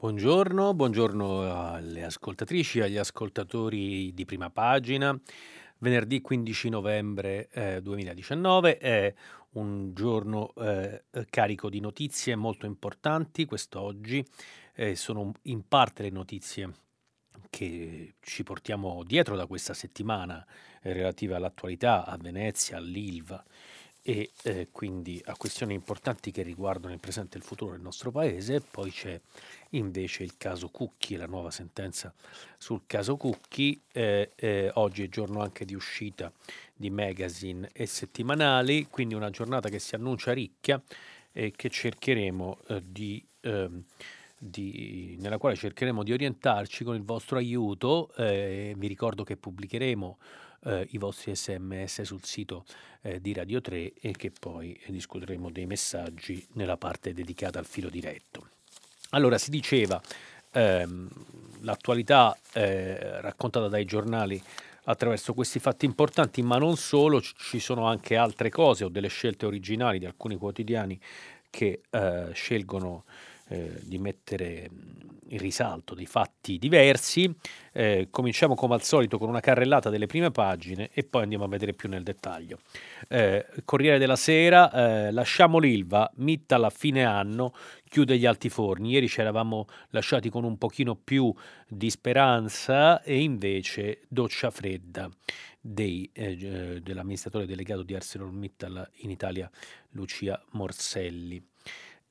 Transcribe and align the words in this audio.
Buongiorno, 0.00 0.74
buongiorno 0.74 1.72
alle 1.72 2.04
ascoltatrici 2.04 2.78
e 2.78 2.82
agli 2.82 2.98
ascoltatori 2.98 4.14
di 4.14 4.24
prima 4.24 4.48
pagina. 4.48 5.20
Venerdì 5.78 6.20
15 6.20 6.68
novembre 6.68 7.48
eh, 7.50 7.82
2019 7.82 8.78
è 8.78 9.12
un 9.54 9.92
giorno 9.94 10.54
eh, 10.54 11.02
carico 11.28 11.68
di 11.68 11.80
notizie 11.80 12.36
molto 12.36 12.64
importanti 12.64 13.44
quest'oggi. 13.44 14.24
Eh, 14.72 14.94
sono 14.94 15.32
in 15.42 15.66
parte 15.66 16.04
le 16.04 16.10
notizie 16.10 16.72
che 17.50 18.14
ci 18.20 18.44
portiamo 18.44 19.02
dietro 19.02 19.34
da 19.34 19.46
questa 19.46 19.74
settimana 19.74 20.46
eh, 20.80 20.92
relative 20.92 21.34
all'attualità, 21.34 22.04
a 22.04 22.16
Venezia, 22.16 22.76
all'Ilva 22.76 23.44
e 24.08 24.30
eh, 24.44 24.68
quindi 24.72 25.20
a 25.26 25.36
questioni 25.36 25.74
importanti 25.74 26.30
che 26.30 26.40
riguardano 26.40 26.94
il 26.94 26.98
presente 26.98 27.36
e 27.36 27.40
il 27.40 27.44
futuro 27.44 27.72
del 27.72 27.82
nostro 27.82 28.10
paese. 28.10 28.62
Poi 28.62 28.90
c'è 28.90 29.20
invece 29.72 30.22
il 30.22 30.38
caso 30.38 30.70
Cucchi, 30.70 31.16
la 31.16 31.26
nuova 31.26 31.50
sentenza 31.50 32.14
sul 32.56 32.84
caso 32.86 33.18
Cucchi. 33.18 33.78
Eh, 33.92 34.30
eh, 34.34 34.70
oggi 34.76 35.02
è 35.02 35.10
giorno 35.10 35.42
anche 35.42 35.66
di 35.66 35.74
uscita 35.74 36.32
di 36.74 36.88
magazine 36.88 37.68
e 37.74 37.84
settimanali, 37.84 38.86
quindi 38.88 39.12
una 39.12 39.28
giornata 39.28 39.68
che 39.68 39.78
si 39.78 39.94
annuncia 39.94 40.32
ricchia 40.32 40.82
e 41.30 41.52
che 41.54 41.68
cercheremo 41.68 42.60
eh, 42.68 42.82
di... 42.86 43.22
Ehm, 43.42 43.84
di, 44.40 45.16
nella 45.18 45.36
quale 45.36 45.56
cercheremo 45.56 46.04
di 46.04 46.12
orientarci 46.12 46.84
con 46.84 46.94
il 46.94 47.02
vostro 47.02 47.38
aiuto. 47.38 48.14
Eh, 48.14 48.72
vi 48.78 48.86
ricordo 48.86 49.24
che 49.24 49.36
pubblicheremo 49.36 50.16
eh, 50.64 50.86
i 50.90 50.98
vostri 50.98 51.34
sms 51.34 52.02
sul 52.02 52.24
sito 52.24 52.64
eh, 53.02 53.20
di 53.20 53.32
Radio 53.32 53.60
3 53.60 53.92
e 54.00 54.12
che 54.12 54.30
poi 54.30 54.78
discuteremo 54.86 55.50
dei 55.50 55.66
messaggi 55.66 56.46
nella 56.52 56.76
parte 56.76 57.12
dedicata 57.12 57.58
al 57.58 57.66
filo 57.66 57.88
diretto. 57.88 58.48
Allora, 59.10 59.38
si 59.38 59.50
diceva, 59.50 60.00
ehm, 60.52 61.08
l'attualità 61.60 62.36
eh, 62.52 63.20
raccontata 63.20 63.68
dai 63.68 63.84
giornali 63.84 64.42
attraverso 64.84 65.34
questi 65.34 65.58
fatti 65.58 65.84
importanti, 65.84 66.42
ma 66.42 66.58
non 66.58 66.76
solo, 66.76 67.20
ci 67.20 67.58
sono 67.58 67.86
anche 67.86 68.16
altre 68.16 68.50
cose 68.50 68.84
o 68.84 68.88
delle 68.88 69.08
scelte 69.08 69.46
originali 69.46 69.98
di 69.98 70.06
alcuni 70.06 70.36
quotidiani 70.36 70.98
che 71.50 71.82
eh, 71.90 72.30
scelgono 72.32 73.04
eh, 73.48 73.80
di 73.82 73.98
mettere 73.98 74.70
in 75.28 75.38
risalto 75.38 75.94
dei 75.94 76.06
fatti 76.06 76.58
diversi. 76.58 77.32
Eh, 77.72 78.08
cominciamo 78.10 78.54
come 78.54 78.74
al 78.74 78.82
solito 78.82 79.18
con 79.18 79.28
una 79.28 79.40
carrellata 79.40 79.90
delle 79.90 80.06
prime 80.06 80.30
pagine 80.30 80.90
e 80.92 81.04
poi 81.04 81.22
andiamo 81.22 81.44
a 81.44 81.48
vedere 81.48 81.74
più 81.74 81.88
nel 81.88 82.02
dettaglio. 82.02 82.58
Eh, 83.08 83.46
Corriere 83.64 83.98
della 83.98 84.16
Sera, 84.16 84.72
eh, 84.72 85.12
lasciamo 85.12 85.58
l'Ilva, 85.58 86.10
Mitta 86.16 86.56
alla 86.56 86.70
fine 86.70 87.04
anno, 87.04 87.54
chiude 87.88 88.18
gli 88.18 88.26
altiforni. 88.26 88.90
Ieri 88.90 89.08
ci 89.08 89.20
eravamo 89.20 89.66
lasciati 89.90 90.30
con 90.30 90.44
un 90.44 90.56
pochino 90.58 90.96
più 90.96 91.32
di 91.68 91.90
speranza 91.90 93.02
e 93.02 93.20
invece 93.20 94.00
doccia 94.08 94.50
fredda 94.50 95.08
dei, 95.60 96.08
eh, 96.12 96.80
dell'amministratore 96.82 97.46
delegato 97.46 97.82
di 97.82 97.94
ArcelorMittal 97.94 98.90
in 98.96 99.10
Italia, 99.10 99.50
Lucia 99.90 100.42
Morselli 100.52 101.42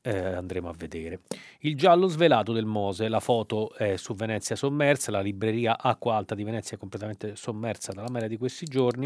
eh, 0.07 0.34
andremo 0.34 0.69
a 0.69 0.73
vedere. 0.73 1.22
Il 1.59 1.75
giallo 1.75 2.07
svelato 2.07 2.53
del 2.53 2.66
Mose, 2.66 3.09
la 3.09 3.19
foto 3.19 3.73
è 3.73 3.97
su 3.97 4.16
Venezia 4.16 4.56
sommersa, 4.56 5.12
la 5.12 5.19
libreria 5.19 5.78
Acqua 5.78 6.16
Alta 6.16 6.34
di 6.34 6.45
Venezia 6.45 6.78
è 6.78 6.79
completamente 6.79 7.35
sommersa 7.35 7.91
dalla 7.91 8.09
marea 8.09 8.29
di 8.29 8.38
questi 8.38 8.66
giorni. 8.66 9.06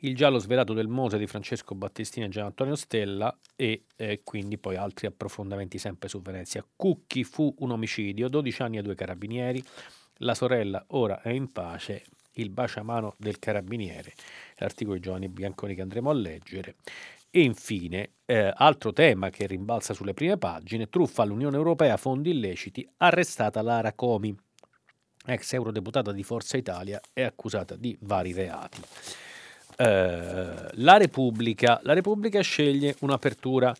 Il 0.00 0.16
giallo 0.16 0.38
svelato 0.38 0.72
del 0.72 0.88
Mose 0.88 1.18
di 1.18 1.26
Francesco 1.26 1.74
Battistini 1.74 2.26
e 2.26 2.28
Gian 2.28 2.46
Antonio 2.46 2.74
Stella 2.74 3.34
e 3.54 3.84
eh, 3.96 4.20
quindi 4.24 4.58
poi 4.58 4.76
altri 4.76 5.06
approfondimenti 5.06 5.78
sempre 5.78 6.08
su 6.08 6.20
Venezia. 6.20 6.66
Cucchi 6.74 7.22
fu 7.22 7.54
un 7.60 7.70
omicidio, 7.70 8.28
12 8.28 8.62
anni 8.62 8.78
a 8.78 8.82
due 8.82 8.96
carabinieri, 8.96 9.62
la 10.18 10.34
sorella 10.34 10.84
ora 10.88 11.22
è 11.22 11.30
in 11.30 11.52
pace, 11.52 12.04
il 12.32 12.50
baciamano 12.50 13.14
del 13.18 13.38
carabiniere, 13.38 14.12
l'articolo 14.56 14.96
di 14.96 15.02
Giovanni 15.02 15.28
Bianconi 15.28 15.74
che 15.74 15.82
andremo 15.82 16.10
a 16.10 16.14
leggere 16.14 16.74
e 17.36 17.42
infine, 17.42 18.12
eh, 18.24 18.50
altro 18.56 18.94
tema 18.94 19.28
che 19.28 19.46
rimbalza 19.46 19.92
sulle 19.92 20.14
prime 20.14 20.38
pagine, 20.38 20.88
truffa 20.88 21.22
all'Unione 21.22 21.58
Europea, 21.58 21.98
fondi 21.98 22.30
illeciti, 22.30 22.88
arrestata 22.96 23.60
Lara 23.60 23.92
Comi, 23.92 24.34
ex 25.26 25.52
eurodeputata 25.52 26.12
di 26.12 26.22
Forza 26.22 26.56
Italia, 26.56 26.98
è 27.12 27.20
accusata 27.20 27.76
di 27.76 27.94
vari 28.00 28.32
reati. 28.32 28.80
Eh, 29.76 30.68
la, 30.72 30.96
Repubblica, 30.96 31.78
la 31.82 31.92
Repubblica 31.92 32.40
sceglie 32.40 32.96
un'apertura 33.00 33.74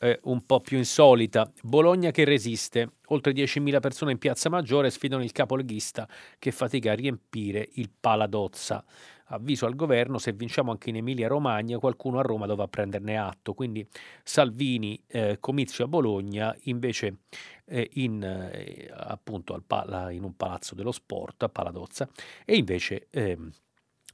eh, 0.00 0.18
un 0.24 0.44
po' 0.44 0.60
più 0.60 0.78
insolita. 0.78 1.50
Bologna 1.62 2.10
che 2.10 2.24
resiste. 2.24 2.92
Oltre 3.08 3.32
10.000 3.32 3.80
persone 3.80 4.12
in 4.12 4.18
Piazza 4.18 4.48
Maggiore 4.48 4.90
sfidano 4.90 5.22
il 5.22 5.32
capoleghista 5.32 6.08
che 6.38 6.50
fatica 6.50 6.92
a 6.92 6.94
riempire 6.94 7.68
il 7.74 7.90
Paladozza 7.98 8.84
avviso 9.26 9.66
al 9.66 9.74
governo, 9.74 10.18
se 10.18 10.32
vinciamo 10.32 10.70
anche 10.70 10.90
in 10.90 10.96
Emilia-Romagna, 10.96 11.78
qualcuno 11.78 12.18
a 12.18 12.22
Roma 12.22 12.46
dovrà 12.46 12.68
prenderne 12.68 13.16
atto. 13.18 13.54
Quindi 13.54 13.86
Salvini, 14.22 15.02
eh, 15.06 15.38
comizio 15.40 15.84
a 15.84 15.88
Bologna, 15.88 16.54
invece 16.64 17.18
eh, 17.64 17.88
in, 17.94 18.22
eh, 18.22 18.90
appunto 18.92 19.60
pala, 19.66 20.10
in, 20.10 20.22
un 20.22 20.36
palazzo 20.36 20.74
dello 20.74 20.92
sport 20.92 21.42
a 21.44 21.48
Paladozza, 21.48 22.08
e 22.44 22.56
invece 22.56 23.08
ehm, 23.10 23.50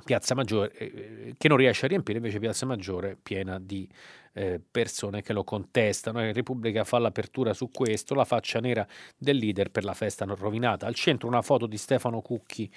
Piazza 0.05 0.35
Maggiore, 0.35 0.73
eh, 0.73 1.35
che 1.37 1.49
non 1.49 1.57
riesce 1.57 1.85
a 1.85 1.89
riempire, 1.89 2.19
invece 2.19 2.39
Piazza 2.39 2.67
Maggiore 2.67 3.17
piena 3.23 3.59
di 3.61 3.89
eh, 4.33 4.61
persone 4.61 5.23
che 5.23 5.33
lo 5.33 5.45
contestano. 5.45 6.21
La 6.21 6.33
Repubblica 6.33 6.85
fa 6.85 6.99
l'apertura 6.99 7.53
su 7.53 7.71
questo, 7.71 8.15
la 8.15 8.25
faccia 8.25 8.59
nera 8.61 8.87
del 9.17 9.37
leader 9.37 9.71
per 9.71 9.85
la 9.85 9.95
festa 9.95 10.25
non 10.25 10.37
rovinata. 10.37 10.87
Al 10.87 10.95
centro 10.95 11.29
una 11.29 11.43
foto 11.43 11.67
di 11.67 11.77
Stefano 11.77 12.21
Cucchi, 12.21 12.71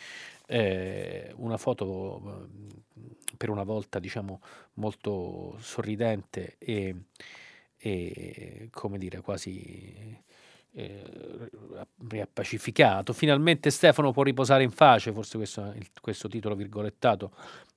eh, 0.48 1.34
una 1.38 1.58
foto 1.58 2.48
eh, 2.53 3.36
per 3.38 3.50
una 3.50 3.64
volta 3.64 4.00
diciamo 4.00 4.42
molto 4.74 5.58
sorridente 5.59 6.56
e, 6.59 6.96
e 7.78 8.68
come 8.72 8.97
dire 8.97 9.22
quasi 9.22 10.24
eh, 10.75 11.50
riappacificato. 12.08 13.13
Finalmente 13.13 13.69
Stefano 13.69 14.12
può 14.12 14.24
riposare 14.24 14.63
in 14.63 14.74
pace, 14.74 15.12
forse 15.12 15.38
questo, 15.38 15.74
questo 16.02 16.28
titolo 16.28 16.56
virgolettato 16.56 17.31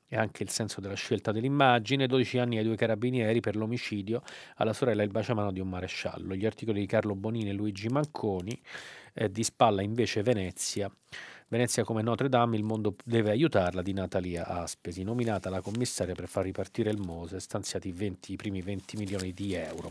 è 0.09 0.17
anche 0.17 0.43
il 0.43 0.49
senso 0.49 0.81
della 0.81 0.95
scelta 0.95 1.33
dell'immagine, 1.33 2.07
12 2.07 2.39
anni 2.39 2.57
ai 2.57 2.65
due 2.65 2.77
carabinieri 2.77 3.41
per 3.41 3.57
l'omicidio 3.57 4.23
alla 4.57 4.73
sorella 4.73 5.03
il 5.03 5.11
baciamano 5.11 5.53
di 5.53 5.61
un 5.61 5.69
maresciallo. 5.69 6.35
Gli 6.35 6.47
articoli 6.47 6.81
di 6.81 6.87
Carlo 6.87 7.15
Bonini 7.15 7.51
e 7.51 7.53
Luigi 7.53 7.89
Manconi, 7.89 8.59
eh, 9.13 9.31
di 9.31 9.45
spalla 9.45 9.83
invece 9.83 10.23
Venezia. 10.23 10.91
Venezia 11.51 11.83
come 11.83 12.03
Notre 12.03 12.29
Dame, 12.29 12.57
il 12.57 12.63
mondo 12.63 12.95
deve 13.05 13.31
aiutarla 13.31 13.81
di 13.81 13.95
Natalia 13.95 14.47
Aspesi, 14.47 15.03
nominata 15.03 15.49
la 15.49 15.63
commissaria 15.63 16.15
per 16.15 16.29
far 16.29 16.45
ripartire 16.45 16.91
il 16.91 16.99
Mose, 16.99 17.41
stanziati 17.41 17.91
20, 17.91 18.33
i 18.33 18.37
primi 18.37 18.61
20 18.61 18.97
milioni 18.99 19.33
di 19.33 19.55
euro. 19.55 19.91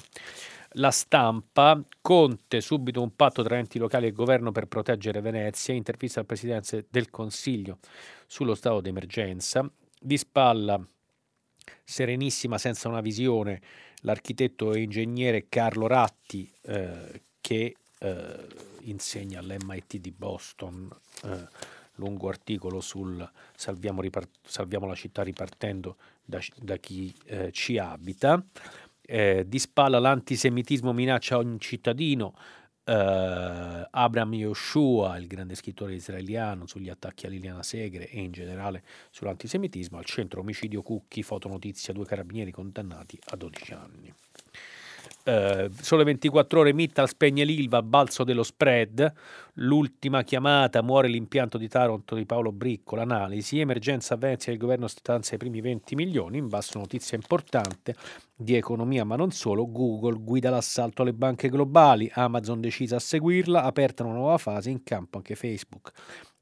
La 0.77 0.91
stampa, 0.91 1.81
Conte, 2.01 2.61
subito 2.61 3.01
un 3.01 3.15
patto 3.15 3.41
tra 3.41 3.57
enti 3.57 3.79
locali 3.79 4.05
e 4.05 4.11
governo 4.11 4.51
per 4.51 4.67
proteggere 4.67 5.21
Venezia, 5.21 5.73
intervista 5.73 6.19
al 6.19 6.27
Presidente 6.27 6.85
del 6.91 7.09
Consiglio 7.09 7.79
sullo 8.28 8.53
stato 8.53 8.79
d'emergenza, 8.79 9.67
di 9.99 10.17
spalla, 10.17 10.79
serenissima 11.84 12.59
senza 12.59 12.90
una 12.90 13.02
visione, 13.02 13.59
l'architetto 14.02 14.72
e 14.72 14.81
ingegnere 14.81 15.47
Carlo 15.49 15.87
Ratti 15.87 16.47
eh, 16.61 17.23
che 17.41 17.75
eh, 17.97 18.47
insegna 18.81 19.40
all'MIT 19.40 19.97
di 19.97 20.11
Boston, 20.11 20.96
eh, 21.23 21.47
lungo 21.96 22.29
articolo 22.29 22.81
sul 22.81 23.28
salviamo, 23.55 23.99
ripart- 24.02 24.29
salviamo, 24.46 24.85
la 24.85 24.93
città 24.93 25.23
ripartendo 25.23 25.97
da, 26.23 26.40
da 26.55 26.78
chi 26.78 27.11
eh, 27.25 27.52
ci 27.52 27.79
abita. 27.79 28.43
Eh, 29.09 29.45
di 29.47 29.57
spalla 29.57 29.99
l'antisemitismo 29.99 30.91
minaccia 30.91 31.37
ogni 31.37 31.59
cittadino, 31.59 32.35
Uh, 32.87 33.85
Abraham 33.89 34.33
Yoshua, 34.33 35.17
il 35.17 35.27
grande 35.27 35.55
scrittore 35.55 35.93
israeliano, 35.93 36.67
sugli 36.67 36.87
attacchi 36.87 37.25
a 37.25 37.29
Liliana 37.29 37.61
Segre 37.61 38.07
e 38.07 38.21
in 38.21 38.31
generale 38.31 38.81
sull'antisemitismo, 39.09 39.97
al 39.97 40.05
centro 40.05 40.39
omicidio 40.39 40.81
Cucchi, 40.81 41.21
fotonotizia, 41.21 41.91
due 41.91 42.05
carabinieri 42.05 42.51
condannati 42.51 43.19
a 43.25 43.35
12 43.35 43.73
anni. 43.73 44.13
Eh, 45.28 45.70
sole 45.82 46.06
24 46.06 46.62
ore, 46.62 46.74
Mittal 46.74 47.09
spegne 47.09 47.44
l'Ilva, 47.44 47.82
balzo 47.82 48.24
dello 48.24 48.44
spread, 48.44 49.12
l'ultima 49.56 50.24
chiamata, 50.24 50.82
muore 50.82 51.09
l'impianto 51.09 51.58
di 51.58 51.68
Taranto 51.68 52.16
di 52.16 52.26
Paolo 52.26 52.53
Bricco, 52.53 52.96
l'analisi, 52.96 53.59
emergenza 53.59 54.14
a 54.14 54.18
Venezia, 54.18 54.53
il 54.53 54.58
governo 54.58 54.88
stanzia 54.88 55.35
i 55.35 55.40
primi 55.40 55.59
20 55.59 55.96
milioni, 55.96 56.38
in 56.38 56.47
basso 56.47 56.79
notizia 56.79 57.18
importante 57.18 57.94
di 58.34 58.56
economia 58.56 59.03
ma 59.03 59.18
non 59.18 59.32
solo, 59.32 59.70
Google 59.70 60.18
guida 60.22 60.50
l'assalto 60.50 61.02
alle 61.02 61.14
banche 61.14 61.50
globali, 61.50 62.09
Amazon 62.14 62.62
decisa 62.62 62.96
a 62.96 63.00
seguirla, 63.00 63.64
aperta 63.64 64.06
una 64.06 64.14
nuova 64.14 64.38
fase, 64.38 64.70
in 64.70 64.82
campo 64.84 65.18
anche 65.18 65.35
Facebook. 65.35 65.91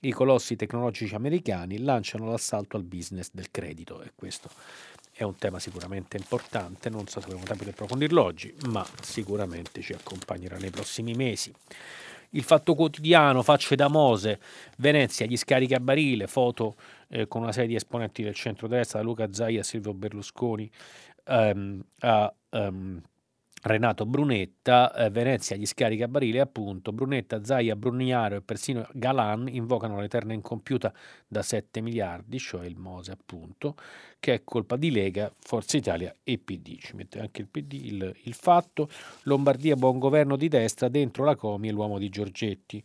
I 0.02 0.12
colossi 0.12 0.56
tecnologici 0.56 1.16
americani 1.16 1.80
lanciano 1.80 2.30
l'assalto 2.30 2.78
al 2.78 2.84
business 2.84 3.32
del 3.34 3.50
credito. 3.50 4.04
E 4.04 4.12
questo 4.14 4.50
è 5.18 5.24
un 5.24 5.38
tema 5.38 5.60
sicuramente 5.60 6.18
importante, 6.18 6.90
non 6.90 7.08
so 7.08 7.22
se 7.22 7.28
avremo 7.28 7.46
tempo 7.46 7.64
di 7.64 7.70
approfondirlo 7.70 8.22
oggi, 8.22 8.54
ma 8.68 8.86
sicuramente 9.02 9.80
ci 9.82 9.94
accompagnerà 9.94 10.58
nei 10.58 10.72
prossimi 10.72 11.14
mesi. 11.14 11.54
Il 12.32 12.44
Fatto 12.44 12.76
Quotidiano, 12.76 13.42
Facce 13.42 13.76
da 13.76 13.88
Mose, 13.88 14.42
Venezia, 14.78 15.26
gli 15.26 15.38
scarichi 15.38 15.74
a 15.74 15.80
barile, 15.80 16.28
foto 16.28 16.76
eh, 17.08 17.30
con 17.30 17.44
una 17.44 17.54
serie 17.54 17.70
di 17.70 17.76
esponenti 17.76 18.24
del 18.24 18.36
centro-destra, 18.36 19.00
da 19.00 19.06
Luca 19.06 19.32
Zaia 19.32 19.62
a 19.62 19.64
Silvio 19.64 19.94
Berlusconi 19.94 20.70
ehm, 21.24 21.82
a... 22.00 22.34
Um, 22.50 23.02
Renato 23.66 24.06
Brunetta, 24.06 24.94
eh, 24.94 25.10
Venezia 25.10 25.56
gli 25.56 25.66
scarica 25.66 26.08
barile 26.08 26.40
appunto, 26.40 26.92
Brunetta, 26.92 27.44
Zaia, 27.44 27.76
Brugnaro 27.76 28.36
e 28.36 28.42
persino 28.42 28.88
Galan 28.94 29.48
invocano 29.48 30.00
l'eterna 30.00 30.34
incompiuta 30.34 30.94
da 31.28 31.42
7 31.42 31.82
miliardi, 31.82 32.38
cioè 32.38 32.68
il 32.68 32.78
Mose 32.78 33.12
appunto, 33.12 33.76
che 34.20 34.36
è 34.36 34.44
colpa 34.44 34.76
di 34.76 34.92
Lega, 34.92 35.34
Forza 35.40 35.78
Italia 35.78 36.16
e 36.24 36.38
PD. 36.38 36.78
Ci 36.78 36.96
mette 36.96 37.20
anche 37.20 37.42
il 37.42 37.48
PD 37.48 37.74
il, 37.86 38.16
il 38.26 38.34
fatto. 38.36 38.88
Lombardia, 39.24 39.76
buon 39.76 39.98
governo 39.98 40.36
di 40.36 40.48
destra, 40.48 40.88
dentro 40.88 41.24
la 41.24 41.36
Comi 41.36 41.70
e 41.70 41.72
l'uomo 41.72 41.98
di 41.98 42.10
Giorgetti, 42.10 42.84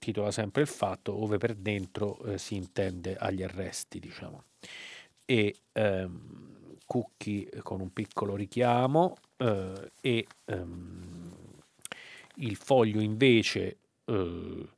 titola 0.00 0.32
sempre 0.32 0.62
il 0.62 0.68
fatto, 0.68 1.22
ove 1.22 1.38
per 1.38 1.54
dentro 1.54 2.18
eh, 2.24 2.38
si 2.38 2.56
intende 2.56 3.14
agli 3.16 3.44
arresti, 3.44 4.00
diciamo. 4.00 4.42
E 5.24 5.54
ehm, 5.70 6.55
Cucchi 6.86 7.48
con 7.62 7.80
un 7.80 7.92
piccolo 7.92 8.36
richiamo 8.36 9.16
eh, 9.36 9.90
e 10.00 10.26
ehm, 10.44 11.34
il 12.36 12.56
foglio 12.56 13.00
invece 13.00 13.78
eh, 14.04 14.68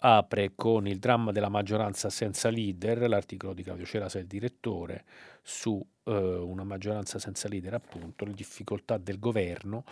apre 0.00 0.52
con 0.54 0.86
il 0.86 0.98
dramma 0.98 1.32
della 1.32 1.48
maggioranza 1.48 2.10
senza 2.10 2.50
leader, 2.50 3.08
l'articolo 3.08 3.52
di 3.52 3.62
Claudio 3.62 3.84
Cerasa, 3.84 4.18
il 4.18 4.26
direttore, 4.26 5.04
su 5.42 5.84
eh, 6.04 6.12
una 6.12 6.62
maggioranza 6.62 7.18
senza 7.18 7.48
leader, 7.48 7.74
appunto, 7.74 8.24
le 8.24 8.32
difficoltà 8.32 8.96
del 8.98 9.18
governo, 9.18 9.84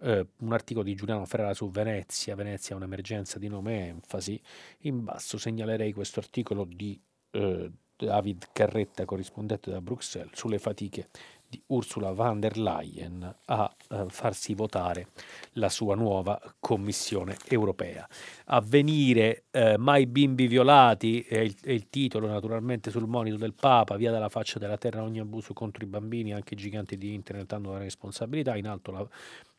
eh, 0.00 0.26
un 0.38 0.52
articolo 0.52 0.84
di 0.84 0.94
Giuliano 0.94 1.24
Ferrara 1.26 1.54
su 1.54 1.70
Venezia, 1.70 2.34
Venezia 2.34 2.74
è 2.74 2.78
un'emergenza 2.78 3.38
di 3.38 3.48
nome 3.48 3.88
enfasi, 3.88 4.40
in 4.80 5.04
basso 5.04 5.38
segnalerei 5.38 5.92
questo 5.92 6.18
articolo 6.18 6.64
di 6.64 7.00
eh, 7.30 7.70
David 8.06 8.48
Carretta, 8.52 9.04
corrispondente 9.04 9.70
da 9.70 9.80
Bruxelles, 9.80 10.32
sulle 10.34 10.58
fatiche 10.58 11.08
di 11.48 11.62
Ursula 11.66 12.12
von 12.12 12.40
der 12.40 12.56
Leyen 12.56 13.34
a 13.44 13.76
eh, 13.90 14.06
farsi 14.08 14.54
votare 14.54 15.08
la 15.52 15.68
sua 15.68 15.94
nuova 15.94 16.40
Commissione 16.58 17.36
europea. 17.46 18.08
Avvenire 18.46 19.44
eh, 19.50 19.76
mai 19.76 20.06
bimbi 20.06 20.46
violati 20.46 21.20
è 21.20 21.38
il, 21.38 21.54
è 21.60 21.70
il, 21.70 21.90
titolo 21.90 22.26
naturalmente 22.26 22.90
sul 22.90 23.06
monito 23.06 23.36
del 23.36 23.52
Papa, 23.52 23.96
via 23.96 24.10
dalla 24.10 24.30
faccia 24.30 24.58
della 24.58 24.78
terra 24.78 25.02
ogni 25.02 25.20
abuso 25.20 25.52
contro 25.52 25.84
i 25.84 25.86
bambini, 25.86 26.32
anche 26.32 26.54
i 26.54 26.56
giganti 26.56 26.96
di 26.96 27.12
internet 27.12 27.52
hanno 27.52 27.72
la 27.72 27.78
responsabilità, 27.78 28.56
in 28.56 28.66
alto 28.66 28.90
la 28.90 29.08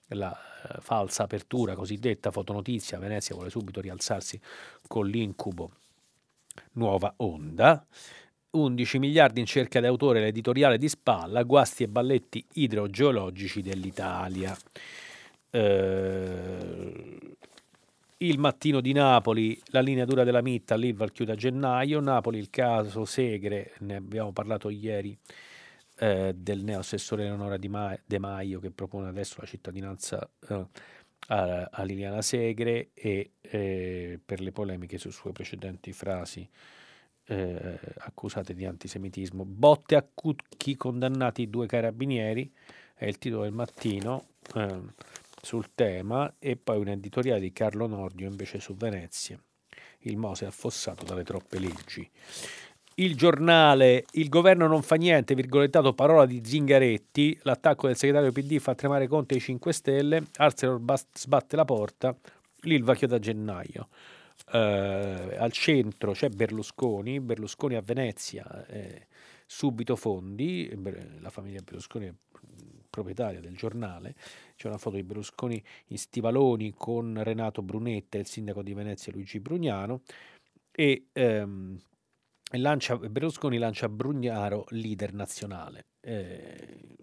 la 0.10 0.32
eh, 0.32 0.82
falsa 0.82 1.24
apertura 1.24 1.76
cosiddetta 1.76 2.30
fotonotizia, 2.30 3.00
Venezia 3.00 3.34
vuole 3.34 3.50
subito 3.50 3.82
rialzarsi 3.82 4.40
con 4.88 5.08
l'incubo 5.08 5.72
nuova 6.74 7.14
onda. 7.18 7.86
11 8.54 9.00
miliardi 9.00 9.40
in 9.40 9.46
cerca 9.46 9.80
di 9.80 9.88
autore 9.88 10.20
l'editoriale 10.20 10.78
di 10.78 10.88
spalla, 10.88 11.44
guasti 11.44 11.84
e 11.84 11.88
balletti 11.88 12.46
idrogeologici 12.54 13.62
dell'Italia. 13.62 14.56
Eh, 15.50 17.20
il 18.18 18.40
mattino 18.40 18.80
di 18.80 18.94
Napoli, 18.94 19.60
la 19.68 19.82
linea 19.82 20.06
dura 20.06 20.24
della 20.24 20.42
Mitta, 20.42 20.76
l'Ilval 20.76 21.12
chiude 21.12 21.32
a 21.32 21.36
gennaio, 21.36 22.00
Napoli 22.00 22.38
il 22.38 22.50
caso 22.50 23.06
Segre, 23.06 23.74
ne 23.80 23.96
abbiamo 23.96 24.32
parlato 24.32 24.70
ieri, 24.70 25.18
eh, 25.98 26.34
del 26.36 26.64
neoassessore 26.64 27.24
Eleonora 27.24 27.58
De 27.58 28.20
Maio 28.20 28.60
che 28.60 28.72
propone 28.72 29.10
adesso 29.10 29.38
la 29.40 29.48
cittadinanza 29.48 30.28
eh, 30.50 30.66
a, 31.28 31.70
a, 31.72 31.84
Liliana 31.84 32.22
Segre 32.22 32.90
e 32.94 33.32
eh, 33.42 34.20
per 34.24 34.42
le 34.42 34.52
polemiche 34.52 34.98
su 34.98 35.10
sue 35.12 35.32
precedenti 35.32 35.92
frasi 35.92 36.48
eh, 37.26 37.80
accusate 38.00 38.54
di 38.54 38.66
antisemitismo. 38.66 39.46
Botte 39.46 39.96
a 39.96 40.06
Cucchi, 40.14 40.76
condannati 40.76 41.50
due 41.50 41.68
carabinieri, 41.68 42.52
è 42.96 43.06
il 43.06 43.18
titolo 43.18 43.44
del 43.44 43.54
mattino 43.54 44.28
eh, 44.56 44.82
sul 45.42 45.70
tema, 45.74 46.34
e 46.40 46.56
poi 46.56 46.78
un 46.78 46.90
editoriale 46.90 47.40
di 47.40 47.52
Carlo 47.52 47.88
Nordio 47.88 48.28
invece 48.28 48.60
su 48.60 48.76
Venezia. 48.76 49.42
Il 50.00 50.18
Mose 50.18 50.46
affossato 50.46 51.06
dalle 51.06 51.24
troppe 51.24 51.60
leggi. 51.60 52.10
Il 52.96 53.16
giornale, 53.16 54.06
il 54.12 54.30
governo 54.30 54.68
non 54.68 54.84
fa 54.84 54.96
niente, 54.96 55.34
virgolettato 55.34 55.94
parola 55.94 56.28
di 56.28 56.42
Zingaretti, 56.44 57.40
l'attacco 57.42 57.88
del 57.88 57.96
segretario 57.96 58.32
PD 58.32 58.60
fa 58.60 58.76
tremare 58.76 59.08
Conte 59.08 59.34
ai 59.34 59.40
5 59.40 59.74
Stelle, 59.74 60.24
Arcelor 60.36 60.80
sbatte 61.14 61.56
la 61.56 61.66
porta, 61.66 62.16
l'Ilva 62.62 62.94
chiude 62.94 63.16
a 63.16 63.20
gennaio 63.20 63.88
eh, 64.52 65.36
al 65.38 65.52
centro 65.52 66.12
c'è 66.12 66.30
Berlusconi, 66.30 67.20
Berlusconi 67.20 67.76
a 67.76 67.82
Venezia, 67.82 68.66
eh, 68.68 69.08
subito 69.46 69.96
fondi, 69.96 70.72
la 71.20 71.30
famiglia 71.30 71.62
Berlusconi 71.62 72.08
è 72.08 72.14
proprietaria 72.90 73.40
del 73.40 73.56
giornale, 73.56 74.16
c'è 74.56 74.68
una 74.68 74.78
foto 74.78 74.98
di 74.98 75.04
Berlusconi 75.04 75.64
in 75.88 75.98
stivaloni 75.98 76.74
con 76.78 77.22
Renato 77.24 77.62
Brunetta, 77.62 78.18
il 78.18 78.28
sindaco 78.28 78.62
di 78.62 78.74
Venezia 78.74 79.12
Luigi 79.12 79.40
Brugnano 79.40 80.02
e 80.72 81.08
ehm, 81.12 81.80
lancia, 82.52 82.98
Berlusconi 82.98 83.58
lancia 83.58 83.90
Brugnaro 83.90 84.66
leader 84.70 85.14
nazionale. 85.14 85.86
Eh, 86.02 86.94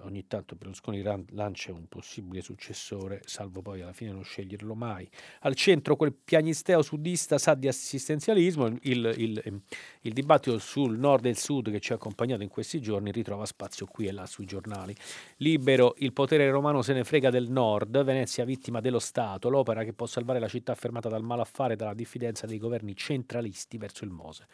ogni 0.00 0.26
tanto 0.26 0.56
Berlusconi 0.56 1.02
lancia 1.30 1.72
un 1.72 1.86
possibile 1.88 2.40
successore, 2.42 3.20
salvo 3.24 3.62
poi 3.62 3.82
alla 3.82 3.92
fine 3.92 4.12
non 4.12 4.24
sceglierlo 4.24 4.74
mai. 4.74 5.08
Al 5.40 5.54
centro 5.54 5.96
quel 5.96 6.12
piagnisteo 6.12 6.82
sudista 6.82 7.38
sa 7.38 7.54
di 7.54 7.68
assistenzialismo, 7.68 8.66
il, 8.66 9.14
il, 9.16 9.62
il, 10.00 10.12
dibattito 10.12 10.58
sul 10.58 10.98
nord 10.98 11.26
e 11.26 11.30
il 11.30 11.38
sud 11.38 11.70
che 11.70 11.80
ci 11.80 11.92
ha 11.92 11.96
accompagnato 11.96 12.42
in 12.42 12.48
questi 12.48 12.80
giorni 12.80 13.12
ritrova 13.12 13.46
spazio 13.46 13.86
qui 13.86 14.06
e 14.06 14.12
là 14.12 14.26
sui 14.26 14.46
giornali. 14.46 14.94
Libero, 15.36 15.94
il 15.98 16.12
potere 16.12 16.50
romano 16.50 16.82
se 16.82 16.92
ne 16.92 17.04
frega 17.04 17.30
del 17.30 17.50
nord, 17.50 18.02
Venezia 18.02 18.44
vittima 18.44 18.80
dello 18.80 18.98
Stato, 18.98 19.48
l'opera 19.48 19.84
che 19.84 19.92
può 19.92 20.06
salvare 20.06 20.38
la 20.38 20.48
città 20.48 20.74
fermata 20.74 21.08
dal 21.08 21.22
malaffare 21.22 21.74
e 21.74 21.76
dalla 21.76 21.94
diffidenza 21.94 22.46
dei 22.46 22.58
governi 22.58 22.96
centralisti 22.96 23.78
verso 23.78 24.04
il 24.04 24.10
Mose 24.10 24.46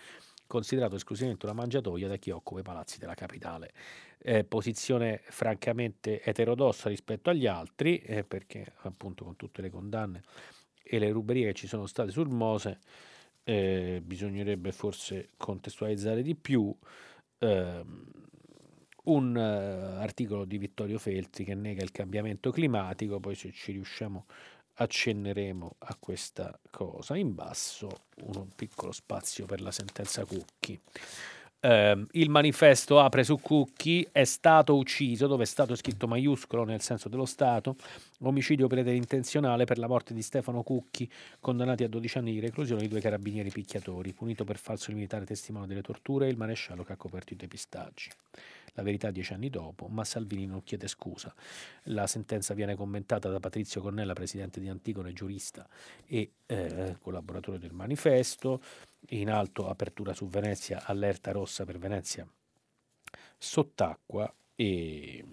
considerato 0.48 0.96
esclusivamente 0.96 1.46
una 1.46 1.54
mangiatoia 1.54 2.08
da 2.08 2.16
chi 2.16 2.30
occupa 2.30 2.58
i 2.58 2.64
palazzi 2.64 2.98
della 2.98 3.14
capitale. 3.14 3.70
Eh, 4.18 4.42
posizione 4.42 5.20
francamente 5.28 6.20
eterodossa 6.22 6.88
rispetto 6.88 7.30
agli 7.30 7.46
altri, 7.46 7.98
eh, 7.98 8.24
perché 8.24 8.72
appunto 8.78 9.22
con 9.24 9.36
tutte 9.36 9.62
le 9.62 9.70
condanne 9.70 10.22
e 10.82 10.98
le 10.98 11.10
ruberie 11.12 11.46
che 11.46 11.54
ci 11.54 11.68
sono 11.68 11.86
state 11.86 12.10
sul 12.10 12.28
Mose, 12.28 12.80
eh, 13.44 14.00
bisognerebbe 14.02 14.72
forse 14.72 15.28
contestualizzare 15.36 16.22
di 16.22 16.34
più. 16.34 16.74
Ehm, 17.38 18.26
un 19.08 19.34
uh, 19.34 20.00
articolo 20.02 20.44
di 20.44 20.58
Vittorio 20.58 20.98
Feltri 20.98 21.44
che 21.44 21.54
nega 21.54 21.82
il 21.82 21.92
cambiamento 21.92 22.50
climatico, 22.50 23.20
poi 23.20 23.34
se 23.34 23.50
ci 23.52 23.72
riusciamo 23.72 24.26
accenneremo 24.78 25.76
a 25.78 25.96
questa 25.98 26.58
cosa. 26.70 27.16
In 27.16 27.34
basso 27.34 27.88
un 28.22 28.48
piccolo 28.54 28.92
spazio 28.92 29.46
per 29.46 29.60
la 29.60 29.70
sentenza 29.70 30.24
Cucchi. 30.24 30.80
Eh, 31.60 32.06
il 32.12 32.30
manifesto 32.30 33.00
apre 33.00 33.24
su 33.24 33.36
Cucchi, 33.40 34.06
è 34.12 34.22
stato 34.22 34.76
ucciso, 34.76 35.26
dove 35.26 35.42
è 35.42 35.46
stato 35.46 35.74
scritto 35.74 36.06
maiuscolo 36.06 36.62
nel 36.62 36.80
senso 36.80 37.08
dello 37.08 37.24
Stato, 37.24 37.74
omicidio 38.20 38.68
preterintenzionale 38.68 39.64
per 39.64 39.78
la 39.78 39.88
morte 39.88 40.14
di 40.14 40.22
Stefano 40.22 40.62
Cucchi, 40.62 41.10
condannati 41.40 41.82
a 41.82 41.88
12 41.88 42.18
anni 42.18 42.32
di 42.32 42.40
reclusione 42.40 42.84
i 42.84 42.88
due 42.88 43.00
carabinieri 43.00 43.50
picchiatori, 43.50 44.12
punito 44.12 44.44
per 44.44 44.58
falso 44.58 44.92
militare 44.92 45.24
testimone 45.24 45.66
delle 45.66 45.82
torture 45.82 46.26
e 46.26 46.30
il 46.30 46.36
maresciallo 46.36 46.84
che 46.84 46.92
ha 46.92 46.96
coperto 46.96 47.32
i 47.32 47.36
depistaggi. 47.36 48.08
La 48.78 48.84
verità 48.84 49.10
dieci 49.10 49.32
anni 49.32 49.50
dopo, 49.50 49.88
ma 49.88 50.04
Salvini 50.04 50.46
non 50.46 50.62
chiede 50.62 50.86
scusa. 50.86 51.34
La 51.84 52.06
sentenza 52.06 52.54
viene 52.54 52.76
commentata 52.76 53.28
da 53.28 53.40
Patrizio 53.40 53.80
Cornella, 53.80 54.12
presidente 54.12 54.60
di 54.60 54.68
Antigone, 54.68 55.12
giurista 55.12 55.68
e 56.06 56.30
eh, 56.46 56.96
collaboratore 57.00 57.58
del 57.58 57.72
manifesto. 57.72 58.62
In 59.10 59.30
alto 59.30 59.68
apertura 59.68 60.14
su 60.14 60.28
Venezia, 60.28 60.84
allerta 60.84 61.32
rossa 61.32 61.64
per 61.64 61.78
Venezia 61.78 62.24
sott'acqua 63.36 64.32
e 64.54 65.24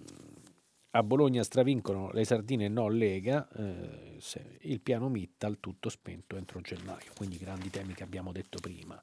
a 0.90 1.02
Bologna 1.04 1.44
stravincono 1.44 2.10
le 2.12 2.24
sardine 2.24 2.66
no 2.68 2.88
Lega, 2.88 3.48
eh, 3.56 4.18
il 4.62 4.80
piano 4.80 5.08
Mittal 5.08 5.60
tutto 5.60 5.88
spento 5.88 6.36
entro 6.36 6.60
gennaio, 6.60 7.12
quindi 7.16 7.36
grandi 7.36 7.70
temi 7.70 7.94
che 7.94 8.02
abbiamo 8.02 8.32
detto 8.32 8.58
prima 8.60 9.00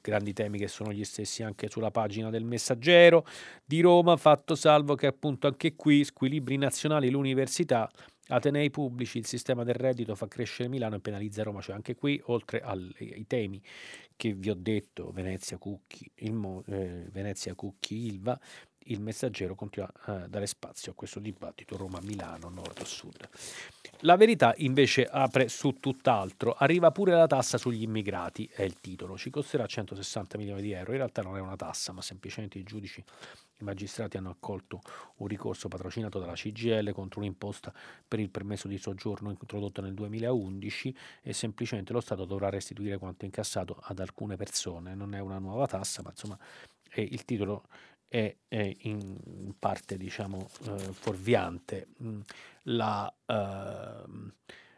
grandi 0.00 0.32
temi 0.32 0.58
che 0.58 0.68
sono 0.68 0.92
gli 0.92 1.04
stessi 1.04 1.42
anche 1.42 1.68
sulla 1.68 1.90
pagina 1.90 2.30
del 2.30 2.44
Messaggero 2.44 3.26
di 3.64 3.80
Roma, 3.80 4.16
fatto 4.16 4.54
salvo 4.54 4.94
che 4.94 5.06
appunto 5.06 5.46
anche 5.46 5.74
qui 5.74 6.04
squilibri 6.04 6.56
nazionali, 6.56 7.10
l'università, 7.10 7.90
Atenei 8.28 8.70
pubblici, 8.70 9.18
il 9.18 9.26
sistema 9.26 9.64
del 9.64 9.74
reddito 9.74 10.14
fa 10.14 10.28
crescere 10.28 10.68
Milano 10.68 10.94
e 10.94 11.00
penalizza 11.00 11.42
Roma, 11.42 11.60
cioè 11.60 11.74
anche 11.74 11.94
qui 11.94 12.20
oltre 12.26 12.60
ai 12.62 13.26
temi 13.26 13.60
che 14.16 14.32
vi 14.32 14.48
ho 14.48 14.54
detto, 14.54 15.10
Venezia, 15.10 15.58
Cucchi, 15.58 16.08
il, 16.14 16.62
eh, 16.68 17.08
Venezia, 17.10 17.54
Cucchi, 17.54 18.06
Ilva, 18.06 18.38
il 18.86 19.00
messaggero 19.00 19.54
continua 19.54 19.90
a 20.04 20.26
dare 20.26 20.46
spazio 20.46 20.92
a 20.92 20.94
questo 20.94 21.20
dibattito 21.20 21.76
Roma-Milano, 21.76 22.48
nord-sud. 22.48 23.28
La 24.00 24.16
verità 24.16 24.54
invece 24.58 25.06
apre 25.06 25.48
su 25.48 25.78
tutt'altro, 25.78 26.54
arriva 26.54 26.90
pure 26.90 27.12
la 27.12 27.26
tassa 27.26 27.58
sugli 27.58 27.82
immigrati, 27.82 28.48
è 28.52 28.62
il 28.62 28.80
titolo, 28.80 29.16
ci 29.16 29.30
costerà 29.30 29.66
160 29.66 30.38
milioni 30.38 30.62
di 30.62 30.72
euro, 30.72 30.92
in 30.92 30.98
realtà 30.98 31.22
non 31.22 31.36
è 31.36 31.40
una 31.40 31.56
tassa, 31.56 31.92
ma 31.92 32.02
semplicemente 32.02 32.58
i 32.58 32.64
giudici, 32.64 33.02
i 33.58 33.64
magistrati 33.64 34.16
hanno 34.16 34.30
accolto 34.30 34.80
un 35.16 35.28
ricorso 35.28 35.68
patrocinato 35.68 36.18
dalla 36.18 36.34
CGL 36.34 36.92
contro 36.92 37.20
un'imposta 37.20 37.72
per 38.06 38.18
il 38.18 38.28
permesso 38.28 38.66
di 38.66 38.76
soggiorno 38.76 39.30
introdotta 39.30 39.80
nel 39.80 39.94
2011 39.94 40.96
e 41.22 41.32
semplicemente 41.32 41.92
lo 41.92 42.00
Stato 42.00 42.24
dovrà 42.24 42.48
restituire 42.48 42.98
quanto 42.98 43.24
incassato 43.24 43.78
ad 43.82 44.00
alcune 44.00 44.36
persone, 44.36 44.94
non 44.94 45.14
è 45.14 45.20
una 45.20 45.38
nuova 45.38 45.66
tassa, 45.66 46.02
ma 46.02 46.10
insomma 46.10 46.36
il 46.94 47.24
titolo 47.24 47.64
è, 48.12 48.36
è 48.46 48.76
in 48.80 49.54
parte 49.58 49.96
diciamo 49.96 50.46
eh, 50.66 50.92
fuorviante. 50.92 51.86
Mm, 52.02 52.20
la, 52.64 53.10
eh, 53.24 54.02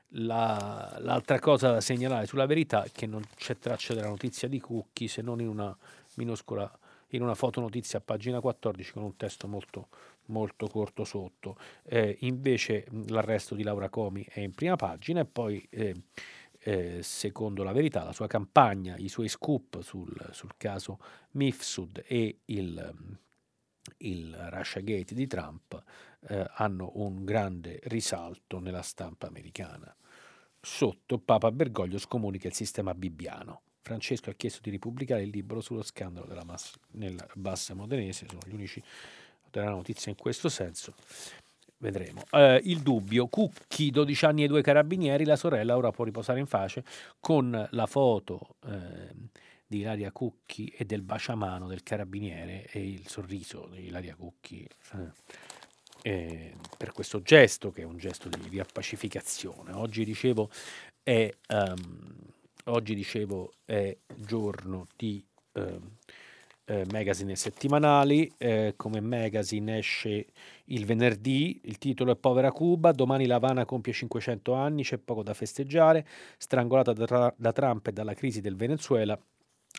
la, 0.09 0.97
l'altra 1.00 1.41
cosa 1.41 1.73
da 1.73 1.81
segnalare 1.81 2.26
sulla 2.26 2.47
verità 2.47 2.85
è 2.85 2.93
che 2.93 3.07
non 3.07 3.25
c'è 3.35 3.59
traccia 3.59 3.93
della 3.93 4.07
notizia 4.07 4.47
di 4.47 4.61
Cucchi 4.61 5.09
se 5.09 5.21
non 5.21 5.41
in 5.41 5.49
una 5.49 5.76
minuscola 6.14 6.71
in 7.09 7.23
una 7.23 7.35
fotonotizia 7.35 7.99
a 7.99 8.03
pagina 8.05 8.41
14 8.41 8.93
con 8.93 9.03
un 9.03 9.17
testo 9.17 9.49
molto, 9.49 9.88
molto 10.26 10.69
corto 10.69 11.03
sotto. 11.03 11.57
Eh, 11.83 12.17
invece 12.21 12.87
mm, 12.93 13.09
l'arresto 13.09 13.57
di 13.57 13.64
Laura 13.64 13.88
Comi 13.88 14.25
è 14.31 14.41
in 14.41 14.53
prima 14.53 14.76
pagina 14.76 15.21
e 15.21 15.25
poi 15.25 15.67
eh, 15.71 15.93
eh, 16.66 17.02
secondo 17.02 17.62
la 17.62 17.73
verità 17.73 18.02
la 18.04 18.12
sua 18.12 18.26
campagna, 18.26 18.97
i 18.97 19.11
suoi 19.11 19.28
scoop 19.28 19.83
sul, 19.83 20.14
sul 20.30 20.52
caso 20.56 20.99
Mifsud 21.33 22.02
e 22.06 22.38
il, 22.47 23.18
il 23.99 24.49
Russia 24.50 24.80
Gate 24.80 25.14
di 25.14 25.26
Trump 25.26 25.83
eh, 26.26 26.47
hanno 26.54 26.92
un 26.94 27.23
grande 27.23 27.80
risalto 27.85 28.61
nella 28.61 28.80
stampa 28.80 29.26
americana. 29.26 29.94
Sotto 30.59 31.18
Papa 31.18 31.52
Bergoglio 31.52 31.99
scomunica 31.99 32.49
il 32.49 32.54
sistema 32.54 32.94
bibbiano. 32.94 33.61
Francesco 33.83 34.30
ha 34.30 34.35
chiesto 34.35 34.61
di 34.62 34.71
ripubblicare 34.71 35.23
il 35.23 35.28
libro 35.28 35.61
sullo 35.61 35.83
scandalo 35.83 36.25
della 36.25 36.44
massa, 36.44 36.78
nella 36.92 37.28
bassa 37.35 37.75
modenese, 37.75 38.26
sono 38.26 38.40
gli 38.47 38.54
unici 38.54 38.83
della 39.50 39.68
notizia 39.68 40.11
in 40.11 40.16
questo 40.16 40.49
senso. 40.49 40.94
Vedremo. 41.85 42.25
Eh, 42.31 42.62
il 42.64 42.81
dubbio, 42.81 43.26
Cucchi, 43.26 43.91
12 43.91 44.25
anni 44.25 44.45
e 44.45 44.47
due 44.47 44.62
carabinieri, 44.62 45.26
la 45.26 45.37
sorella 45.37 45.76
ora 45.76 45.91
può 45.91 46.07
riposare 46.07 46.41
in 46.41 46.47
pace 46.47 46.83
con 47.21 47.69
la 47.73 47.87
foto 47.87 48.57
eh, 48.67 49.12
di 49.67 49.81
Ilaria 49.81 50.11
Cucchi 50.11 50.73
e 50.75 50.87
del 50.87 51.03
baciamano 51.03 51.67
del 51.69 51.83
carabiniere 51.83 52.64
e 52.71 52.88
il 52.88 53.07
sorriso 53.07 53.69
di 53.71 53.88
Ilaria 53.88 54.14
Cucchi 54.14 54.67
eh, 56.00 56.55
per 56.79 56.93
questo 56.93 57.21
gesto 57.21 57.71
che 57.71 57.83
è 57.83 57.85
un 57.85 57.99
gesto 57.99 58.31
di, 58.31 58.49
di 58.49 58.61
appacificazione. 58.61 59.73
Oggi 59.73 60.07
dicevo 60.07 60.49
è, 61.03 61.31
um, 61.49 62.17
oggi 62.64 62.95
dicevo 62.95 63.53
è 63.67 63.95
giorno 64.17 64.87
di 64.97 65.23
um, 65.53 65.97
eh, 66.66 66.85
magazine 66.90 67.37
settimanali, 67.37 68.33
eh, 68.38 68.75
come 68.76 69.00
magazine 69.00 69.78
esce 69.78 70.26
il 70.66 70.85
venerdì, 70.87 71.61
il 71.64 71.78
titolo 71.78 72.12
è 72.12 72.16
Povera 72.16 72.52
Cuba, 72.52 72.92
domani 72.92 73.26
La 73.26 73.37
Habana 73.37 73.64
compie 73.64 73.92
500 73.92 74.52
anni, 74.54 74.83
c'è 74.83 74.99
poco 74.99 75.23
da 75.23 75.35
festeggiare, 75.35 76.06
strangolata 76.38 76.92
da, 76.92 77.35
da 77.37 77.52
Trump 77.52 77.87
e 77.87 77.92
dalla 77.92 78.14
crisi 78.14 78.40
del 78.40 78.56
Venezuela, 78.56 79.18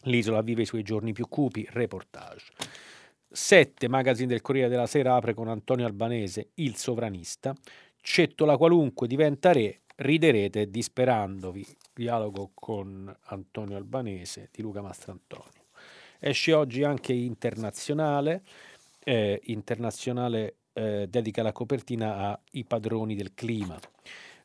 L'isola 0.03 0.41
vive 0.41 0.63
i 0.63 0.65
suoi 0.65 0.83
giorni 0.83 1.13
più 1.13 1.27
cupi, 1.27 1.65
reportage. 1.71 2.51
7 3.29 3.87
magazine 3.87 4.27
del 4.27 4.41
Corriere 4.41 4.69
della 4.69 4.85
Sera 4.85 5.15
apre 5.15 5.33
con 5.33 5.47
Antonio 5.47 5.85
Albanese, 5.85 6.49
il 6.55 6.75
sovranista. 6.75 7.55
Cettola 8.01 8.55
qualunque 8.55 9.07
diventa 9.07 9.51
re, 9.51 9.81
riderete 9.95 10.69
disperandovi. 10.69 11.65
Dialogo 11.93 12.51
con 12.53 13.13
Antonio 13.23 13.77
Albanese 13.77 14.49
di 14.51 14.61
Luca 14.61 14.81
Mastrantonio. 14.81 15.64
Esce 16.27 16.53
oggi 16.53 16.83
anche 16.83 17.13
Internazionale. 17.13 18.41
Eh, 19.03 19.39
internazionale 19.43 20.55
eh, 20.73 21.05
dedica 21.07 21.43
la 21.43 21.51
copertina 21.51 22.41
ai 22.51 22.63
padroni 22.63 23.13
del 23.13 23.35
clima 23.35 23.79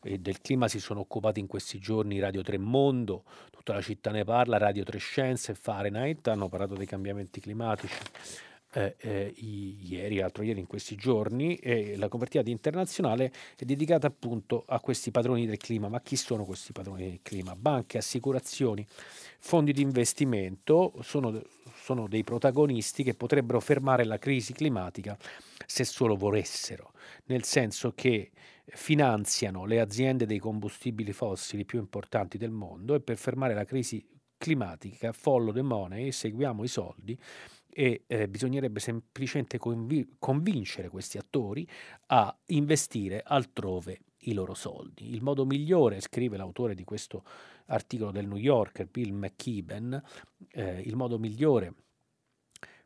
e 0.03 0.19
del 0.19 0.43
clima 0.43 0.69
si 0.69 0.79
sono 0.79 1.01
occupati 1.01 1.41
in 1.41 1.47
questi 1.47 1.79
giorni 1.79 2.19
Radio 2.19 2.43
3 2.43 2.59
Mondo, 2.59 3.25
tutta 3.51 3.73
la 3.73 3.81
città 3.81 4.11
ne 4.11 4.25
parla, 4.25 4.59
Radio 4.59 4.85
3 4.85 4.99
Scienze 4.99 5.55
Fahrenheit 5.55 6.29
hanno 6.29 6.51
parlato 6.51 6.75
dei 6.75 6.85
cambiamenti 6.85 7.41
climatici 7.41 7.97
eh, 8.73 8.95
eh, 8.99 9.35
ieri, 9.37 10.17
l'altro 10.17 10.43
ieri, 10.43 10.61
in 10.61 10.67
questi 10.67 10.95
giorni, 10.97 11.57
e 11.57 11.97
la 11.97 12.09
copertina 12.09 12.43
internazionale 12.49 13.33
è 13.57 13.65
dedicata 13.65 14.07
appunto 14.07 14.65
a 14.67 14.81
questi 14.81 15.11
padroni 15.11 15.47
del 15.47 15.57
clima. 15.57 15.89
Ma 15.89 16.01
chi 16.01 16.17
sono 16.17 16.45
questi 16.45 16.73
padroni 16.73 17.09
del 17.09 17.21
clima? 17.23 17.57
Banche, 17.57 17.99
assicurazioni, 17.99 18.87
fondi 19.39 19.73
di 19.73 19.83
investimento 19.83 20.95
sono, 21.01 21.43
sono 21.75 22.07
dei 22.07 22.23
protagonisti 22.25 23.03
che 23.03 23.15
potrebbero 23.15 23.61
fermare 23.61 24.05
la 24.05 24.19
crisi 24.19 24.53
climatica 24.53 25.19
se 25.67 25.85
solo 25.85 26.17
volessero, 26.17 26.93
nel 27.27 27.45
senso 27.45 27.93
che 27.95 28.31
finanziano 28.67 29.65
le 29.65 29.81
aziende 29.81 30.27
dei 30.27 30.39
combustibili 30.39 31.13
fossili 31.13 31.65
più 31.65 31.81
importanti 31.81 32.39
del 32.39 32.51
mondo 32.51 32.95
e 32.95 33.01
per 33.01 33.17
fermare 33.17 33.55
la 33.55 33.65
crisi 33.65 34.07
climatica, 34.37 35.13
follow 35.13 35.53
the 35.53 35.61
money, 35.61 36.13
seguiamo 36.13 36.63
i 36.65 36.69
soldi 36.69 37.19
e 37.73 38.05
eh, 38.07 38.29
bisognerebbe 38.29 38.81
semplicemente 38.81 39.59
convi- 39.59 40.17
convincere 40.19 40.89
questi 40.89 41.19
attori 41.19 41.67
a 42.07 42.37
investire 42.47 43.23
altrove 43.25 44.01
i 44.25 44.33
loro 44.33 44.55
soldi. 44.55 45.13
Il 45.13 45.23
modo 45.23 45.47
migliore, 45.47 46.01
scrive 46.01 46.37
l'autore 46.37 46.75
di 46.75 46.85
questo 46.85 47.25
articolo 47.67 48.11
del 48.11 48.27
New 48.27 48.37
Yorker, 48.37 48.87
Bill 48.87 49.13
McKibben, 49.13 50.03
eh, 50.51 50.81
il 50.81 50.97
modo 50.97 51.19
migliore 51.19 51.75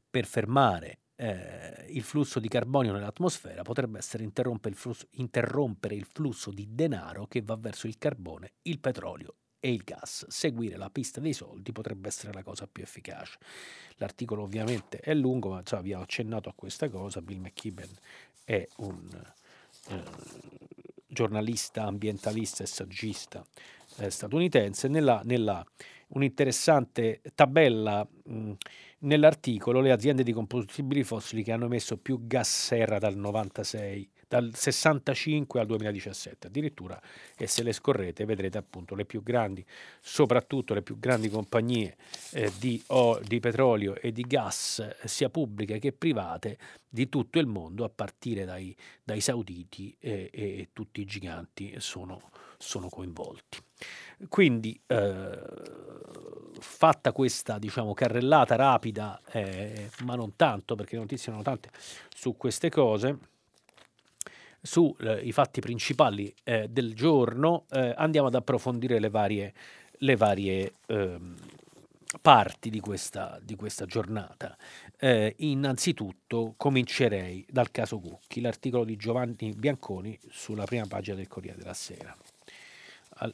per 0.08 0.26
fermare 0.26 0.98
eh, 1.16 1.86
il 1.88 2.02
flusso 2.02 2.40
di 2.40 2.48
carbonio 2.48 2.92
nell'atmosfera 2.92 3.62
potrebbe 3.62 3.98
essere 3.98 4.24
interrompere 4.24 4.74
il, 4.74 4.80
flusso, 4.80 5.06
interrompere 5.12 5.94
il 5.94 6.04
flusso 6.04 6.50
di 6.50 6.68
denaro 6.70 7.26
che 7.26 7.42
va 7.42 7.56
verso 7.56 7.86
il 7.86 7.98
carbone, 7.98 8.54
il 8.62 8.78
petrolio 8.80 9.36
e 9.64 9.72
il 9.72 9.82
gas. 9.82 10.26
Seguire 10.28 10.76
la 10.76 10.90
pista 10.90 11.20
dei 11.20 11.32
soldi 11.32 11.72
potrebbe 11.72 12.08
essere 12.08 12.34
la 12.34 12.42
cosa 12.42 12.68
più 12.70 12.82
efficace. 12.82 13.38
L'articolo 13.96 14.42
ovviamente 14.42 14.98
è 14.98 15.14
lungo, 15.14 15.48
ma 15.48 15.62
cioè, 15.62 15.80
vi 15.80 15.94
ho 15.94 16.02
accennato 16.02 16.50
a 16.50 16.52
questa 16.54 16.90
cosa. 16.90 17.22
Bill 17.22 17.40
McKibben 17.40 17.88
è 18.44 18.68
un 18.76 19.08
eh, 19.88 20.02
giornalista, 21.06 21.84
ambientalista 21.84 22.62
e 22.62 22.66
saggista 22.66 23.42
eh, 23.96 24.10
statunitense. 24.10 24.88
Nella, 24.88 25.22
nella 25.24 25.64
un'interessante 26.08 27.22
tabella 27.34 28.06
mh, 28.24 28.52
nell'articolo 28.98 29.80
le 29.80 29.92
aziende 29.92 30.24
di 30.24 30.34
combustibili 30.34 31.04
fossili 31.04 31.42
che 31.42 31.52
hanno 31.52 31.64
emesso 31.64 31.96
più 31.96 32.26
gas 32.26 32.66
serra 32.66 32.98
dal 32.98 33.16
96 33.16 34.10
dal 34.34 34.50
65 34.52 35.60
al 35.60 35.66
2017 35.66 36.48
addirittura 36.48 37.00
e 37.36 37.46
se 37.46 37.62
le 37.62 37.72
scorrete 37.72 38.24
vedrete 38.24 38.58
appunto 38.58 38.96
le 38.96 39.04
più 39.04 39.22
grandi 39.22 39.64
soprattutto 40.00 40.74
le 40.74 40.82
più 40.82 40.98
grandi 40.98 41.28
compagnie 41.28 41.96
eh, 42.32 42.50
di, 42.58 42.82
oh, 42.88 43.20
di, 43.20 43.38
petrolio 43.38 43.94
e 43.94 44.10
di 44.10 44.22
gas 44.22 44.96
sia 45.04 45.30
pubbliche 45.30 45.78
che 45.78 45.92
private 45.92 46.58
di 46.88 47.08
tutto 47.08 47.38
il 47.38 47.46
mondo 47.46 47.84
a 47.84 47.90
partire 47.94 48.44
dai, 48.44 48.74
dai 49.04 49.20
sauditi 49.20 49.96
e, 50.00 50.30
e, 50.32 50.68
tutti 50.72 51.00
i 51.00 51.04
giganti 51.04 51.74
sono, 51.78 52.30
sono 52.56 52.88
coinvolti. 52.88 53.58
Quindi 54.28 54.80
eh, 54.86 55.38
fatta 56.60 57.10
questa 57.10 57.58
diciamo, 57.58 57.94
carrellata 57.94 58.54
rapida, 58.54 59.20
eh, 59.32 59.90
ma 60.04 60.14
non 60.14 60.36
tanto 60.36 60.76
perché 60.76 60.94
le 60.94 61.02
notizie 61.02 61.32
sono 61.32 61.42
tante 61.42 61.70
su 62.14 62.36
queste 62.36 62.70
cose, 62.70 63.18
sui 64.64 64.94
eh, 65.00 65.30
fatti 65.30 65.60
principali 65.60 66.34
eh, 66.42 66.68
del 66.68 66.94
giorno, 66.94 67.66
eh, 67.70 67.92
andiamo 67.96 68.28
ad 68.28 68.34
approfondire 68.34 68.98
le 68.98 69.10
varie, 69.10 69.52
le 69.98 70.16
varie, 70.16 70.72
ehm, 70.86 71.36
parti 72.20 72.70
di 72.70 72.80
questa, 72.80 73.38
di 73.42 73.56
questa 73.56 73.84
giornata. 73.84 74.56
Eh, 74.98 75.34
innanzitutto 75.38 76.54
comincerei 76.56 77.44
dal 77.50 77.70
caso 77.70 77.98
Cucchi, 77.98 78.40
l'articolo 78.40 78.84
di 78.84 78.96
Giovanni 78.96 79.52
Bianconi 79.54 80.18
sulla 80.30 80.64
prima 80.64 80.86
pagina 80.86 81.16
del 81.16 81.28
Corriere 81.28 81.58
della 81.58 81.74
Sera 81.74 82.16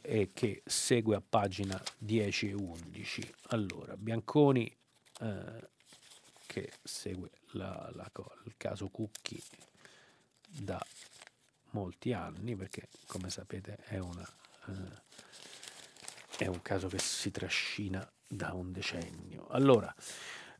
e 0.01 0.29
che 0.33 0.61
segue 0.65 1.15
a 1.15 1.23
pagina 1.27 1.81
10 1.97 2.49
e 2.49 2.53
11. 2.53 3.33
Allora, 3.47 3.95
Bianconi 3.95 4.69
eh, 5.21 5.69
che 6.45 6.71
segue 6.83 7.29
la, 7.51 7.89
la, 7.93 8.11
il 8.45 8.53
caso 8.57 8.89
Cucchi 8.89 9.41
da 10.47 10.83
molti 11.71 12.13
anni, 12.13 12.55
perché 12.55 12.87
come 13.07 13.29
sapete 13.29 13.77
è, 13.85 13.97
una, 13.97 14.27
eh, 14.67 16.43
è 16.45 16.47
un 16.47 16.61
caso 16.61 16.87
che 16.87 16.99
si 16.99 17.31
trascina 17.31 18.07
da 18.27 18.53
un 18.53 18.71
decennio. 18.71 19.47
Allora, 19.49 19.93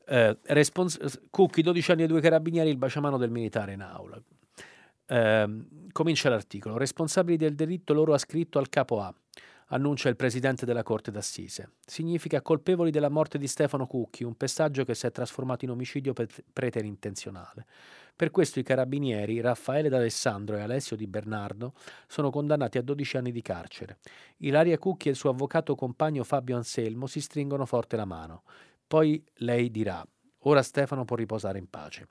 eh, 0.06 0.38
respons- 0.44 1.22
Cucchi, 1.30 1.62
12 1.62 1.92
anni 1.92 2.04
e 2.04 2.08
due 2.08 2.22
carabinieri, 2.22 2.70
il 2.70 2.78
baciamano 2.78 3.18
del 3.18 3.32
militare 3.32 3.74
in 3.74 3.82
aula. 3.82 4.22
Eh, 5.06 5.66
comincia 5.92 6.30
l'articolo. 6.30 6.78
Responsabili 6.78 7.38
del 7.38 7.56
delitto 7.56 7.94
loro 7.94 8.14
ha 8.14 8.18
scritto 8.18 8.60
al 8.60 8.70
capo 8.70 9.02
A 9.02 9.14
annuncia 9.72 10.10
il 10.10 10.16
presidente 10.16 10.66
della 10.66 10.84
Corte 10.84 11.12
d'Assise. 11.12 11.74
Significa 11.86 12.42
colpevoli 12.42 12.92
della 12.92 13.10
morte 13.10 13.38
di 13.38 13.48
Stefano 13.48 13.88
Cucchi, 13.88 14.24
un 14.24 14.36
pestaggio 14.36 14.86
che 14.86 14.96
si 14.96 15.06
è 15.06 15.12
trasformato 15.12 15.66
in 15.66 15.72
omicidio 15.72 16.14
preterintenzionale. 16.54 17.66
Per 18.22 18.30
questo 18.30 18.60
i 18.60 18.64
carabinieri 18.64 19.42
Raffaele 19.42 19.90
D'Alessandro 19.90 20.56
e 20.56 20.62
Alessio 20.62 20.96
Di 20.96 21.08
Bernardo 21.08 21.74
sono 22.06 22.30
condannati 22.30 22.78
a 22.78 22.84
12 22.84 23.18
anni 23.18 23.32
di 23.32 23.42
carcere. 23.42 23.98
Ilaria 24.38 24.78
Cucchi 24.78 25.08
e 25.08 25.10
il 25.10 25.18
suo 25.18 25.32
avvocato 25.32 25.74
compagno 25.74 26.24
Fabio 26.24 26.56
Anselmo 26.56 27.08
si 27.08 27.20
stringono 27.20 27.66
forte 27.66 27.96
la 27.96 28.06
mano. 28.06 28.44
Poi 28.86 29.26
lei 29.38 29.72
dirà: 29.72 30.06
Ora 30.42 30.62
Stefano 30.62 31.04
può 31.04 31.16
riposare 31.16 31.58
in 31.58 31.68
pace. 31.68 32.10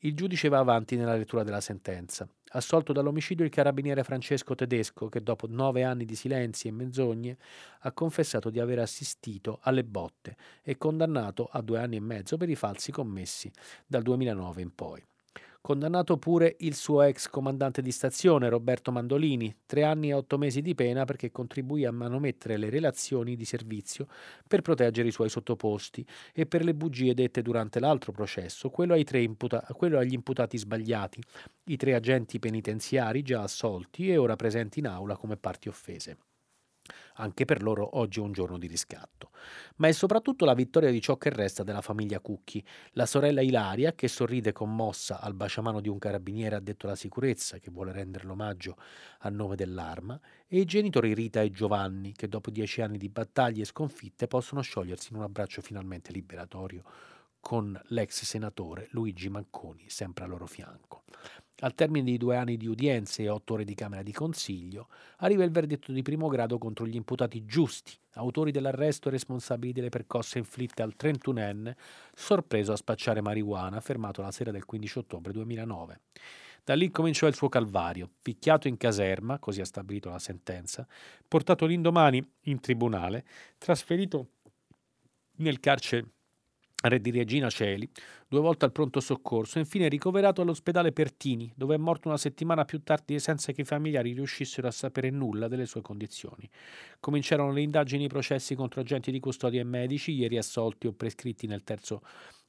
Il 0.00 0.14
giudice 0.14 0.50
va 0.50 0.58
avanti 0.58 0.96
nella 0.96 1.16
lettura 1.16 1.42
della 1.42 1.62
sentenza. 1.62 2.28
Assolto 2.50 2.92
dall'omicidio 2.92 3.42
il 3.42 3.50
carabiniere 3.50 4.04
Francesco 4.04 4.54
Tedesco, 4.54 5.08
che 5.08 5.22
dopo 5.22 5.46
nove 5.48 5.84
anni 5.84 6.04
di 6.04 6.16
silenzi 6.16 6.68
e 6.68 6.72
menzogne 6.72 7.38
ha 7.80 7.92
confessato 7.92 8.50
di 8.50 8.60
aver 8.60 8.80
assistito 8.80 9.58
alle 9.62 9.84
botte 9.84 10.36
e 10.62 10.76
condannato 10.76 11.48
a 11.50 11.62
due 11.62 11.78
anni 11.78 11.96
e 11.96 12.00
mezzo 12.00 12.36
per 12.36 12.50
i 12.50 12.56
falsi 12.56 12.92
commessi 12.92 13.50
dal 13.86 14.02
2009 14.02 14.60
in 14.60 14.74
poi. 14.74 15.02
Condannato 15.62 16.16
pure 16.16 16.56
il 16.60 16.74
suo 16.74 17.02
ex 17.02 17.28
comandante 17.28 17.82
di 17.82 17.92
stazione, 17.92 18.48
Roberto 18.48 18.90
Mandolini, 18.90 19.54
tre 19.66 19.84
anni 19.84 20.08
e 20.08 20.14
otto 20.14 20.38
mesi 20.38 20.62
di 20.62 20.74
pena 20.74 21.04
perché 21.04 21.30
contribuì 21.30 21.84
a 21.84 21.92
manomettere 21.92 22.56
le 22.56 22.70
relazioni 22.70 23.36
di 23.36 23.44
servizio 23.44 24.06
per 24.48 24.62
proteggere 24.62 25.08
i 25.08 25.12
suoi 25.12 25.28
sottoposti 25.28 26.04
e 26.32 26.46
per 26.46 26.64
le 26.64 26.74
bugie 26.74 27.12
dette 27.12 27.42
durante 27.42 27.78
l'altro 27.78 28.10
processo, 28.10 28.70
quello, 28.70 28.96
imputa- 28.96 29.66
quello 29.74 29.98
agli 29.98 30.14
imputati 30.14 30.56
sbagliati, 30.56 31.22
i 31.66 31.76
tre 31.76 31.94
agenti 31.94 32.38
penitenziari 32.38 33.20
già 33.20 33.42
assolti 33.42 34.08
e 34.08 34.16
ora 34.16 34.36
presenti 34.36 34.78
in 34.78 34.86
aula 34.86 35.16
come 35.16 35.36
parti 35.36 35.68
offese. 35.68 36.29
Anche 37.14 37.44
per 37.44 37.62
loro 37.62 37.98
oggi 37.98 38.18
è 38.18 38.22
un 38.22 38.32
giorno 38.32 38.58
di 38.58 38.66
riscatto. 38.66 39.30
Ma 39.76 39.88
è 39.88 39.92
soprattutto 39.92 40.44
la 40.44 40.54
vittoria 40.54 40.90
di 40.90 41.00
ciò 41.00 41.16
che 41.16 41.30
resta 41.30 41.62
della 41.62 41.80
famiglia 41.80 42.20
Cucchi, 42.20 42.64
la 42.92 43.06
sorella 43.06 43.40
Ilaria 43.40 43.92
che 43.92 44.08
sorride 44.08 44.52
commossa 44.52 45.20
al 45.20 45.34
baciamano 45.34 45.80
di 45.80 45.88
un 45.88 45.98
carabiniere 45.98 46.56
addetto 46.56 46.86
alla 46.86 46.96
sicurezza 46.96 47.58
che 47.58 47.70
vuole 47.70 47.92
rendere 47.92 48.24
l'omaggio 48.24 48.76
a 49.20 49.28
nome 49.28 49.56
dell'arma, 49.56 50.18
e 50.46 50.60
i 50.60 50.64
genitori 50.64 51.14
Rita 51.14 51.40
e 51.40 51.50
Giovanni 51.50 52.12
che 52.12 52.28
dopo 52.28 52.50
dieci 52.50 52.80
anni 52.80 52.98
di 52.98 53.08
battaglie 53.08 53.62
e 53.62 53.66
sconfitte 53.66 54.26
possono 54.26 54.60
sciogliersi 54.60 55.08
in 55.12 55.18
un 55.18 55.24
abbraccio 55.24 55.62
finalmente 55.62 56.12
liberatorio 56.12 56.82
con 57.40 57.80
l'ex 57.86 58.24
senatore 58.24 58.88
Luigi 58.90 59.28
Manconi 59.28 59.88
sempre 59.88 60.24
al 60.24 60.30
loro 60.30 60.46
fianco. 60.46 61.04
Al 61.62 61.74
termine 61.74 62.10
di 62.10 62.16
due 62.16 62.36
anni 62.36 62.56
di 62.56 62.66
udienze 62.66 63.22
e 63.22 63.28
otto 63.28 63.54
ore 63.54 63.64
di 63.64 63.74
Camera 63.74 64.02
di 64.02 64.12
Consiglio, 64.12 64.88
arriva 65.18 65.44
il 65.44 65.50
verdetto 65.50 65.92
di 65.92 66.00
primo 66.00 66.28
grado 66.28 66.56
contro 66.56 66.86
gli 66.86 66.94
imputati 66.94 67.44
giusti, 67.44 67.92
autori 68.14 68.50
dell'arresto 68.50 69.08
e 69.08 69.12
responsabili 69.12 69.72
delle 69.72 69.90
percosse 69.90 70.38
inflitte 70.38 70.80
al 70.80 70.94
31enne, 70.98 71.74
sorpreso 72.14 72.72
a 72.72 72.76
spacciare 72.76 73.20
marijuana, 73.20 73.80
fermato 73.80 74.22
la 74.22 74.30
sera 74.30 74.50
del 74.50 74.64
15 74.64 74.98
ottobre 75.00 75.32
2009. 75.32 76.00
Da 76.64 76.74
lì 76.74 76.90
cominciò 76.90 77.26
il 77.26 77.34
suo 77.34 77.50
calvario, 77.50 78.08
picchiato 78.22 78.66
in 78.66 78.78
caserma, 78.78 79.38
così 79.38 79.60
ha 79.60 79.66
stabilito 79.66 80.08
la 80.08 80.18
sentenza, 80.18 80.86
portato 81.28 81.66
l'indomani 81.66 82.26
in 82.44 82.60
tribunale, 82.60 83.26
trasferito 83.58 84.28
nel 85.36 85.60
carcere 85.60 86.06
Re 86.82 86.98
di 86.98 87.10
Regina 87.10 87.50
Celi, 87.50 87.86
due 88.26 88.40
volte 88.40 88.64
al 88.64 88.72
pronto 88.72 89.00
soccorso 89.00 89.58
e 89.58 89.60
infine 89.60 89.86
ricoverato 89.88 90.40
all'ospedale 90.40 90.92
Pertini, 90.92 91.52
dove 91.54 91.74
è 91.74 91.78
morto 91.78 92.08
una 92.08 92.16
settimana 92.16 92.64
più 92.64 92.82
tardi 92.82 93.20
senza 93.20 93.52
che 93.52 93.60
i 93.60 93.66
familiari 93.66 94.14
riuscissero 94.14 94.66
a 94.66 94.70
sapere 94.70 95.10
nulla 95.10 95.46
delle 95.46 95.66
sue 95.66 95.82
condizioni. 95.82 96.48
Cominciarono 96.98 97.52
le 97.52 97.60
indagini 97.60 98.04
e 98.04 98.06
i 98.06 98.08
processi 98.08 98.54
contro 98.54 98.80
agenti 98.80 99.10
di 99.10 99.20
custodia 99.20 99.60
e 99.60 99.64
medici, 99.64 100.12
ieri 100.12 100.38
assolti 100.38 100.86
o 100.86 100.94
prescritti 100.94 101.46
nel 101.46 101.64
terzo 101.64 102.00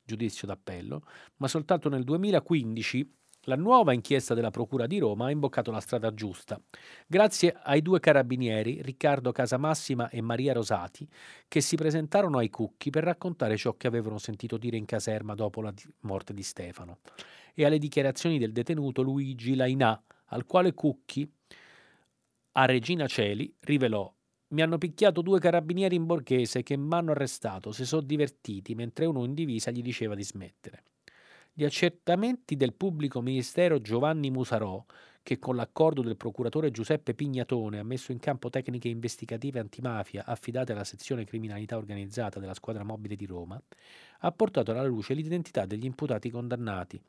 giudizio 0.02 0.48
d'appello, 0.48 1.02
ma 1.38 1.50
soltanto 1.50 1.89
nel 1.89 2.06
2015 2.06 3.15
la 3.45 3.56
nuova 3.56 3.93
inchiesta 3.93 4.34
della 4.34 4.51
Procura 4.51 4.86
di 4.86 4.99
Roma 4.99 5.25
ha 5.25 5.32
imboccato 5.32 5.71
la 5.71 5.80
strada 5.80 6.13
giusta, 6.13 6.60
grazie 7.08 7.58
ai 7.63 7.82
due 7.82 7.99
carabinieri, 7.99 8.82
Riccardo 8.82 9.32
Casamassima 9.32 10.10
e 10.10 10.21
Maria 10.21 10.54
Rosati, 10.54 11.08
che 11.47 11.62
si 11.62 11.75
presentarono 11.75 12.38
ai 12.38 12.49
Cucchi 12.49 12.89
per 12.89 13.04
raccontare 13.04 13.58
ciò 13.58 13.75
che 13.75 13.88
avevano 13.88 14.17
sentito 14.17 14.58
dire 14.58 14.77
in 14.77 14.86
caserma 14.86 15.34
dopo 15.34 15.62
la 15.62 15.73
morte 16.01 16.34
di 16.34 16.43
Stefano, 16.43 16.99
e 17.54 17.65
alle 17.65 17.80
dichiarazioni 17.80 18.38
del 18.38 18.51
detenuto 18.51 19.01
Luigi 19.01 19.56
Lainà, 19.56 20.01
al 20.25 20.45
quale 20.45 20.73
Cucchi, 20.73 21.30
a 22.54 22.65
Regina 22.65 23.08
Celi, 23.08 23.54
rivelò 23.62 24.13
mi 24.51 24.62
hanno 24.62 24.77
picchiato 24.77 25.21
due 25.21 25.39
carabinieri 25.39 25.95
in 25.95 26.06
borghese 26.06 26.62
che 26.62 26.75
mi 26.75 26.93
hanno 26.93 27.12
arrestato, 27.12 27.71
si 27.71 27.86
sono 27.86 28.01
divertiti 28.01 28.75
mentre 28.75 29.06
uno 29.06 29.23
in 29.23 29.34
divisa 29.34 29.71
gli 29.71 29.82
diceva 29.82 30.13
di 30.13 30.23
smettere. 30.23 30.84
Gli 31.54 31.66
accertamenti 31.66 32.56
del 32.56 32.74
pubblico 32.74 33.20
ministero 33.20 33.82
Giovanni 33.82 34.32
Musarò, 34.32 34.86
che 35.22 35.38
con 35.38 35.58
l'accordo 35.58 36.02
del 36.02 36.16
procuratore 36.16 36.72
Giuseppe 36.72 37.14
Pignatone 37.14 37.78
ha 37.78 37.84
messo 37.84 38.14
in 38.14 38.20
campo 38.20 38.50
tecniche 38.50 38.88
investigative 38.88 39.60
antimafia 39.60 40.26
affidate 40.26 40.72
alla 40.72 40.86
sezione 40.86 41.26
criminalità 41.26 41.76
organizzata 41.76 42.40
della 42.40 42.54
squadra 42.54 42.86
mobile 42.86 43.18
di 43.18 43.26
Roma, 43.26 43.62
ha 44.20 44.32
portato 44.32 44.72
alla 44.72 44.86
luce 44.86 45.14
l'identità 45.14 45.66
degli 45.66 45.84
imputati 45.84 46.30
condannati, 46.30 47.00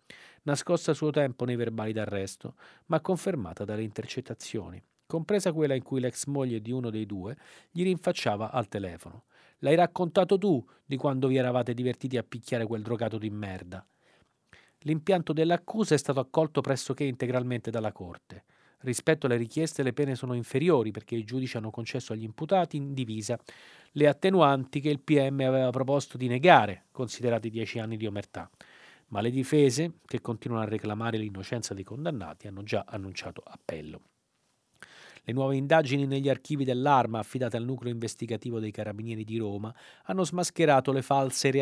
nascosta 0.43 0.91
a 0.91 0.95
suo 0.95 1.11
tempo 1.11 1.45
nei 1.45 1.55
verbali 1.55 1.93
d'arresto, 1.93 2.57
ma 2.87 3.01
confermata 3.01 3.65
dalle 3.65 3.85
intercettazioni, 3.85 4.83
compresa 5.07 5.53
quella 5.53 5.75
in 5.75 5.85
cui 5.85 6.01
l'ex 6.01 6.27
moglie 6.27 6.61
di 6.61 6.73
uno 6.73 6.91
dei 6.91 7.07
due 7.07 7.37
gli 7.71 7.85
rinfacciava 7.85 8.51
al 8.51 8.67
telefono. 8.67 9.27
L'hai 9.59 9.77
raccontato 9.77 10.37
tu 10.37 10.69
di 10.85 10.97
quando 10.97 11.29
vi 11.29 11.37
eravate 11.37 11.75
divertiti 11.75 12.17
a 12.17 12.25
picchiare 12.25 12.67
quel 12.67 12.83
drogato 12.83 13.19
di 13.19 13.31
merda. 13.31 13.87
L'impianto 14.83 15.33
dell'accusa 15.33 15.95
è 15.95 15.99
stato 15.99 16.21
accolto 16.21 16.61
pressoché 16.61 17.05
integralmente 17.05 17.71
dalla 17.71 17.93
Corte. 17.93 18.45
Rispetto 18.81 19.27
alle 19.27 19.37
richieste 19.37 19.83
le 19.83 19.93
pene 19.93 20.17
sono 20.17 20.35
inferiori 20.35 20.91
perché 20.91 21.15
i 21.15 21.25
giudici 21.25 21.57
hanno 21.57 21.71
concesso 21.71 22.13
agli 22.13 22.25
imputati 22.25 22.77
in 22.77 22.95
divisa 22.95 23.39
le 23.93 24.09
attenuanti 24.09 24.81
che 24.81 24.89
il 24.89 25.01
PM 25.01 25.41
aveva 25.41 25.71
proposto 25.71 26.17
di 26.17 26.27
negare, 26.27 26.87
considerati 26.91 27.49
dieci 27.49 27.79
anni 27.79 27.97
di 27.97 28.07
omertà. 28.07 28.51
Ma 29.09 29.21
le 29.21 29.31
difese, 29.31 29.99
che 30.05 30.21
continuano 30.21 30.65
a 30.65 30.69
reclamare 30.69 31.19
l'innocenza 31.19 31.75
dei 31.75 31.85
condannati, 31.85 32.49
hanno 32.49 32.63
già 32.63 32.85
annunciato 32.89 33.43
appello. 33.45 34.01
Le 35.25 35.33
nuove 35.33 35.55
indagini 35.55 36.05
negli 36.05 36.29
archivi 36.29 36.65
dell'arma 36.65 37.21
affidate 37.21 37.57
al 37.57 37.65
nucleo 37.65 37.93
investigativo 37.93 38.59
dei 38.59 38.73
Carabinieri 38.73 39.23
di 39.23 39.37
Roma 39.37 39.73
hanno 40.07 40.25
smascherato 40.25 40.91
le 40.91 41.03
false, 41.03 41.53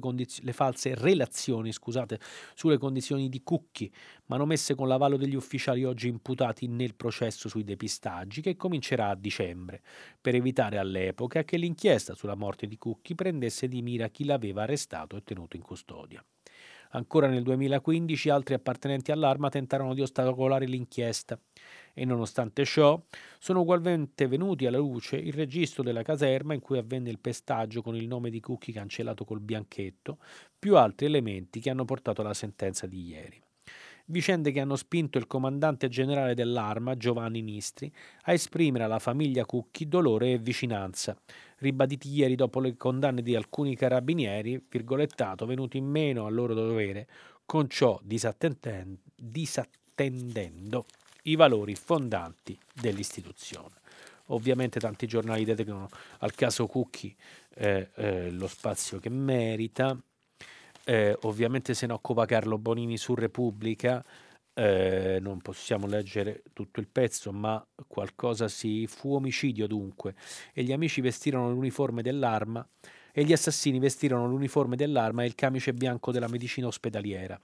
condiz- 0.00 0.40
le 0.40 0.52
false 0.54 0.94
relazioni 0.94 1.70
scusate, 1.70 2.18
sulle 2.54 2.78
condizioni 2.78 3.28
di 3.28 3.42
Cucchi, 3.42 3.92
manomesse 4.26 4.74
con 4.74 4.88
l'avallo 4.88 5.18
degli 5.18 5.34
ufficiali 5.34 5.84
oggi 5.84 6.08
imputati 6.08 6.66
nel 6.66 6.94
processo 6.94 7.50
sui 7.50 7.62
depistaggi 7.62 8.40
che 8.40 8.56
comincerà 8.56 9.10
a 9.10 9.16
dicembre, 9.16 9.82
per 10.18 10.34
evitare 10.34 10.78
all'epoca 10.78 11.44
che 11.44 11.58
l'inchiesta 11.58 12.14
sulla 12.14 12.36
morte 12.36 12.66
di 12.66 12.78
Cucchi 12.78 13.14
prendesse 13.14 13.68
di 13.68 13.82
mira 13.82 14.08
chi 14.08 14.24
l'aveva 14.24 14.62
arrestato 14.62 15.14
e 15.14 15.22
tenuto 15.22 15.56
in 15.56 15.62
custodia. 15.62 16.24
Ancora 16.92 17.26
nel 17.26 17.42
2015 17.42 18.30
altri 18.30 18.54
appartenenti 18.54 19.12
all'arma 19.12 19.50
tentarono 19.50 19.92
di 19.92 20.00
ostacolare 20.00 20.64
l'inchiesta 20.64 21.38
e 21.98 22.04
nonostante 22.04 22.64
ciò 22.64 23.02
sono 23.40 23.62
ugualmente 23.62 24.28
venuti 24.28 24.66
alla 24.66 24.78
luce 24.78 25.16
il 25.16 25.32
registro 25.32 25.82
della 25.82 26.02
caserma 26.02 26.54
in 26.54 26.60
cui 26.60 26.78
avvenne 26.78 27.10
il 27.10 27.18
pestaggio 27.18 27.82
con 27.82 27.96
il 27.96 28.06
nome 28.06 28.30
di 28.30 28.40
Cucchi 28.40 28.70
cancellato 28.70 29.24
col 29.24 29.40
bianchetto, 29.40 30.18
più 30.56 30.76
altri 30.76 31.06
elementi 31.06 31.58
che 31.58 31.70
hanno 31.70 31.84
portato 31.84 32.20
alla 32.20 32.34
sentenza 32.34 32.86
di 32.86 33.04
ieri. 33.04 33.42
vicende 34.10 34.52
che 34.52 34.60
hanno 34.60 34.76
spinto 34.76 35.18
il 35.18 35.26
comandante 35.26 35.88
generale 35.88 36.34
dell'Arma, 36.34 36.96
Giovanni 36.96 37.42
Nistri, 37.42 37.92
a 38.22 38.32
esprimere 38.32 38.84
alla 38.84 38.98
famiglia 38.98 39.44
Cucchi 39.44 39.86
dolore 39.88 40.32
e 40.32 40.38
vicinanza, 40.38 41.14
ribaditi 41.58 42.08
ieri 42.10 42.34
dopo 42.34 42.60
le 42.60 42.76
condanne 42.76 43.22
di 43.22 43.34
alcuni 43.34 43.76
carabinieri, 43.76 44.64
virgolettato, 44.68 45.46
venuti 45.46 45.78
in 45.78 45.86
meno 45.86 46.26
al 46.26 46.34
loro 46.34 46.54
dovere, 46.54 47.06
con 47.44 47.68
ciò 47.68 47.98
disattendendo 48.02 50.84
i 51.30 51.36
valori 51.36 51.74
fondanti 51.74 52.58
dell'istituzione. 52.72 53.76
Ovviamente 54.26 54.78
tanti 54.78 55.06
giornali 55.06 55.44
dedicano 55.44 55.88
al 56.18 56.34
caso 56.34 56.66
Cucchi 56.66 57.14
eh, 57.54 57.88
eh, 57.94 58.30
lo 58.30 58.46
spazio 58.46 58.98
che 58.98 59.08
merita, 59.08 59.96
eh, 60.84 61.16
ovviamente 61.22 61.74
se 61.74 61.86
ne 61.86 61.92
occupa 61.94 62.26
Carlo 62.26 62.58
Bonini 62.58 62.96
su 62.98 63.14
Repubblica, 63.14 64.04
eh, 64.54 65.18
non 65.20 65.40
possiamo 65.40 65.86
leggere 65.86 66.42
tutto 66.52 66.80
il 66.80 66.88
pezzo, 66.88 67.32
ma 67.32 67.64
qualcosa 67.86 68.48
si 68.48 68.86
fu 68.86 69.14
omicidio 69.14 69.66
dunque, 69.66 70.14
e 70.52 70.62
gli 70.62 70.72
amici 70.72 71.00
vestirono 71.00 71.50
l'uniforme 71.50 72.02
dell'arma 72.02 72.66
e 73.12 73.24
gli 73.24 73.32
assassini 73.32 73.78
vestirono 73.78 74.26
l'uniforme 74.28 74.76
dell'arma 74.76 75.22
e 75.22 75.26
il 75.26 75.34
camice 75.34 75.72
bianco 75.72 76.12
della 76.12 76.28
medicina 76.28 76.66
ospedaliera. 76.66 77.40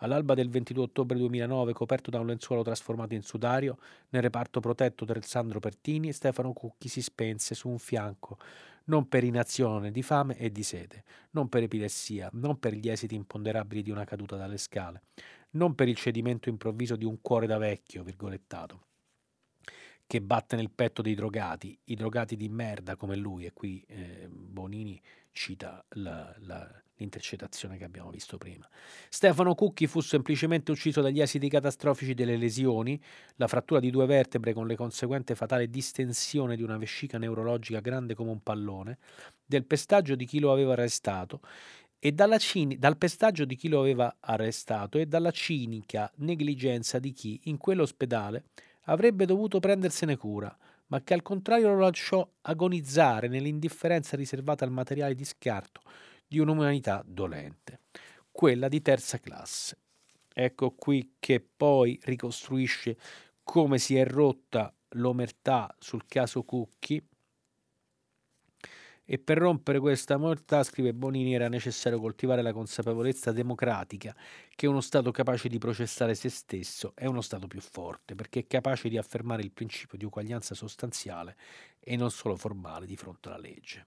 All'alba 0.00 0.34
del 0.34 0.50
22 0.50 0.84
ottobre 0.84 1.16
2009, 1.16 1.72
coperto 1.72 2.10
da 2.10 2.20
un 2.20 2.26
lenzuolo 2.26 2.62
trasformato 2.62 3.14
in 3.14 3.22
sudario, 3.22 3.78
nel 4.10 4.22
reparto 4.22 4.60
protetto 4.60 5.06
del 5.06 5.24
Sandro 5.24 5.58
Pertini, 5.58 6.12
Stefano 6.12 6.52
Cucchi 6.52 6.88
si 6.88 7.00
spense 7.00 7.54
su 7.54 7.68
un 7.68 7.78
fianco, 7.78 8.36
non 8.84 9.08
per 9.08 9.24
inazione 9.24 9.90
di 9.90 10.02
fame 10.02 10.36
e 10.36 10.52
di 10.52 10.62
sete, 10.62 11.02
non 11.30 11.48
per 11.48 11.62
epilessia, 11.62 12.28
non 12.34 12.58
per 12.58 12.74
gli 12.74 12.90
esiti 12.90 13.14
imponderabili 13.14 13.82
di 13.82 13.90
una 13.90 14.04
caduta 14.04 14.36
dalle 14.36 14.58
scale, 14.58 15.02
non 15.52 15.74
per 15.74 15.88
il 15.88 15.96
cedimento 15.96 16.50
improvviso 16.50 16.96
di 16.96 17.06
un 17.06 17.20
cuore 17.22 17.46
da 17.46 17.56
vecchio, 17.56 18.02
virgolettato, 18.02 18.84
che 20.06 20.20
batte 20.20 20.56
nel 20.56 20.70
petto 20.70 21.00
dei 21.00 21.14
drogati, 21.14 21.76
i 21.84 21.94
drogati 21.94 22.36
di 22.36 22.48
merda 22.50 22.96
come 22.96 23.16
lui, 23.16 23.46
e 23.46 23.52
qui 23.52 23.82
eh, 23.88 24.28
Bonini 24.30 25.00
cita 25.32 25.84
la, 25.94 26.34
la, 26.40 26.82
l'intercettazione 26.96 27.76
che 27.76 27.84
abbiamo 27.84 28.10
visto 28.10 28.38
prima. 28.38 28.68
Stefano 29.08 29.54
Cucchi 29.54 29.86
fu 29.86 30.00
semplicemente 30.00 30.70
ucciso 30.70 31.00
dagli 31.00 31.20
esiti 31.20 31.48
catastrofici 31.48 32.14
delle 32.14 32.36
lesioni, 32.36 33.00
la 33.36 33.46
frattura 33.46 33.80
di 33.80 33.90
due 33.90 34.06
vertebre 34.06 34.52
con 34.52 34.66
le 34.66 34.76
conseguente 34.76 35.34
fatale 35.34 35.68
distensione 35.68 36.56
di 36.56 36.62
una 36.62 36.78
vescica 36.78 37.18
neurologica 37.18 37.80
grande 37.80 38.14
come 38.14 38.30
un 38.30 38.42
pallone, 38.42 38.98
del 39.44 39.64
pestaggio 39.64 40.14
di 40.14 40.26
chi 40.26 40.38
lo 40.38 40.52
aveva 40.52 40.72
arrestato 40.72 41.40
e 41.98 42.14
cin- 42.38 42.76
dal 42.78 42.96
pestaggio 42.96 43.44
di 43.44 43.56
chi 43.56 43.68
lo 43.68 43.80
aveva 43.80 44.16
arrestato 44.20 44.98
e 44.98 45.06
dalla 45.06 45.30
cinica 45.30 46.10
negligenza 46.16 46.98
di 46.98 47.12
chi 47.12 47.40
in 47.44 47.56
quell'ospedale 47.56 48.44
avrebbe 48.84 49.24
dovuto 49.26 49.58
prendersene 49.58 50.16
cura, 50.16 50.56
ma 50.88 51.02
che 51.02 51.14
al 51.14 51.22
contrario 51.22 51.68
lo 51.68 51.80
lasciò 51.80 52.26
agonizzare 52.42 53.28
nell'indifferenza 53.28 54.16
riservata 54.16 54.64
al 54.64 54.70
materiale 54.70 55.14
di 55.14 55.24
scarto 55.24 55.80
di 56.26 56.38
un'umanità 56.38 57.02
dolente, 57.06 57.80
quella 58.30 58.68
di 58.68 58.82
terza 58.82 59.18
classe. 59.18 59.78
Ecco 60.32 60.72
qui 60.72 61.14
che 61.18 61.40
poi 61.40 61.98
ricostruisce 62.04 62.96
come 63.42 63.78
si 63.78 63.96
è 63.96 64.04
rotta 64.04 64.72
l'omertà 64.90 65.74
sul 65.78 66.04
caso 66.06 66.42
Cucchi 66.42 67.02
e 69.08 69.18
per 69.18 69.38
rompere 69.38 69.78
questa 69.78 70.16
mortà, 70.16 70.64
scrive 70.64 70.92
Bonini, 70.92 71.32
era 71.32 71.48
necessario 71.48 72.00
coltivare 72.00 72.42
la 72.42 72.52
consapevolezza 72.52 73.30
democratica 73.30 74.14
che 74.54 74.66
uno 74.66 74.80
Stato 74.80 75.12
capace 75.12 75.48
di 75.48 75.58
processare 75.58 76.16
se 76.16 76.28
stesso 76.28 76.92
è 76.96 77.06
uno 77.06 77.20
Stato 77.20 77.46
più 77.46 77.60
forte, 77.60 78.16
perché 78.16 78.40
è 78.40 78.46
capace 78.48 78.88
di 78.88 78.98
affermare 78.98 79.42
il 79.42 79.52
principio 79.52 79.96
di 79.96 80.04
uguaglianza 80.04 80.56
sostanziale 80.56 81.36
e 81.78 81.94
non 81.94 82.10
solo 82.10 82.34
formale 82.34 82.84
di 82.84 82.96
fronte 82.96 83.28
alla 83.28 83.38
legge. 83.38 83.86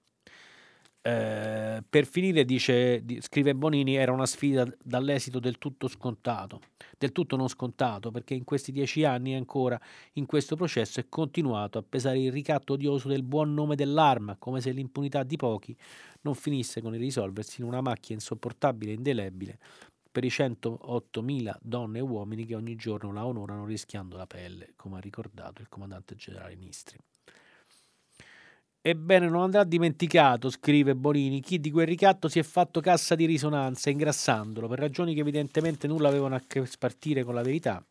Eh, 1.02 1.82
per 1.88 2.06
finire, 2.06 2.44
dice, 2.44 3.04
scrive 3.20 3.56
Bonini, 3.56 3.96
era 3.96 4.12
una 4.12 4.26
sfida 4.26 4.68
dall'esito 4.84 5.40
del 5.40 5.58
tutto 5.58 5.88
scontato, 5.88 6.60
del 6.98 7.14
tutto 7.14 7.38
non 7.38 7.48
scontato, 7.48 8.12
perché 8.12 8.34
in 8.34 8.44
questi 8.44 8.72
dieci 8.72 9.06
anni 9.06 9.34
ancora 9.34 9.80
in 10.14 10.26
questo 10.26 10.56
processo 10.56 11.00
è 11.00 11.06
continuato 11.08 11.78
a 11.78 11.84
pesare 11.88 12.20
il 12.20 12.32
ricatto 12.32 12.74
odioso 12.74 13.08
del 13.08 13.24
buon 13.24 13.54
nome 13.54 13.76
dell'arma, 13.76 14.36
come 14.38 14.60
se 14.60 14.72
l'impunità 14.72 15.24
di 15.24 15.38
pochi 15.38 15.76
non 16.22 16.36
finisse 16.36 16.82
con 16.82 16.94
il 16.94 17.00
risolversi 17.00 17.62
in 17.62 17.68
una 17.68 17.82
macchia 17.82 18.16
insopportabile 18.16 18.92
e 18.92 18.96
indelebile 18.96 19.60
per 20.12 20.24
i 20.24 20.28
108.000 20.28 21.58
donne 21.62 22.00
e 22.00 22.02
uomini 22.02 22.46
che 22.46 22.56
ogni 22.56 22.76
giorno 22.76 23.14
la 23.14 23.26
onorano 23.26 23.66
rischiando 23.66 24.18
la 24.18 24.26
pelle, 24.26 24.74
come 24.76 24.98
ha 24.98 25.00
ricordato 25.00 25.62
il 25.62 25.70
comandante 25.70 26.16
generale 26.16 26.56
Nistri. 26.56 26.98
Ebbene, 28.82 29.28
non 29.28 29.42
andrà 29.42 29.66
dimenticato, 29.66 30.50
scrive 30.50 30.96
Bonini, 30.96 31.42
chi 31.42 31.60
di 31.60 31.70
quel 31.70 31.86
ricatto 31.86 32.30
si 32.30 32.40
è 32.40 32.44
fatto 32.44 32.80
cassa 32.80 33.14
di 33.14 33.26
risonanza, 33.26 33.90
ingrassandolo, 33.90 34.70
per 34.70 34.80
ragioni 34.80 35.14
che 35.14 35.20
evidentemente 35.20 35.86
nulla 35.86 36.08
avevano 36.08 36.36
a 36.36 36.42
che 36.48 36.66
spartire 36.66 37.26
con 37.26 37.34
la 37.34 37.42
verità, 37.42 37.86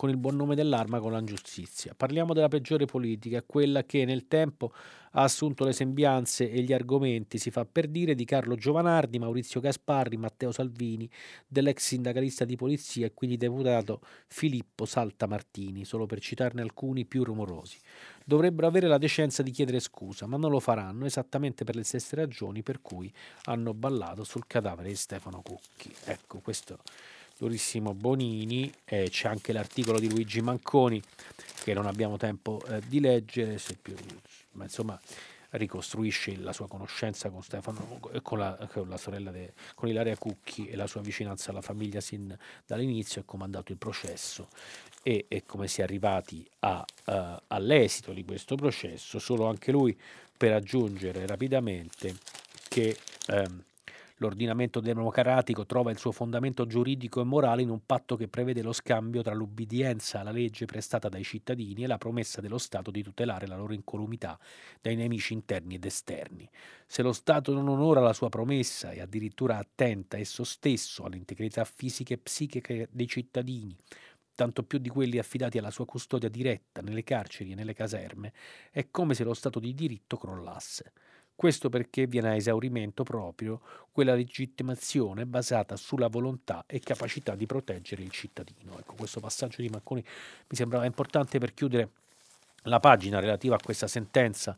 con 0.00 0.08
il 0.08 0.16
buon 0.16 0.34
nome 0.34 0.54
dell'arma, 0.54 0.98
con 0.98 1.12
la 1.12 1.22
giustizia. 1.22 1.92
Parliamo 1.94 2.32
della 2.32 2.48
peggiore 2.48 2.86
politica, 2.86 3.42
quella 3.42 3.84
che 3.84 4.06
nel 4.06 4.28
tempo 4.28 4.72
ha 5.10 5.22
assunto 5.24 5.62
le 5.62 5.74
sembianze 5.74 6.50
e 6.50 6.62
gli 6.62 6.72
argomenti, 6.72 7.36
si 7.36 7.50
fa 7.50 7.66
per 7.66 7.86
dire, 7.86 8.14
di 8.14 8.24
Carlo 8.24 8.54
Giovanardi, 8.54 9.18
Maurizio 9.18 9.60
Gasparri, 9.60 10.16
Matteo 10.16 10.52
Salvini, 10.52 11.06
dell'ex 11.46 11.84
sindacalista 11.84 12.46
di 12.46 12.56
polizia 12.56 13.04
e 13.04 13.12
quindi 13.12 13.36
deputato 13.36 14.00
Filippo 14.26 14.86
Saltamartini, 14.86 15.84
solo 15.84 16.06
per 16.06 16.20
citarne 16.20 16.62
alcuni 16.62 17.04
più 17.04 17.22
rumorosi 17.22 17.76
dovrebbero 18.24 18.68
avere 18.68 18.86
la 18.86 18.96
decenza 18.96 19.42
di 19.42 19.50
chiedere 19.50 19.80
scusa, 19.80 20.26
ma 20.26 20.36
non 20.36 20.52
lo 20.52 20.60
faranno 20.60 21.04
esattamente 21.04 21.64
per 21.64 21.74
le 21.74 21.82
stesse 21.82 22.14
ragioni 22.14 22.62
per 22.62 22.80
cui 22.80 23.12
hanno 23.46 23.74
ballato 23.74 24.22
sul 24.22 24.46
cadavere 24.46 24.88
di 24.88 24.94
Stefano 24.94 25.42
Cucchi. 25.42 25.92
Ecco, 26.04 26.38
questo 26.38 26.78
durissimo 27.40 27.94
Bonini, 27.94 28.70
eh, 28.84 29.08
c'è 29.08 29.26
anche 29.26 29.54
l'articolo 29.54 29.98
di 29.98 30.10
Luigi 30.10 30.42
Manconi 30.42 31.02
che 31.64 31.72
non 31.72 31.86
abbiamo 31.86 32.18
tempo 32.18 32.62
eh, 32.66 32.82
di 32.86 33.00
leggere, 33.00 33.58
più, 33.80 33.94
ma 34.52 34.64
insomma 34.64 35.00
ricostruisce 35.52 36.36
la 36.36 36.52
sua 36.52 36.68
conoscenza 36.68 37.30
con 37.30 37.42
Stefano 37.42 37.98
con 38.22 38.38
la, 38.38 38.68
con 38.70 38.88
la 38.90 38.98
sorella 38.98 39.30
de, 39.30 39.54
con 39.74 39.88
Ilaria 39.88 40.16
Cucchi 40.18 40.68
e 40.68 40.76
la 40.76 40.86
sua 40.86 41.00
vicinanza 41.00 41.50
alla 41.50 41.62
famiglia 41.62 42.02
sin 42.02 42.36
dall'inizio 42.66 43.22
e 43.22 43.24
comandato 43.24 43.72
il 43.72 43.78
processo. 43.78 44.48
E, 45.02 45.24
e 45.28 45.44
come 45.46 45.66
si 45.66 45.80
è 45.80 45.84
arrivati 45.84 46.46
a, 46.58 46.84
uh, 47.06 47.42
all'esito 47.46 48.12
di 48.12 48.22
questo 48.22 48.54
processo, 48.54 49.18
solo 49.18 49.46
anche 49.46 49.72
lui 49.72 49.98
per 50.36 50.52
aggiungere 50.52 51.26
rapidamente 51.26 52.16
che 52.68 52.98
um, 53.28 53.64
L'ordinamento 54.20 54.80
democratico 54.80 55.64
trova 55.64 55.90
il 55.90 55.96
suo 55.96 56.12
fondamento 56.12 56.66
giuridico 56.66 57.22
e 57.22 57.24
morale 57.24 57.62
in 57.62 57.70
un 57.70 57.86
patto 57.86 58.16
che 58.16 58.28
prevede 58.28 58.60
lo 58.60 58.74
scambio 58.74 59.22
tra 59.22 59.32
l'ubbidienza 59.32 60.20
alla 60.20 60.30
legge 60.30 60.66
prestata 60.66 61.08
dai 61.08 61.24
cittadini 61.24 61.84
e 61.84 61.86
la 61.86 61.96
promessa 61.96 62.42
dello 62.42 62.58
Stato 62.58 62.90
di 62.90 63.02
tutelare 63.02 63.46
la 63.46 63.56
loro 63.56 63.72
incolumità 63.72 64.38
dai 64.82 64.94
nemici 64.94 65.32
interni 65.32 65.76
ed 65.76 65.86
esterni. 65.86 66.46
Se 66.86 67.00
lo 67.00 67.14
Stato 67.14 67.54
non 67.54 67.66
onora 67.66 68.00
la 68.00 68.12
sua 68.12 68.28
promessa 68.28 68.90
e 68.90 69.00
addirittura 69.00 69.56
attenta 69.56 70.18
esso 70.18 70.44
stesso 70.44 71.04
all'integrità 71.04 71.64
fisica 71.64 72.12
e 72.12 72.18
psichica 72.18 72.74
dei 72.90 73.08
cittadini, 73.08 73.74
tanto 74.34 74.64
più 74.64 74.76
di 74.76 74.90
quelli 74.90 75.16
affidati 75.16 75.56
alla 75.56 75.70
sua 75.70 75.86
custodia 75.86 76.28
diretta 76.28 76.82
nelle 76.82 77.04
carceri 77.04 77.52
e 77.52 77.54
nelle 77.54 77.72
caserme, 77.72 78.34
è 78.70 78.90
come 78.90 79.14
se 79.14 79.24
lo 79.24 79.32
Stato 79.32 79.60
di 79.60 79.72
diritto 79.72 80.18
crollasse. 80.18 80.92
Questo 81.40 81.70
perché 81.70 82.06
viene 82.06 82.28
a 82.28 82.34
esaurimento 82.34 83.02
proprio 83.02 83.62
quella 83.92 84.12
legittimazione 84.12 85.24
basata 85.24 85.74
sulla 85.74 86.08
volontà 86.08 86.64
e 86.66 86.80
capacità 86.80 87.34
di 87.34 87.46
proteggere 87.46 88.02
il 88.02 88.10
cittadino. 88.10 88.78
Ecco, 88.78 88.92
questo 88.94 89.20
passaggio 89.20 89.62
di 89.62 89.70
Macconi 89.70 90.02
mi 90.02 90.54
sembrava 90.54 90.84
importante 90.84 91.38
per 91.38 91.54
chiudere 91.54 91.88
la 92.64 92.78
pagina 92.78 93.20
relativa 93.20 93.54
a 93.54 93.58
questa 93.58 93.86
sentenza 93.86 94.54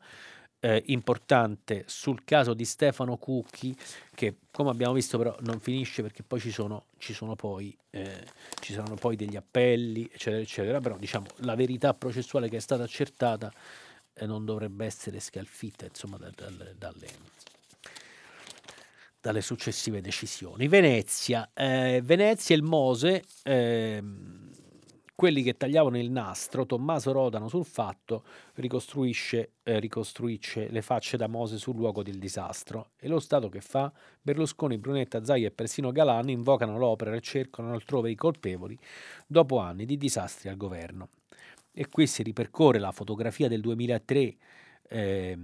eh, 0.59 0.83
importante 0.87 1.85
sul 1.87 2.25
caso 2.25 2.53
di 2.53 2.65
Stefano 2.65 3.17
Cucchi, 3.17 3.77
che 4.13 4.39
come 4.51 4.71
abbiamo 4.71 4.95
visto 4.95 5.19
però 5.19 5.37
non 5.43 5.61
finisce 5.61 6.03
perché 6.03 6.25
poi 6.25 6.41
ci 6.41 6.51
sono, 6.51 6.87
ci 6.99 7.15
sono, 7.15 7.37
poi, 7.37 7.79
eh, 7.91 8.27
ci 8.59 8.73
saranno 8.73 8.97
poi 8.97 9.15
degli 9.15 9.37
appelli, 9.37 10.11
eccetera, 10.13 10.43
eccetera, 10.43 10.81
però 10.81 10.97
diciamo 10.97 11.27
la 11.43 11.55
verità 11.55 11.95
processuale 11.95 12.49
che 12.49 12.57
è 12.57 12.61
stata 12.61 12.83
accertata 12.83 13.53
e 14.15 14.27
non 14.27 14.45
dovrebbe 14.45 14.85
essere 14.85 15.21
scalfita 15.21 15.87
insomma, 15.87 16.17
da, 16.17 16.31
da, 16.35 16.51
dalle, 16.51 17.09
dalle, 19.21 19.41
successive 19.41 20.01
decisioni. 20.01 20.69
Venezia, 20.69 21.51
eh, 21.55 22.01
Venezia 22.05 22.55
il 22.55 22.63
Mose, 22.63 23.25
eh, 23.43 24.03
quelli 25.15 25.43
che 25.43 25.57
tagliavano 25.57 25.99
il 25.99 26.11
nastro, 26.11 26.67
Tommaso 26.67 27.13
Rodano 27.13 27.47
sul 27.49 27.65
fatto 27.65 28.25
ricostruisce, 28.55 29.53
eh, 29.63 29.79
ricostruisce 29.79 30.69
le 30.69 30.83
facce 30.83 31.17
da 31.17 31.29
Mose 31.29 31.59
sul 31.59 31.77
luogo 31.77 32.03
del 32.03 32.19
disastro. 32.19 32.91
E 32.99 33.07
lo 33.07 33.21
Stato 33.21 33.49
che 33.49 33.61
fa? 33.61 33.93
Berlusconi, 34.21 34.79
Brunetta, 34.79 35.25
Zai 35.25 35.45
e 35.45 35.53
persino 35.53 35.93
Galan 35.93 36.29
invocano 36.29 36.77
l'opera 36.77 37.15
e 37.15 37.21
cercano 37.21 37.73
altrove 37.73 38.11
i 38.11 38.17
colpevoli 38.17 38.77
dopo 39.27 39.59
anni 39.59 39.85
di 39.85 39.97
disastri 39.97 40.49
al 40.49 40.57
governo. 40.57 41.09
E 41.73 41.89
qui 41.89 42.07
si 42.07 42.23
ripercorre 42.23 42.79
la 42.79 42.93
fotografia 42.93 43.49
del 43.49 43.61
2003 43.61 44.37
eh, 44.89 45.39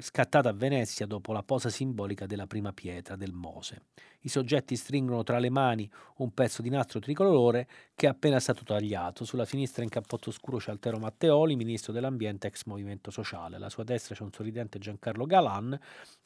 scattata 0.00 0.50
a 0.50 0.52
Venezia 0.52 1.06
dopo 1.06 1.32
la 1.32 1.42
posa 1.42 1.70
simbolica 1.70 2.26
della 2.26 2.46
prima 2.46 2.72
pietra 2.72 3.16
del 3.16 3.32
Mose. 3.32 3.84
I 4.20 4.28
soggetti 4.28 4.76
stringono 4.76 5.22
tra 5.22 5.38
le 5.38 5.50
mani 5.50 5.90
un 6.18 6.32
pezzo 6.32 6.60
di 6.60 6.68
nastro 6.68 7.00
tricolore 7.00 7.66
che 7.94 8.06
è 8.06 8.10
appena 8.10 8.38
stato 8.38 8.64
tagliato. 8.64 9.24
Sulla 9.24 9.46
sinistra 9.46 9.82
in 9.82 9.88
cappotto 9.88 10.30
scuro 10.30 10.58
c'è 10.58 10.70
Altero 10.70 10.98
Matteoli, 10.98 11.56
ministro 11.56 11.92
dell'ambiente 11.92 12.48
ex 12.48 12.64
Movimento 12.64 13.10
Sociale. 13.10 13.56
Alla 13.56 13.70
sua 13.70 13.84
destra 13.84 14.14
c'è 14.14 14.22
un 14.22 14.32
sorridente 14.32 14.78
Giancarlo 14.78 15.24
Galan, 15.24 15.78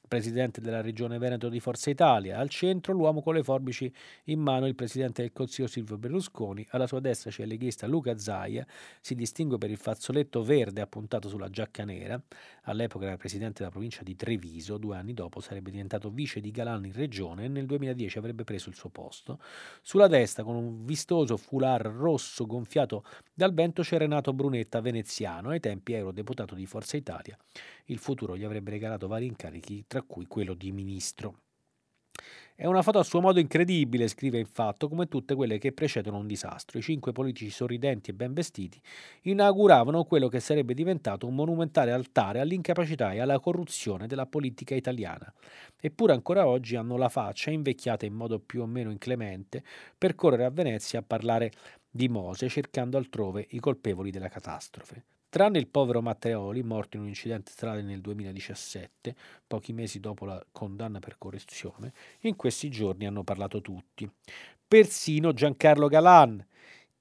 presidente 0.07 0.61
della 0.61 0.81
regione 0.81 1.19
Veneto 1.19 1.49
di 1.49 1.61
Forza 1.61 1.91
Italia. 1.91 2.39
Al 2.39 2.49
centro 2.49 2.93
l'uomo 2.93 3.23
con 3.23 3.35
le 3.35 3.43
forbici 3.43 3.93
in 4.25 4.41
mano, 4.41 4.67
il 4.67 4.75
presidente 4.75 5.23
del 5.23 5.33
Consiglio 5.33 5.69
Silvio 5.69 5.99
Berlusconi. 5.99 6.67
Alla 6.71 6.87
sua 6.87 7.01
destra 7.01 7.31
c'è 7.31 7.43
il 7.43 7.49
leghista 7.49 7.87
Luca 7.87 8.17
Zaia, 8.19 8.67
si 9.01 9.15
distingue 9.15 9.59
per 9.59 9.71
il 9.71 9.77
fazzoletto 9.77 10.43
verde 10.43 10.81
appuntato 10.81 11.29
sulla 11.29 11.51
giacca 11.51 11.85
nera. 11.85 12.21
All'epoca 12.63 13.07
era 13.07 13.17
presidente 13.17 13.59
della 13.59 13.71
provincia 13.71 14.03
di 14.03 14.17
Treviso, 14.17 14.79
due 14.79 14.97
anni 14.97 15.15
dopo 15.15 15.41
sarebbe 15.41 15.71
diventato 15.71 16.11
vice 16.11 16.41
di 16.41 16.51
Galan 16.51 16.85
in 16.85 16.93
regione 16.93 17.45
e 17.45 17.49
nel 17.49 17.67
2010 17.67 18.19
avrebbe 18.19 18.45
preso 18.45 18.69
il 18.69 18.75
suo 18.75 18.89
posto. 18.89 19.39
Sulla 19.83 20.09
destra, 20.09 20.43
con 20.43 20.57
un 20.57 20.85
vistoso 20.85 21.37
foulard 21.37 21.87
rosso 21.87 22.47
gonfiato 22.47 23.05
dal 23.33 23.53
vento, 23.55 23.83
c'è 23.83 23.99
Renato 23.99 24.33
Brunetta, 24.33 24.81
veneziano, 24.81 25.51
ai 25.51 25.61
tempi 25.61 25.93
eurodeputato 25.93 26.55
di 26.55 26.67
Forza 26.67 26.97
Italia. 26.97 27.37
Il 27.87 27.99
futuro 27.99 28.37
gli 28.37 28.45
avrebbe 28.45 28.71
regalato 28.71 29.07
vari 29.07 29.27
incarichi, 29.27 29.85
tra 29.87 29.96
cui 30.03 30.27
quello 30.27 30.55
di 30.55 30.73
ministro. 30.73 31.41
È 32.59 32.65
una 32.65 32.81
foto 32.81 32.99
a 32.99 33.03
suo 33.03 33.21
modo 33.21 33.39
incredibile, 33.39 34.09
scrive 34.09 34.39
il 34.39 34.47
fatto, 34.47 34.89
come 34.89 35.09
tutte 35.09 35.35
quelle 35.35 35.59
che 35.59 35.73
precedono 35.73 36.17
un 36.17 36.27
disastro. 36.27 36.79
I 36.79 36.83
cinque 36.83 37.13
politici 37.13 37.51
sorridenti 37.51 38.09
e 38.09 38.15
ben 38.15 38.33
vestiti 38.33 38.81
inauguravano 39.25 40.05
quello 40.05 40.29
che 40.29 40.41
sarebbe 40.41 40.73
diventato 40.73 41.27
un 41.27 41.35
monumentale 41.35 41.93
altare 41.93 42.41
all'incapacità 42.41 43.13
e 43.13 43.21
alla 43.21 43.39
corruzione 43.41 44.07
della 44.07 44.25
politica 44.25 44.75
italiana. 44.75 45.31
Eppure 45.79 46.15
ancora 46.15 46.47
oggi 46.47 46.77
hanno 46.77 46.97
la 46.97 47.11
faccia 47.11 47.51
invecchiata 47.51 48.07
in 48.07 48.15
modo 48.15 48.39
più 48.39 48.63
o 48.63 48.67
meno 48.67 48.91
inclemente 48.91 49.63
per 49.99 50.15
correre 50.15 50.47
a 50.47 50.51
Venezia 50.51 51.01
a 51.01 51.05
parlare 51.07 51.53
di 51.91 52.09
Mose 52.09 52.49
cercando 52.49 52.97
altrove 52.97 53.47
i 53.51 53.59
colpevoli 53.59 54.11
della 54.11 54.29
catastrofe. 54.29 55.16
Tranne 55.37 55.59
il 55.59 55.67
povero 55.67 56.01
Matteoli, 56.01 56.63
morto 56.63 56.97
in 56.97 57.03
un 57.03 57.09
incidente 57.09 57.51
stradale 57.51 57.83
nel 57.83 58.01
2017, 58.01 59.15
pochi 59.47 59.75
mesi 59.75 60.01
dopo 60.01 60.25
la 60.25 60.43
condanna 60.51 60.99
per 60.99 61.17
corruzione, 61.19 61.93
in 62.21 62.37
questi 62.37 62.71
giorni 62.71 63.05
hanno 63.05 63.23
parlato 63.23 63.61
tutti. 63.61 64.11
Persino 64.67 65.35
Giancarlo 65.35 65.89
Galan, 65.89 66.43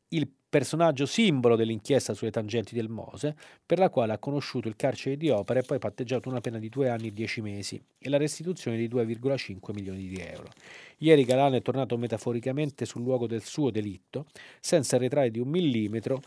il 0.10 0.30
personaggio 0.50 1.06
simbolo 1.06 1.56
dell'inchiesta 1.56 2.14
sulle 2.14 2.30
tangenti 2.30 2.76
del 2.76 2.90
Mose, 2.90 3.38
per 3.66 3.80
la 3.80 3.90
quale 3.90 4.12
ha 4.12 4.18
conosciuto 4.18 4.68
il 4.68 4.76
carcere 4.76 5.16
di 5.16 5.30
opera 5.30 5.62
e 5.62 5.64
poi 5.64 5.80
patteggiato 5.80 6.28
una 6.28 6.42
pena 6.42 6.60
di 6.60 6.68
due 6.68 6.90
anni 6.90 7.08
e 7.08 7.14
dieci 7.14 7.40
mesi 7.40 7.82
e 7.98 8.10
la 8.10 8.18
restituzione 8.18 8.76
di 8.76 8.90
2,5 8.90 9.72
milioni 9.74 10.08
di 10.08 10.18
euro. 10.18 10.50
Ieri 10.98 11.24
Galan 11.24 11.54
è 11.54 11.62
tornato 11.62 11.98
metaforicamente 11.98 12.84
sul 12.84 13.04
luogo 13.04 13.28
del 13.28 13.44
suo 13.44 13.72
delitto, 13.72 14.26
senza 14.60 14.98
arretrare 14.98 15.32
di 15.32 15.40
un 15.40 15.48
millimetro 15.48 16.22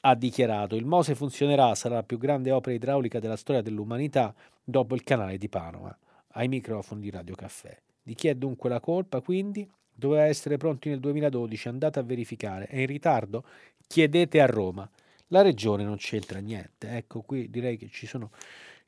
ha 0.00 0.14
dichiarato 0.14 0.76
il 0.76 0.84
Mose 0.84 1.14
funzionerà, 1.14 1.74
sarà 1.74 1.96
la 1.96 2.02
più 2.02 2.18
grande 2.18 2.50
opera 2.50 2.74
idraulica 2.74 3.18
della 3.18 3.36
storia 3.36 3.62
dell'umanità 3.62 4.34
dopo 4.62 4.94
il 4.94 5.02
canale 5.02 5.38
di 5.38 5.48
Panama, 5.48 5.96
ai 6.32 6.48
microfoni 6.48 7.00
di 7.00 7.10
Radio 7.10 7.34
Caffè. 7.34 7.76
Di 8.02 8.14
chi 8.14 8.28
è 8.28 8.34
dunque 8.34 8.68
la 8.68 8.80
colpa, 8.80 9.20
quindi? 9.20 9.68
Doveva 9.92 10.24
essere 10.24 10.56
pronti 10.56 10.88
nel 10.88 11.00
2012, 11.00 11.68
andate 11.68 11.98
a 11.98 12.02
verificare, 12.02 12.66
è 12.66 12.78
in 12.78 12.86
ritardo? 12.86 13.44
Chiedete 13.86 14.40
a 14.40 14.46
Roma. 14.46 14.88
La 15.28 15.42
regione 15.42 15.82
non 15.82 15.96
c'entra 15.96 16.38
niente. 16.38 16.88
Ecco, 16.96 17.22
qui 17.22 17.50
direi 17.50 17.76
che 17.76 17.88
ci 17.88 18.06
sono 18.06 18.30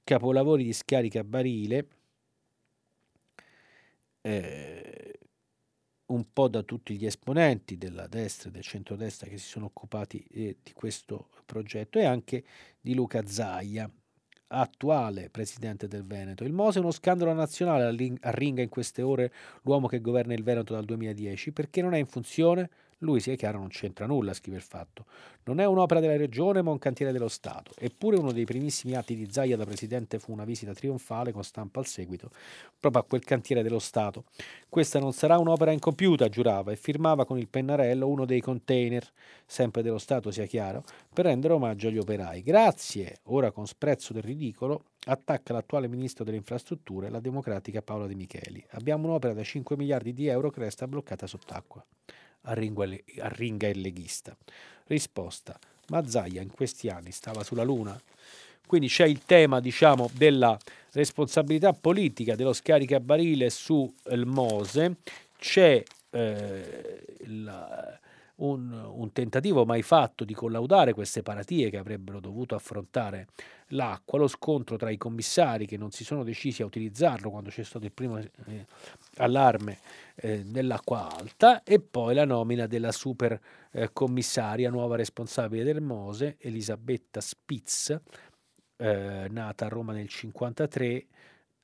capolavori 0.04 0.64
di 0.64 0.72
scarica 0.72 1.24
barile. 1.24 1.86
Eh, 4.22 4.99
un 6.10 6.32
po' 6.32 6.48
da 6.48 6.62
tutti 6.62 6.96
gli 6.96 7.06
esponenti 7.06 7.76
della 7.76 8.06
destra 8.06 8.48
e 8.48 8.52
del 8.52 8.62
centrodestra 8.62 9.28
che 9.28 9.38
si 9.38 9.46
sono 9.46 9.66
occupati 9.66 10.24
eh, 10.30 10.56
di 10.62 10.72
questo 10.72 11.28
progetto 11.44 11.98
e 11.98 12.04
anche 12.04 12.44
di 12.80 12.94
Luca 12.94 13.26
Zaia, 13.26 13.90
attuale 14.48 15.30
presidente 15.30 15.86
del 15.86 16.04
Veneto. 16.04 16.44
Il 16.44 16.52
Mose 16.52 16.78
è 16.78 16.82
uno 16.82 16.90
scandalo 16.90 17.32
nazionale, 17.32 18.18
arringa 18.20 18.62
in 18.62 18.68
queste 18.68 19.02
ore 19.02 19.32
l'uomo 19.62 19.86
che 19.86 20.00
governa 20.00 20.34
il 20.34 20.42
Veneto 20.42 20.74
dal 20.74 20.84
2010 20.84 21.52
perché 21.52 21.82
non 21.82 21.94
è 21.94 21.98
in 21.98 22.06
funzione 22.06 22.70
lui, 23.02 23.20
sia 23.20 23.34
chiaro, 23.34 23.58
non 23.58 23.68
c'entra 23.68 24.04
nulla, 24.04 24.34
scrive 24.34 24.58
il 24.58 24.62
fatto. 24.62 25.06
Non 25.44 25.58
è 25.58 25.64
un'opera 25.64 26.00
della 26.00 26.18
regione, 26.18 26.60
ma 26.60 26.70
un 26.70 26.78
cantiere 26.78 27.12
dello 27.12 27.28
Stato. 27.28 27.72
Eppure 27.78 28.18
uno 28.18 28.30
dei 28.30 28.44
primissimi 28.44 28.94
atti 28.94 29.16
di 29.16 29.26
Zaia 29.30 29.56
da 29.56 29.64
presidente 29.64 30.18
fu 30.18 30.32
una 30.32 30.44
visita 30.44 30.74
trionfale 30.74 31.32
con 31.32 31.42
stampa 31.42 31.80
al 31.80 31.86
seguito, 31.86 32.30
proprio 32.78 33.02
a 33.02 33.04
quel 33.06 33.24
cantiere 33.24 33.62
dello 33.62 33.78
Stato. 33.78 34.24
Questa 34.68 34.98
non 34.98 35.14
sarà 35.14 35.38
un'opera 35.38 35.72
incompiuta, 35.72 36.28
giurava, 36.28 36.72
e 36.72 36.76
firmava 36.76 37.24
con 37.24 37.38
il 37.38 37.48
pennarello 37.48 38.06
uno 38.06 38.26
dei 38.26 38.42
container, 38.42 39.06
sempre 39.46 39.80
dello 39.82 39.98
Stato, 39.98 40.30
sia 40.30 40.44
chiaro, 40.44 40.84
per 41.10 41.24
rendere 41.24 41.54
omaggio 41.54 41.88
agli 41.88 41.98
operai. 41.98 42.42
Grazie, 42.42 43.20
ora 43.24 43.50
con 43.50 43.66
sprezzo 43.66 44.12
del 44.12 44.22
ridicolo, 44.22 44.84
attacca 45.06 45.54
l'attuale 45.54 45.88
ministro 45.88 46.22
delle 46.22 46.36
infrastrutture, 46.36 47.08
la 47.08 47.20
democratica 47.20 47.80
Paola 47.80 48.06
De 48.06 48.14
Micheli. 48.14 48.62
Abbiamo 48.72 49.06
un'opera 49.08 49.32
da 49.32 49.42
5 49.42 49.74
miliardi 49.74 50.12
di 50.12 50.26
euro 50.26 50.50
che 50.50 50.60
resta 50.60 50.86
bloccata 50.86 51.26
sott'acqua 51.26 51.82
arringa 52.42 53.68
il 53.68 53.80
leghista. 53.80 54.36
Risposta, 54.86 55.58
ma 55.88 56.06
Zaia 56.06 56.42
in 56.42 56.50
questi 56.50 56.88
anni 56.88 57.12
stava 57.12 57.42
sulla 57.44 57.62
Luna? 57.62 58.00
Quindi 58.66 58.88
c'è 58.88 59.04
il 59.04 59.24
tema, 59.24 59.58
diciamo, 59.58 60.08
della 60.14 60.56
responsabilità 60.92 61.72
politica 61.72 62.36
dello 62.36 62.52
scaricabarile 62.52 63.50
sul 63.50 63.92
Mose, 64.24 64.96
c'è 65.38 65.82
eh, 66.10 67.04
la, 67.26 67.98
un, 68.36 68.72
un, 68.72 69.12
tentativo 69.12 69.64
mai 69.64 69.82
fatto 69.82 70.24
di 70.24 70.34
collaudare 70.34 70.92
queste 70.92 71.22
paratie 71.22 71.70
che 71.70 71.78
avrebbero 71.78 72.20
dovuto 72.20 72.54
affrontare 72.54 73.28
l'acqua, 73.70 74.18
lo 74.18 74.28
scontro 74.28 74.76
tra 74.76 74.90
i 74.90 74.96
commissari 74.96 75.66
che 75.66 75.76
non 75.76 75.90
si 75.90 76.04
sono 76.04 76.22
decisi 76.22 76.62
a 76.62 76.66
utilizzarlo 76.66 77.30
quando 77.30 77.50
c'è 77.50 77.62
stato 77.62 77.84
il 77.84 77.92
primo 77.92 78.18
eh, 78.18 78.66
allarme 79.16 79.78
eh, 80.14 80.44
dell'acqua 80.44 81.10
alta 81.10 81.62
e 81.62 81.80
poi 81.80 82.14
la 82.14 82.24
nomina 82.24 82.66
della 82.66 82.92
super 82.92 83.38
eh, 83.72 83.90
commissaria 83.92 84.70
nuova 84.70 84.96
responsabile 84.96 85.64
del 85.64 85.80
Mose, 85.80 86.36
Elisabetta 86.38 87.20
Spitz, 87.20 87.98
eh, 88.76 89.26
nata 89.28 89.66
a 89.66 89.68
Roma 89.68 89.92
nel 89.92 90.08
1953 90.08 91.06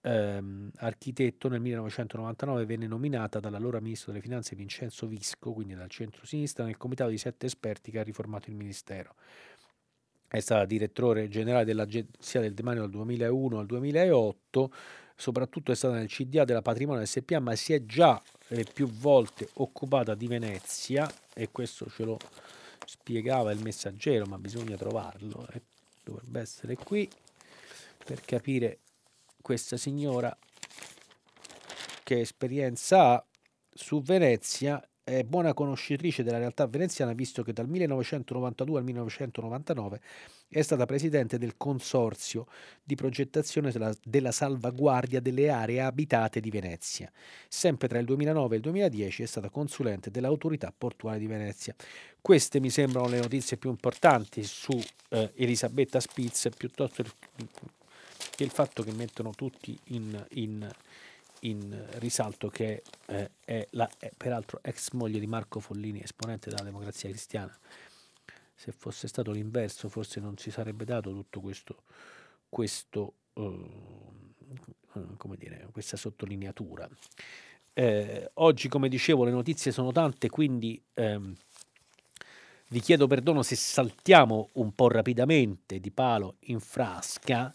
ehm, 0.06 0.70
architetto 0.76 1.48
nel 1.48 1.60
1999 1.60 2.64
venne 2.64 2.86
nominata 2.86 3.40
dall'allora 3.40 3.80
ministro 3.80 4.12
delle 4.12 4.22
finanze 4.22 4.54
Vincenzo 4.54 5.06
Visco, 5.06 5.52
quindi 5.52 5.74
dal 5.74 5.90
centro-sinistra, 5.90 6.64
nel 6.64 6.76
comitato 6.76 7.10
di 7.10 7.18
sette 7.18 7.46
esperti 7.46 7.90
che 7.90 7.98
ha 7.98 8.04
riformato 8.04 8.48
il 8.48 8.56
ministero. 8.56 9.14
È 10.28 10.40
stata 10.40 10.64
direttore 10.64 11.28
generale 11.28 11.64
dell'Agenzia 11.64 12.40
del 12.40 12.54
Demanio 12.54 12.82
dal 12.82 12.90
2001 12.90 13.58
al 13.58 13.66
2008, 13.66 14.72
soprattutto 15.14 15.72
è 15.72 15.74
stata 15.74 15.94
nel 15.94 16.08
CDA 16.08 16.44
della 16.44 16.62
Patrimonio 16.62 17.04
SPA, 17.04 17.40
ma 17.40 17.54
si 17.54 17.72
è 17.72 17.84
già 17.84 18.20
eh, 18.48 18.66
più 18.72 18.88
volte 18.88 19.48
occupata 19.54 20.14
di 20.14 20.26
Venezia 20.26 21.10
e 21.32 21.50
questo 21.50 21.88
ce 21.88 22.04
lo 22.04 22.18
spiegava 22.84 23.52
il 23.52 23.62
messaggero, 23.62 24.26
ma 24.26 24.38
bisogna 24.38 24.76
trovarlo, 24.76 25.46
eh, 25.52 25.62
dovrebbe 26.02 26.40
essere 26.40 26.76
qui 26.76 27.08
per 28.04 28.20
capire 28.22 28.78
questa 29.40 29.76
signora 29.76 30.36
che 32.02 32.20
esperienza 32.20 33.14
ha 33.14 33.24
su 33.72 34.00
Venezia 34.00 34.80
è 35.08 35.22
buona 35.22 35.54
conoscitrice 35.54 36.24
della 36.24 36.38
realtà 36.38 36.66
veneziana 36.66 37.12
visto 37.12 37.44
che 37.44 37.52
dal 37.52 37.68
1992 37.68 38.78
al 38.80 38.84
1999 38.84 40.00
è 40.48 40.62
stata 40.62 40.84
presidente 40.84 41.38
del 41.38 41.56
consorzio 41.56 42.48
di 42.82 42.96
progettazione 42.96 43.70
della, 43.70 43.94
della, 44.02 44.32
salvaguardia 44.32 45.20
delle 45.20 45.48
aree 45.48 45.80
abitate 45.80 46.40
di 46.40 46.50
Venezia. 46.50 47.08
Sempre 47.46 47.86
tra 47.86 48.00
il 48.00 48.04
2009 48.04 48.54
e 48.54 48.56
il 48.56 48.62
2010 48.64 49.22
è 49.22 49.26
stata 49.26 49.48
consulente 49.48 50.10
dell'autorità 50.10 50.74
portuale 50.76 51.20
di 51.20 51.28
Venezia. 51.28 51.72
Queste 52.20 52.58
mi 52.58 52.70
sembrano 52.70 53.06
le 53.06 53.20
notizie 53.20 53.58
più 53.58 53.70
importanti 53.70 54.42
su 54.42 54.76
eh, 55.10 55.30
Elisabetta 55.36 56.00
Spitz 56.00 56.48
piuttosto 56.56 57.04
che 58.34 58.42
il 58.42 58.50
fatto 58.50 58.82
che 58.82 58.92
mettono 58.92 59.30
tutti 59.30 59.78
in, 59.90 60.26
in, 60.30 60.68
in 61.40 61.86
risalto 61.98 62.48
che 62.48 62.82
eh, 63.06 63.30
è, 63.44 63.66
la, 63.70 63.88
è 63.98 64.10
peraltro 64.16 64.60
ex 64.62 64.90
moglie 64.92 65.18
di 65.18 65.26
Marco 65.26 65.60
Follini, 65.60 66.02
esponente 66.02 66.50
della 66.50 66.64
democrazia 66.64 67.08
cristiana. 67.08 67.56
Se 68.54 68.72
fosse 68.72 69.06
stato 69.06 69.32
l'inverso 69.32 69.88
forse 69.88 70.18
non 70.18 70.38
si 70.38 70.50
sarebbe 70.50 70.84
dato 70.84 71.10
tutto 71.10 71.40
questo, 71.40 71.82
questo 72.48 73.14
come 75.16 75.36
dire, 75.36 75.68
questa 75.72 75.96
sottolineatura. 75.96 76.88
Eh, 77.72 78.30
oggi, 78.34 78.68
come 78.68 78.88
dicevo, 78.88 79.24
le 79.24 79.30
notizie 79.30 79.70
sono 79.70 79.92
tante, 79.92 80.30
quindi 80.30 80.82
ehm, 80.94 81.34
vi 82.68 82.80
chiedo 82.80 83.06
perdono 83.06 83.42
se 83.42 83.54
saltiamo 83.54 84.50
un 84.54 84.72
po' 84.72 84.88
rapidamente 84.88 85.78
di 85.78 85.90
palo 85.90 86.36
in 86.46 86.60
frasca, 86.60 87.54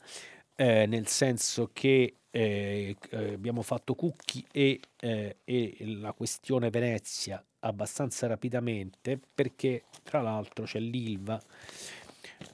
eh, 0.61 0.85
nel 0.85 1.07
senso 1.07 1.71
che 1.73 2.17
eh, 2.29 2.95
eh 3.09 3.33
abbiamo 3.33 3.63
fatto 3.63 3.95
Cucchi 3.95 4.45
e, 4.51 4.79
eh, 4.99 5.37
e, 5.43 5.75
la 5.99 6.11
questione 6.11 6.69
Venezia 6.69 7.43
abbastanza 7.61 8.27
rapidamente, 8.27 9.19
perché 9.33 9.85
tra 10.03 10.21
l'altro 10.21 10.65
c'è 10.65 10.79
l'Ilva. 10.79 11.41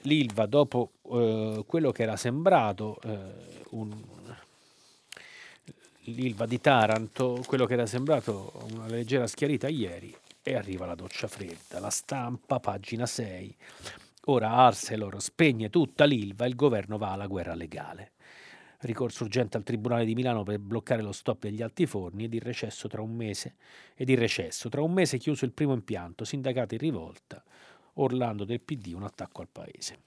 L'Ilva, 0.03 0.45
dopo 0.45 0.91
eh, 1.11 1.65
quello 1.67 1.91
che 1.91 2.03
era 2.03 2.15
sembrato 2.15 2.97
un, 3.71 3.91
l'Ilva 6.03 6.45
di 6.45 6.61
Taranto, 6.61 7.43
quello 7.45 7.65
che 7.65 7.73
era 7.73 7.85
sembrato 7.85 8.53
una 8.71 8.87
leggera 8.87 9.27
schiarita 9.27 9.67
ieri, 9.67 10.15
e 10.41 10.55
arriva 10.55 10.85
la 10.85 10.95
doccia 10.95 11.27
fredda. 11.27 11.79
La 11.79 11.89
stampa, 11.89 12.61
pagina 12.61 13.05
6. 13.05 13.55
Ora 14.29 14.51
Arcelor 14.51 15.21
spegne 15.21 15.69
tutta 15.69 16.03
l'Ilva 16.03 16.43
e 16.43 16.49
il 16.49 16.55
governo 16.55 16.97
va 16.97 17.11
alla 17.11 17.27
guerra 17.27 17.55
legale. 17.55 18.11
Ricorso 18.79 19.23
urgente 19.23 19.55
al 19.55 19.63
Tribunale 19.63 20.03
di 20.03 20.15
Milano 20.15 20.43
per 20.43 20.59
bloccare 20.59 21.01
lo 21.01 21.13
stop 21.13 21.43
degli 21.43 21.61
altiforni 21.61 22.25
ed 22.25 22.33
il 22.33 22.41
recesso 22.41 22.89
tra 22.89 23.01
un 23.01 23.15
mese. 23.15 23.55
Ed 23.95 24.09
il 24.09 24.17
recesso. 24.17 24.67
Tra 24.67 24.81
un 24.81 24.91
mese 24.91 25.17
chiuso 25.17 25.45
il 25.45 25.53
primo 25.53 25.73
impianto, 25.73 26.25
sindacati 26.25 26.75
in 26.75 26.81
rivolta. 26.81 27.41
Orlando 27.93 28.43
del 28.43 28.59
PD, 28.59 28.91
un 28.93 29.03
attacco 29.03 29.39
al 29.39 29.47
paese. 29.49 30.06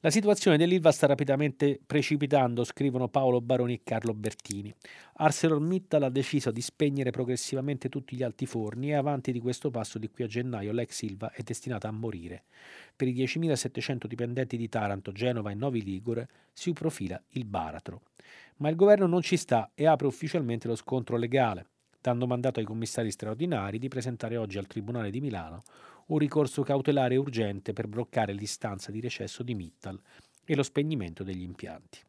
La 0.00 0.10
situazione 0.10 0.56
dell'Ilva 0.56 0.90
sta 0.90 1.06
rapidamente 1.06 1.80
precipitando, 1.84 2.64
scrivono 2.64 3.08
Paolo 3.08 3.40
Baroni 3.40 3.74
e 3.74 3.80
Carlo 3.84 4.12
Bertini. 4.14 4.74
ArcelorMittal 5.14 6.02
ha 6.02 6.08
deciso 6.08 6.50
di 6.50 6.60
spegnere 6.60 7.10
progressivamente 7.10 7.88
tutti 7.88 8.16
gli 8.16 8.24
altiforni 8.24 8.90
e 8.90 8.94
avanti 8.94 9.30
di 9.30 9.38
questo 9.38 9.70
passo 9.70 9.98
di 9.98 10.10
qui 10.10 10.24
a 10.24 10.26
gennaio 10.26 10.72
l'ex 10.72 11.02
Ilva 11.02 11.30
è 11.30 11.42
destinata 11.42 11.86
a 11.86 11.92
morire. 11.92 12.42
Per 12.96 13.06
i 13.06 13.14
10.700 13.14 14.06
dipendenti 14.06 14.56
di 14.56 14.68
Taranto, 14.68 15.12
Genova 15.12 15.52
e 15.52 15.54
Novi 15.54 15.84
Ligure 15.84 16.28
si 16.52 16.72
profila 16.72 17.22
il 17.30 17.44
baratro. 17.44 18.02
Ma 18.56 18.68
il 18.68 18.76
governo 18.76 19.06
non 19.06 19.22
ci 19.22 19.36
sta 19.36 19.70
e 19.74 19.86
apre 19.86 20.08
ufficialmente 20.08 20.66
lo 20.66 20.74
scontro 20.74 21.16
legale, 21.16 21.66
dando 22.00 22.26
mandato 22.26 22.58
ai 22.58 22.66
commissari 22.66 23.12
straordinari 23.12 23.78
di 23.78 23.86
presentare 23.86 24.36
oggi 24.36 24.58
al 24.58 24.66
Tribunale 24.66 25.10
di 25.10 25.20
Milano 25.20 25.62
un 26.06 26.18
ricorso 26.18 26.62
cautelare 26.62 27.16
urgente 27.16 27.72
per 27.72 27.88
bloccare 27.88 28.32
l'istanza 28.32 28.90
di 28.90 29.00
recesso 29.00 29.42
di 29.42 29.54
Mittal 29.54 30.00
e 30.44 30.54
lo 30.54 30.62
spegnimento 30.62 31.22
degli 31.22 31.42
impianti. 31.42 32.00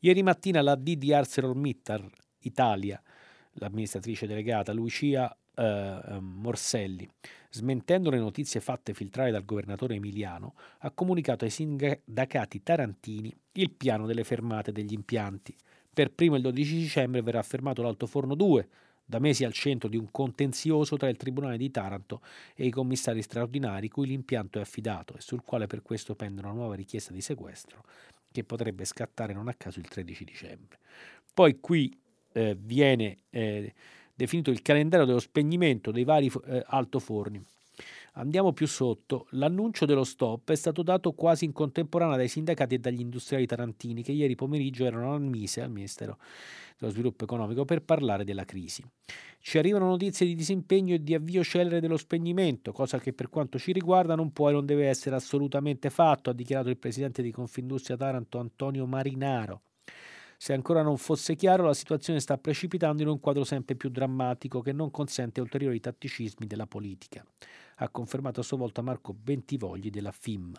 Ieri 0.00 0.22
mattina 0.22 0.62
la 0.62 0.74
D 0.74 0.96
di 0.96 1.12
ArcelorMittal 1.12 2.10
Italia, 2.40 3.00
l'amministratrice 3.52 4.26
delegata 4.26 4.72
Lucia 4.72 5.34
eh, 5.54 5.62
ehm, 5.64 6.24
Morselli, 6.24 7.08
smentendo 7.50 8.10
le 8.10 8.18
notizie 8.18 8.60
fatte 8.60 8.94
filtrare 8.94 9.30
dal 9.30 9.44
governatore 9.44 9.94
emiliano, 9.94 10.54
ha 10.78 10.90
comunicato 10.90 11.44
ai 11.44 11.50
sindacati 11.50 12.62
tarantini 12.62 13.34
il 13.52 13.70
piano 13.70 14.06
delle 14.06 14.24
fermate 14.24 14.72
degli 14.72 14.92
impianti. 14.92 15.54
Per 15.92 16.10
primo 16.12 16.36
il 16.36 16.42
12 16.42 16.74
dicembre 16.74 17.22
verrà 17.22 17.42
fermato 17.42 17.82
l'altoforno 17.82 18.34
2, 18.34 18.68
da 19.04 19.18
mesi 19.18 19.44
al 19.44 19.52
centro 19.52 19.88
di 19.88 19.96
un 19.96 20.10
contenzioso 20.10 20.96
tra 20.96 21.08
il 21.08 21.16
Tribunale 21.16 21.56
di 21.56 21.70
Taranto 21.70 22.20
e 22.54 22.66
i 22.66 22.70
commissari 22.70 23.22
straordinari 23.22 23.88
cui 23.88 24.06
l'impianto 24.06 24.58
è 24.58 24.62
affidato 24.62 25.14
e 25.16 25.20
sul 25.20 25.42
quale 25.42 25.66
per 25.66 25.82
questo 25.82 26.14
pende 26.14 26.40
una 26.40 26.52
nuova 26.52 26.74
richiesta 26.74 27.12
di 27.12 27.20
sequestro 27.20 27.84
che 28.30 28.44
potrebbe 28.44 28.84
scattare 28.84 29.34
non 29.34 29.48
a 29.48 29.54
caso 29.54 29.78
il 29.78 29.88
13 29.88 30.24
dicembre. 30.24 30.78
Poi 31.34 31.60
qui 31.60 31.94
eh, 32.32 32.56
viene 32.58 33.18
eh, 33.30 33.74
definito 34.14 34.50
il 34.50 34.62
calendario 34.62 35.06
dello 35.06 35.18
spegnimento 35.18 35.90
dei 35.90 36.04
vari 36.04 36.30
eh, 36.46 36.62
altoforni 36.66 37.44
Andiamo 38.16 38.52
più 38.52 38.66
sotto. 38.66 39.26
L'annuncio 39.30 39.86
dello 39.86 40.04
stop 40.04 40.50
è 40.50 40.54
stato 40.54 40.82
dato 40.82 41.12
quasi 41.12 41.46
in 41.46 41.52
contemporanea 41.52 42.16
dai 42.16 42.28
sindacati 42.28 42.74
e 42.74 42.78
dagli 42.78 43.00
industriali 43.00 43.46
tarantini 43.46 44.02
che 44.02 44.12
ieri 44.12 44.34
pomeriggio 44.34 44.84
erano 44.84 45.14
al 45.14 45.22
Mise, 45.22 45.62
al 45.62 45.70
Ministero 45.70 46.18
dello 46.76 46.92
Sviluppo 46.92 47.24
Economico, 47.24 47.64
per 47.64 47.80
parlare 47.82 48.24
della 48.24 48.44
crisi. 48.44 48.84
Ci 49.38 49.56
arrivano 49.56 49.86
notizie 49.86 50.26
di 50.26 50.34
disimpegno 50.34 50.94
e 50.94 51.02
di 51.02 51.14
avvio 51.14 51.42
celere 51.42 51.80
dello 51.80 51.96
spegnimento, 51.96 52.72
cosa 52.72 52.98
che 52.98 53.14
per 53.14 53.30
quanto 53.30 53.58
ci 53.58 53.72
riguarda 53.72 54.14
non 54.14 54.30
può 54.30 54.50
e 54.50 54.52
non 54.52 54.66
deve 54.66 54.88
essere 54.88 55.16
assolutamente 55.16 55.88
fatto, 55.88 56.28
ha 56.28 56.34
dichiarato 56.34 56.68
il 56.68 56.76
presidente 56.76 57.22
di 57.22 57.30
Confindustria 57.30 57.96
Taranto 57.96 58.38
Antonio 58.38 58.84
Marinaro. 58.84 59.62
Se 60.42 60.52
ancora 60.52 60.82
non 60.82 60.98
fosse 60.98 61.36
chiaro, 61.36 61.62
la 61.62 61.72
situazione 61.72 62.18
sta 62.18 62.36
precipitando 62.36 63.00
in 63.00 63.06
un 63.06 63.20
quadro 63.20 63.44
sempre 63.44 63.76
più 63.76 63.90
drammatico 63.90 64.60
che 64.60 64.72
non 64.72 64.90
consente 64.90 65.40
ulteriori 65.40 65.78
tatticismi 65.78 66.48
della 66.48 66.66
politica 66.66 67.24
ha 67.76 67.88
confermato 67.88 68.40
a 68.40 68.42
sua 68.42 68.56
volta 68.56 68.82
Marco 68.82 69.12
Bentivogli 69.12 69.88
della 69.88 70.10
FIM 70.10 70.52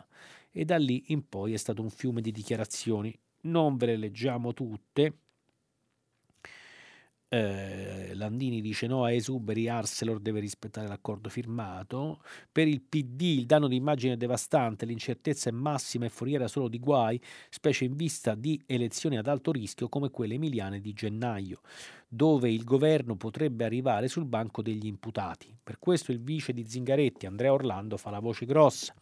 e 0.51 0.63
da 0.63 0.77
lì 0.77 1.03
in 1.07 1.27
poi 1.27 1.51
è 1.51 1.57
stato 1.57 1.81
un 1.81 1.89
fiume 1.89 2.21
di 2.21 2.31
dichiarazioni. 2.31 3.13
Non 3.41 3.75
ve 3.75 3.87
le 3.87 3.97
leggiamo 3.97 4.53
tutte. 4.53 5.17
Eh, 7.33 8.13
Landini 8.13 8.61
dice 8.61 8.85
no 8.85 9.05
a 9.05 9.11
esuberi, 9.11 9.67
Arcelor 9.67 10.19
deve 10.19 10.39
rispettare 10.39 10.87
l'accordo 10.87 11.29
firmato. 11.29 12.21
Per 12.51 12.67
il 12.67 12.79
PD 12.81 13.21
il 13.21 13.47
danno 13.47 13.67
di 13.67 13.75
immagine 13.75 14.13
è 14.13 14.17
devastante, 14.17 14.85
l'incertezza 14.85 15.49
è 15.49 15.51
massima 15.51 16.05
e 16.05 16.09
foriera 16.09 16.47
solo 16.47 16.67
di 16.67 16.77
guai, 16.77 17.19
specie 17.49 17.85
in 17.85 17.95
vista 17.95 18.35
di 18.35 18.61
elezioni 18.67 19.17
ad 19.17 19.25
alto 19.25 19.51
rischio 19.51 19.89
come 19.89 20.11
quelle 20.11 20.35
emiliane 20.35 20.79
di 20.79 20.93
gennaio 20.93 21.61
dove 22.07 22.51
il 22.51 22.63
governo 22.63 23.15
potrebbe 23.15 23.65
arrivare 23.65 24.07
sul 24.07 24.25
banco 24.25 24.61
degli 24.61 24.85
imputati. 24.85 25.57
Per 25.63 25.79
questo 25.79 26.11
il 26.11 26.21
vice 26.21 26.53
di 26.53 26.63
Zingaretti, 26.69 27.25
Andrea 27.25 27.51
Orlando, 27.51 27.97
fa 27.97 28.11
la 28.11 28.19
voce 28.19 28.45
grossa. 28.45 28.93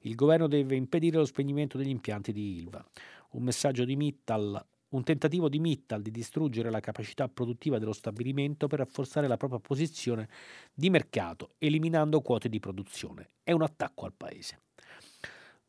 Il 0.00 0.14
governo 0.14 0.46
deve 0.46 0.76
impedire 0.76 1.16
lo 1.16 1.24
spegnimento 1.24 1.78
degli 1.78 1.88
impianti 1.88 2.34
di 2.34 2.56
Ilva. 2.56 2.86
Un 3.30 3.44
messaggio 3.44 3.86
di 3.86 3.96
Mittal 3.96 4.62
un 4.90 5.04
tentativo 5.04 5.48
di 5.48 5.58
Mittal 5.58 6.02
di 6.02 6.10
distruggere 6.10 6.70
la 6.70 6.80
capacità 6.80 7.28
produttiva 7.28 7.78
dello 7.78 7.92
stabilimento 7.92 8.66
per 8.66 8.78
rafforzare 8.78 9.28
la 9.28 9.36
propria 9.36 9.60
posizione 9.60 10.28
di 10.72 10.90
mercato, 10.90 11.50
eliminando 11.58 12.20
quote 12.20 12.48
di 12.48 12.60
produzione. 12.60 13.30
È 13.42 13.52
un 13.52 13.62
attacco 13.62 14.06
al 14.06 14.14
paese. 14.16 14.60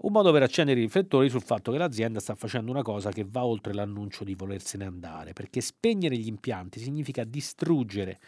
Un 0.01 0.13
modo 0.13 0.32
per 0.32 0.43
accendere 0.43 0.79
i 0.79 0.84
riflettori 0.84 1.29
sul 1.29 1.41
fatto 1.41 1.73
che 1.73 1.77
l'azienda 1.77 2.21
sta 2.21 2.34
facendo 2.34 2.71
una 2.71 2.84
cosa 2.84 3.12
che 3.12 3.25
va 3.27 3.43
oltre 3.43 3.73
l'annuncio 3.73 4.23
di 4.23 4.34
volersene 4.34 4.86
andare, 4.86 5.34
perché 5.34 5.60
spegnere 5.60 6.15
gli 6.15 6.27
impianti 6.27 6.79
significa 6.79 7.25
distruggere 7.25 8.21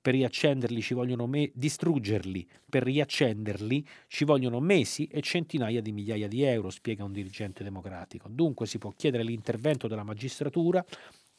per 0.00 0.14
riaccenderli 0.14 0.80
ci 0.80 0.94
vogliono 0.94 1.26
me- 1.26 1.50
distruggerli 1.54 2.46
per 2.68 2.82
riaccenderli 2.82 3.86
ci 4.06 4.24
vogliono 4.24 4.60
mesi 4.60 5.06
e 5.06 5.20
centinaia 5.20 5.80
di 5.80 5.92
migliaia 5.92 6.28
di 6.28 6.42
euro, 6.42 6.70
spiega 6.70 7.04
un 7.04 7.12
dirigente 7.12 7.64
democratico. 7.64 8.28
Dunque 8.28 8.66
si 8.66 8.78
può 8.78 8.92
chiedere 8.96 9.22
l'intervento 9.22 9.88
della 9.88 10.04
magistratura 10.04 10.84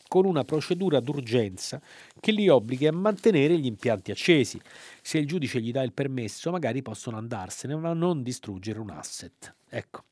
con 0.08 0.26
una 0.26 0.44
procedura 0.44 1.00
d'urgenza 1.00 1.80
che 2.20 2.32
li 2.32 2.50
obblighi 2.50 2.88
a 2.88 2.92
mantenere 2.92 3.58
gli 3.60 3.68
impianti 3.68 4.10
accesi. 4.10 4.60
Se 5.02 5.20
il 5.20 5.28
giudice 5.28 5.62
gli 5.62 5.72
dà 5.72 5.84
il 5.84 5.94
permesso, 5.94 6.50
magari 6.50 6.82
possono 6.82 7.18
andarsene, 7.18 7.76
ma 7.76 7.94
non 7.94 8.24
distruggere 8.24 8.80
un 8.80 8.90
asset. 8.90 9.56
Ecco, 9.70 10.06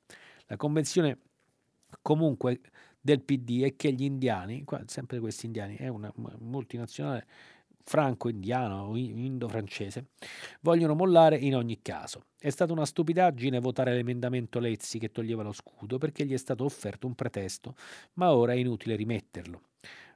la 0.45 0.55
convenzione 0.55 1.17
comunque 2.03 2.61
del 3.01 3.21
PD 3.21 3.63
è 3.63 3.75
che 3.75 3.91
gli 3.91 4.03
indiani, 4.03 4.63
sempre 4.85 5.19
questi 5.19 5.47
indiani, 5.47 5.75
è 5.77 5.87
una 5.87 6.13
multinazionale 6.39 7.25
franco-indiano 7.87 8.83
o 8.83 8.97
indo-francese, 8.97 10.07
vogliono 10.59 10.93
mollare 10.93 11.37
in 11.37 11.55
ogni 11.55 11.79
caso. 11.81 12.25
È 12.37 12.49
stata 12.49 12.73
una 12.73 12.85
stupidaggine 12.85 13.61
votare 13.61 13.93
l'emendamento 13.93 14.59
Lezzi 14.59 14.99
che 14.99 15.11
toglieva 15.11 15.41
lo 15.41 15.53
scudo 15.53 15.97
perché 15.97 16.25
gli 16.25 16.33
è 16.33 16.37
stato 16.37 16.65
offerto 16.65 17.07
un 17.07 17.15
pretesto, 17.15 17.75
ma 18.15 18.33
ora 18.33 18.51
è 18.51 18.57
inutile 18.57 18.97
rimetterlo 18.97 19.61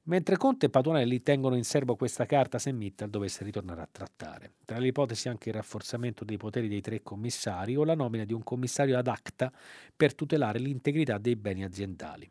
mentre 0.04 0.36
Conte 0.36 0.66
e 0.66 0.70
Patuanelli 0.70 1.22
tengono 1.22 1.56
in 1.56 1.64
serbo 1.64 1.96
questa 1.96 2.26
carta 2.26 2.58
se 2.58 2.72
Mittal 2.72 3.10
dovesse 3.10 3.44
ritornare 3.44 3.82
a 3.82 3.90
trattare. 3.92 4.54
Tra 4.66 4.80
le 4.80 4.88
ipotesi 4.88 5.30
anche 5.30 5.50
il 5.50 5.56
rafforzamento 5.56 6.24
dei 6.26 6.38
poteri 6.38 6.68
dei 6.68 6.82
tre 6.82 7.04
commissari 7.04 7.76
o 7.76 7.84
la 7.84 7.94
nomina 7.94 8.26
di 8.26 8.34
un 8.34 8.44
commissario 8.44 8.98
ad 8.98 9.08
acta 9.08 9.52
per 9.96 10.16
tutelare 10.16 10.58
l'integrità 10.58 11.20
dei 11.20 11.36
beni 11.36 11.64
aziendali. 11.64 12.30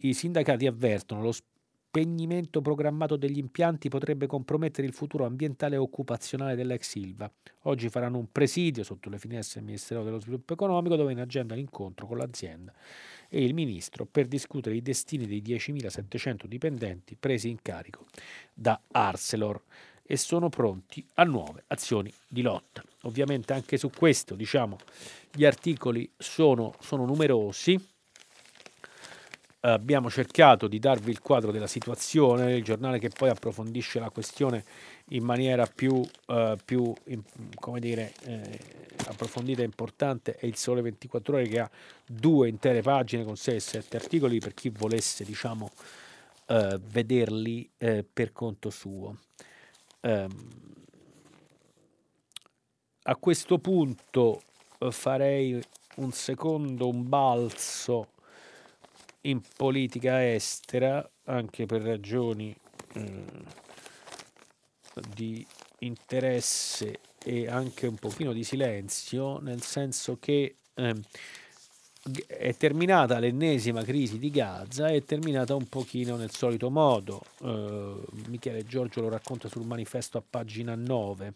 I 0.00 0.12
sindacati 0.12 0.66
avvertono 0.66 1.22
lo 1.22 1.32
spegnimento 1.96 2.60
programmato 2.60 3.16
degli 3.16 3.38
impianti 3.38 3.88
potrebbe 3.88 4.26
compromettere 4.26 4.86
il 4.86 4.92
futuro 4.92 5.24
ambientale 5.24 5.76
e 5.76 5.78
occupazionale 5.78 6.54
dell'ex 6.54 6.90
Silva. 6.90 7.30
Oggi 7.62 7.88
faranno 7.88 8.18
un 8.18 8.30
presidio 8.30 8.84
sotto 8.84 9.08
le 9.08 9.18
finestre 9.18 9.60
del 9.60 9.70
Ministero 9.70 10.04
dello 10.04 10.20
Sviluppo 10.20 10.52
Economico 10.52 10.94
dove 10.96 11.12
in 11.12 11.20
agenda 11.20 11.54
l'incontro 11.54 12.06
con 12.06 12.18
l'azienda 12.18 12.70
e 13.30 13.42
il 13.42 13.54
ministro 13.54 14.04
per 14.04 14.26
discutere 14.26 14.76
i 14.76 14.82
destini 14.82 15.26
dei 15.26 15.40
10.700 15.40 16.44
dipendenti 16.44 17.16
presi 17.18 17.48
in 17.48 17.62
carico 17.62 18.04
da 18.52 18.78
Arcelor 18.90 19.62
e 20.02 20.18
sono 20.18 20.50
pronti 20.50 21.02
a 21.14 21.24
nuove 21.24 21.64
azioni 21.68 22.12
di 22.28 22.42
lotta. 22.42 22.84
Ovviamente 23.04 23.54
anche 23.54 23.78
su 23.78 23.88
questo, 23.88 24.34
diciamo, 24.34 24.76
gli 25.32 25.46
articoli 25.46 26.10
sono, 26.18 26.74
sono 26.78 27.06
numerosi. 27.06 27.94
Abbiamo 29.68 30.08
cercato 30.08 30.68
di 30.68 30.78
darvi 30.78 31.10
il 31.10 31.20
quadro 31.20 31.50
della 31.50 31.66
situazione, 31.66 32.54
il 32.54 32.62
giornale 32.62 33.00
che 33.00 33.08
poi 33.08 33.30
approfondisce 33.30 33.98
la 33.98 34.10
questione 34.10 34.64
in 35.08 35.24
maniera 35.24 35.66
più, 35.66 35.92
uh, 35.92 36.56
più 36.64 36.94
come 37.56 37.80
dire, 37.80 38.12
eh, 38.26 38.60
approfondita 39.08 39.62
e 39.62 39.64
importante 39.64 40.36
è 40.36 40.46
il 40.46 40.54
Sole 40.54 40.82
24 40.82 41.34
Ore 41.34 41.48
che 41.48 41.58
ha 41.58 41.70
due 42.06 42.48
intere 42.48 42.80
pagine 42.80 43.24
con 43.24 43.36
6 43.36 43.56
e 43.56 43.60
7 43.60 43.96
articoli 43.96 44.38
per 44.38 44.54
chi 44.54 44.68
volesse 44.68 45.24
diciamo, 45.24 45.68
uh, 46.46 46.78
vederli 46.78 47.68
uh, 47.78 48.04
per 48.12 48.30
conto 48.30 48.70
suo. 48.70 49.18
Um, 50.02 50.48
a 53.02 53.16
questo 53.16 53.58
punto 53.58 54.42
farei 54.90 55.60
un 55.96 56.12
secondo, 56.12 56.88
un 56.88 57.08
balzo 57.08 58.14
in 59.26 59.40
politica 59.56 60.32
estera, 60.32 61.08
anche 61.24 61.66
per 61.66 61.82
ragioni 61.82 62.54
eh, 62.94 63.24
di 65.14 65.46
interesse 65.80 67.00
e 67.22 67.48
anche 67.48 67.86
un 67.86 67.96
pochino 67.96 68.32
di 68.32 68.44
silenzio, 68.44 69.38
nel 69.40 69.62
senso 69.62 70.18
che 70.20 70.56
eh, 70.74 70.94
è 72.26 72.54
terminata 72.56 73.18
l'ennesima 73.18 73.82
crisi 73.82 74.18
di 74.18 74.30
Gaza, 74.30 74.86
è 74.88 75.02
terminata 75.02 75.54
un 75.54 75.68
pochino 75.68 76.16
nel 76.16 76.30
solito 76.30 76.70
modo. 76.70 77.22
Eh, 77.42 77.94
Michele 78.28 78.64
Giorgio 78.64 79.00
lo 79.00 79.08
racconta 79.08 79.48
sul 79.48 79.66
manifesto 79.66 80.18
a 80.18 80.22
pagina 80.28 80.74
9. 80.76 81.32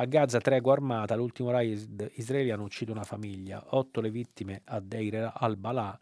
A 0.00 0.04
Gaza 0.04 0.40
tregua 0.40 0.74
armata, 0.74 1.16
l'ultimo 1.16 1.50
raid 1.50 2.12
israeliano 2.14 2.62
uccide 2.62 2.92
una 2.92 3.02
famiglia, 3.02 3.64
otto 3.70 4.00
le 4.00 4.10
vittime 4.10 4.62
a 4.66 4.78
Deir 4.78 5.32
al-Balà, 5.34 5.98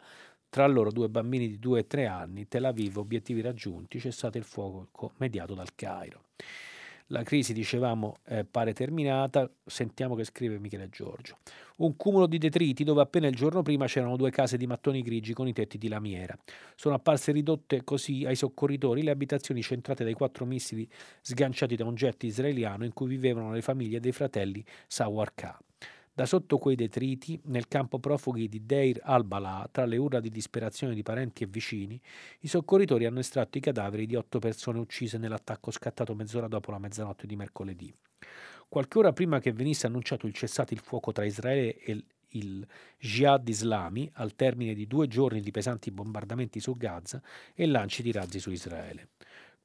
tra 0.57 0.65
loro 0.65 0.91
due 0.91 1.07
bambini 1.07 1.47
di 1.47 1.59
2 1.59 1.81
e 1.81 1.85
3 1.85 2.07
anni, 2.07 2.47
Tel 2.47 2.65
Aviv, 2.65 2.97
obiettivi 2.97 3.41
raggiunti, 3.41 3.99
cessate 3.99 4.39
il 4.39 4.43
fuoco 4.43 5.11
mediato 5.17 5.53
dal 5.53 5.75
Cairo. 5.75 6.21
La 7.09 7.21
crisi, 7.21 7.53
dicevamo, 7.53 8.15
eh, 8.25 8.43
pare 8.43 8.73
terminata. 8.73 9.47
Sentiamo 9.63 10.15
che 10.15 10.23
scrive 10.23 10.57
Michele 10.57 10.89
Giorgio. 10.89 11.37
Un 11.75 11.95
cumulo 11.95 12.25
di 12.25 12.39
detriti 12.39 12.83
dove 12.83 13.03
appena 13.03 13.27
il 13.27 13.35
giorno 13.35 13.61
prima 13.61 13.85
c'erano 13.85 14.17
due 14.17 14.31
case 14.31 14.57
di 14.57 14.65
mattoni 14.65 15.03
grigi 15.03 15.33
con 15.33 15.47
i 15.47 15.53
tetti 15.53 15.77
di 15.77 15.89
lamiera. 15.89 16.35
Sono 16.75 16.95
apparse 16.95 17.31
ridotte 17.31 17.83
così 17.83 18.25
ai 18.25 18.35
soccorritori 18.35 19.03
le 19.03 19.11
abitazioni 19.11 19.61
centrate 19.61 20.03
dai 20.03 20.13
quattro 20.13 20.43
missili 20.45 20.89
sganciati 21.21 21.75
da 21.75 21.85
un 21.85 21.93
jet 21.93 22.23
israeliano 22.23 22.83
in 22.83 22.93
cui 22.93 23.09
vivevano 23.09 23.51
le 23.51 23.61
famiglie 23.61 23.99
dei 23.99 24.11
fratelli 24.11 24.65
Sawarkah. 24.87 25.59
Da 26.17 26.25
sotto 26.25 26.57
quei 26.57 26.75
detriti, 26.75 27.39
nel 27.43 27.67
campo 27.67 27.99
profughi 27.99 28.47
di 28.47 28.65
Deir 28.65 28.99
al-Balà, 29.03 29.69
tra 29.71 29.85
le 29.85 29.97
urla 29.97 30.19
di 30.19 30.31
disperazione 30.31 30.95
di 30.95 31.03
parenti 31.03 31.43
e 31.43 31.45
vicini, 31.45 32.01
i 32.39 32.47
soccorritori 32.47 33.05
hanno 33.05 33.19
estratto 33.19 33.59
i 33.59 33.61
cadaveri 33.61 34.07
di 34.07 34.15
otto 34.15 34.39
persone 34.39 34.79
uccise 34.79 35.19
nell'attacco 35.19 35.69
scattato 35.69 36.15
mezz'ora 36.15 36.47
dopo 36.47 36.71
la 36.71 36.79
mezzanotte 36.79 37.27
di 37.27 37.35
mercoledì. 37.35 37.93
Qualche 38.67 38.97
ora 38.97 39.13
prima 39.13 39.39
che 39.39 39.53
venisse 39.53 39.85
annunciato 39.85 40.25
il 40.25 40.33
cessate 40.33 40.73
il 40.73 40.79
fuoco 40.79 41.11
tra 41.11 41.23
Israele 41.23 41.77
e 41.77 42.03
il 42.29 42.65
Jihad 42.97 43.47
Islami, 43.47 44.09
al 44.13 44.33
termine 44.33 44.73
di 44.73 44.87
due 44.87 45.07
giorni 45.07 45.39
di 45.39 45.51
pesanti 45.51 45.91
bombardamenti 45.91 46.59
su 46.59 46.75
Gaza 46.75 47.21
e 47.53 47.67
lanci 47.67 48.01
di 48.01 48.11
razzi 48.11 48.39
su 48.39 48.49
Israele 48.49 49.09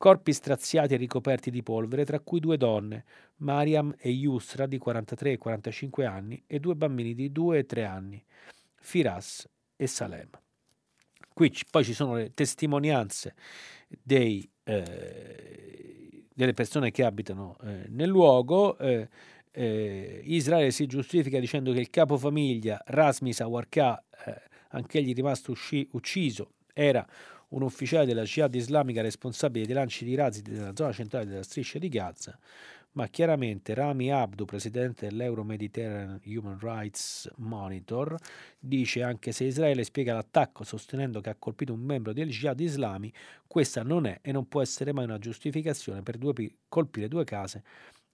corpi 0.02 0.32
straziati 0.32 0.94
e 0.94 0.96
ricoperti 0.96 1.48
di 1.48 1.62
polvere, 1.62 2.04
tra 2.04 2.18
cui 2.18 2.40
due 2.40 2.56
donne, 2.56 3.04
Mariam 3.36 3.94
e 3.96 4.10
Yusra 4.10 4.66
di 4.66 4.76
43 4.76 5.30
e 5.30 5.38
45 5.38 6.04
anni 6.06 6.42
e 6.48 6.58
due 6.58 6.74
bambini 6.74 7.14
di 7.14 7.30
2 7.30 7.58
e 7.58 7.66
3 7.66 7.84
anni, 7.84 8.24
Firas 8.80 9.48
e 9.76 9.86
Salem. 9.86 10.28
Qui 11.32 11.52
poi 11.70 11.84
ci 11.84 11.94
sono 11.94 12.16
le 12.16 12.34
testimonianze 12.34 13.36
dei, 13.86 14.50
eh, 14.64 16.26
delle 16.34 16.52
persone 16.52 16.90
che 16.90 17.04
abitano 17.04 17.56
eh, 17.62 17.84
nel 17.90 18.08
luogo. 18.08 18.76
Eh, 18.78 19.08
eh 19.52 20.20
Israele 20.24 20.72
si 20.72 20.86
giustifica 20.86 21.38
dicendo 21.38 21.72
che 21.72 21.78
il 21.78 21.90
capofamiglia 21.90 22.82
Rasmi 22.86 23.32
Sawarkah, 23.32 24.04
eh, 24.26 24.42
anch'egli 24.70 25.14
rimasto 25.14 25.52
usci- 25.52 25.86
ucciso, 25.92 26.54
era 26.72 27.06
un 27.52 27.62
ufficiale 27.62 28.06
della 28.06 28.22
Jihad 28.24 28.54
islamica 28.54 29.02
responsabile 29.02 29.66
dei 29.66 29.74
lanci 29.74 30.04
di 30.04 30.14
razzi 30.14 30.42
nella 30.46 30.72
zona 30.74 30.92
centrale 30.92 31.26
della 31.26 31.42
striscia 31.42 31.78
di 31.78 31.88
Gaza, 31.88 32.38
ma 32.92 33.06
chiaramente 33.08 33.72
Rami 33.72 34.12
Abdu, 34.12 34.44
presidente 34.44 35.08
dell'Euro-Mediterranean 35.08 36.20
Human 36.26 36.58
Rights 36.60 37.30
Monitor, 37.36 38.16
dice 38.58 39.02
anche 39.02 39.32
se 39.32 39.44
Israele 39.44 39.84
spiega 39.84 40.12
l'attacco 40.12 40.62
sostenendo 40.64 41.20
che 41.20 41.30
ha 41.30 41.36
colpito 41.38 41.72
un 41.72 41.80
membro 41.80 42.12
del 42.12 42.28
Jihad 42.28 42.60
islami, 42.60 43.12
questa 43.46 43.82
non 43.82 44.06
è 44.06 44.18
e 44.22 44.32
non 44.32 44.46
può 44.46 44.60
essere 44.60 44.92
mai 44.92 45.04
una 45.04 45.18
giustificazione 45.18 46.02
per 46.02 46.18
due, 46.18 46.34
colpire 46.68 47.08
due 47.08 47.24
case 47.24 47.62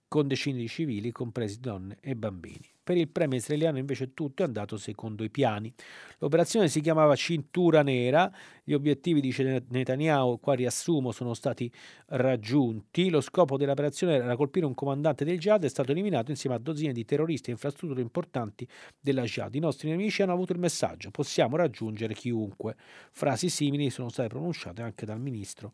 con 0.09 0.27
decine 0.27 0.57
di 0.57 0.67
civili, 0.67 1.11
compresi 1.11 1.59
donne 1.59 1.97
e 2.01 2.15
bambini. 2.15 2.67
Per 2.83 2.97
il 2.97 3.07
premio 3.07 3.37
israeliano 3.37 3.77
invece 3.77 4.15
tutto 4.15 4.41
è 4.41 4.45
andato 4.47 4.75
secondo 4.75 5.23
i 5.23 5.29
piani. 5.29 5.71
L'operazione 6.17 6.67
si 6.67 6.81
chiamava 6.81 7.15
Cintura 7.15 7.83
Nera, 7.83 8.33
gli 8.63 8.73
obiettivi, 8.73 9.21
dice 9.21 9.63
Netanyahu, 9.69 10.39
qua 10.39 10.55
riassumo, 10.55 11.11
sono 11.11 11.35
stati 11.35 11.71
raggiunti. 12.07 13.11
Lo 13.11 13.21
scopo 13.21 13.57
dell'operazione 13.57 14.15
era 14.15 14.35
colpire 14.35 14.65
un 14.65 14.73
comandante 14.73 15.23
del 15.23 15.37
Jihad, 15.37 15.63
è 15.63 15.69
stato 15.69 15.91
eliminato 15.91 16.31
insieme 16.31 16.55
a 16.55 16.59
dozzine 16.59 16.91
di 16.91 17.05
terroristi 17.05 17.51
e 17.51 17.53
infrastrutture 17.53 18.01
importanti 18.01 18.67
della 18.99 19.21
Jihad. 19.21 19.53
I 19.53 19.59
nostri 19.59 19.87
nemici 19.87 20.23
hanno 20.23 20.33
avuto 20.33 20.53
il 20.53 20.59
messaggio, 20.59 21.11
possiamo 21.11 21.55
raggiungere 21.55 22.15
chiunque. 22.15 22.75
Frasi 23.11 23.49
simili 23.49 23.91
sono 23.91 24.09
state 24.09 24.29
pronunciate 24.29 24.81
anche 24.81 25.05
dal 25.05 25.21
ministro 25.21 25.73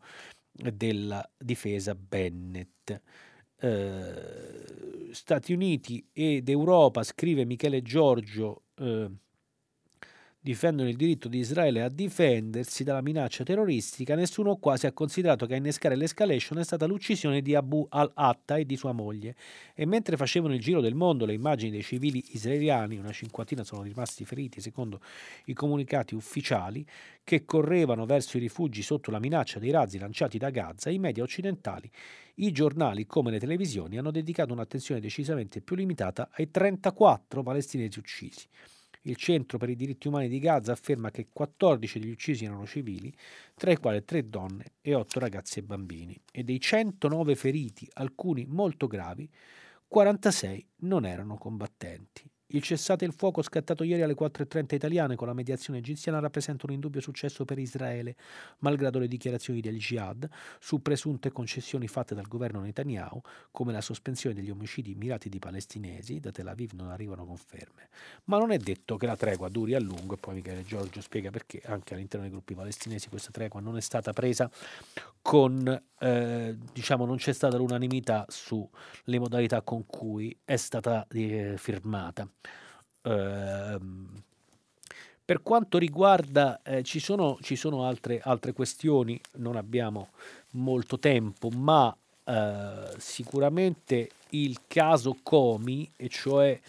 della 0.52 1.26
difesa 1.38 1.94
Bennett. 1.94 3.00
Eh, 3.66 5.12
Stati 5.12 5.52
Uniti 5.52 6.06
ed 6.12 6.48
Europa, 6.48 7.02
scrive 7.02 7.44
Michele 7.44 7.82
Giorgio, 7.82 8.64
eh, 8.78 9.10
difendono 10.46 10.88
il 10.88 10.94
diritto 10.94 11.26
di 11.26 11.38
Israele 11.38 11.82
a 11.82 11.88
difendersi 11.88 12.84
dalla 12.84 13.00
minaccia 13.00 13.42
terroristica, 13.42 14.14
nessuno 14.14 14.54
quasi 14.58 14.86
ha 14.86 14.92
considerato 14.92 15.44
che 15.44 15.54
a 15.54 15.56
innescare 15.56 15.96
l'escalation 15.96 16.60
è 16.60 16.62
stata 16.62 16.86
l'uccisione 16.86 17.42
di 17.42 17.56
Abu 17.56 17.84
al-Atta 17.90 18.54
e 18.54 18.64
di 18.64 18.76
sua 18.76 18.92
moglie. 18.92 19.34
E 19.74 19.86
mentre 19.86 20.16
facevano 20.16 20.54
il 20.54 20.60
giro 20.60 20.80
del 20.80 20.94
mondo 20.94 21.24
le 21.26 21.32
immagini 21.32 21.72
dei 21.72 21.82
civili 21.82 22.22
israeliani, 22.28 22.96
una 22.96 23.10
cinquantina 23.10 23.64
sono 23.64 23.82
rimasti 23.82 24.24
feriti 24.24 24.60
secondo 24.60 25.00
i 25.46 25.52
comunicati 25.52 26.14
ufficiali, 26.14 26.86
che 27.24 27.44
correvano 27.44 28.06
verso 28.06 28.36
i 28.36 28.40
rifugi 28.40 28.82
sotto 28.82 29.10
la 29.10 29.18
minaccia 29.18 29.58
dei 29.58 29.72
razzi 29.72 29.98
lanciati 29.98 30.38
da 30.38 30.50
Gaza, 30.50 30.90
i 30.90 30.98
media 31.00 31.24
occidentali, 31.24 31.90
i 32.36 32.52
giornali 32.52 33.04
come 33.04 33.32
le 33.32 33.40
televisioni 33.40 33.98
hanno 33.98 34.12
dedicato 34.12 34.52
un'attenzione 34.52 35.00
decisamente 35.00 35.60
più 35.60 35.74
limitata 35.74 36.28
ai 36.34 36.52
34 36.52 37.42
palestinesi 37.42 37.98
uccisi. 37.98 38.46
Il 39.06 39.14
Centro 39.14 39.56
per 39.56 39.68
i 39.68 39.76
diritti 39.76 40.08
umani 40.08 40.28
di 40.28 40.40
Gaza 40.40 40.72
afferma 40.72 41.12
che 41.12 41.28
14 41.32 42.00
degli 42.00 42.10
uccisi 42.10 42.44
erano 42.44 42.66
civili, 42.66 43.14
tra 43.54 43.70
i 43.70 43.76
quali 43.76 44.04
3 44.04 44.28
donne 44.28 44.72
e 44.80 44.94
8 44.94 45.20
ragazzi 45.20 45.60
e 45.60 45.62
bambini, 45.62 46.20
e 46.32 46.42
dei 46.42 46.58
109 46.58 47.36
feriti, 47.36 47.88
alcuni 47.92 48.46
molto 48.46 48.88
gravi, 48.88 49.30
46 49.86 50.66
non 50.78 51.06
erano 51.06 51.38
combattenti. 51.38 52.28
Il 52.50 52.62
cessate 52.62 53.04
il 53.04 53.12
fuoco 53.12 53.42
scattato 53.42 53.82
ieri 53.82 54.02
alle 54.02 54.14
4.30 54.14 54.76
italiane 54.76 55.16
con 55.16 55.26
la 55.26 55.32
mediazione 55.32 55.80
egiziana 55.80 56.20
rappresenta 56.20 56.66
un 56.66 56.74
indubbio 56.74 57.00
successo 57.00 57.44
per 57.44 57.58
Israele, 57.58 58.14
malgrado 58.58 59.00
le 59.00 59.08
dichiarazioni 59.08 59.60
del 59.60 59.78
Jihad 59.78 60.28
su 60.60 60.80
presunte 60.80 61.32
concessioni 61.32 61.88
fatte 61.88 62.14
dal 62.14 62.28
governo 62.28 62.60
Netanyahu, 62.60 63.20
come 63.50 63.72
la 63.72 63.80
sospensione 63.80 64.32
degli 64.32 64.50
omicidi 64.50 64.94
mirati 64.94 65.28
di 65.28 65.40
palestinesi, 65.40 66.20
da 66.20 66.30
Tel 66.30 66.46
Aviv 66.46 66.70
non 66.74 66.90
arrivano 66.90 67.26
conferme. 67.26 67.88
Ma 68.26 68.38
non 68.38 68.52
è 68.52 68.58
detto 68.58 68.96
che 68.96 69.06
la 69.06 69.16
tregua 69.16 69.48
duri 69.48 69.74
a 69.74 69.80
lungo, 69.80 70.14
e 70.14 70.18
poi 70.18 70.34
Michele 70.36 70.62
Giorgio 70.62 71.00
spiega 71.00 71.30
perché 71.30 71.60
anche 71.64 71.94
all'interno 71.94 72.26
dei 72.26 72.32
gruppi 72.32 72.54
palestinesi 72.54 73.08
questa 73.08 73.32
tregua 73.32 73.58
non 73.58 73.76
è 73.76 73.80
stata 73.80 74.12
presa 74.12 74.48
con, 75.20 75.82
eh, 75.98 76.56
diciamo, 76.72 77.04
non 77.04 77.16
c'è 77.16 77.32
stata 77.32 77.56
l'unanimità 77.56 78.24
sulle 78.28 79.18
modalità 79.18 79.62
con 79.62 79.84
cui 79.84 80.38
è 80.44 80.54
stata 80.54 81.04
eh, 81.10 81.54
firmata. 81.56 82.30
Ehm, 83.06 84.22
per 85.24 85.42
quanto 85.42 85.78
riguarda, 85.78 86.60
eh, 86.62 86.82
ci 86.82 87.00
sono, 87.00 87.38
ci 87.40 87.56
sono 87.56 87.84
altre, 87.84 88.20
altre, 88.22 88.52
questioni, 88.52 89.20
non 89.34 89.56
abbiamo 89.56 90.10
molto 90.52 90.98
tempo, 90.98 91.48
ma 91.50 91.94
eh, 92.24 92.94
sicuramente 92.98 94.10
il 94.30 94.60
caso 94.66 95.16
Comi, 95.22 95.90
e 95.96 96.08
cioè 96.08 96.60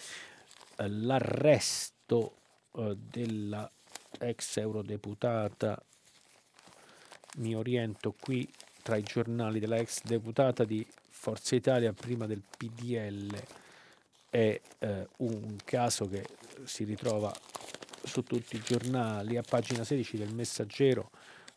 eh, 0.76 0.88
l'arresto 0.90 2.34
eh, 2.78 2.98
della 2.98 3.70
ex 4.20 4.58
eurodeputata, 4.58 5.80
mi 7.38 7.56
oriento 7.56 8.16
qui 8.20 8.48
tra 8.82 8.96
i 8.96 9.04
giornali 9.04 9.60
della 9.60 9.78
ex 9.78 10.02
deputata 10.04 10.64
di 10.64 10.86
Forza 11.10 11.56
Italia, 11.56 11.94
prima 11.94 12.26
del 12.26 12.42
PDL, 12.42 13.44
è 14.30 14.60
eh, 14.80 15.08
un 15.18 15.56
caso 15.64 16.08
che 16.08 16.26
si 16.64 16.84
ritrova 16.84 17.34
su 18.04 18.24
tutti 18.24 18.56
i 18.56 18.62
giornali, 18.62 19.38
a 19.38 19.44
pagina 19.48 19.84
16 19.84 20.18
del 20.18 20.34
Messaggero, 20.34 21.12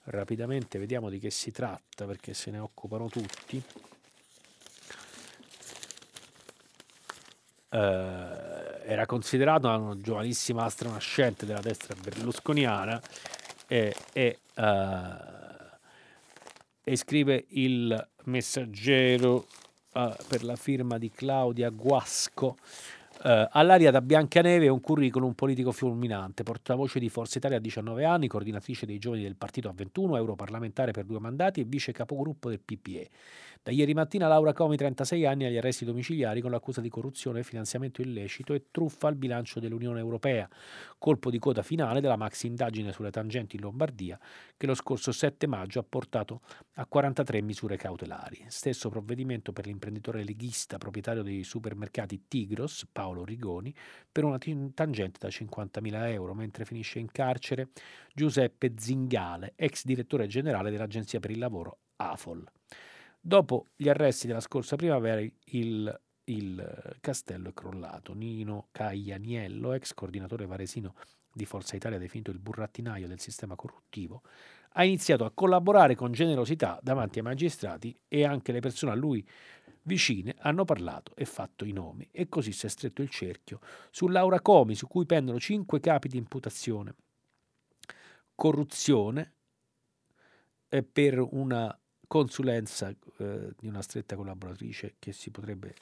rapidamente 0.05 0.79
vediamo 0.79 1.09
di 1.09 1.19
che 1.19 1.31
si 1.31 1.51
tratta 1.51 2.07
perché 2.07 2.35
se 2.35 2.51
ne 2.51 2.59
occupano 2.59 3.09
tutti. 3.09 3.63
Eh, 7.73 7.79
era 8.85 9.07
considerata 9.07 9.77
una 9.77 9.97
giovanissima 10.01 10.65
astra 10.65 10.91
nascente 10.91 11.47
della 11.47 11.61
destra 11.61 11.95
berlusconiana 11.95 13.01
e, 13.69 13.95
e 14.13 14.39
eh, 14.55 15.39
e 16.91 16.97
scrive 16.97 17.45
il 17.51 18.09
messaggero 18.25 19.47
per 19.93 20.45
la 20.45 20.57
firma 20.57 20.99
di 20.99 21.11
Claudia 21.11 21.71
Guasco. 21.71 22.57
Uh, 23.23 23.47
all'aria 23.51 23.91
da 23.91 24.01
Biancaneve 24.01 24.69
un 24.69 24.81
curriculum 24.81 25.33
politico 25.35 25.73
fulminante, 25.73 26.43
portavoce 26.43 26.99
di 26.99 27.11
Forza 27.11 27.37
Italia 27.37 27.59
a 27.59 27.61
19 27.61 28.03
anni, 28.03 28.29
coordinatrice 28.29 28.87
dei 28.87 28.99
giovani 28.99 29.23
del 29.23 29.37
partito 29.37 29.69
a 29.69 29.73
21, 29.75 30.17
europarlamentare 30.17 30.93
per 30.93 31.05
due 31.05 31.21
mandati 31.21 31.61
e 31.61 31.65
vice 31.65 31.93
capogruppo 31.93 32.49
del 32.49 32.61
PPE. 32.61 33.11
Da 33.63 33.73
ieri 33.73 33.93
mattina 33.93 34.27
Laura 34.27 34.55
Comi, 34.55 34.75
36 34.75 35.27
anni, 35.27 35.45
agli 35.45 35.59
arresti 35.59 35.85
domiciliari 35.85 36.41
con 36.41 36.51
l'accusa 36.51 36.81
di 36.81 36.89
corruzione, 36.89 37.43
finanziamento 37.43 38.01
illecito 38.01 38.55
e 38.55 38.69
truffa 38.71 39.09
al 39.09 39.17
bilancio 39.17 39.61
dell'Unione 39.61 39.99
Europea. 39.99 40.49
Colpo 40.97 41.29
di 41.29 41.39
coda 41.39 41.63
finale 41.63 42.01
della 42.01 42.17
maxi 42.17 42.47
indagine 42.47 42.91
sulle 42.91 43.11
tangenti 43.11 43.57
in 43.57 43.63
Lombardia 43.63 44.19
che 44.57 44.65
lo 44.65 44.73
scorso 44.73 45.13
7 45.13 45.47
maggio 45.47 45.79
ha 45.79 45.85
portato 45.87 46.41
a 46.77 46.87
43 46.87 47.43
misure 47.43 47.77
cautelari. 47.77 48.43
Stesso 48.49 48.89
provvedimento 48.89 49.53
per 49.53 49.67
l'imprenditore 49.67 50.25
leghista 50.25 50.79
proprietario 50.79 51.23
dei 51.23 51.45
supermercati 51.45 52.29
Tigros, 52.29 52.87
Paolo 52.91 53.27
Rigoni, 53.27 53.75
per 54.11 54.25
una 54.25 54.39
tangente 54.39 55.19
da 55.21 55.29
50.000 55.29 56.09
euro, 56.13 56.33
mentre 56.33 56.65
finisce 56.65 56.99
in 56.99 57.13
carcere 57.13 57.69
Giuseppe 58.15 58.73
Zingale, 58.79 59.53
ex 59.55 59.85
direttore 59.85 60.27
generale 60.27 60.71
dell'Agenzia 60.71 61.21
per 61.21 61.31
il 61.31 61.39
Lavoro 61.39 61.81
AFOL. 61.97 62.51
Dopo 63.21 63.67
gli 63.77 63.89
arresti 63.89 64.27
della 64.27 64.41
scorsa 64.41 64.77
primavera, 64.77 65.21
il, 65.21 66.01
il 66.25 66.97
castello 67.01 67.51
è 67.51 67.53
crollato. 67.53 68.15
Nino 68.15 68.69
Caglianiello, 68.71 69.75
ex 69.75 69.93
coordinatore 69.93 70.47
varesino 70.47 70.95
di 71.33 71.45
Forza 71.45 71.77
Italia, 71.77 71.99
definito 71.99 72.31
il 72.31 72.39
burattinaio 72.39 73.07
del 73.07 73.21
sistema 73.21 73.57
corruttivo, 73.57 74.23
ha 74.75 74.85
iniziato 74.85 75.25
a 75.25 75.33
collaborare 75.33 75.95
con 75.95 76.13
generosità 76.13 76.79
davanti 76.83 77.19
ai 77.19 77.25
magistrati 77.25 77.95
e 78.09 78.25
anche 78.25 78.53
le 78.53 78.61
persone 78.61 78.93
a 78.93 78.97
lui 78.97 79.27
vicine 79.83 80.35
hanno 80.39 80.65
parlato 80.65 81.15
e 81.15 81.25
fatto 81.25 81.65
i 81.65 81.73
nomi. 81.73 82.09
E 82.11 82.29
così 82.29 82.53
si 82.53 82.67
è 82.67 82.69
stretto 82.69 83.03
il 83.03 83.11
cerchio 83.11 83.61
su 83.91 84.09
Laura 84.09 84.41
Comi, 84.41 84.75
su 84.75 84.87
cui 84.87 85.05
pendono 85.05 85.39
cinque 85.39 85.81
capi 85.81 86.09
di 86.09 86.17
imputazione. 86.17 86.95
Corruzione 88.35 89.35
eh, 90.69 90.83
per 90.83 91.19
una 91.19 91.80
consulenza 92.11 92.89
eh, 93.19 93.53
di 93.57 93.69
una 93.69 93.83
stretta 93.83 94.17
collaboratrice 94.17 94.97
che 94.99 95.13
si 95.13 95.31
potrebbe 95.31 95.77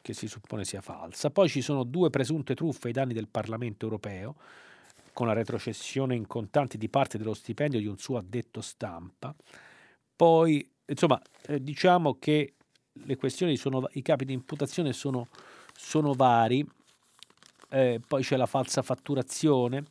che 0.00 0.14
si 0.14 0.28
suppone 0.28 0.64
sia 0.64 0.80
falsa. 0.80 1.28
Poi 1.28 1.46
ci 1.46 1.60
sono 1.60 1.84
due 1.84 2.08
presunte 2.08 2.54
truffe 2.54 2.86
ai 2.86 2.94
danni 2.94 3.12
del 3.12 3.28
Parlamento 3.28 3.84
europeo, 3.84 4.34
con 5.12 5.26
la 5.26 5.34
retrocessione 5.34 6.14
in 6.14 6.26
contanti 6.26 6.78
di 6.78 6.88
parte 6.88 7.18
dello 7.18 7.34
stipendio 7.34 7.78
di 7.78 7.86
un 7.86 7.98
suo 7.98 8.16
addetto 8.16 8.62
stampa. 8.62 9.34
Poi, 10.16 10.66
insomma, 10.86 11.20
eh, 11.48 11.62
diciamo 11.62 12.16
che 12.18 12.54
le 12.92 13.16
questioni 13.16 13.56
sono, 13.56 13.86
i 13.92 14.02
capi 14.02 14.24
di 14.24 14.32
imputazione 14.32 14.94
sono, 14.94 15.28
sono 15.76 16.14
vari, 16.14 16.66
eh, 17.68 18.00
poi 18.06 18.22
c'è 18.22 18.36
la 18.36 18.46
falsa 18.46 18.80
fatturazione, 18.80 19.84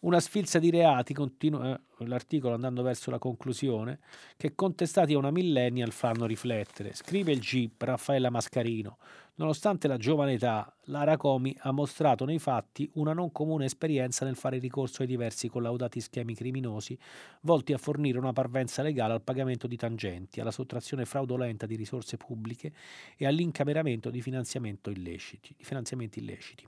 una 0.00 0.20
sfilza 0.20 0.58
di 0.58 0.70
reati, 0.70 1.12
continua 1.12 1.74
eh, 1.74 2.06
l'articolo 2.06 2.54
andando 2.54 2.82
verso 2.82 3.10
la 3.10 3.18
conclusione, 3.18 3.98
che 4.36 4.54
contestati 4.54 5.14
a 5.14 5.18
una 5.18 5.30
millennial 5.30 5.90
fanno 5.90 6.26
riflettere. 6.26 6.94
Scrive 6.94 7.32
il 7.32 7.40
GIP 7.40 7.82
Raffaella 7.82 8.30
Mascarino. 8.30 8.98
Nonostante 9.38 9.86
la 9.86 9.96
giovane 9.96 10.32
età, 10.32 10.72
Lara 10.86 11.16
Comi 11.16 11.56
ha 11.60 11.70
mostrato 11.70 12.24
nei 12.24 12.40
fatti 12.40 12.90
una 12.94 13.12
non 13.12 13.30
comune 13.30 13.66
esperienza 13.66 14.24
nel 14.24 14.34
fare 14.34 14.58
ricorso 14.58 15.02
ai 15.02 15.08
diversi 15.08 15.48
collaudati 15.48 16.00
schemi 16.00 16.34
criminosi 16.34 16.98
volti 17.42 17.72
a 17.72 17.78
fornire 17.78 18.18
una 18.18 18.32
parvenza 18.32 18.82
legale 18.82 19.12
al 19.12 19.22
pagamento 19.22 19.68
di 19.68 19.76
tangenti, 19.76 20.40
alla 20.40 20.50
sottrazione 20.50 21.04
fraudolenta 21.04 21.66
di 21.66 21.76
risorse 21.76 22.16
pubbliche 22.16 22.72
e 23.16 23.26
all'incameramento 23.26 24.10
di, 24.10 24.20
di 24.20 24.22
finanziamenti 24.22 26.18
illeciti. 26.18 26.66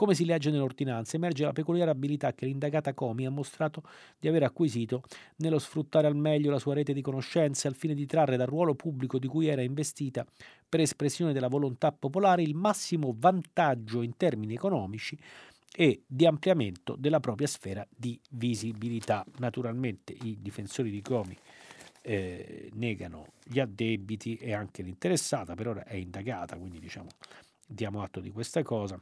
Come 0.00 0.14
si 0.14 0.24
legge 0.24 0.50
nell'ordinanza, 0.50 1.16
emerge 1.16 1.44
la 1.44 1.52
peculiare 1.52 1.90
abilità 1.90 2.32
che 2.32 2.46
l'indagata 2.46 2.94
Comi 2.94 3.26
ha 3.26 3.30
mostrato 3.30 3.82
di 4.18 4.28
aver 4.28 4.44
acquisito 4.44 5.02
nello 5.36 5.58
sfruttare 5.58 6.06
al 6.06 6.16
meglio 6.16 6.50
la 6.50 6.58
sua 6.58 6.72
rete 6.72 6.94
di 6.94 7.02
conoscenze 7.02 7.68
al 7.68 7.74
fine 7.74 7.92
di 7.92 8.06
trarre 8.06 8.38
dal 8.38 8.46
ruolo 8.46 8.74
pubblico 8.74 9.18
di 9.18 9.26
cui 9.26 9.48
era 9.48 9.60
investita 9.60 10.24
per 10.66 10.80
espressione 10.80 11.34
della 11.34 11.48
volontà 11.48 11.92
popolare 11.92 12.40
il 12.40 12.54
massimo 12.54 13.14
vantaggio 13.14 14.00
in 14.00 14.16
termini 14.16 14.54
economici 14.54 15.18
e 15.70 16.00
di 16.06 16.24
ampliamento 16.24 16.96
della 16.98 17.20
propria 17.20 17.46
sfera 17.46 17.86
di 17.94 18.18
visibilità. 18.30 19.22
Naturalmente 19.36 20.16
i 20.22 20.38
difensori 20.40 20.90
di 20.90 21.02
Comi 21.02 21.36
eh, 22.00 22.70
negano 22.72 23.34
gli 23.44 23.60
addebiti 23.60 24.36
e 24.36 24.54
anche 24.54 24.80
l'interessata 24.80 25.54
per 25.54 25.68
ora 25.68 25.84
è 25.84 25.96
indagata, 25.96 26.56
quindi 26.56 26.78
diciamo 26.78 27.08
diamo 27.66 28.02
atto 28.02 28.20
di 28.20 28.30
questa 28.30 28.62
cosa 28.62 28.98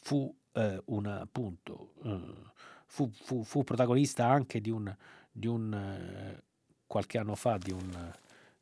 fu 0.00 0.34
eh, 0.52 0.80
un 0.86 1.06
appunto 1.06 1.92
eh, 2.04 2.20
fu, 2.86 3.10
fu, 3.12 3.44
fu, 3.44 3.64
protagonista 3.64 4.26
anche 4.26 4.60
di 4.60 4.70
un, 4.70 4.94
di 5.30 5.46
un 5.46 5.72
eh, 5.72 6.42
qualche 6.86 7.18
anno 7.18 7.34
fa 7.34 7.58
di 7.58 7.70
un, 7.70 8.12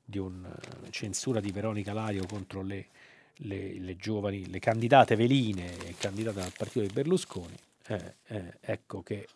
di 0.05 0.19
un 0.19 0.45
eh, 0.45 0.91
censura 0.91 1.41
di 1.41 1.53
Veronica 1.53 1.93
Lario 1.93 2.27
contro 2.27 2.63
le, 2.63 2.89
le, 3.37 3.79
le, 3.79 3.97
giovani, 3.97 4.49
le 4.51 4.59
candidate 4.59 5.17
veline 5.17 5.77
candidate 5.99 6.41
dal 6.41 6.53
partito 6.57 6.81
di 6.81 6.93
Berlusconi. 6.93 7.57
Eh, 7.89 8.15
eh, 8.27 8.59
ecco 8.61 9.03
che 9.03 9.29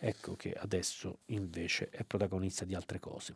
ecco 0.00 0.34
che 0.36 0.54
adesso 0.54 1.18
invece 1.26 1.90
è 1.90 2.04
protagonista 2.04 2.64
di 2.64 2.74
altre 2.74 2.98
cose. 2.98 3.34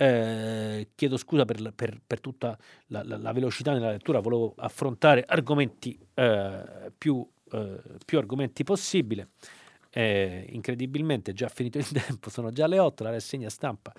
Eh, 0.00 0.90
chiedo 0.94 1.16
scusa 1.16 1.44
per, 1.44 1.72
per, 1.74 2.00
per 2.06 2.20
tutta 2.20 2.56
la, 2.86 3.02
la, 3.02 3.16
la, 3.16 3.32
velocità 3.32 3.72
nella 3.72 3.90
lettura, 3.90 4.20
volevo 4.20 4.54
affrontare 4.56 5.24
argomenti 5.26 5.98
eh, 6.14 6.92
più, 6.96 7.28
eh, 7.50 7.80
più, 8.04 8.18
argomenti 8.18 8.62
possibile. 8.62 9.30
Eh, 9.90 10.46
incredibilmente 10.50 11.32
già 11.32 11.48
finito 11.48 11.78
il 11.78 11.88
tempo, 11.90 12.30
sono 12.30 12.52
già 12.52 12.68
le 12.68 12.78
8, 12.78 13.02
la 13.02 13.10
rassegna 13.10 13.48
stampa, 13.48 13.92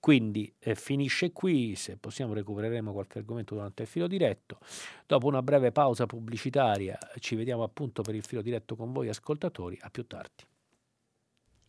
quindi 0.00 0.52
eh, 0.58 0.74
finisce 0.74 1.30
qui, 1.30 1.76
se 1.76 1.98
possiamo 1.98 2.34
recupereremo 2.34 2.92
qualche 2.92 3.18
argomento 3.18 3.54
durante 3.54 3.82
il 3.82 3.88
filo 3.88 4.08
diretto. 4.08 4.58
Dopo 5.06 5.28
una 5.28 5.40
breve 5.40 5.70
pausa 5.70 6.04
pubblicitaria 6.06 6.98
ci 7.20 7.36
vediamo 7.36 7.62
appunto 7.62 8.02
per 8.02 8.16
il 8.16 8.24
filo 8.24 8.42
diretto 8.42 8.74
con 8.74 8.92
voi 8.92 9.08
ascoltatori, 9.08 9.78
a 9.82 9.88
più 9.88 10.04
tardi. 10.04 10.44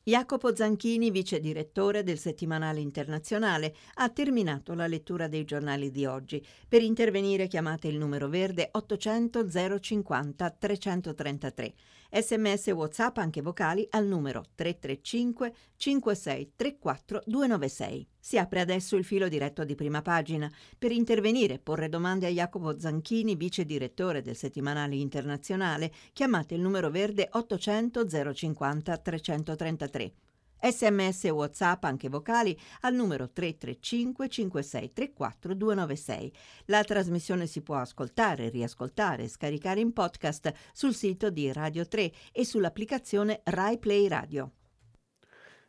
Jacopo 0.07 0.55
Zanchini, 0.55 1.09
vice 1.09 1.39
direttore 1.39 2.03
del 2.03 2.19
settimanale 2.19 2.79
internazionale, 2.79 3.73
ha 3.95 4.07
terminato 4.09 4.75
la 4.75 4.85
lettura 4.85 5.27
dei 5.27 5.45
giornali 5.45 5.89
di 5.89 6.05
oggi. 6.05 6.45
Per 6.67 6.83
intervenire 6.83 7.47
chiamate 7.47 7.87
il 7.87 7.97
numero 7.97 8.27
verde 8.27 8.69
800 8.71 9.79
050 9.79 10.49
333. 10.51 11.73
Sms 12.11 12.67
WhatsApp 12.67 13.17
anche 13.17 13.41
vocali 13.41 13.87
al 13.91 14.05
numero 14.05 14.43
335 14.55 15.53
5634 15.75 17.23
296. 17.25 18.07
Si 18.19 18.37
apre 18.37 18.59
adesso 18.59 18.95
il 18.95 19.03
filo 19.03 19.27
diretto 19.27 19.63
di 19.63 19.75
prima 19.75 20.01
pagina. 20.01 20.51
Per 20.77 20.91
intervenire 20.91 21.55
e 21.55 21.59
porre 21.59 21.89
domande 21.89 22.27
a 22.27 22.31
Jacopo 22.31 22.79
Zanchini, 22.79 23.35
vice 23.35 23.65
direttore 23.65 24.21
del 24.21 24.35
settimanale 24.35 24.95
internazionale, 24.95 25.91
chiamate 26.13 26.55
il 26.55 26.61
numero 26.61 26.89
verde 26.89 27.29
800 27.31 28.33
050 28.33 28.97
333. 28.97 30.13
Sms 30.71 31.25
e 31.25 31.29
WhatsApp 31.29 31.83
anche 31.83 32.09
vocali 32.09 32.57
al 32.81 32.95
numero 32.95 33.29
335 33.29 34.29
5634 34.29 35.53
296. 35.53 36.33
La 36.65 36.83
trasmissione 36.83 37.45
si 37.45 37.61
può 37.61 37.75
ascoltare, 37.75 38.49
riascoltare 38.49 39.23
e 39.23 39.27
scaricare 39.27 39.79
in 39.79 39.93
podcast 39.93 40.51
sul 40.73 40.93
sito 40.93 41.29
di 41.29 41.51
Radio 41.53 41.87
3 41.87 42.11
e 42.31 42.45
sull'applicazione 42.45 43.41
Rai 43.43 43.77
Play 43.77 44.07
Radio. 44.07 44.51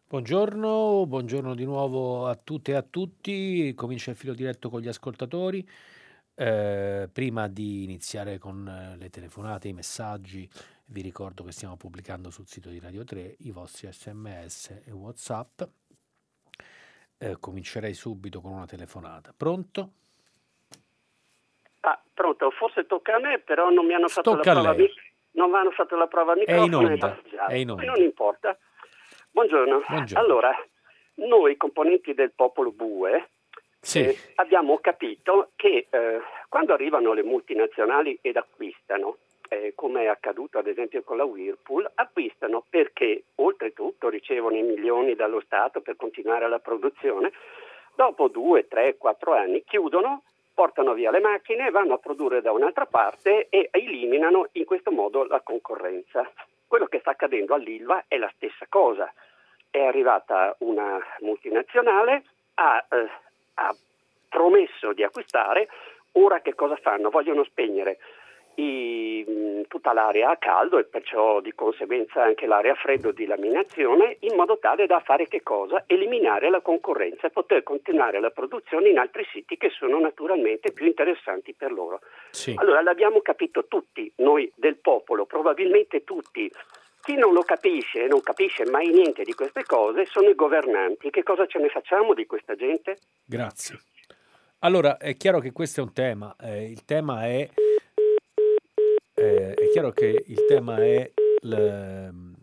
Buongiorno, 0.08 1.04
buongiorno 1.06 1.54
di 1.54 1.64
nuovo 1.64 2.28
a 2.28 2.36
tutte 2.36 2.72
e 2.72 2.76
a 2.76 2.82
tutti. 2.82 3.74
Comincia 3.74 4.12
il 4.12 4.16
filo 4.16 4.34
diretto 4.34 4.70
con 4.70 4.80
gli 4.80 4.88
ascoltatori. 4.88 5.68
Eh, 6.38 7.08
prima 7.10 7.48
di 7.48 7.82
iniziare 7.82 8.38
con 8.38 8.94
le 8.98 9.10
telefonate, 9.10 9.68
i 9.68 9.72
messaggi 9.72 10.48
Vi 10.88 11.00
ricordo 11.02 11.42
che 11.42 11.50
stiamo 11.52 11.76
pubblicando 11.76 12.30
sul 12.30 12.46
sito 12.46 12.68
di 12.68 12.78
Radio 12.78 13.02
3 13.04 13.36
i 13.40 13.50
vostri 13.50 13.90
sms 13.90 14.82
e 14.86 14.92
whatsapp. 14.92 15.62
Eh, 17.18 17.36
comincerei 17.40 17.92
subito 17.94 18.40
con 18.40 18.52
una 18.52 18.66
telefonata. 18.66 19.32
Pronto? 19.36 19.90
Ah, 21.80 22.00
pronto, 22.14 22.50
forse 22.50 22.86
tocca 22.86 23.16
a 23.16 23.18
me, 23.18 23.40
però 23.40 23.70
non 23.70 23.84
mi 23.86 23.94
hanno 23.94 24.08
fatto 24.08 24.36
Tocca 24.36 24.52
la 24.52 24.60
prova. 24.60 24.76
mic- 24.76 25.04
non 25.32 25.50
mi 25.50 25.56
hanno 25.56 25.70
fatto 25.72 25.96
la 25.96 26.06
prova 26.06 26.32
È 26.34 26.38
microfono. 26.38 26.64
in 26.64 26.74
onda, 26.92 27.20
è 27.48 27.54
in 27.54 27.70
onda. 27.70 27.84
Non 27.84 28.00
importa. 28.02 28.56
Buongiorno. 29.30 29.82
Buongiorno. 29.88 30.24
Allora, 30.24 30.50
noi 31.16 31.56
componenti 31.56 32.14
del 32.14 32.32
popolo 32.32 32.70
Bue 32.72 33.30
Sì, 33.80 34.00
eh, 34.00 34.16
abbiamo 34.36 34.78
capito 34.78 35.50
che 35.56 35.88
eh, 35.90 36.20
quando 36.48 36.72
arrivano 36.72 37.12
le 37.12 37.22
multinazionali 37.22 38.18
ed 38.22 38.36
acquistano, 38.36 39.18
eh, 39.48 39.72
come 39.74 40.02
è 40.02 40.06
accaduto 40.06 40.58
ad 40.58 40.66
esempio 40.66 41.02
con 41.02 41.16
la 41.16 41.24
Whirlpool, 41.24 41.90
acquistano 41.94 42.64
perché 42.68 43.24
oltretutto 43.36 44.08
ricevono 44.08 44.56
i 44.56 44.62
milioni 44.62 45.14
dallo 45.14 45.40
Stato 45.40 45.80
per 45.80 45.96
continuare 45.96 46.48
la 46.48 46.58
produzione, 46.58 47.32
dopo 47.94 48.28
due, 48.28 48.68
tre, 48.68 48.96
quattro 48.96 49.34
anni 49.34 49.64
chiudono, 49.64 50.22
portano 50.54 50.94
via 50.94 51.10
le 51.10 51.20
macchine, 51.20 51.70
vanno 51.70 51.94
a 51.94 51.98
produrre 51.98 52.40
da 52.40 52.52
un'altra 52.52 52.86
parte 52.86 53.48
e 53.50 53.68
eliminano 53.72 54.48
in 54.52 54.64
questo 54.64 54.90
modo 54.90 55.24
la 55.26 55.40
concorrenza. 55.40 56.30
Quello 56.66 56.86
che 56.86 57.00
sta 57.00 57.10
accadendo 57.10 57.54
all'Ilva 57.54 58.04
è 58.08 58.16
la 58.16 58.32
stessa 58.34 58.66
cosa. 58.68 59.12
È 59.70 59.78
arrivata 59.78 60.54
una 60.60 60.98
multinazionale, 61.20 62.24
ha, 62.54 62.84
eh, 62.90 63.10
ha 63.54 63.76
promesso 64.28 64.92
di 64.92 65.02
acquistare, 65.02 65.68
ora 66.12 66.40
che 66.40 66.54
cosa 66.54 66.76
fanno? 66.76 67.10
Vogliono 67.10 67.44
spegnere 67.44 67.98
i- 68.56 69.24
mh, 69.26 69.62
tutta 69.68 69.92
l'area 69.92 70.30
a 70.30 70.36
caldo 70.36 70.78
e 70.78 70.84
perciò 70.84 71.40
di 71.40 71.52
conseguenza 71.54 72.22
anche 72.22 72.46
l'area 72.46 72.72
a 72.72 72.76
freddo 72.76 73.12
di 73.12 73.26
laminazione 73.26 74.16
in 74.20 74.34
modo 74.34 74.58
tale 74.58 74.86
da 74.86 75.00
fare 75.00 75.26
che 75.28 75.42
cosa? 75.42 75.84
Eliminare 75.86 76.50
la 76.50 76.60
concorrenza 76.60 77.26
e 77.26 77.30
poter 77.30 77.62
continuare 77.62 78.20
la 78.20 78.30
produzione 78.30 78.88
in 78.88 78.98
altri 78.98 79.24
siti 79.32 79.56
che 79.56 79.70
sono 79.70 79.98
naturalmente 80.00 80.72
più 80.72 80.86
interessanti 80.86 81.54
per 81.54 81.72
loro. 81.72 82.00
sì. 82.30 82.54
Allora 82.58 82.82
l'abbiamo 82.82 83.20
capito 83.20 83.66
tutti, 83.66 84.10
noi 84.16 84.50
del 84.54 84.76
popolo, 84.76 85.26
probabilmente 85.26 86.04
tutti. 86.04 86.50
Chi 87.02 87.14
non 87.14 87.32
lo 87.32 87.42
capisce 87.42 88.04
e 88.04 88.06
non 88.08 88.20
capisce 88.20 88.64
mai 88.68 88.88
niente 88.88 89.22
di 89.22 89.32
queste 89.32 89.62
cose 89.64 90.06
sono 90.06 90.28
i 90.28 90.34
governanti. 90.34 91.10
Che 91.10 91.22
cosa 91.22 91.46
ce 91.46 91.60
ne 91.60 91.68
facciamo 91.68 92.14
di 92.14 92.26
questa 92.26 92.56
gente? 92.56 92.96
Grazie. 93.24 93.78
Allora, 94.60 94.96
è 94.96 95.16
chiaro 95.16 95.38
che 95.38 95.52
questo 95.52 95.80
è 95.80 95.84
un 95.84 95.92
tema. 95.92 96.34
eh, 96.40 96.64
il 96.68 96.84
tema 96.84 97.24
è. 97.26 97.48
Eh, 99.16 99.54
è 99.54 99.70
chiaro 99.70 99.92
che 99.92 100.24
il 100.26 100.44
tema 100.46 100.76
è 100.76 101.10
l- 101.40 102.34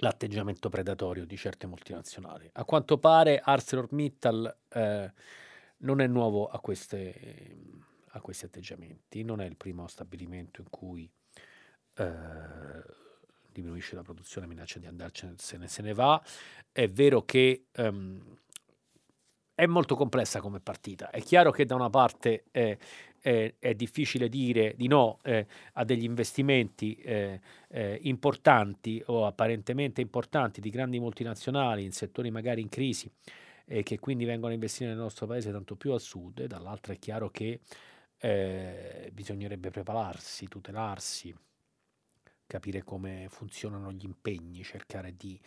l'atteggiamento 0.00 0.68
predatorio 0.68 1.26
di 1.26 1.36
certe 1.36 1.66
multinazionali. 1.66 2.48
A 2.52 2.64
quanto 2.64 2.98
pare 2.98 3.40
ArcelorMittal 3.42 4.56
eh, 4.68 5.12
non 5.78 6.00
è 6.00 6.06
nuovo 6.06 6.46
a, 6.46 6.60
queste- 6.60 7.56
a 8.10 8.20
questi 8.20 8.44
atteggiamenti, 8.44 9.24
non 9.24 9.40
è 9.40 9.46
il 9.46 9.56
primo 9.56 9.88
stabilimento 9.88 10.60
in 10.60 10.70
cui 10.70 11.10
eh, 11.96 12.82
diminuisce 13.50 13.96
la 13.96 14.02
produzione, 14.02 14.46
minaccia 14.46 14.78
di 14.78 14.86
andarcene, 14.86 15.34
se 15.36 15.56
ne, 15.56 15.66
se 15.66 15.82
ne 15.82 15.94
va. 15.94 16.22
È 16.70 16.86
vero 16.86 17.24
che 17.24 17.66
ehm, 17.72 18.36
è 19.52 19.66
molto 19.66 19.96
complessa 19.96 20.40
come 20.40 20.60
partita. 20.60 21.10
È 21.10 21.20
chiaro 21.20 21.50
che 21.50 21.64
da 21.64 21.74
una 21.74 21.90
parte 21.90 22.44
eh, 22.52 22.78
è, 23.20 23.54
è 23.58 23.74
difficile 23.74 24.28
dire 24.28 24.74
di 24.76 24.86
no 24.86 25.18
eh, 25.22 25.46
a 25.74 25.84
degli 25.84 26.04
investimenti 26.04 26.94
eh, 26.96 27.40
eh, 27.68 27.98
importanti 28.02 29.02
o 29.06 29.26
apparentemente 29.26 30.00
importanti 30.00 30.60
di 30.60 30.70
grandi 30.70 30.98
multinazionali 30.98 31.84
in 31.84 31.92
settori 31.92 32.30
magari 32.30 32.60
in 32.60 32.68
crisi 32.68 33.10
e 33.64 33.82
che 33.82 33.98
quindi 33.98 34.24
vengono 34.24 34.52
a 34.52 34.54
investire 34.54 34.90
nel 34.90 34.98
nostro 34.98 35.26
paese 35.26 35.52
tanto 35.52 35.76
più 35.76 35.92
al 35.92 36.00
sud, 36.00 36.38
e 36.38 36.46
dall'altra 36.46 36.94
è 36.94 36.98
chiaro 36.98 37.28
che 37.30 37.60
eh, 38.18 39.10
bisognerebbe 39.12 39.70
prepararsi, 39.70 40.48
tutelarsi, 40.48 41.34
capire 42.46 42.82
come 42.82 43.26
funzionano 43.28 43.92
gli 43.92 44.04
impegni, 44.04 44.62
cercare 44.64 45.14
di 45.16 45.38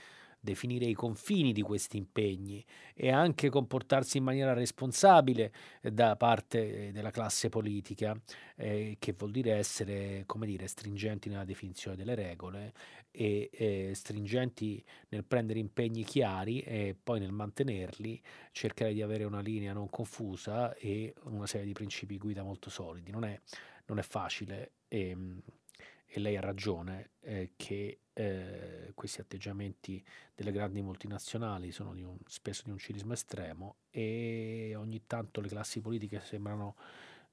definire 0.41 0.85
i 0.85 0.93
confini 0.93 1.53
di 1.53 1.61
questi 1.61 1.97
impegni 1.97 2.65
e 2.95 3.11
anche 3.11 3.49
comportarsi 3.49 4.17
in 4.17 4.23
maniera 4.23 4.53
responsabile 4.53 5.53
eh, 5.81 5.91
da 5.91 6.15
parte 6.15 6.87
eh, 6.87 6.91
della 6.91 7.11
classe 7.11 7.49
politica, 7.49 8.19
eh, 8.55 8.97
che 8.99 9.13
vuol 9.13 9.31
dire 9.31 9.53
essere, 9.53 10.23
come 10.25 10.47
dire, 10.47 10.67
stringenti 10.67 11.29
nella 11.29 11.45
definizione 11.45 11.95
delle 11.95 12.15
regole 12.15 12.73
e 13.11 13.49
eh, 13.53 13.91
stringenti 13.93 14.83
nel 15.09 15.23
prendere 15.23 15.59
impegni 15.59 16.03
chiari 16.03 16.61
e 16.61 16.95
poi 17.01 17.19
nel 17.19 17.31
mantenerli, 17.31 18.19
cercare 18.51 18.93
di 18.93 19.01
avere 19.01 19.25
una 19.25 19.41
linea 19.41 19.73
non 19.73 19.89
confusa 19.89 20.73
e 20.73 21.13
una 21.23 21.45
serie 21.45 21.67
di 21.67 21.73
principi 21.73 22.17
guida 22.17 22.41
molto 22.41 22.69
solidi. 22.69 23.11
Non 23.11 23.25
è, 23.25 23.39
non 23.85 23.99
è 23.99 24.03
facile. 24.03 24.71
E, 24.87 25.15
e 26.13 26.19
lei 26.19 26.35
ha 26.35 26.41
ragione 26.41 27.11
eh, 27.21 27.51
che 27.55 27.99
eh, 28.13 28.91
questi 28.93 29.21
atteggiamenti 29.21 30.03
delle 30.35 30.51
grandi 30.51 30.81
multinazionali 30.81 31.71
sono 31.71 31.93
di 31.93 32.03
un, 32.03 32.17
spesso 32.25 32.63
di 32.65 32.71
un 32.71 32.77
cinismo 32.77 33.13
estremo 33.13 33.77
e 33.89 34.73
ogni 34.75 35.07
tanto 35.07 35.39
le 35.39 35.47
classi 35.47 35.79
politiche 35.79 36.19
sembrano 36.19 36.75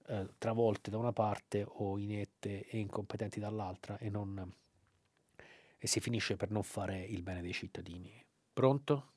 eh, 0.07 0.29
travolte 0.39 0.91
da 0.91 0.99
una 0.99 1.12
parte 1.12 1.64
o 1.66 1.99
inette 1.99 2.66
e 2.68 2.79
incompetenti 2.79 3.41
dall'altra 3.41 3.99
e, 3.99 4.11
non, 4.11 4.49
e 5.76 5.87
si 5.89 5.99
finisce 5.99 6.37
per 6.37 6.53
non 6.53 6.62
fare 6.62 7.05
il 7.05 7.22
bene 7.22 7.43
dei 7.43 7.53
cittadini. 7.53 8.24
Pronto? 8.53 9.14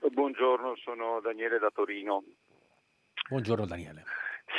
Buongiorno, 0.00 0.76
sono 0.76 1.20
Daniele 1.20 1.58
da 1.58 1.70
Torino. 1.70 2.22
Buongiorno 3.30 3.64
Daniele. 3.64 4.04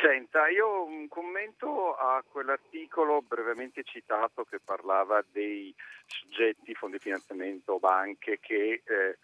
Senta, 0.02 0.48
io 0.50 0.84
un 0.84 1.08
commento 1.08 1.96
a 1.96 2.24
quell'articolo 2.28 3.22
brevemente 3.22 3.84
citato 3.84 4.44
che 4.44 4.60
parlava 4.60 5.24
dei 5.32 5.74
soggetti, 6.06 6.74
fondi 6.74 6.98
di 6.98 7.04
finanziamento, 7.04 7.80
banche 7.80 8.40
che 8.40 8.82
eh, 8.84 9.18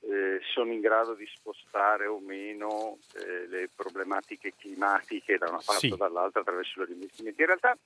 eh, 0.00 0.40
sono 0.52 0.72
in 0.72 0.80
grado 0.80 1.14
di 1.14 1.26
spostare 1.26 2.06
o 2.06 2.18
meno 2.18 2.98
eh, 3.16 3.46
le 3.46 3.68
problematiche 3.74 4.54
climatiche 4.56 5.38
da 5.38 5.48
una 5.48 5.62
parte 5.64 5.86
Sì. 5.86 5.92
o 5.92 5.96
dall'altra 5.96 6.40
attraverso 6.40 6.84
gli 6.84 6.92
investimenti. 6.92 7.40
In 7.40 7.46
realtà 7.46 7.76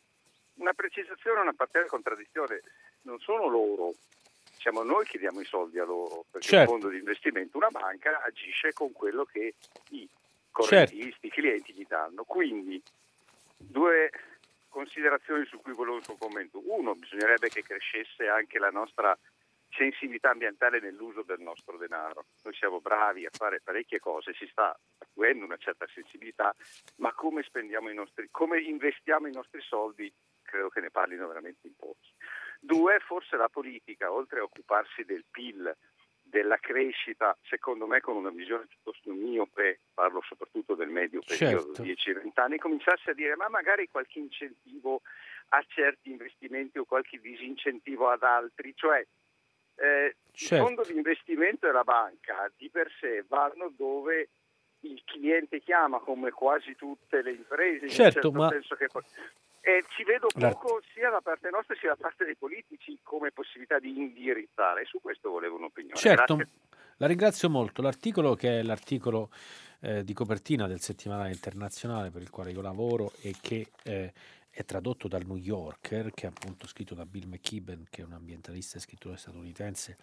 una 0.54 0.72
precisazione, 0.72 1.40
una 1.40 1.52
parziale 1.52 1.86
contraddizione, 1.86 2.62
non 3.02 3.18
sono 3.20 3.46
loro, 3.46 3.94
siamo 4.58 4.82
noi 4.82 5.04
che 5.06 5.18
diamo 5.18 5.40
i 5.40 5.44
soldi 5.44 5.78
a 5.78 5.84
loro, 5.84 6.24
perché 6.30 6.48
Certo. 6.48 6.62
il 6.74 6.80
fondo 6.80 6.88
di 6.92 6.98
investimento, 6.98 7.56
una 7.56 7.70
banca 7.70 8.22
agisce 8.24 8.72
con 8.72 8.90
quello 8.92 9.24
che 9.24 9.54
i 9.90 10.08
Certo. 10.62 10.94
correntisti, 10.94 11.26
i 11.26 11.30
clienti 11.30 11.72
gli 11.72 11.86
danno. 11.86 12.24
Quindi 12.24 12.82
due 13.56 14.10
considerazioni 14.68 15.44
su 15.46 15.60
cui 15.60 15.72
volevo 15.72 15.96
un 15.96 16.02
suo 16.02 16.16
commento. 16.16 16.60
Uno, 16.64 16.94
bisognerebbe 16.94 17.48
che 17.48 17.62
crescesse 17.62 18.28
anche 18.28 18.58
la 18.58 18.70
nostra 18.70 19.16
sensibilità 19.70 20.30
ambientale 20.30 20.80
nell'uso 20.80 21.22
del 21.22 21.40
nostro 21.40 21.76
denaro. 21.76 22.26
Noi 22.42 22.54
siamo 22.54 22.80
bravi 22.80 23.26
a 23.26 23.30
fare 23.32 23.60
parecchie 23.62 23.98
cose, 23.98 24.34
si 24.34 24.46
sta 24.50 24.76
acquisendo 24.98 25.44
una 25.44 25.56
certa 25.56 25.86
sensibilità, 25.92 26.54
ma 26.96 27.12
come 27.12 27.42
spendiamo 27.42 27.90
i 27.90 27.94
nostri, 27.94 28.28
come 28.30 28.60
investiamo 28.60 29.26
i 29.26 29.32
nostri 29.32 29.60
soldi, 29.60 30.12
credo 30.42 30.68
che 30.68 30.80
ne 30.80 30.90
parlino 30.90 31.26
veramente 31.26 31.66
in 31.66 31.74
pochi. 31.76 32.12
Due, 32.60 32.98
forse 33.00 33.36
la 33.36 33.48
politica, 33.48 34.12
oltre 34.12 34.40
a 34.40 34.44
occuparsi 34.44 35.04
del 35.04 35.24
PIL, 35.30 35.76
della 36.28 36.58
crescita, 36.58 37.36
secondo 37.48 37.86
me 37.86 38.00
con 38.00 38.16
una 38.16 38.30
visione 38.30 38.66
piuttosto 38.66 39.12
miope, 39.12 39.80
parlo 39.94 40.20
soprattutto 40.26 40.74
del 40.74 40.88
medio 40.88 41.20
periodo, 41.26 41.74
Certo. 41.74 41.82
10-20 41.82 42.30
anni, 42.34 42.58
cominciasse 42.58 43.10
a 43.10 43.14
dire 43.14 43.36
ma 43.36 43.48
magari 43.48 43.88
qualche 43.88 44.18
incentivo 44.18 45.02
a 45.50 45.64
certi 45.68 46.10
investimenti 46.10 46.78
o 46.78 46.84
qualche 46.84 47.18
disincentivo 47.18 48.10
ad 48.10 48.22
altri, 48.22 48.72
cioè 48.76 49.04
eh, 49.76 50.16
Certo. 50.32 50.54
il 50.54 50.60
fondo 50.60 50.82
di 50.82 50.96
investimento 50.96 51.66
e 51.68 51.72
la 51.72 51.82
banca 51.84 52.50
di 52.56 52.68
per 52.70 52.90
sé 53.00 53.24
vanno 53.26 53.72
dove 53.76 54.28
il 54.80 55.02
cliente 55.04 55.60
chiama 55.60 55.98
come 55.98 56.30
quasi 56.30 56.76
tutte 56.76 57.22
le 57.22 57.32
imprese, 57.32 57.86
in 57.86 57.90
Certo, 57.90 58.02
un 58.02 58.12
certo 58.12 58.32
ma- 58.32 58.48
senso 58.50 58.76
che 58.76 58.88
poi- 59.60 59.72
e 59.72 59.84
ci 59.96 60.04
vedo 60.04 60.28
poco 60.28 60.80
sia 60.92 61.10
da 61.10 61.20
parte 61.20 61.50
nostra 61.50 61.74
sia 61.76 61.90
da 61.90 61.96
parte 61.96 62.24
dei 62.24 62.36
politici 62.36 62.98
come 63.02 63.32
possibilità 63.32 63.78
di 63.78 63.96
indirizzare. 63.96 64.84
Su 64.84 65.00
questo 65.00 65.30
volevo 65.30 65.56
un'opinione. 65.56 65.96
Certo, 65.96 66.36
Grazie. 66.36 66.54
la 66.96 67.06
ringrazio 67.06 67.50
molto. 67.50 67.82
L'articolo 67.82 68.34
che 68.34 68.60
è 68.60 68.62
l'articolo 68.62 69.30
eh, 69.80 70.04
di 70.04 70.12
copertina 70.12 70.66
del 70.66 70.80
settimanale 70.80 71.30
internazionale 71.30 72.10
per 72.10 72.22
il 72.22 72.30
quale 72.30 72.50
io 72.50 72.60
lavoro 72.60 73.12
e 73.22 73.34
che 73.40 73.68
eh, 73.84 74.12
è 74.50 74.64
tradotto 74.64 75.06
dal 75.06 75.24
New 75.24 75.36
Yorker, 75.36 76.10
che 76.12 76.26
è 76.26 76.30
appunto 76.30 76.66
scritto 76.66 76.94
da 76.94 77.06
Bill 77.06 77.28
McKibben, 77.28 77.86
che 77.90 78.02
è 78.02 78.04
un 78.04 78.12
ambientalista 78.12 78.78
e 78.78 78.80
scrittore 78.80 79.16
statunitense, 79.16 79.96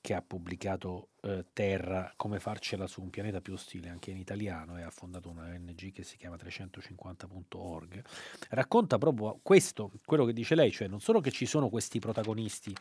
che 0.00 0.14
ha 0.14 0.22
pubblicato 0.22 1.10
eh, 1.22 1.46
Terra, 1.52 2.12
come 2.16 2.40
farcela 2.40 2.86
su 2.86 3.02
un 3.02 3.10
pianeta 3.10 3.40
più 3.40 3.52
ostile, 3.52 3.90
anche 3.90 4.10
in 4.10 4.16
italiano, 4.16 4.78
e 4.78 4.82
ha 4.82 4.90
fondato 4.90 5.28
una 5.28 5.44
ONG 5.44 5.92
che 5.92 6.02
si 6.02 6.16
chiama 6.16 6.36
350.org, 6.36 8.02
racconta 8.50 8.96
proprio 8.96 9.38
questo, 9.42 9.90
quello 10.04 10.24
che 10.24 10.32
dice 10.32 10.54
lei, 10.54 10.70
cioè 10.70 10.88
non 10.88 11.00
solo 11.00 11.20
che 11.20 11.30
ci 11.30 11.44
sono 11.44 11.68
questi 11.68 11.98
protagonisti, 11.98 12.74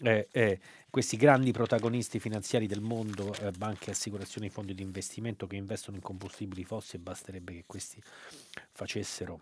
eh, 0.00 0.28
eh, 0.32 0.60
questi 0.88 1.16
grandi 1.16 1.52
protagonisti 1.52 2.18
finanziari 2.18 2.66
del 2.66 2.80
mondo, 2.80 3.34
eh, 3.34 3.50
banche, 3.50 3.90
assicurazioni, 3.90 4.48
fondi 4.48 4.74
di 4.74 4.82
investimento 4.82 5.46
che 5.46 5.56
investono 5.56 5.96
in 5.96 6.02
combustibili 6.02 6.64
fossili, 6.64 7.02
basterebbe 7.02 7.52
che 7.52 7.64
questi 7.66 8.02
facessero 8.72 9.40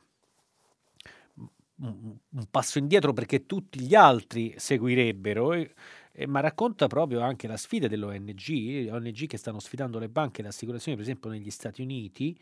un, 1.76 2.16
un 2.28 2.46
passo 2.50 2.78
indietro 2.78 3.12
perché 3.12 3.46
tutti 3.46 3.80
gli 3.80 3.94
altri 3.94 4.54
seguirebbero. 4.56 5.52
E, 5.52 5.74
eh, 6.12 6.26
ma 6.26 6.40
racconta 6.40 6.86
proprio 6.86 7.20
anche 7.20 7.46
la 7.46 7.56
sfida 7.56 7.88
dell'ONG, 7.88 8.88
ONG 8.90 9.26
che 9.26 9.36
stanno 9.36 9.60
sfidando 9.60 9.98
le 9.98 10.08
banche 10.08 10.40
e 10.40 10.42
le 10.42 10.50
assicurazioni, 10.50 10.96
per 10.96 11.06
esempio 11.06 11.30
negli 11.30 11.50
Stati 11.50 11.82
Uniti, 11.82 12.38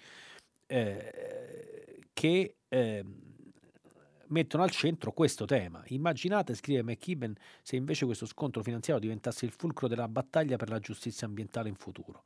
eh, 0.66 2.00
che 2.12 2.56
eh, 2.68 3.04
mettono 4.28 4.62
al 4.62 4.70
centro 4.70 5.12
questo 5.12 5.44
tema. 5.44 5.82
Immaginate, 5.88 6.54
scrive 6.54 6.82
McKibben, 6.82 7.34
se 7.62 7.76
invece 7.76 8.04
questo 8.04 8.26
scontro 8.26 8.62
finanziario 8.62 9.02
diventasse 9.02 9.44
il 9.44 9.52
fulcro 9.52 9.88
della 9.88 10.08
battaglia 10.08 10.56
per 10.56 10.68
la 10.68 10.78
giustizia 10.78 11.26
ambientale 11.26 11.68
in 11.68 11.76
futuro. 11.76 12.22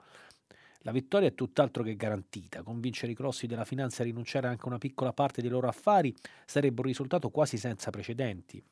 La 0.80 0.92
vittoria 0.92 1.28
è 1.28 1.34
tutt'altro 1.34 1.82
che 1.82 1.96
garantita. 1.96 2.62
Convincere 2.62 3.12
i 3.12 3.14
grossi 3.14 3.46
della 3.46 3.64
finanza 3.64 4.02
a 4.02 4.04
rinunciare 4.04 4.48
anche 4.48 4.64
a 4.64 4.68
una 4.68 4.78
piccola 4.78 5.14
parte 5.14 5.40
dei 5.40 5.48
loro 5.48 5.66
affari 5.66 6.14
sarebbe 6.44 6.80
un 6.80 6.86
risultato 6.86 7.30
quasi 7.30 7.56
senza 7.56 7.90
precedenti. 7.90 8.62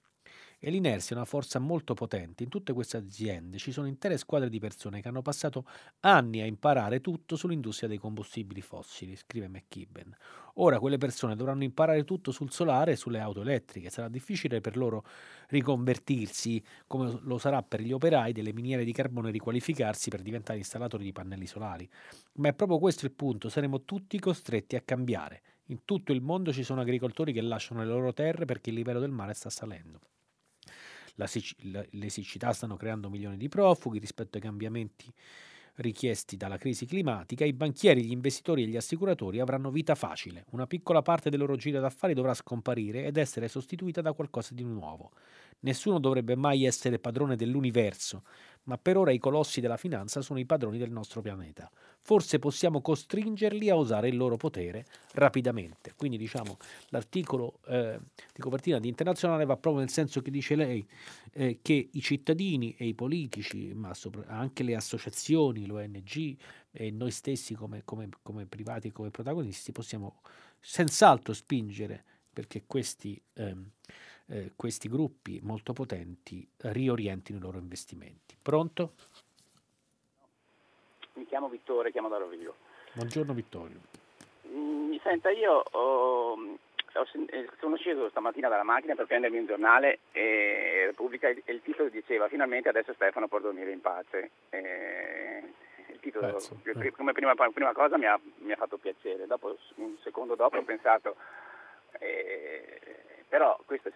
E 0.64 0.70
l'inerzia 0.70 1.16
è 1.16 1.18
una 1.18 1.26
forza 1.26 1.58
molto 1.58 1.92
potente. 1.92 2.44
In 2.44 2.48
tutte 2.48 2.72
queste 2.72 2.96
aziende 2.96 3.58
ci 3.58 3.72
sono 3.72 3.88
intere 3.88 4.16
squadre 4.16 4.48
di 4.48 4.60
persone 4.60 5.00
che 5.02 5.08
hanno 5.08 5.20
passato 5.20 5.66
anni 6.02 6.40
a 6.40 6.46
imparare 6.46 7.00
tutto 7.00 7.34
sull'industria 7.34 7.88
dei 7.88 7.98
combustibili 7.98 8.60
fossili, 8.60 9.16
scrive 9.16 9.48
McKibben. 9.48 10.14
Ora 10.54 10.78
quelle 10.78 10.98
persone 10.98 11.34
dovranno 11.34 11.64
imparare 11.64 12.04
tutto 12.04 12.30
sul 12.30 12.52
solare 12.52 12.92
e 12.92 12.96
sulle 12.96 13.18
auto 13.18 13.40
elettriche. 13.40 13.90
Sarà 13.90 14.06
difficile 14.06 14.60
per 14.60 14.76
loro 14.76 15.02
riconvertirsi, 15.48 16.62
come 16.86 17.18
lo 17.22 17.38
sarà 17.38 17.64
per 17.64 17.80
gli 17.80 17.90
operai 17.90 18.30
delle 18.32 18.52
miniere 18.52 18.84
di 18.84 18.92
carbone 18.92 19.32
riqualificarsi 19.32 20.10
per 20.10 20.22
diventare 20.22 20.58
installatori 20.58 21.02
di 21.02 21.10
pannelli 21.10 21.46
solari. 21.46 21.90
Ma 22.34 22.50
è 22.50 22.54
proprio 22.54 22.78
questo 22.78 23.04
il 23.04 23.10
punto, 23.10 23.48
saremo 23.48 23.82
tutti 23.82 24.16
costretti 24.20 24.76
a 24.76 24.80
cambiare. 24.82 25.42
In 25.70 25.84
tutto 25.84 26.12
il 26.12 26.20
mondo 26.20 26.52
ci 26.52 26.62
sono 26.62 26.82
agricoltori 26.82 27.32
che 27.32 27.40
lasciano 27.40 27.80
le 27.80 27.86
loro 27.86 28.12
terre 28.12 28.44
perché 28.44 28.70
il 28.70 28.76
livello 28.76 29.00
del 29.00 29.10
mare 29.10 29.34
sta 29.34 29.50
salendo. 29.50 30.11
La, 31.16 31.28
la, 31.64 31.84
le 31.90 32.08
siccità 32.08 32.52
stanno 32.52 32.76
creando 32.76 33.10
milioni 33.10 33.36
di 33.36 33.48
profughi 33.48 33.98
rispetto 33.98 34.36
ai 34.36 34.42
cambiamenti 34.42 35.12
richiesti 35.76 36.36
dalla 36.36 36.58
crisi 36.58 36.84
climatica, 36.86 37.44
i 37.44 37.52
banchieri, 37.52 38.04
gli 38.04 38.10
investitori 38.10 38.62
e 38.62 38.66
gli 38.66 38.76
assicuratori 38.76 39.40
avranno 39.40 39.70
vita 39.70 39.94
facile. 39.94 40.44
Una 40.50 40.66
piccola 40.66 41.00
parte 41.00 41.30
del 41.30 41.38
loro 41.38 41.56
giro 41.56 41.80
d'affari 41.80 42.14
dovrà 42.14 42.34
scomparire 42.34 43.04
ed 43.04 43.16
essere 43.16 43.48
sostituita 43.48 44.00
da 44.00 44.12
qualcosa 44.12 44.54
di 44.54 44.64
nuovo. 44.64 45.12
Nessuno 45.64 46.00
dovrebbe 46.00 46.34
mai 46.34 46.64
essere 46.64 46.98
padrone 46.98 47.36
dell'universo, 47.36 48.24
ma 48.64 48.78
per 48.78 48.96
ora 48.96 49.12
i 49.12 49.18
colossi 49.18 49.60
della 49.60 49.76
finanza 49.76 50.20
sono 50.20 50.40
i 50.40 50.44
padroni 50.44 50.76
del 50.76 50.90
nostro 50.90 51.20
pianeta. 51.20 51.70
Forse 52.00 52.40
possiamo 52.40 52.80
costringerli 52.80 53.70
a 53.70 53.76
usare 53.76 54.08
il 54.08 54.16
loro 54.16 54.36
potere 54.36 54.84
rapidamente. 55.12 55.94
Quindi 55.96 56.16
diciamo 56.16 56.58
l'articolo 56.88 57.60
eh, 57.66 57.98
di 58.32 58.40
copertina 58.40 58.80
di 58.80 58.88
internazionale 58.88 59.44
va 59.44 59.56
proprio 59.56 59.82
nel 59.82 59.90
senso 59.90 60.20
che 60.20 60.32
dice 60.32 60.56
lei 60.56 60.84
eh, 61.32 61.60
che 61.62 61.90
i 61.92 62.00
cittadini 62.00 62.74
e 62.76 62.86
i 62.86 62.94
politici, 62.94 63.72
ma 63.72 63.94
sopra, 63.94 64.26
anche 64.26 64.64
le 64.64 64.74
associazioni, 64.74 65.66
l'ONG 65.66 66.36
e 66.72 66.90
noi 66.90 67.12
stessi 67.12 67.54
come, 67.54 67.82
come, 67.84 68.08
come 68.22 68.46
privati 68.46 68.88
e 68.88 68.92
come 68.92 69.10
protagonisti 69.10 69.70
possiamo 69.70 70.22
senz'altro 70.58 71.32
spingere 71.32 72.04
perché 72.32 72.64
questi... 72.66 73.20
Ehm, 73.34 73.70
eh, 74.32 74.52
questi 74.56 74.88
gruppi 74.88 75.40
molto 75.42 75.74
potenti 75.74 76.48
riorientino 76.62 77.38
i 77.38 77.40
loro 77.40 77.58
investimenti. 77.58 78.34
Pronto? 78.40 78.94
Mi 81.14 81.26
chiamo 81.26 81.48
Vittorio, 81.48 81.90
chiamo 81.90 82.08
da 82.08 82.16
Rovigo. 82.16 82.54
Buongiorno 82.94 83.34
Vittorio. 83.34 83.80
Mm, 84.48 84.88
mi 84.88 85.00
senta, 85.02 85.30
io 85.30 85.52
ho, 85.52 86.34
eh, 87.26 87.48
sono 87.60 87.76
sceso 87.76 88.08
stamattina 88.08 88.48
dalla 88.48 88.62
macchina 88.62 88.94
per 88.94 89.06
prendermi 89.06 89.38
un 89.38 89.46
giornale 89.46 89.98
e 90.12 90.84
Repubblica 90.86 91.28
e 91.28 91.42
il 91.44 91.60
titolo 91.62 91.90
diceva 91.90 92.28
finalmente 92.28 92.70
adesso 92.70 92.94
Stefano 92.94 93.28
può 93.28 93.38
dormire 93.38 93.70
in 93.70 93.82
pace. 93.82 94.30
E 94.48 95.42
il 95.92 96.00
titolo 96.00 96.38
eh. 96.38 96.90
come 96.92 97.12
prima, 97.12 97.34
prima 97.34 97.72
cosa 97.74 97.98
mi 97.98 98.06
ha, 98.06 98.18
mi 98.38 98.52
ha, 98.52 98.56
fatto 98.56 98.78
piacere, 98.78 99.26
dopo, 99.26 99.58
un 99.74 99.94
secondo 100.02 100.34
dopo 100.36 100.56
ho 100.56 100.62
pensato 100.62 101.16
eh, 101.98 102.80
però 103.32 103.58
questo, 103.64 103.90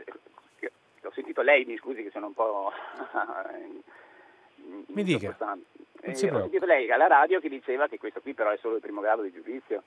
ho 1.02 1.12
sentito 1.12 1.42
lei, 1.42 1.66
mi 1.66 1.76
scusi 1.76 2.02
che 2.02 2.10
sono 2.10 2.28
un 2.28 2.32
po'... 2.32 2.72
mi 4.86 5.02
dica. 5.02 5.36
Eh, 6.00 6.10
ho 6.10 6.14
sentito 6.14 6.64
lei 6.64 6.90
alla 6.90 7.06
radio 7.06 7.38
che 7.38 7.50
diceva 7.50 7.86
che 7.86 7.98
questo 7.98 8.22
qui 8.22 8.32
però 8.32 8.48
è 8.48 8.56
solo 8.56 8.76
il 8.76 8.80
primo 8.80 9.02
grado 9.02 9.20
di 9.20 9.30
giudizio. 9.30 9.82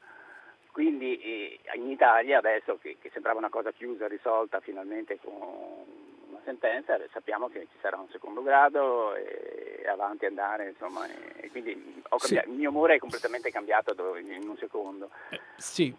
Quindi 0.72 1.20
eh, 1.20 1.60
in 1.74 1.89
Italia 1.89 2.38
adesso 2.38 2.78
che, 2.80 2.97
che, 3.02 3.10
sembrava 3.12 3.39
una 3.39 3.50
cosa 3.50 3.72
chiusa, 3.72 4.08
risolta 4.08 4.60
finalmente 4.60 5.18
con 5.20 5.34
una 5.34 6.41
sentenza, 6.43 7.00
sappiamo 7.12 7.50
che 7.50 7.62
ci 7.72 7.78
sarà 7.82 7.97
un 7.97 8.10
secondo 8.12 8.43
grado 8.43 9.16
e 9.16 9.84
avanti 9.88 10.28
andare, 10.28 10.70
insomma, 10.70 11.08
e 11.38 11.50
quindi 11.50 12.04
sì. 12.18 12.36
il 12.36 12.52
mio 12.52 12.70
umore 12.70 12.93
è 12.93 13.00
completamente 13.00 13.50
cambiato 13.50 14.16
in 14.16 14.47
un 14.47 14.58
secondo. 14.58 15.10
Eh, 15.30 15.41
sì, 15.58 15.91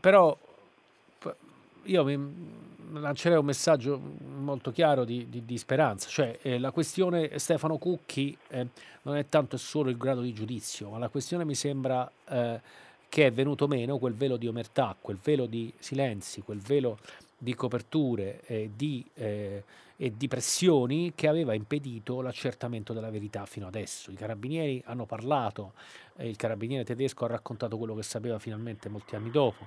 però 0.00 0.36
io 1.84 2.04
mi 2.04 2.71
lancerei 2.92 3.38
un 3.38 3.44
messaggio 3.44 4.00
molto 4.38 4.70
chiaro 4.70 5.04
di, 5.04 5.28
di, 5.28 5.44
di 5.44 5.58
speranza, 5.58 6.08
cioè 6.08 6.38
eh, 6.42 6.58
la 6.58 6.70
questione 6.70 7.38
Stefano 7.38 7.78
Cucchi 7.78 8.36
eh, 8.48 8.66
non 9.02 9.16
è 9.16 9.28
tanto 9.28 9.56
solo 9.56 9.90
il 9.90 9.96
grado 9.96 10.20
di 10.20 10.32
giudizio, 10.32 10.90
ma 10.90 10.98
la 10.98 11.08
questione 11.08 11.44
mi 11.44 11.54
sembra 11.54 12.10
eh, 12.28 12.60
che 13.08 13.26
è 13.26 13.32
venuto 13.32 13.66
meno 13.66 13.98
quel 13.98 14.14
velo 14.14 14.36
di 14.36 14.46
omertà, 14.46 14.96
quel 14.98 15.18
velo 15.22 15.46
di 15.46 15.72
silenzi, 15.78 16.40
quel 16.40 16.60
velo 16.60 16.98
di 17.36 17.54
coperture 17.54 18.40
e 18.46 18.70
di, 18.74 19.04
eh, 19.14 19.64
e 20.02 20.16
di 20.16 20.26
pressioni 20.26 21.12
che 21.14 21.28
aveva 21.28 21.54
impedito 21.54 22.22
l'accertamento 22.22 22.92
della 22.92 23.08
verità 23.08 23.46
fino 23.46 23.68
adesso. 23.68 24.10
I 24.10 24.16
carabinieri 24.16 24.82
hanno 24.86 25.06
parlato, 25.06 25.74
eh, 26.16 26.28
il 26.28 26.34
carabiniere 26.34 26.82
tedesco 26.82 27.24
ha 27.24 27.28
raccontato 27.28 27.78
quello 27.78 27.94
che 27.94 28.02
sapeva 28.02 28.40
finalmente 28.40 28.88
molti 28.88 29.14
anni 29.14 29.30
dopo 29.30 29.64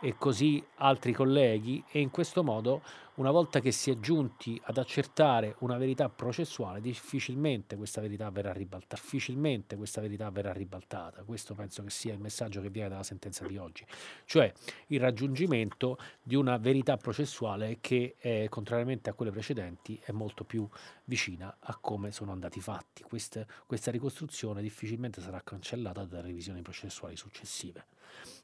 e 0.00 0.14
così 0.16 0.62
altri 0.76 1.12
colleghi 1.12 1.82
e 1.90 2.00
in 2.00 2.10
questo 2.10 2.44
modo 2.44 2.82
una 3.14 3.30
volta 3.32 3.58
che 3.58 3.72
si 3.72 3.90
è 3.90 3.94
giunti 3.94 4.60
ad 4.66 4.78
accertare 4.78 5.56
una 5.58 5.76
verità 5.76 6.08
processuale 6.08 6.80
difficilmente 6.80 7.76
questa 7.76 8.00
verità 8.00 8.30
verrà 8.30 8.52
ribaltata 8.52 8.94
difficilmente 8.94 9.76
questa 9.76 10.00
verità 10.00 10.30
verrà 10.30 10.52
ribaltata 10.52 11.22
questo 11.24 11.54
penso 11.54 11.82
che 11.82 11.90
sia 11.90 12.12
il 12.12 12.20
messaggio 12.20 12.60
che 12.60 12.70
viene 12.70 12.90
dalla 12.90 13.02
sentenza 13.02 13.44
di 13.44 13.56
oggi 13.56 13.84
cioè 14.24 14.52
il 14.88 15.00
raggiungimento 15.00 15.98
di 16.22 16.36
una 16.36 16.58
verità 16.58 16.96
processuale 16.96 17.78
che 17.80 18.14
eh, 18.20 18.46
contrariamente 18.48 19.10
a 19.10 19.14
quelle 19.14 19.32
precedenti 19.32 19.77
è 20.02 20.12
molto 20.12 20.44
più 20.44 20.68
vicina 21.04 21.56
a 21.58 21.76
come 21.80 22.12
sono 22.12 22.32
andati 22.32 22.60
fatti 22.60 23.02
questa, 23.02 23.46
questa 23.66 23.90
ricostruzione 23.90 24.62
difficilmente 24.62 25.20
sarà 25.20 25.40
cancellata 25.42 26.04
da 26.04 26.20
revisioni 26.20 26.62
processuali 26.62 27.16
successive 27.16 27.86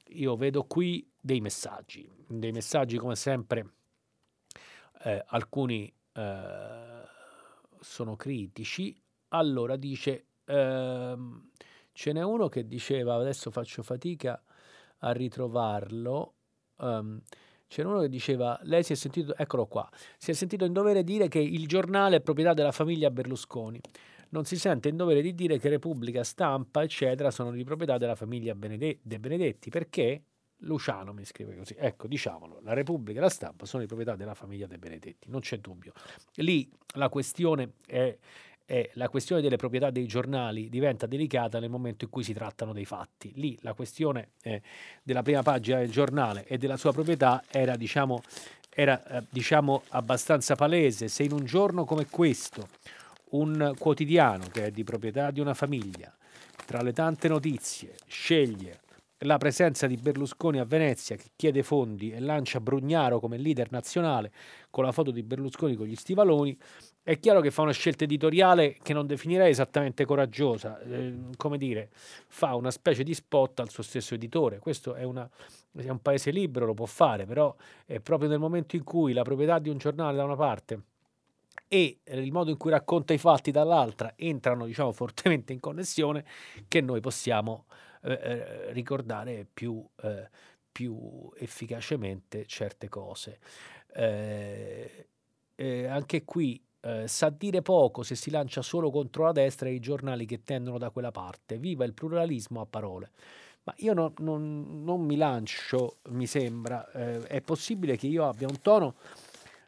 io 0.08 0.36
vedo 0.36 0.64
qui 0.64 1.08
dei 1.20 1.40
messaggi, 1.40 2.08
dei 2.26 2.52
messaggi 2.52 2.98
come 2.98 3.16
sempre, 3.16 3.72
eh, 5.02 5.22
alcuni 5.26 5.92
eh, 6.12 7.02
sono 7.80 8.16
critici. 8.16 8.94
Allora 9.28 9.76
dice, 9.76 10.26
ehm, 10.44 11.50
ce 11.92 12.12
n'è 12.12 12.22
uno 12.22 12.48
che 12.48 12.66
diceva, 12.66 13.14
adesso 13.14 13.50
faccio 13.50 13.82
fatica 13.82 14.40
a 14.98 15.12
ritrovarlo, 15.12 16.34
um, 16.76 17.20
c'era 17.66 17.88
uno 17.88 18.00
che 18.00 18.08
diceva, 18.08 18.58
lei 18.62 18.82
si 18.82 18.92
è 18.92 18.96
sentito, 18.96 19.36
eccolo 19.36 19.66
qua, 19.66 19.88
si 20.16 20.30
è 20.30 20.34
sentito 20.34 20.64
in 20.64 20.72
dovere 20.72 21.02
dire 21.02 21.28
che 21.28 21.38
il 21.38 21.66
giornale 21.66 22.16
è 22.16 22.20
proprietà 22.20 22.54
della 22.54 22.72
famiglia 22.72 23.10
Berlusconi 23.10 23.80
non 24.34 24.44
si 24.44 24.56
sente 24.56 24.88
in 24.88 24.96
dovere 24.96 25.22
di 25.22 25.32
dire 25.32 25.58
che 25.58 25.68
Repubblica, 25.68 26.24
Stampa, 26.24 26.82
eccetera, 26.82 27.30
sono 27.30 27.52
di 27.52 27.62
proprietà 27.62 27.98
della 27.98 28.16
famiglia 28.16 28.52
De 28.52 29.20
Benedetti, 29.20 29.70
perché 29.70 30.24
Luciano 30.58 31.12
mi 31.12 31.24
scrive 31.24 31.56
così. 31.56 31.76
Ecco, 31.78 32.08
diciamolo, 32.08 32.58
la 32.62 32.72
Repubblica 32.72 33.20
e 33.20 33.22
la 33.22 33.28
Stampa 33.28 33.64
sono 33.64 33.82
di 33.82 33.86
proprietà 33.86 34.16
della 34.16 34.34
famiglia 34.34 34.66
De 34.66 34.78
Benedetti, 34.78 35.28
non 35.30 35.40
c'è 35.40 35.58
dubbio. 35.58 35.92
Lì 36.36 36.68
la 36.94 37.08
questione 37.08 37.74
è, 37.86 38.16
è 38.66 38.90
la 38.94 39.08
questione 39.08 39.42
delle 39.42 39.56
proprietà 39.56 39.90
dei 39.90 40.06
giornali 40.06 40.68
diventa 40.68 41.06
delicata 41.06 41.58
nel 41.58 41.70
momento 41.70 42.04
in 42.04 42.10
cui 42.10 42.24
si 42.24 42.32
trattano 42.32 42.72
dei 42.72 42.84
fatti. 42.84 43.32
Lì 43.36 43.58
la 43.62 43.74
questione 43.74 44.30
eh, 44.42 44.62
della 45.02 45.22
prima 45.22 45.42
pagina 45.42 45.78
del 45.78 45.90
giornale 45.90 46.44
e 46.46 46.56
della 46.56 46.76
sua 46.76 46.92
proprietà 46.92 47.42
era, 47.50 47.76
diciamo, 47.76 48.22
era, 48.70 49.04
eh, 49.06 49.22
diciamo 49.28 49.82
abbastanza 49.90 50.54
palese. 50.54 51.08
Se 51.08 51.22
in 51.22 51.32
un 51.32 51.44
giorno 51.44 51.84
come 51.84 52.06
questo 52.06 52.68
un 53.30 53.74
quotidiano 53.78 54.46
che 54.52 54.66
è 54.66 54.70
di 54.70 54.84
proprietà 54.84 55.30
di 55.30 55.40
una 55.40 55.54
famiglia, 55.54 56.14
tra 56.64 56.80
le 56.82 56.92
tante 56.92 57.28
notizie, 57.28 57.94
sceglie 58.06 58.80
la 59.18 59.38
presenza 59.38 59.86
di 59.86 59.96
Berlusconi 59.96 60.58
a 60.58 60.64
Venezia 60.64 61.16
che 61.16 61.30
chiede 61.36 61.62
fondi 61.62 62.10
e 62.10 62.20
lancia 62.20 62.60
Brugnaro 62.60 63.20
come 63.20 63.38
leader 63.38 63.70
nazionale 63.70 64.32
con 64.70 64.84
la 64.84 64.92
foto 64.92 65.10
di 65.10 65.22
Berlusconi 65.22 65.76
con 65.76 65.86
gli 65.86 65.94
stivaloni, 65.94 66.56
è 67.02 67.18
chiaro 67.20 67.40
che 67.40 67.50
fa 67.50 67.62
una 67.62 67.72
scelta 67.72 68.04
editoriale 68.04 68.76
che 68.82 68.92
non 68.92 69.06
definirei 69.06 69.50
esattamente 69.50 70.04
coraggiosa, 70.04 70.80
eh, 70.80 71.14
come 71.36 71.58
dire, 71.58 71.90
fa 72.28 72.54
una 72.54 72.70
specie 72.70 73.02
di 73.02 73.14
spot 73.14 73.60
al 73.60 73.70
suo 73.70 73.82
stesso 73.82 74.14
editore. 74.14 74.58
Questo 74.58 74.94
è, 74.94 75.04
una, 75.04 75.28
è 75.76 75.88
un 75.88 76.00
paese 76.00 76.30
libero, 76.30 76.66
lo 76.66 76.74
può 76.74 76.86
fare, 76.86 77.26
però 77.26 77.54
è 77.84 78.00
proprio 78.00 78.28
nel 78.28 78.38
momento 78.38 78.74
in 78.74 78.84
cui 78.84 79.12
la 79.12 79.22
proprietà 79.22 79.58
di 79.58 79.68
un 79.68 79.76
giornale 79.76 80.16
da 80.16 80.24
una 80.24 80.36
parte 80.36 80.82
e 81.68 81.98
il 82.04 82.32
modo 82.32 82.50
in 82.50 82.56
cui 82.56 82.70
racconta 82.70 83.12
i 83.12 83.18
fatti 83.18 83.50
dall'altra 83.50 84.14
entrano, 84.16 84.64
diciamo, 84.66 84.92
fortemente 84.92 85.52
in 85.52 85.60
connessione 85.60 86.24
che 86.68 86.80
noi 86.80 87.00
possiamo 87.00 87.66
eh, 88.04 88.12
eh 88.12 88.72
ricordare 88.72 89.46
più, 89.52 89.84
eh, 90.02 90.28
più, 90.70 91.30
efficacemente 91.36 92.46
certe 92.46 92.88
cose. 92.88 93.38
Eh, 93.92 95.06
anche 95.56 96.24
qui 96.24 96.60
sa 97.06 97.30
dire 97.30 97.62
poco 97.62 98.02
se 98.02 98.14
si 98.14 98.30
lancia 98.30 98.60
solo 98.60 98.90
contro 98.90 99.24
la 99.24 99.32
destra 99.32 99.70
e 99.70 99.72
i 99.72 99.80
giornali 99.80 100.26
che 100.26 100.42
tendono 100.42 100.76
da 100.76 100.90
quella 100.90 101.10
parte. 101.10 101.56
Viva 101.56 101.84
il 101.84 101.94
pluralismo 101.94 102.60
a 102.60 102.66
parole. 102.66 103.10
Ma 103.62 103.72
io 103.78 103.94
no, 103.94 104.12
non, 104.18 104.82
non, 104.84 105.00
mi 105.00 105.16
lancio, 105.16 105.96
mi 106.10 106.26
sembra. 106.26 106.90
È 106.90 107.40
possibile 107.40 107.96
che 107.96 108.06
io 108.06 108.28
abbia 108.28 108.48
un 108.48 108.60
tono 108.60 108.96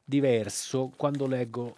diverso 0.05 0.93
quando 0.95 1.27
leggo 1.27 1.77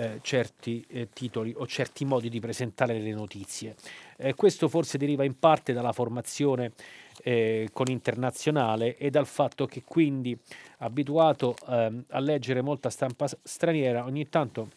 eh, 0.00 0.20
certi 0.22 0.84
eh, 0.88 1.08
titoli 1.12 1.52
o 1.56 1.66
certi 1.66 2.04
modi 2.04 2.28
di 2.28 2.38
presentare 2.38 3.00
le 3.00 3.12
notizie. 3.12 3.74
Eh, 4.16 4.34
questo 4.34 4.68
forse 4.68 4.96
deriva 4.96 5.24
in 5.24 5.38
parte 5.38 5.72
dalla 5.72 5.92
formazione 5.92 6.72
eh, 7.22 7.68
con 7.72 7.86
internazionale 7.88 8.96
e 8.96 9.10
dal 9.10 9.26
fatto 9.26 9.66
che 9.66 9.82
quindi 9.84 10.38
abituato 10.78 11.56
ehm, 11.68 12.04
a 12.10 12.20
leggere 12.20 12.62
molta 12.62 12.90
stampa 12.90 13.26
straniera, 13.42 14.04
ogni 14.04 14.28
tanto 14.28 14.70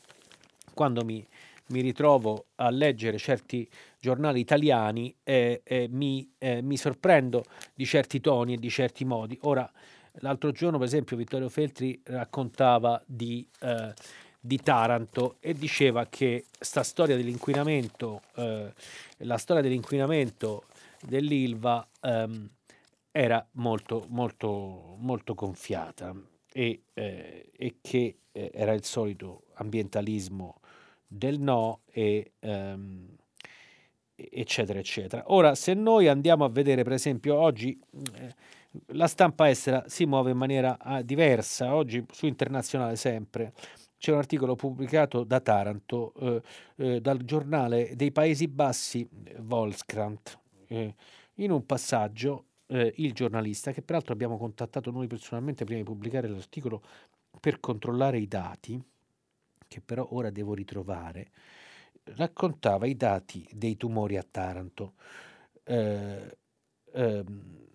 quando 0.74 1.04
mi, 1.04 1.24
mi 1.68 1.82
ritrovo 1.82 2.46
a 2.56 2.72
leggere 2.72 3.20
certi 3.20 3.70
giornali 4.00 4.40
italiani 4.40 5.16
eh, 5.24 5.62
eh, 5.64 5.88
mi, 5.92 6.28
eh, 6.40 6.64
mi, 6.64 6.78
sorprendo 6.78 7.44
di 7.76 7.86
certi 7.86 8.20
toni 8.20 8.54
e 8.54 8.58
di 8.58 8.70
certi 8.72 9.06
modi. 9.06 9.38
Ora, 9.42 9.72
l'altro 10.14 10.52
giorno, 10.52 10.80
per 10.80 10.88
esempio, 10.88 11.16
Vittorio 11.16 11.50
Feltri 11.50 12.02
raccontava 12.06 13.02
di, 13.06 13.48
eh, 13.62 13.94
di 14.44 14.58
Taranto 14.58 15.38
e 15.40 15.54
diceva 15.54 16.08
che 16.08 16.46
sta 16.60 16.82
storia 16.82 17.16
dell'inquinamento, 17.16 18.24
eh, 18.36 18.74
la 19.18 19.38
storia 19.38 19.62
dell'inquinamento 19.62 20.64
dell'Ilva 21.00 21.88
ehm, 22.02 22.50
era 23.12 23.46
molto, 23.54 24.06
molto, 24.10 24.96
molto 24.98 25.36
gonfiata 25.36 26.16
e, 26.52 26.82
eh, 26.94 27.52
e 27.56 27.76
che 27.82 28.18
eh, 28.32 28.52
era 28.52 28.74
il 28.74 28.84
solito 28.84 29.44
ambientalismo 29.56 30.60
del 31.06 31.40
no 31.40 31.82
e 31.92 32.32
ehm, 32.40 33.16
eccetera 34.16 34.80
eccetera. 34.80 35.24
Ora 35.28 35.54
se 35.54 35.74
noi 35.74 36.08
andiamo 36.08 36.46
a 36.46 36.50
vedere 36.50 36.84
per 36.84 36.94
esempio 36.94 37.36
oggi 37.36 37.80
eh, 38.16 38.36
la 38.94 39.08
stampa 39.08 39.50
estera 39.50 39.84
si 39.88 40.06
muove 40.06 40.32
in 40.32 40.38
maniera 40.38 40.78
ah, 40.80 41.02
diversa, 41.02 41.76
oggi 41.76 42.04
su 42.12 42.26
internazionale 42.26 42.96
sempre 42.96 43.54
c'è 44.02 44.12
un 44.12 44.18
articolo 44.18 44.56
pubblicato 44.56 45.24
da 45.24 45.40
Taranto 45.40 46.14
eh, 46.16 46.42
eh, 46.78 47.02
dal 47.02 47.20
giornale 47.20 47.96
dei 47.96 48.12
Paesi 48.12 48.48
Bassi 48.48 49.08
Volkskrant 49.42 50.40
eh, 50.70 50.96
in 51.36 51.52
un 51.52 51.64
passaggio 51.68 52.46
eh, 52.66 52.92
il 52.98 53.14
giornalista, 53.14 53.72
che 53.72 53.84
peraltro 53.84 54.14
abbiamo 54.14 54.40
contattato 54.40 54.90
noi 54.90 55.06
personalmente 55.06 55.66
prima 55.66 55.82
di 55.82 55.86
pubblicare 55.86 56.28
l'articolo 56.28 56.82
per 57.40 57.60
controllare 57.60 58.18
i 58.18 58.28
dati, 58.28 58.84
che 59.68 59.82
però 59.82 60.08
ora 60.14 60.32
devo 60.32 60.56
ritrovare, 60.56 61.30
raccontava 62.16 62.88
i 62.88 62.96
dati 62.96 63.48
dei 63.52 63.78
tumori 63.78 64.18
a 64.18 64.26
Taranto. 64.30 64.94
Eh, 65.64 66.38
ehm, 66.92 67.70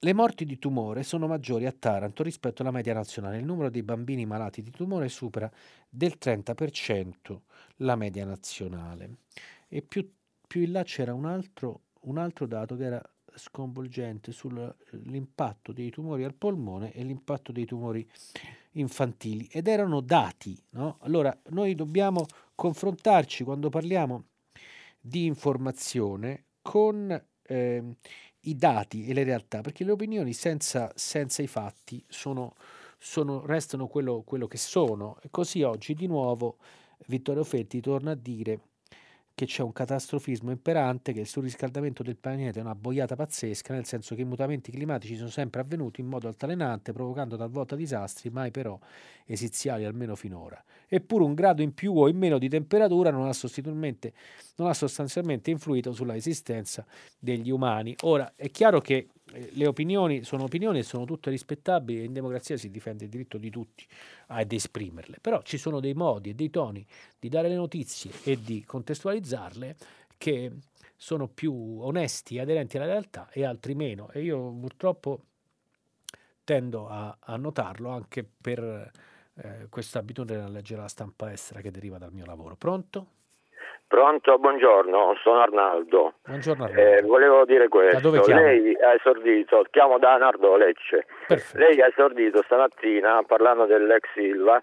le 0.00 0.12
morti 0.12 0.44
di 0.44 0.58
tumore 0.58 1.02
sono 1.02 1.26
maggiori 1.26 1.66
a 1.66 1.72
Taranto 1.72 2.22
rispetto 2.22 2.62
alla 2.62 2.70
media 2.70 2.92
nazionale. 2.92 3.38
Il 3.38 3.44
numero 3.44 3.70
dei 3.70 3.82
bambini 3.82 4.26
malati 4.26 4.62
di 4.62 4.70
tumore 4.70 5.08
supera 5.08 5.50
del 5.88 6.16
30% 6.20 7.40
la 7.76 7.96
media 7.96 8.24
nazionale. 8.24 9.18
E 9.68 9.82
più, 9.82 10.08
più 10.46 10.62
in 10.62 10.72
là 10.72 10.82
c'era 10.84 11.14
un 11.14 11.24
altro, 11.24 11.80
un 12.02 12.18
altro 12.18 12.46
dato 12.46 12.76
che 12.76 12.84
era 12.84 13.02
sconvolgente 13.36 14.32
sull'impatto 14.32 15.72
dei 15.72 15.90
tumori 15.90 16.24
al 16.24 16.34
polmone 16.34 16.92
e 16.92 17.02
l'impatto 17.02 17.52
dei 17.52 17.64
tumori 17.64 18.06
infantili 18.72 19.48
ed 19.50 19.66
erano 19.66 20.00
dati. 20.00 20.60
No? 20.70 20.98
Allora 21.00 21.36
noi 21.50 21.74
dobbiamo 21.74 22.26
confrontarci 22.54 23.44
quando 23.44 23.68
parliamo 23.68 24.24
di 25.00 25.24
informazione 25.24 26.44
con 26.62 27.22
eh, 27.48 27.96
i 28.46 28.56
dati 28.56 29.06
e 29.06 29.12
le 29.12 29.24
realtà, 29.24 29.60
perché 29.60 29.84
le 29.84 29.92
opinioni 29.92 30.32
senza, 30.32 30.92
senza 30.94 31.42
i 31.42 31.46
fatti 31.46 32.02
sono, 32.08 32.54
sono, 32.98 33.44
restano 33.46 33.86
quello, 33.86 34.22
quello 34.22 34.46
che 34.46 34.58
sono. 34.58 35.18
E 35.22 35.28
così 35.30 35.62
oggi 35.62 35.94
di 35.94 36.06
nuovo 36.06 36.56
Vittorio 37.06 37.44
Fetti 37.44 37.80
torna 37.80 38.12
a 38.12 38.16
dire 38.16 38.60
che 39.36 39.44
c'è 39.44 39.62
un 39.62 39.70
catastrofismo 39.70 40.50
imperante, 40.50 41.12
che 41.12 41.20
il 41.20 41.26
surriscaldamento 41.26 42.02
del 42.02 42.16
pianeta 42.16 42.58
è 42.58 42.62
una 42.62 42.74
boiata 42.74 43.16
pazzesca, 43.16 43.74
nel 43.74 43.84
senso 43.84 44.14
che 44.14 44.22
i 44.22 44.24
mutamenti 44.24 44.70
climatici 44.70 45.14
sono 45.14 45.28
sempre 45.28 45.60
avvenuti 45.60 46.00
in 46.00 46.06
modo 46.06 46.26
altalenante, 46.26 46.94
provocando 46.94 47.36
talvolta 47.36 47.76
disastri, 47.76 48.30
mai 48.30 48.50
però 48.50 48.78
esiziali 49.26 49.84
almeno 49.84 50.16
finora. 50.16 50.64
Eppure 50.88 51.24
un 51.24 51.34
grado 51.34 51.60
in 51.60 51.74
più 51.74 51.94
o 51.94 52.08
in 52.08 52.16
meno 52.16 52.38
di 52.38 52.48
temperatura 52.48 53.10
non 53.10 53.28
ha, 53.28 53.32
non 54.56 54.68
ha 54.68 54.74
sostanzialmente 54.74 55.50
influito 55.50 55.92
sulla 55.92 56.16
esistenza 56.16 56.86
degli 57.18 57.50
umani. 57.50 57.94
Ora, 58.04 58.32
è 58.36 58.50
chiaro 58.50 58.80
che 58.80 59.08
le 59.32 59.66
opinioni 59.66 60.22
sono 60.22 60.44
opinioni 60.44 60.78
e 60.78 60.82
sono 60.82 61.04
tutte 61.04 61.30
rispettabili 61.30 62.00
e 62.00 62.04
in 62.04 62.12
democrazia 62.12 62.56
si 62.56 62.70
difende 62.70 63.04
il 63.04 63.10
diritto 63.10 63.38
di 63.38 63.50
tutti 63.50 63.86
ad 64.28 64.52
esprimerle, 64.52 65.18
però 65.20 65.42
ci 65.42 65.58
sono 65.58 65.80
dei 65.80 65.94
modi 65.94 66.30
e 66.30 66.34
dei 66.34 66.50
toni 66.50 66.86
di 67.18 67.28
dare 67.28 67.48
le 67.48 67.56
notizie 67.56 68.12
e 68.22 68.40
di 68.40 68.64
contestualizzarle 68.64 69.76
che 70.16 70.52
sono 70.94 71.28
più 71.28 71.52
onesti 71.52 72.36
e 72.36 72.40
aderenti 72.40 72.76
alla 72.76 72.86
realtà 72.86 73.28
e 73.30 73.44
altri 73.44 73.74
meno 73.74 74.10
e 74.10 74.22
io 74.22 74.50
purtroppo 74.52 75.22
tendo 76.44 76.88
a, 76.88 77.16
a 77.18 77.36
notarlo 77.36 77.90
anche 77.90 78.24
per 78.24 78.90
eh, 79.34 79.66
questa 79.68 79.98
abitudine 79.98 80.42
a 80.42 80.48
leggere 80.48 80.80
la 80.80 80.88
stampa 80.88 81.32
estera 81.32 81.60
che 81.60 81.72
deriva 81.72 81.98
dal 81.98 82.12
mio 82.12 82.24
lavoro. 82.24 82.56
Pronto? 82.56 83.15
Pronto, 83.88 84.36
buongiorno, 84.38 85.16
sono 85.22 85.40
Arnaldo. 85.40 86.14
Buongiorno 86.24 86.64
Arnaldo. 86.64 86.96
Eh, 86.96 87.02
volevo 87.02 87.44
dire 87.44 87.68
questo, 87.68 88.10
lei 88.26 88.76
ha 88.80 88.94
esordito, 88.94 89.64
chiamo 89.70 89.98
da 89.98 90.16
Nardo 90.16 90.56
Lecce, 90.56 91.06
Perfetto. 91.26 91.58
lei 91.58 91.80
ha 91.80 91.86
esordito 91.86 92.42
stamattina 92.42 93.22
parlando 93.22 93.64
dell'ex 93.66 94.08
Silva 94.12 94.60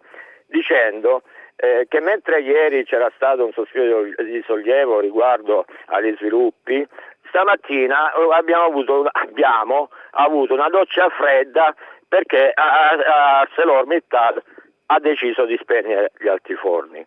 dicendo 0.48 1.22
eh, 1.56 1.86
che 1.88 2.02
mentre 2.02 2.42
ieri 2.42 2.84
c'era 2.84 3.10
stato 3.16 3.46
un 3.46 3.54
sospiro 3.54 4.04
di 4.04 4.44
sollievo 4.46 5.00
riguardo 5.00 5.66
agli 5.86 6.14
sviluppi, 6.18 6.86
stamattina 7.30 8.12
abbiamo 8.34 8.66
avuto, 8.66 9.08
abbiamo 9.10 9.90
avuto 10.12 10.54
una 10.54 10.68
doccia 10.68 11.08
fredda 11.10 11.74
perché 12.08 12.52
ArcelorMittal 12.54 14.44
ha 14.88 15.00
deciso 15.00 15.46
di 15.46 15.58
spegnere 15.62 16.12
gli 16.20 16.28
altiforni. 16.28 17.06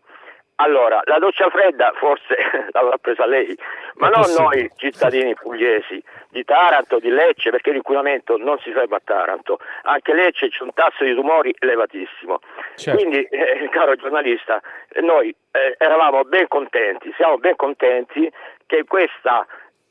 Allora, 0.57 1.03
la 1.05 1.19
doccia 1.19 1.51
fredda 1.51 1.93
forse 1.97 2.35
l'avrà 2.73 2.97
presa 2.97 3.27
lei, 3.27 3.57
ma 3.95 4.09
non 4.09 4.25
noi 4.39 4.71
cittadini 4.77 5.35
pugliesi 5.35 6.03
di 6.31 6.45
Taranto, 6.45 6.99
di 6.99 7.11
Lecce, 7.11 7.51
perché 7.51 7.73
l'inquinamento 7.73 8.39
non 8.39 8.59
si 8.61 8.73
ferma 8.73 8.97
a 8.97 9.03
Taranto, 9.05 9.59
anche 9.83 10.15
Lecce 10.15 10.49
c'è 10.49 10.63
un 10.63 10.73
tasso 10.73 11.05
di 11.05 11.15
tumori 11.15 11.55
elevatissimo. 11.59 12.41
Certo. 12.75 12.99
Quindi, 12.99 13.23
eh, 13.29 13.69
caro 13.71 13.97
giornalista, 13.97 14.63
noi 15.01 15.35
eh, 15.53 15.75
eravamo 15.79 16.25
ben 16.25 16.49
contenti, 16.49 17.13
siamo 17.17 17.37
ben 17.37 17.57
contenti 17.57 18.31
che 18.65 18.85
questa 18.85 19.47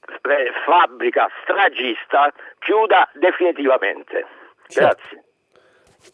eh, 0.08 0.52
fabbrica 0.66 1.30
stragista 1.44 2.34
chiuda 2.58 3.08
definitivamente. 3.14 4.26
Certo. 4.68 4.96
Grazie. 4.98 5.25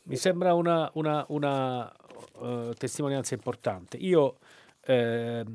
Mi 0.04 0.16
sembra 0.16 0.54
una, 0.54 0.90
una, 0.94 1.26
una 1.30 1.94
uh, 2.40 2.74
testimonianza 2.74 3.34
importante. 3.34 3.98
Io 3.98 4.38
eh, 4.86 5.46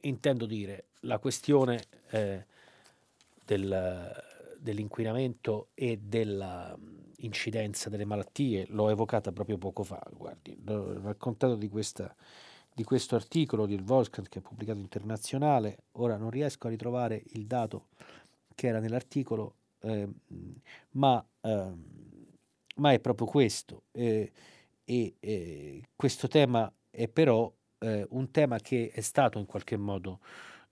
intendo 0.00 0.46
dire 0.46 0.86
la 1.00 1.18
questione 1.18 1.82
eh, 2.10 2.46
del, 3.44 4.24
dell'inquinamento 4.58 5.68
e 5.74 5.98
dell'incidenza 6.02 7.88
delle 7.88 8.04
malattie 8.04 8.66
l'ho 8.68 8.90
evocata 8.90 9.32
proprio 9.32 9.58
poco 9.58 9.82
fa. 9.82 10.04
Guardi, 10.12 10.58
ho 10.66 11.00
raccontato 11.00 11.54
di 11.54 11.68
questa, 11.68 12.14
di 12.72 12.84
questo 12.84 13.14
articolo 13.14 13.66
di 13.66 13.76
Volkskrant 13.76 14.28
che 14.28 14.40
è 14.40 14.42
pubblicato 14.42 14.78
internazionale, 14.78 15.84
ora 15.92 16.16
non 16.16 16.30
riesco 16.30 16.66
a 16.66 16.70
ritrovare 16.70 17.22
il 17.28 17.46
dato 17.46 17.86
che 18.54 18.68
era 18.68 18.80
nell'articolo, 18.80 19.54
eh, 19.80 20.08
ma, 20.92 21.24
eh, 21.42 21.72
ma, 22.76 22.92
è 22.92 23.00
proprio 23.00 23.26
questo. 23.26 23.84
Eh, 23.92 24.30
e 24.84 25.82
questo 25.96 26.28
tema 26.28 26.72
è 26.90 27.08
però 27.08 27.52
eh, 27.78 28.06
un 28.10 28.30
tema 28.30 28.58
che 28.58 28.90
è 28.92 29.00
stato 29.00 29.38
in 29.38 29.46
qualche 29.46 29.76
modo 29.76 30.20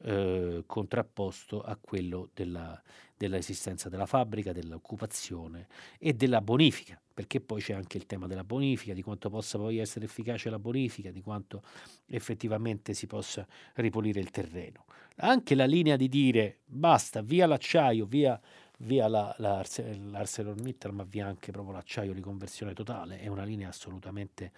eh, 0.03 0.63
contrapposto 0.67 1.61
a 1.61 1.77
quello 1.81 2.31
della, 2.35 2.81
dell'esistenza 3.17 3.89
della 3.89 4.07
fabbrica, 4.07 4.53
dell'occupazione 4.53 5.69
e 5.99 6.13
della 6.13 6.41
bonifica, 6.41 7.01
perché 7.13 7.41
poi 7.41 7.61
c'è 7.61 7.73
anche 7.73 7.97
il 7.97 8.07
tema 8.07 8.27
della 8.27 8.45
bonifica, 8.45 8.93
di 8.93 9.03
quanto 9.03 9.31
possa 9.31 9.59
poi 9.59 9.79
essere 9.79 10.05
efficace 10.05 10.51
la 10.51 10.59
bonifica, 10.59 11.11
di 11.11 11.21
quanto 11.21 11.63
effettivamente 12.07 12.95
si 12.95 13.07
possa 13.07 13.47
ripulire 13.75 14.21
il 14.21 14.31
terreno. 14.31 14.85
Anche 15.17 15.55
la 15.55 15.65
linea 15.65 15.97
di 15.97 16.09
dire 16.09 16.59
basta, 16.65 17.23
via 17.23 17.47
l'acciaio, 17.47 18.05
via 18.05 18.41
via 18.85 19.09
la, 19.09 19.35
la 19.39 19.65
l'ArcelorMittal, 20.11 20.93
ma 20.93 21.05
via 21.05 21.27
anche 21.27 21.51
proprio 21.53 21.75
l'acciaio 21.75 22.13
di 22.13 22.21
conversione 22.21 22.73
totale, 22.73 23.19
è 23.19 23.27
una 23.27 23.45
linea 23.45 23.69
assolutamente, 23.69 24.53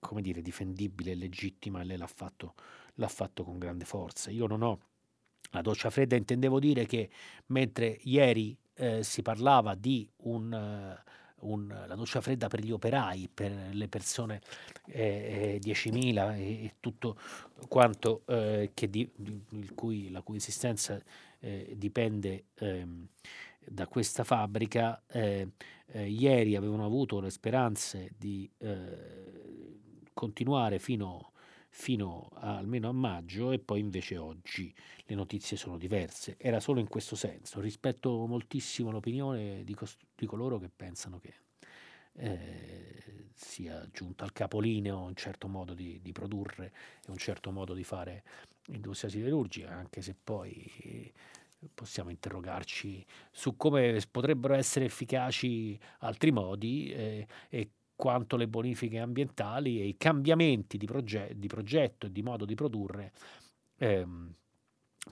come 0.00 0.22
dire, 0.22 0.42
difendibile 0.42 1.12
e 1.12 1.14
legittima 1.14 1.80
e 1.80 1.84
lei 1.84 1.96
l'ha 1.96 2.06
fatto, 2.06 2.54
l'ha 2.94 3.08
fatto 3.08 3.44
con 3.44 3.58
grande 3.58 3.84
forza. 3.84 4.30
Io 4.30 4.46
non 4.46 4.62
ho 4.62 4.80
la 5.50 5.62
doccia 5.62 5.90
fredda, 5.90 6.16
intendevo 6.16 6.58
dire 6.58 6.86
che 6.86 7.08
mentre 7.46 7.98
ieri 8.02 8.56
eh, 8.74 9.02
si 9.02 9.22
parlava 9.22 9.74
di 9.74 10.08
un... 10.18 10.98
Uh, 11.04 11.14
un, 11.38 11.68
la 11.86 11.94
doccia 11.94 12.20
fredda 12.20 12.48
per 12.48 12.60
gli 12.60 12.70
operai, 12.70 13.28
per 13.32 13.52
le 13.72 13.88
persone 13.88 14.40
eh, 14.86 15.60
10.000 15.62 16.34
eh, 16.34 16.40
e, 16.40 16.64
e, 16.64 16.74
tutto 16.80 17.18
quanto 17.68 18.22
eh, 18.26 18.70
di, 18.74 19.08
di, 19.14 19.70
cui, 19.74 20.10
la 20.10 20.22
cui 20.22 20.36
esistenza 20.36 21.00
eh, 21.40 21.74
dipende 21.76 22.46
ehm, 22.54 23.06
da 23.68 23.86
questa 23.86 24.24
fabbrica, 24.24 25.02
eh, 25.08 25.48
eh, 25.86 26.08
ieri 26.08 26.56
avevano 26.56 26.84
avuto 26.84 27.20
le 27.20 27.30
speranze 27.30 28.10
di 28.16 28.50
eh, 28.58 29.80
continuare 30.12 30.78
fino, 30.78 31.32
fino 31.68 32.30
a, 32.34 32.56
almeno 32.56 32.88
a 32.88 32.92
maggio 32.92 33.52
e 33.52 33.58
poi 33.58 33.80
invece 33.80 34.16
oggi 34.16 34.74
le 35.04 35.14
notizie 35.14 35.56
sono 35.56 35.76
diverse. 35.76 36.36
Era 36.38 36.60
solo 36.60 36.80
in 36.80 36.88
questo 36.88 37.16
senso. 37.16 37.60
Rispetto 37.60 38.26
moltissimo 38.26 38.90
l'opinione 38.90 39.64
di, 39.64 39.74
cost- 39.74 40.04
di 40.14 40.26
coloro 40.26 40.58
che 40.58 40.70
pensano 40.74 41.18
che 41.18 41.34
eh, 42.18 43.28
sia 43.34 43.86
giunta 43.92 44.24
al 44.24 44.32
capolineo 44.32 45.02
un 45.02 45.14
certo 45.14 45.48
modo 45.48 45.74
di, 45.74 46.00
di, 46.02 46.12
produrre 46.12 46.72
e 47.06 47.10
un 47.10 47.18
certo 47.18 47.50
modo 47.50 47.74
di 47.74 47.84
fare 47.84 48.22
industria 48.68 49.10
siderurgica, 49.10 49.70
anche 49.70 50.00
se 50.00 50.16
poi 50.22 51.12
possiamo 51.74 52.10
interrogarci 52.10 53.04
su 53.30 53.56
come 53.56 54.00
potrebbero 54.10 54.54
essere 54.54 54.84
efficaci 54.84 55.78
altri 56.00 56.30
modi 56.30 56.90
eh, 56.92 57.26
e 57.48 57.70
quanto 57.94 58.36
le 58.36 58.46
bonifiche 58.46 58.98
ambientali 58.98 59.80
e 59.80 59.86
i 59.86 59.96
cambiamenti 59.96 60.76
di, 60.76 60.86
proge- 60.86 61.32
di 61.34 61.46
progetto 61.46 62.06
e 62.06 62.12
di 62.12 62.22
modo 62.22 62.44
di 62.44 62.54
produrre 62.54 63.12
ehm, 63.78 64.34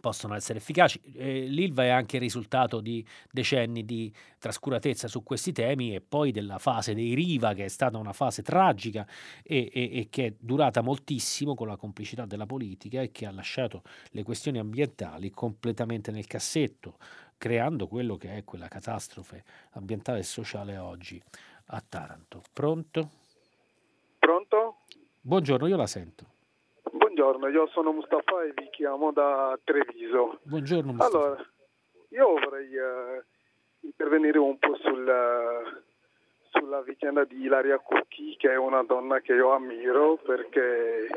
possono 0.00 0.34
essere 0.34 0.58
efficaci. 0.58 1.00
Eh, 1.14 1.46
L'ILVA 1.46 1.84
è 1.84 1.88
anche 1.88 2.16
il 2.16 2.22
risultato 2.22 2.80
di 2.80 3.04
decenni 3.30 3.84
di 3.84 4.12
trascuratezza 4.38 5.08
su 5.08 5.22
questi 5.22 5.52
temi 5.52 5.94
e 5.94 6.00
poi 6.00 6.30
della 6.30 6.58
fase 6.58 6.94
dei 6.94 7.14
Riva, 7.14 7.54
che 7.54 7.64
è 7.64 7.68
stata 7.68 7.98
una 7.98 8.12
fase 8.12 8.42
tragica 8.42 9.06
e, 9.42 9.70
e, 9.72 9.98
e, 9.98 10.08
che 10.10 10.26
è 10.26 10.34
durata 10.38 10.82
moltissimo 10.82 11.54
con 11.54 11.68
la 11.68 11.76
complicità 11.76 12.26
della 12.26 12.46
politica 12.46 13.00
e 13.00 13.10
che 13.10 13.26
ha 13.26 13.30
lasciato 13.30 13.82
le 14.10 14.22
questioni 14.22 14.58
ambientali 14.58 15.30
completamente 15.30 16.10
nel 16.10 16.26
cassetto, 16.26 16.98
creando 17.38 17.86
quello 17.86 18.16
che 18.16 18.36
è 18.36 18.44
quella 18.44 18.68
catastrofe 18.68 19.44
ambientale 19.72 20.18
e 20.18 20.24
sociale 20.24 20.76
oggi 20.76 21.22
a 21.66 21.82
Taranto. 21.86 22.42
Pronto? 22.52 23.10
Pronto? 24.18 24.80
Buongiorno, 25.20 25.66
io 25.66 25.76
la 25.76 25.86
sento. 25.86 26.33
Buongiorno, 27.24 27.48
io 27.48 27.66
sono 27.68 27.92
Mustafa 27.92 28.42
e 28.42 28.52
vi 28.54 28.68
chiamo 28.68 29.10
da 29.10 29.58
Treviso. 29.64 30.40
Buongiorno 30.42 30.92
Mustafa. 30.92 31.16
Allora, 31.16 31.50
io 32.10 32.28
vorrei 32.34 32.76
uh, 32.76 33.22
intervenire 33.80 34.38
un 34.38 34.58
po' 34.58 34.76
sul, 34.76 35.82
sulla 36.50 36.82
vicenda 36.82 37.24
di 37.24 37.40
Ilaria 37.40 37.78
Cucchi, 37.78 38.36
che 38.36 38.50
è 38.50 38.56
una 38.56 38.82
donna 38.82 39.20
che 39.20 39.32
io 39.32 39.52
ammiro 39.52 40.16
perché 40.16 41.08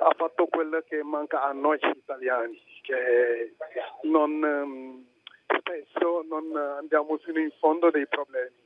ha 0.00 0.12
fatto 0.16 0.46
quello 0.46 0.82
che 0.84 1.04
manca 1.04 1.44
a 1.44 1.52
noi 1.52 1.78
italiani, 1.94 2.60
che 2.82 3.54
non, 4.02 4.42
um, 4.42 5.06
spesso 5.60 6.24
non 6.28 6.56
andiamo 6.56 7.18
fino 7.18 7.38
in 7.38 7.52
fondo 7.60 7.92
dei 7.92 8.08
problemi, 8.08 8.65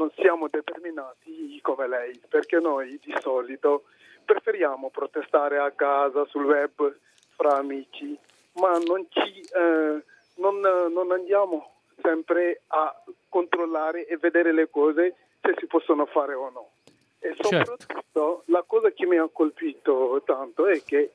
non 0.00 0.10
siamo 0.16 0.48
determinati 0.48 1.58
come 1.60 1.86
lei, 1.86 2.18
perché 2.26 2.58
noi 2.58 2.98
di 3.04 3.14
solito 3.20 3.84
preferiamo 4.24 4.88
protestare 4.88 5.58
a 5.58 5.70
casa, 5.72 6.24
sul 6.24 6.46
web, 6.46 6.96
fra 7.36 7.58
amici, 7.58 8.18
ma 8.54 8.78
non, 8.78 9.06
ci, 9.10 9.40
eh, 9.40 10.02
non, 10.36 10.60
non 10.60 11.12
andiamo 11.12 11.72
sempre 12.00 12.62
a 12.68 13.02
controllare 13.28 14.06
e 14.06 14.16
vedere 14.16 14.52
le 14.52 14.70
cose 14.70 15.16
se 15.42 15.54
si 15.58 15.66
possono 15.66 16.06
fare 16.06 16.32
o 16.32 16.48
no. 16.48 16.70
E 17.18 17.34
certo. 17.34 17.42
soprattutto 17.42 17.84
certo. 17.86 18.42
la 18.46 18.64
cosa 18.66 18.90
che 18.90 19.04
mi 19.04 19.18
ha 19.18 19.28
colpito 19.30 20.22
tanto 20.24 20.66
è 20.66 20.82
che 20.82 21.12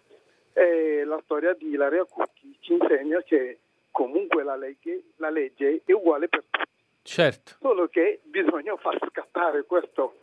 eh, 0.53 1.03
la 1.05 1.19
storia 1.23 1.53
di 1.53 1.69
Ilaria 1.69 2.05
Cucchi 2.05 2.55
ci 2.59 2.73
insegna 2.73 3.19
che 3.23 3.57
comunque 3.89 4.43
la 4.43 4.55
legge, 4.55 5.05
la 5.15 5.31
legge 5.31 5.81
è 5.83 5.91
uguale 5.91 6.27
per 6.27 6.43
tutti. 6.49 6.73
Certo. 7.05 7.57
Solo 7.61 7.87
che 7.87 8.19
bisogna 8.23 8.75
far 8.77 8.97
scattare 9.09 9.63
questo 9.65 10.15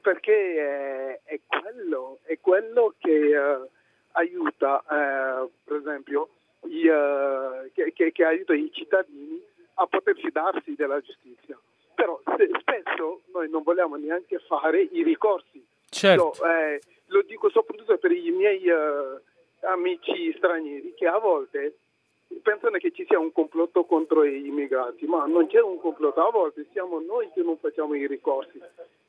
perché 0.00 0.54
è, 0.54 1.20
è, 1.24 1.40
quello, 1.44 2.20
è 2.22 2.38
quello, 2.40 2.94
che 2.96 3.36
uh, 3.36 3.68
aiuta, 4.12 4.84
uh, 4.84 5.50
per 5.64 5.78
esempio, 5.78 6.28
i, 6.68 6.86
uh, 6.86 7.68
che, 7.74 7.92
che, 7.92 8.12
che, 8.12 8.24
aiuta 8.24 8.54
i 8.54 8.70
cittadini 8.72 9.42
a 9.74 9.86
poter 9.88 10.16
fidarsi 10.16 10.76
della 10.76 11.00
giustizia. 11.00 11.58
Però 11.96 12.20
se, 12.36 12.48
spesso 12.60 13.22
noi 13.32 13.50
non 13.50 13.64
vogliamo 13.64 13.96
neanche 13.96 14.38
fare 14.38 14.82
i 14.82 15.02
ricorsi. 15.02 15.60
Certo. 15.88 16.32
Io, 16.36 16.46
eh, 16.46 16.80
lo 17.06 17.22
dico 17.22 17.50
soprattutto 17.50 17.98
per 17.98 18.12
i 18.12 18.30
miei 18.30 18.62
amici 19.62 20.32
stranieri 20.36 20.94
che 20.94 21.08
a 21.08 21.18
volte 21.18 21.78
pensano 22.42 22.76
che 22.78 22.92
ci 22.92 23.04
sia 23.06 23.18
un 23.18 23.32
complotto 23.32 23.84
contro 23.84 24.24
gli 24.24 24.46
immigrati, 24.46 25.06
ma 25.06 25.26
non 25.26 25.46
c'è 25.46 25.60
un 25.60 25.80
complotto, 25.80 26.26
a 26.26 26.30
volte 26.30 26.66
siamo 26.72 27.00
noi 27.00 27.30
che 27.34 27.42
non 27.42 27.56
facciamo 27.58 27.94
i 27.94 28.06
ricorsi 28.06 28.60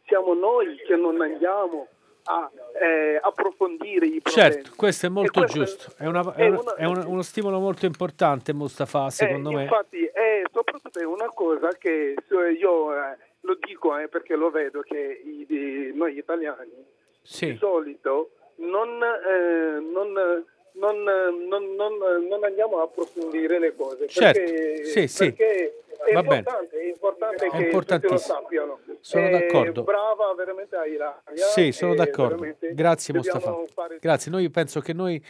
siamo 0.10 0.34
noi 0.34 0.76
che 0.86 0.96
non 0.96 1.22
andiamo 1.22 1.88
a 2.24 2.52
eh, 2.82 3.20
approfondire 3.22 4.08
i 4.08 4.20
problemi. 4.20 4.52
Certo, 4.54 4.72
questo 4.76 5.06
è 5.06 5.10
molto 5.10 5.40
questo 5.40 5.60
giusto, 5.60 5.94
è, 5.98 6.06
una, 6.08 6.34
è, 6.36 6.48
una, 6.48 6.76
è 6.76 6.86
una, 6.86 7.08
uno 7.08 7.22
stimolo 7.22 7.60
molto 7.60 7.86
importante 7.86 8.54
Mustafa, 8.54 9.08
eh, 9.08 9.12
secondo 9.12 9.52
eh, 9.52 9.56
me. 9.56 9.64
Infatti, 9.64 10.04
è 10.06 10.42
soprattutto 10.52 11.00
è 11.00 11.06
una 11.06 11.30
cosa 11.30 11.70
che 11.78 12.16
io 12.60 12.94
eh, 12.94 13.18
lo 13.42 13.58
dico 13.62 13.98
eh, 13.98 14.08
perché 14.10 14.36
lo 14.36 14.50
vedo 14.50 14.82
che 14.82 15.22
i, 15.24 15.46
di, 15.48 15.92
noi 15.94 16.18
italiani 16.18 16.86
sì. 17.22 17.52
di 17.52 17.58
solito 17.58 18.32
non, 18.58 19.02
eh, 19.02 19.80
non 19.80 20.44
non, 20.74 21.02
non, 21.04 21.76
non, 21.76 22.28
non, 22.28 22.44
andiamo 22.44 22.80
a 22.80 22.84
approfondire 22.84 23.60
le 23.60 23.76
cose. 23.76 24.08
Certo, 24.08 24.40
perché, 24.40 24.86
sì, 24.86 25.08
sì. 25.08 25.34
Perché 25.34 25.82
è, 26.08 26.14
Va 26.14 26.20
importante, 26.20 26.80
è 26.80 26.86
importante 26.86 28.06
è 28.06 28.10
che 28.10 28.14
lo 28.14 28.18
sappiano. 28.18 28.80
Sono 29.02 29.28
è 29.28 29.32
d'accordo. 29.32 29.84
Brava 29.84 30.34
veramente 30.36 30.76
a 30.76 30.86
Ilaria. 30.86 31.46
Sì, 31.54 31.72
sono 31.72 31.94
d'accordo. 31.96 32.56
Grazie 32.74 33.14
Mustafa. 33.14 33.56
Fare... 33.74 33.98
Grazie, 34.00 34.32
noi 34.32 34.50
penso 34.50 34.80
che 34.80 34.94
noi 34.94 35.24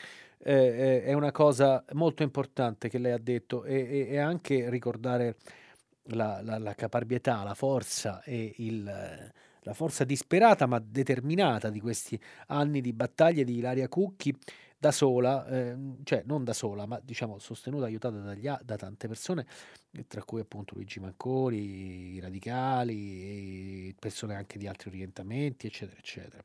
eh, 0.44 1.04
è 1.04 1.14
una 1.14 1.32
cosa 1.32 1.84
molto 1.94 2.24
importante 2.24 2.88
che 2.88 2.98
lei 2.98 3.12
ha 3.12 3.20
detto 3.20 3.64
e, 3.64 3.76
e, 3.76 4.08
e 4.12 4.18
anche 4.20 4.70
ricordare 4.70 5.36
la, 6.12 6.40
la, 6.44 6.58
la, 6.58 6.74
caparbietà, 6.74 7.44
la 7.44 7.56
forza 7.56 8.22
e 8.24 8.54
il, 8.58 8.84
la 8.84 9.74
forza 9.74 10.04
disperata 10.04 10.66
ma 10.66 10.82
determinata 10.84 11.70
di 11.70 11.80
questi 11.80 12.20
anni 12.48 12.82
di 12.82 12.94
battaglie 12.94 13.44
di 13.44 13.58
Ilaria 13.58 13.88
Cucchi 13.88 14.36
da 14.80 14.92
sola, 14.92 15.46
eh, 15.48 15.78
cioè 16.04 16.24
non 16.26 16.46
da 16.46 16.54
sola, 16.54 16.86
ma 16.86 17.02
diciamo 17.04 17.38
sostenuta, 17.38 17.86
aiutata 17.86 18.18
dagli, 18.20 18.50
da 18.64 18.78
tante 18.78 19.10
persone, 19.10 19.46
tra 20.08 20.24
cui 20.24 20.40
appunto 20.40 20.74
Luigi 20.76 21.02
Manconi, 21.02 22.14
i 22.14 22.20
radicali, 22.22 23.94
persone 24.00 24.36
anche 24.36 24.58
di 24.58 24.68
altri 24.68 24.90
orientamenti, 24.90 25.68
eccetera, 25.68 26.00
eccetera. 26.00 26.44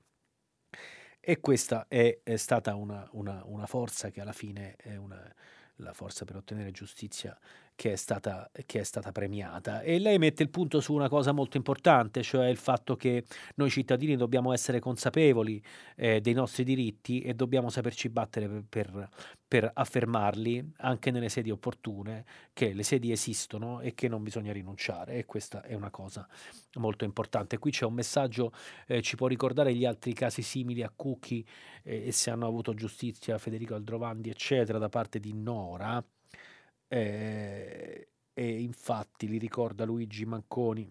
E 1.21 1.41
questa 1.41 1.87
è, 1.89 2.21
è 2.23 2.37
stata 2.37 2.75
una, 2.75 3.09
una, 3.13 3.41
una, 3.47 3.67
forza 3.67 4.11
che 4.11 4.21
alla 4.21 4.33
fine 4.33 4.75
è 4.77 4.97
una, 4.97 5.33
la 5.77 5.93
forza 5.93 6.25
per 6.25 6.37
ottenere 6.37 6.73
giustizia 6.73 7.39
che 7.77 7.93
è, 7.93 7.97
stata, 7.97 8.51
che 8.67 8.81
è 8.81 8.83
stata 8.85 9.11
premiata. 9.11 9.81
E 9.83 9.99
lei 9.99 10.19
mette 10.19 10.43
il 10.43 10.51
punto 10.51 10.81
su 10.81 10.95
una 10.95 11.09
cosa 11.09 11.33
molto 11.33 11.57
importante, 11.57 12.23
cioè 12.23 12.47
il 12.47 12.57
fatto 12.57 12.97
che 12.97 13.25
noi 13.57 13.71
cittadini 13.71 14.17
dobbiamo 14.17 14.53
essere 14.53 14.79
consapevoli 14.79 15.63
eh, 15.97 16.21
dei 16.21 16.35
nostri 16.35 16.63
diritti 16.65 17.21
e 17.21 17.35
dobbiamo 17.35 17.71
saperci 17.71 18.09
battere 18.09 18.65
per, 18.69 19.09
per, 19.47 19.71
affermarli 19.75 20.73
anche 20.79 21.11
nelle 21.11 21.29
sedi 21.29 21.51
opportune, 21.51 22.25
che 22.53 22.73
le 22.73 22.85
sedi 22.85 23.11
esistono 23.11 23.81
e 23.81 23.95
che 23.95 24.09
non 24.09 24.23
bisogna 24.23 24.53
rinunciare 24.53 25.17
e 25.17 25.25
questa 25.25 25.63
è 25.63 25.75
una 25.75 25.91
cosa 25.91 26.27
molto 26.75 27.05
importante. 27.05 27.59
Qui 27.59 27.71
c'è 27.71 27.85
un 27.85 27.95
messaggio, 27.95 28.53
eh, 28.87 29.03
ci 29.03 29.17
può 29.17 29.27
ricordare 29.27 29.75
gli 29.75 29.85
altri 29.85 30.13
casi 30.13 30.43
simili 30.43 30.83
a 30.83 30.93
Cucchi 30.95 31.45
eh, 31.83 32.07
e 32.07 32.13
se 32.13 32.31
hanno 32.31 32.47
avuto 32.47 32.73
giustizia 32.75 33.39
Federico 33.39 33.75
Aldrovandi 33.75 34.31
eccetera 34.31 34.79
da 34.79 34.89
parte 34.89 35.19
di 35.19 35.33
Nora 35.33 36.05
eh, 36.95 38.09
e 38.33 38.61
infatti 38.61 39.27
li 39.27 39.39
ricorda 39.39 39.85
Luigi 39.85 40.25
Manconi. 40.25 40.91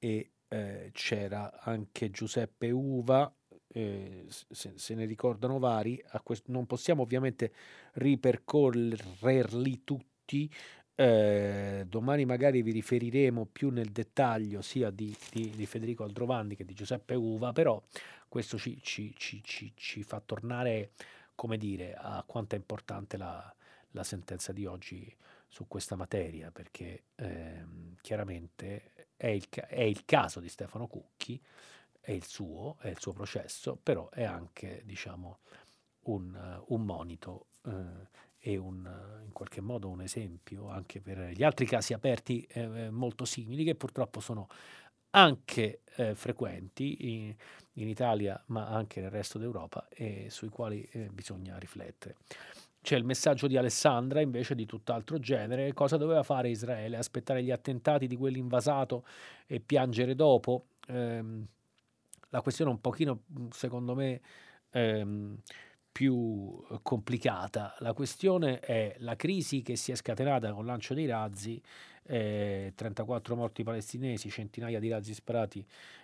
E 0.00 0.30
eh, 0.48 0.90
c'era 0.92 1.60
anche 1.60 2.10
Giuseppe 2.10 2.70
Uva 2.70 3.32
eh, 3.68 4.26
se, 4.28 4.72
se, 4.76 4.94
ne 4.94 5.04
ricordano 5.06 5.58
vari, 5.58 6.02
quest- 6.22 6.48
non 6.48 6.66
possiamo 6.66 7.02
ovviamente 7.02 7.52
ripercorrerli 7.94 9.82
tutti, 9.84 10.50
eh, 10.94 11.84
domani 11.86 12.24
magari 12.24 12.62
vi 12.62 12.72
riferiremo 12.72 13.46
più 13.46 13.70
nel 13.70 13.90
dettaglio 13.90 14.62
sia 14.62 14.90
di, 14.90 15.14
di, 15.30 15.50
di 15.50 15.66
Federico 15.66 16.04
Aldrovandi 16.04 16.54
che 16.56 16.64
di 16.64 16.74
Giuseppe 16.74 17.14
Uva, 17.14 17.52
però 17.52 17.82
questo 18.28 18.58
ci, 18.58 18.78
ci, 18.82 19.12
ci, 19.16 19.42
ci, 19.74 20.02
fa 20.02 20.20
tornare, 20.20 20.92
come 21.34 21.56
dire, 21.56 21.94
a 21.94 22.22
quanto 22.26 22.54
è 22.54 22.58
importante 22.58 23.16
la, 23.16 23.54
la 23.92 24.04
sentenza 24.04 24.52
di 24.52 24.66
oggi 24.66 25.14
su 25.48 25.66
questa 25.66 25.96
materia, 25.96 26.50
perché 26.50 27.04
ehm, 27.16 27.96
chiaramente 28.00 29.08
è 29.16 29.28
il, 29.28 29.48
è 29.48 29.82
il, 29.82 30.04
caso 30.04 30.40
di 30.40 30.48
Stefano 30.48 30.86
Cucchi, 30.86 31.40
è 32.00 32.12
il 32.12 32.24
suo, 32.24 32.76
è 32.80 32.88
il 32.88 32.98
suo 33.00 33.12
processo, 33.12 33.78
però 33.82 34.08
è 34.10 34.24
anche, 34.24 34.82
diciamo, 34.84 35.38
un, 36.02 36.62
un 36.66 36.84
monito 36.84 37.46
eh, 37.64 38.26
e 38.38 38.56
un, 38.56 38.88
in 39.24 39.32
qualche 39.32 39.60
modo 39.60 39.88
un 39.88 40.00
esempio 40.00 40.68
anche 40.68 41.00
per 41.00 41.30
gli 41.30 41.42
altri 41.42 41.66
casi 41.66 41.92
aperti 41.92 42.46
eh, 42.50 42.88
molto 42.88 43.24
simili 43.24 43.64
che 43.64 43.74
purtroppo 43.74 44.20
sono 44.20 44.48
anche 45.10 45.80
eh, 45.96 46.14
frequenti 46.14 47.12
in, 47.12 47.34
in, 47.74 47.88
Italia 47.88 48.40
ma 48.46 48.68
anche 48.68 49.00
nel 49.00 49.10
resto 49.10 49.38
d'Europa 49.38 49.88
e 49.88 50.28
sui 50.30 50.48
quali 50.48 50.86
eh, 50.92 51.08
bisogna 51.12 51.58
riflettere. 51.58 52.16
C'è 52.88 52.96
il 52.96 53.04
messaggio 53.04 53.48
di 53.48 53.58
Alessandra 53.58 54.22
invece 54.22 54.54
di 54.54 54.64
tutt'altro 54.64 55.18
genere. 55.18 55.74
Cosa 55.74 55.98
doveva 55.98 56.22
fare 56.22 56.48
Israele? 56.48 56.96
Aspettare 56.96 57.42
gli 57.42 57.50
attentati 57.50 58.06
di 58.06 58.16
quell'invasato 58.16 59.04
e 59.46 59.60
piangere 59.60 60.14
dopo? 60.14 60.68
Ehm, 60.86 61.46
la 62.30 62.40
questione 62.40 62.70
è 62.70 62.74
un 62.74 62.80
pochino, 62.80 63.24
secondo 63.50 63.94
me, 63.94 64.22
ehm, 64.70 65.36
più 65.92 66.64
complicata. 66.80 67.76
La 67.80 67.92
questione 67.92 68.58
è 68.60 68.96
la 69.00 69.16
crisi 69.16 69.60
che 69.60 69.76
si 69.76 69.92
è 69.92 69.94
scatenata 69.94 70.50
con 70.52 70.60
il 70.60 70.66
lancio 70.68 70.94
dei 70.94 71.04
razzi, 71.04 71.60
eh, 72.04 72.72
34 72.74 73.36
morti 73.36 73.64
palestinesi, 73.64 74.30
centinaia 74.30 74.78
di 74.78 74.88
razzi 74.88 75.12
sparati 75.12 75.62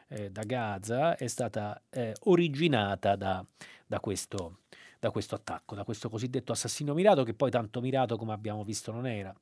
eh, 0.08 0.30
da 0.30 0.42
Gaza, 0.42 1.16
è 1.16 1.28
stata 1.28 1.80
eh, 1.88 2.12
originata 2.24 3.16
da, 3.16 3.42
da 3.86 4.00
questo 4.00 4.58
da 5.04 5.10
questo 5.10 5.34
attacco, 5.34 5.74
da 5.74 5.84
questo 5.84 6.08
cosiddetto 6.08 6.52
assassino 6.52 6.94
mirato, 6.94 7.24
che 7.24 7.34
poi 7.34 7.50
tanto 7.50 7.82
mirato 7.82 8.16
come 8.16 8.32
abbiamo 8.32 8.64
visto 8.64 8.90
non 8.90 9.06
era. 9.06 9.34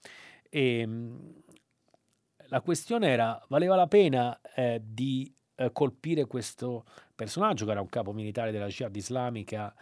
E, 0.51 0.79
ehm, 0.81 1.33
la 2.49 2.61
questione 2.61 3.09
era, 3.09 3.41
valeva 3.49 3.77
la 3.77 3.87
pena 3.87 4.39
eh, 4.57 4.83
di 4.85 5.33
eh, 5.55 5.71
colpire 5.71 6.27
questo 6.27 6.85
personaggio, 7.15 7.65
che 7.65 7.71
era 7.71 7.81
un 7.81 7.89
capo 7.89 8.13
militare 8.13 8.51
della 8.51 8.67
Jihad 8.67 8.95
islamica, 8.97 9.73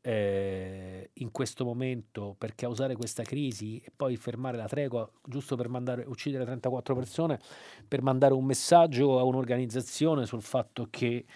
eh, 0.00 1.10
in 1.14 1.30
questo 1.30 1.64
momento 1.66 2.34
per 2.38 2.54
causare 2.54 2.96
questa 2.96 3.22
crisi 3.22 3.78
e 3.78 3.92
poi 3.94 4.16
fermare 4.16 4.56
la 4.56 4.66
tregua 4.66 5.08
giusto 5.22 5.54
per 5.56 5.68
mandare, 5.68 6.04
uccidere 6.06 6.44
34 6.44 6.94
persone, 6.94 7.40
per 7.86 8.00
mandare 8.00 8.32
un 8.32 8.44
messaggio 8.44 9.18
a 9.18 9.24
un'organizzazione 9.24 10.24
sul 10.24 10.42
fatto 10.42 10.86
che 10.88 11.26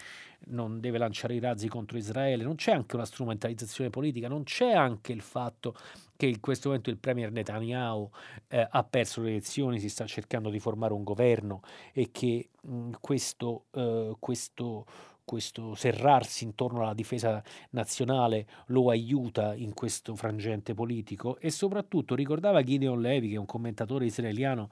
non 0.47 0.79
deve 0.79 0.97
lanciare 0.97 1.35
i 1.35 1.39
razzi 1.39 1.67
contro 1.67 1.97
Israele, 1.97 2.43
non 2.43 2.55
c'è 2.55 2.71
anche 2.71 2.95
una 2.95 3.05
strumentalizzazione 3.05 3.89
politica, 3.89 4.27
non 4.27 4.43
c'è 4.43 4.71
anche 4.71 5.11
il 5.11 5.21
fatto 5.21 5.75
che 6.15 6.25
in 6.27 6.39
questo 6.39 6.69
momento 6.69 6.89
il 6.89 6.97
premier 6.97 7.31
Netanyahu 7.31 8.09
eh, 8.47 8.67
ha 8.69 8.83
perso 8.83 9.21
le 9.21 9.29
elezioni, 9.29 9.79
si 9.79 9.89
sta 9.89 10.05
cercando 10.05 10.49
di 10.49 10.59
formare 10.59 10.93
un 10.93 11.03
governo 11.03 11.61
e 11.93 12.09
che 12.11 12.49
mh, 12.61 12.91
questo, 12.99 13.65
eh, 13.71 14.15
questo, 14.19 14.85
questo 15.23 15.73
serrarsi 15.75 16.43
intorno 16.43 16.81
alla 16.81 16.93
difesa 16.93 17.41
nazionale 17.71 18.47
lo 18.67 18.89
aiuta 18.89 19.55
in 19.55 19.73
questo 19.73 20.15
frangente 20.15 20.73
politico. 20.73 21.39
E 21.39 21.49
soprattutto 21.49 22.13
ricordava 22.13 22.63
Gideon 22.63 23.01
Levy 23.01 23.29
che 23.29 23.35
è 23.35 23.39
un 23.39 23.45
commentatore 23.45 24.05
israeliano 24.05 24.69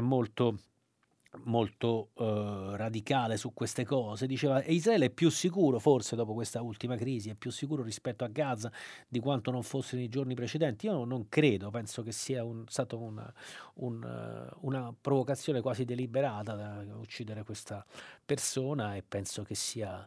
molto 0.00 0.58
molto 1.44 2.10
eh, 2.14 2.76
radicale 2.76 3.36
su 3.36 3.52
queste 3.54 3.84
cose, 3.84 4.26
diceva 4.26 4.62
Israele 4.64 5.06
è 5.06 5.10
più 5.10 5.30
sicuro 5.30 5.78
forse 5.78 6.16
dopo 6.16 6.34
questa 6.34 6.62
ultima 6.62 6.96
crisi, 6.96 7.30
è 7.30 7.34
più 7.34 7.50
sicuro 7.50 7.82
rispetto 7.82 8.24
a 8.24 8.28
Gaza 8.28 8.70
di 9.08 9.20
quanto 9.20 9.50
non 9.50 9.62
fosse 9.62 9.96
nei 9.96 10.08
giorni 10.08 10.34
precedenti. 10.34 10.86
Io 10.86 11.04
non 11.04 11.28
credo, 11.28 11.70
penso 11.70 12.02
che 12.02 12.12
sia 12.12 12.44
un, 12.44 12.64
stata 12.68 12.96
una, 12.96 13.32
un, 13.74 14.48
una 14.60 14.94
provocazione 15.00 15.60
quasi 15.60 15.84
deliberata 15.84 16.54
da 16.54 16.84
uccidere 16.96 17.44
questa 17.44 17.84
persona 18.24 18.96
e 18.96 19.02
penso 19.02 19.42
che 19.42 19.54
sia 19.54 20.06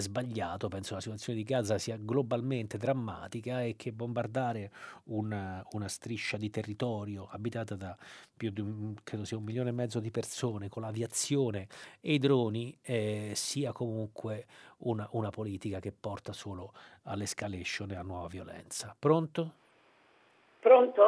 sbagliato, 0.00 0.68
penso 0.68 0.90
che 0.90 0.94
la 0.94 1.00
situazione 1.00 1.38
di 1.38 1.44
Gaza 1.44 1.78
sia 1.78 1.96
globalmente 1.98 2.76
drammatica 2.76 3.62
e 3.62 3.76
che 3.76 3.92
bombardare 3.92 4.70
una, 5.04 5.64
una 5.72 5.88
striscia 5.88 6.36
di 6.36 6.50
territorio 6.50 7.28
abitata 7.30 7.74
da 7.74 7.96
più 8.36 8.50
di 8.50 8.60
un, 8.60 8.94
credo 9.04 9.24
sia 9.24 9.36
un 9.36 9.44
milione 9.44 9.70
e 9.70 9.72
mezzo 9.72 10.00
di 10.00 10.10
persone 10.10 10.68
con 10.68 10.82
l'aviazione 10.82 11.68
e 12.00 12.14
i 12.14 12.18
droni 12.18 12.76
eh, 12.82 13.32
sia 13.34 13.72
comunque 13.72 14.46
una, 14.78 15.06
una 15.12 15.30
politica 15.30 15.80
che 15.80 15.92
porta 15.92 16.32
solo 16.32 16.72
all'escalation 17.04 17.90
e 17.90 17.96
a 17.96 18.02
nuova 18.02 18.28
violenza. 18.28 18.94
Pronto? 18.98 19.52
Pronto? 20.60 21.02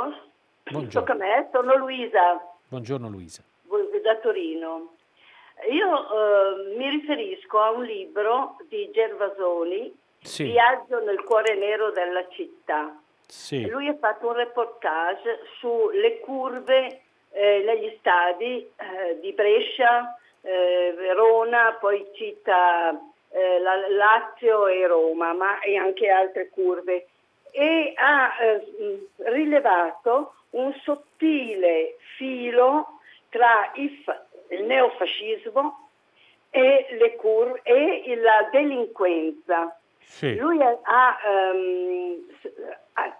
Buongiorno. 0.65 1.07
Tocca 1.07 1.13
a 1.13 1.17
me, 1.17 1.49
sono 1.53 1.77
Luisa. 1.77 2.41
Buongiorno 2.69 3.09
Luisa. 3.09 3.43
Da 4.03 4.17
Torino. 4.19 4.95
Io 5.71 5.89
eh, 5.89 6.77
mi 6.77 6.89
riferisco 6.91 7.59
a 7.59 7.71
un 7.71 7.85
libro 7.85 8.57
di 8.69 8.91
Gervasoni, 8.93 9.95
sì. 10.21 10.45
Viaggio 10.45 11.01
nel 11.01 11.23
cuore 11.25 11.55
nero 11.55 11.91
della 11.91 12.27
città. 12.29 12.99
Sì. 13.27 13.67
Lui 13.67 13.89
ha 13.89 13.97
fatto 13.97 14.29
un 14.29 14.35
reportage 14.35 15.41
sulle 15.59 16.21
curve 16.21 17.01
eh, 17.31 17.63
negli 17.65 17.97
stadi 17.99 18.71
eh, 18.77 19.19
di 19.21 19.33
Brescia, 19.33 20.17
eh, 20.43 20.95
Verona, 20.97 21.77
poi 21.81 22.07
cita 22.15 22.91
eh, 23.31 23.59
la, 23.59 23.89
Lazio 23.89 24.67
e 24.67 24.87
Roma, 24.87 25.33
ma 25.33 25.61
e 25.61 25.77
anche 25.77 26.09
altre 26.09 26.49
curve. 26.49 27.07
E 27.51 27.93
ha 27.97 28.37
eh, 28.41 29.09
rilevato 29.17 30.35
un 30.51 30.73
sottile 30.83 31.97
filo 32.17 33.01
tra 33.29 33.71
i, 33.75 34.05
il 34.51 34.65
neofascismo 34.65 35.89
e, 36.51 36.87
le 36.99 37.17
cur- 37.17 37.61
e 37.63 38.17
la 38.17 38.49
delinquenza. 38.51 39.79
Sì. 39.99 40.37
Lui 40.37 40.63
ha, 40.63 40.79
ha, 40.83 41.19
um, 41.53 42.27
ha 42.95 43.17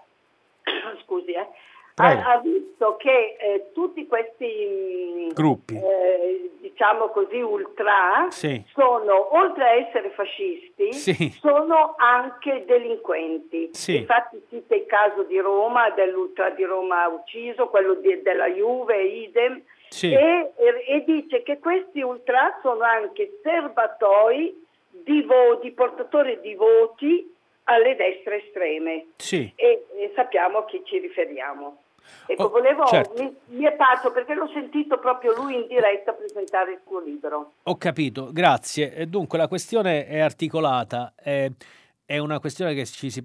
scusi, 1.03 1.31
eh, 1.31 1.47
ha, 1.95 2.39
visto 2.43 2.95
che 2.97 3.37
eh, 3.39 3.71
tutti 3.73 4.05
questi 4.05 5.31
gruppi, 5.33 5.75
eh, 5.75 6.51
diciamo 6.59 7.07
così, 7.07 7.41
ultra, 7.41 8.27
sì. 8.29 8.63
sono, 8.73 9.35
oltre 9.35 9.63
a 9.63 9.73
essere 9.73 10.11
fascisti, 10.11 10.93
sì. 10.93 11.35
sono 11.41 11.95
anche 11.97 12.65
delinquenti. 12.65 13.69
Sì. 13.73 13.97
Infatti 13.97 14.41
cita 14.49 14.75
il 14.75 14.85
caso 14.85 15.23
di 15.23 15.39
Roma, 15.39 15.89
dell'ultra 15.89 16.51
di 16.51 16.63
Roma 16.63 17.07
ucciso, 17.07 17.67
quello 17.67 17.95
di, 17.95 18.21
della 18.21 18.47
Juve, 18.47 19.01
idem, 19.01 19.61
sì. 19.89 20.11
e, 20.11 20.53
e, 20.55 21.03
dice 21.05 21.43
che 21.43 21.59
questi 21.59 22.01
ultra 22.01 22.59
sono 22.61 22.83
anche 22.83 23.39
serbatoi 23.41 24.65
di, 24.89 25.21
vo- 25.23 25.59
di 25.61 25.71
portatori 25.71 26.39
di 26.41 26.55
voti 26.55 27.33
alle 27.63 27.95
destre 27.95 28.45
estreme 28.45 29.07
sì. 29.17 29.51
e, 29.55 29.85
e, 29.95 30.11
sappiamo 30.15 30.59
a 30.59 30.65
chi 30.65 30.81
ci 30.85 30.99
riferiamo. 30.99 31.81
Ecco, 32.25 32.43
oh, 32.43 32.49
volevo, 32.49 32.85
certo. 32.85 33.21
mi, 33.21 33.35
mi, 33.47 33.65
è 33.65 33.73
parso 33.73 34.11
perché 34.11 34.33
l'ho 34.33 34.49
sentito 34.53 34.97
proprio 34.97 35.33
lui 35.35 35.55
in 35.55 35.67
diretta 35.67 36.13
presentare 36.13 36.73
il 36.73 36.79
suo 36.85 37.01
libro. 37.01 37.53
Ho 37.63 37.75
capito, 37.75 38.29
grazie. 38.31 39.07
Dunque 39.07 39.37
la 39.37 39.49
questione 39.49 40.07
è 40.07 40.19
articolata, 40.19 41.13
è, 41.15 41.49
è 42.05 42.17
una 42.17 42.39
questione 42.39 42.73
che 42.73 42.85
ci 42.85 43.09
si 43.09 43.21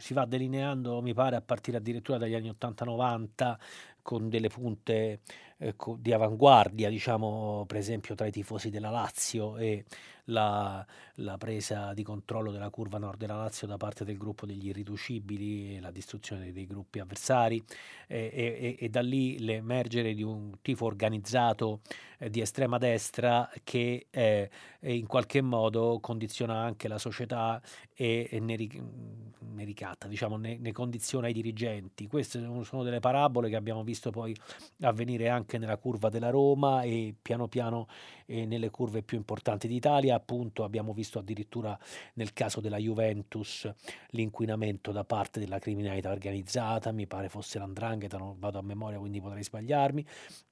si 0.00 0.14
va 0.14 0.24
delineando, 0.24 1.00
mi 1.00 1.14
pare, 1.14 1.36
a 1.36 1.42
partire 1.42 1.76
addirittura 1.76 2.18
dagli 2.18 2.34
anni 2.34 2.50
80-90 2.50 3.54
con 4.02 4.28
delle 4.28 4.48
punte 4.48 5.20
eh, 5.60 5.74
di 5.98 6.12
avanguardia, 6.12 6.88
diciamo, 6.88 7.64
per 7.66 7.76
esempio 7.76 8.14
tra 8.14 8.26
i 8.26 8.30
tifosi 8.30 8.70
della 8.70 8.88
Lazio 8.88 9.58
e 9.58 9.84
la, 10.24 10.84
la, 11.16 11.36
presa 11.36 11.92
di 11.92 12.02
controllo 12.02 12.50
della 12.50 12.70
curva 12.70 12.98
nord 12.98 13.18
della 13.18 13.36
Lazio 13.36 13.66
da 13.66 13.76
parte 13.76 14.04
del 14.04 14.16
gruppo 14.16 14.46
degli 14.46 14.68
irriducibili, 14.68 15.78
la 15.80 15.90
distruzione 15.90 16.52
dei 16.52 16.66
gruppi 16.66 16.98
avversari 16.98 17.62
e, 18.06 18.30
e, 18.32 18.76
e 18.78 18.88
da 18.88 19.02
lì 19.02 19.38
l'emergere 19.38 20.14
di 20.14 20.22
un 20.22 20.54
tifo 20.62 20.86
organizzato 20.86 21.80
eh, 22.18 22.30
di 22.30 22.40
estrema 22.40 22.78
destra 22.78 23.50
che 23.64 24.06
eh, 24.10 24.50
in 24.80 25.06
qualche 25.06 25.40
modo 25.40 25.98
condiziona 26.00 26.58
anche 26.58 26.88
la 26.88 26.98
società 26.98 27.60
e, 27.94 28.28
e 28.30 28.40
ne, 28.40 28.56
ne, 28.56 29.64
ricatta, 29.64 30.06
diciamo, 30.06 30.36
ne, 30.36 30.56
ne 30.58 30.72
condiziona 30.72 31.28
i 31.28 31.32
dirigenti. 31.32 32.06
Queste 32.06 32.40
sono 32.62 32.82
delle 32.82 33.00
parabole 33.00 33.48
che 33.48 33.56
abbiamo 33.56 33.82
visto 33.82 34.10
poi 34.10 34.34
avvenire 34.82 35.28
anche 35.28 35.49
nella 35.58 35.76
curva 35.76 36.08
della 36.08 36.30
Roma 36.30 36.82
e 36.82 37.14
piano 37.20 37.48
piano 37.48 37.88
eh, 38.26 38.46
nelle 38.46 38.70
curve 38.70 39.02
più 39.02 39.16
importanti 39.16 39.68
d'Italia. 39.68 40.14
Appunto 40.14 40.64
abbiamo 40.64 40.92
visto 40.92 41.18
addirittura 41.18 41.78
nel 42.14 42.32
caso 42.32 42.60
della 42.60 42.78
Juventus 42.78 43.70
l'inquinamento 44.10 44.92
da 44.92 45.04
parte 45.04 45.40
della 45.40 45.58
criminalità 45.58 46.10
organizzata, 46.10 46.92
mi 46.92 47.06
pare 47.06 47.28
fosse 47.28 47.58
l'andrangheta, 47.58 48.18
non 48.18 48.38
vado 48.38 48.58
a 48.58 48.62
memoria 48.62 48.98
quindi 48.98 49.20
potrei 49.20 49.42
sbagliarmi. 49.42 50.04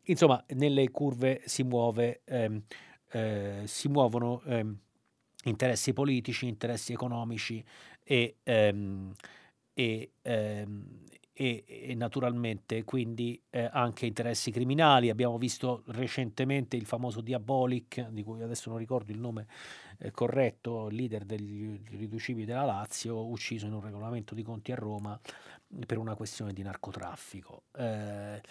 Insomma, 0.05 0.43
nelle 0.55 0.91
curve 0.91 1.43
si, 1.45 1.63
muove, 1.63 2.23
ehm, 2.25 2.63
eh, 3.13 3.63
si 3.67 3.89
muovono 3.89 4.43
ehm, 4.47 4.79
interessi 5.45 5.93
politici, 5.93 6.47
interessi 6.47 6.93
economici 6.93 7.63
e, 8.03 8.37
ehm, 8.43 9.13
e, 9.75 10.11
ehm, 10.23 11.05
e, 11.41 11.63
e 11.69 11.95
naturalmente 11.95 12.83
quindi 12.83 13.41
eh, 13.51 13.71
anche 13.73 14.07
interessi 14.07 14.51
criminali. 14.51 15.09
Abbiamo 15.09 15.39
visto 15.39 15.85
recentemente 15.87 16.75
il 16.75 16.85
famoso 16.85 17.21
Diabolic, 17.21 18.09
di 18.09 18.25
cui 18.25 18.43
adesso 18.43 18.71
non 18.71 18.79
ricordo 18.81 19.13
il 19.13 19.21
nome 19.21 19.47
eh, 19.99 20.11
corretto, 20.11 20.89
leader 20.89 21.25
degli 21.25 21.81
riducibili 21.91 22.45
della 22.45 22.65
Lazio, 22.65 23.25
ucciso 23.29 23.67
in 23.67 23.73
un 23.73 23.81
regolamento 23.81 24.35
di 24.35 24.43
conti 24.43 24.73
a 24.73 24.75
Roma 24.75 25.19
per 25.87 25.99
una 25.99 26.17
questione 26.17 26.53
di 26.53 26.63
narcotraffico. 26.63 27.67
Eh, 27.77 28.43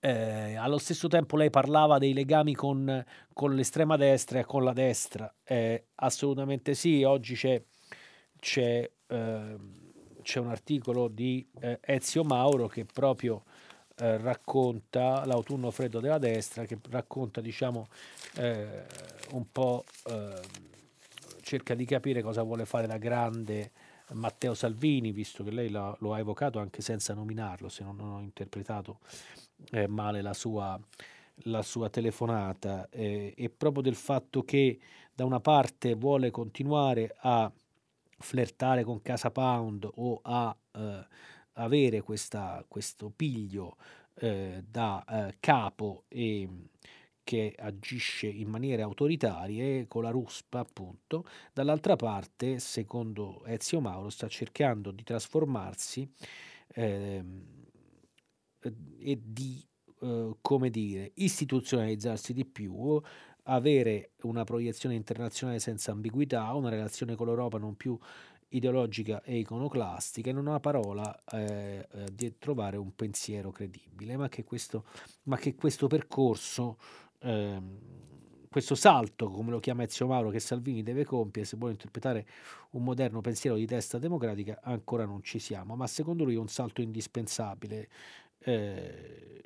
eh, 0.00 0.54
allo 0.54 0.78
stesso 0.78 1.08
tempo 1.08 1.36
lei 1.36 1.50
parlava 1.50 1.98
dei 1.98 2.14
legami 2.14 2.54
con, 2.54 3.04
con 3.34 3.54
l'estrema 3.54 3.98
destra 3.98 4.38
e 4.38 4.46
con 4.46 4.64
la 4.64 4.72
destra. 4.72 5.30
Eh, 5.44 5.88
assolutamente 5.96 6.72
sì, 6.72 7.02
oggi 7.02 7.34
c'è, 7.34 7.62
c'è 8.38 8.90
ehm, 9.08 9.89
c'è 10.22 10.40
un 10.40 10.48
articolo 10.48 11.08
di 11.08 11.46
eh, 11.60 11.78
Ezio 11.80 12.24
Mauro 12.24 12.66
che 12.66 12.84
proprio 12.84 13.44
eh, 13.96 14.16
racconta 14.16 15.24
l'autunno 15.26 15.70
freddo 15.70 16.00
della 16.00 16.18
destra, 16.18 16.64
che 16.64 16.78
racconta 16.88 17.40
diciamo 17.40 17.88
eh, 18.36 18.84
un 19.32 19.50
po', 19.52 19.84
eh, 20.06 20.40
cerca 21.42 21.74
di 21.74 21.84
capire 21.84 22.22
cosa 22.22 22.42
vuole 22.42 22.64
fare 22.64 22.86
da 22.86 22.96
grande 22.96 23.72
Matteo 24.12 24.54
Salvini, 24.54 25.12
visto 25.12 25.44
che 25.44 25.50
lei 25.50 25.70
lo, 25.70 25.96
lo 26.00 26.14
ha 26.14 26.18
evocato 26.18 26.58
anche 26.58 26.82
senza 26.82 27.14
nominarlo, 27.14 27.68
se 27.68 27.84
non 27.84 28.00
ho 28.00 28.20
interpretato 28.20 28.98
eh, 29.70 29.86
male 29.86 30.22
la 30.22 30.34
sua, 30.34 30.78
la 31.44 31.62
sua 31.62 31.90
telefonata, 31.90 32.88
eh, 32.90 33.34
e 33.36 33.50
proprio 33.50 33.82
del 33.82 33.94
fatto 33.94 34.42
che 34.42 34.78
da 35.14 35.24
una 35.24 35.40
parte 35.40 35.94
vuole 35.94 36.30
continuare 36.30 37.14
a 37.20 37.50
flirtare 38.20 38.84
con 38.84 39.02
Casa 39.02 39.30
Pound 39.30 39.88
o 39.94 40.20
a 40.22 40.56
eh, 40.72 41.06
avere 41.54 42.02
questa, 42.02 42.64
questo 42.68 43.10
piglio 43.14 43.76
eh, 44.14 44.62
da 44.68 45.04
eh, 45.08 45.36
capo 45.40 46.04
e 46.08 46.48
che 47.22 47.54
agisce 47.58 48.26
in 48.26 48.48
maniere 48.48 48.82
autoritarie 48.82 49.86
con 49.86 50.02
la 50.02 50.10
ruspa 50.10 50.60
appunto 50.60 51.24
dall'altra 51.52 51.96
parte 51.96 52.58
secondo 52.58 53.44
Ezio 53.44 53.80
Mauro 53.80 54.10
sta 54.10 54.26
cercando 54.26 54.90
di 54.90 55.02
trasformarsi 55.02 56.10
ehm, 56.74 57.44
e 58.98 59.20
di 59.22 59.64
eh, 60.02 60.34
come 60.40 60.70
dire 60.70 61.12
istituzionalizzarsi 61.14 62.32
di 62.32 62.44
più 62.44 63.00
avere 63.50 64.12
una 64.22 64.44
proiezione 64.44 64.94
internazionale 64.94 65.58
senza 65.58 65.92
ambiguità, 65.92 66.52
una 66.54 66.68
relazione 66.68 67.16
con 67.16 67.26
l'Europa 67.26 67.58
non 67.58 67.76
più 67.76 67.98
ideologica 68.50 69.22
e 69.22 69.38
iconoclastica, 69.38 70.30
in 70.30 70.36
una 70.36 70.60
parola 70.60 71.22
eh, 71.32 71.86
eh, 72.16 72.38
trovare 72.38 72.76
un 72.76 72.94
pensiero 72.94 73.50
credibile, 73.50 74.16
ma 74.16 74.28
che 74.28 74.44
questo, 74.44 74.84
ma 75.24 75.36
che 75.36 75.54
questo 75.54 75.86
percorso, 75.86 76.78
eh, 77.20 77.60
questo 78.48 78.74
salto, 78.74 79.30
come 79.30 79.50
lo 79.50 79.60
chiama 79.60 79.84
Ezio 79.84 80.06
Mauro, 80.06 80.30
che 80.30 80.40
Salvini 80.40 80.82
deve 80.82 81.04
compiere 81.04 81.46
se 81.46 81.56
vuole 81.56 81.72
interpretare 81.72 82.26
un 82.70 82.82
moderno 82.82 83.20
pensiero 83.20 83.56
di 83.56 83.66
testa 83.66 83.98
democratica, 83.98 84.60
ancora 84.62 85.04
non 85.04 85.22
ci 85.22 85.38
siamo, 85.38 85.76
ma 85.76 85.86
secondo 85.86 86.24
lui 86.24 86.34
è 86.34 86.38
un 86.38 86.48
salto 86.48 86.80
indispensabile. 86.80 87.88
Eh, 88.38 89.42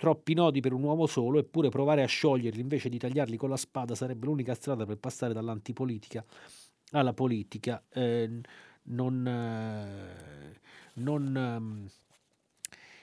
troppi 0.00 0.32
nodi 0.32 0.60
per 0.60 0.72
un 0.72 0.82
uomo 0.82 1.04
solo, 1.04 1.38
eppure 1.38 1.68
provare 1.68 2.02
a 2.02 2.06
scioglierli 2.06 2.58
invece 2.58 2.88
di 2.88 2.96
tagliarli 2.96 3.36
con 3.36 3.50
la 3.50 3.58
spada 3.58 3.94
sarebbe 3.94 4.24
l'unica 4.24 4.54
strada 4.54 4.86
per 4.86 4.96
passare 4.96 5.34
dall'antipolitica 5.34 6.24
alla 6.92 7.12
politica. 7.12 7.82
Eh, 7.92 8.40
non, 8.84 9.26
eh, 9.26 10.58
non, 10.94 11.36
ehm, 11.36 11.90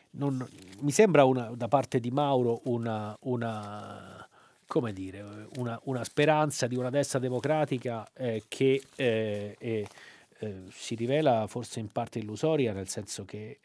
non, 0.09 0.49
mi 0.79 0.91
sembra 0.91 1.23
una, 1.23 1.51
da 1.53 1.67
parte 1.67 1.99
di 1.99 2.09
Mauro 2.09 2.61
una, 2.63 3.15
una 3.21 4.27
come 4.65 4.91
dire, 4.91 5.47
una, 5.57 5.79
una, 5.83 6.03
speranza 6.03 6.65
di 6.65 6.77
una 6.77 6.89
destra 6.89 7.19
democratica 7.19 8.09
eh, 8.13 8.45
che 8.47 8.81
eh, 8.95 9.55
eh, 9.59 9.87
si 10.71 10.95
rivela 10.95 11.45
forse 11.45 11.79
in 11.79 11.89
parte 11.89 12.17
illusoria, 12.17 12.73
nel 12.73 12.87
senso 12.89 13.23
che 13.23 13.59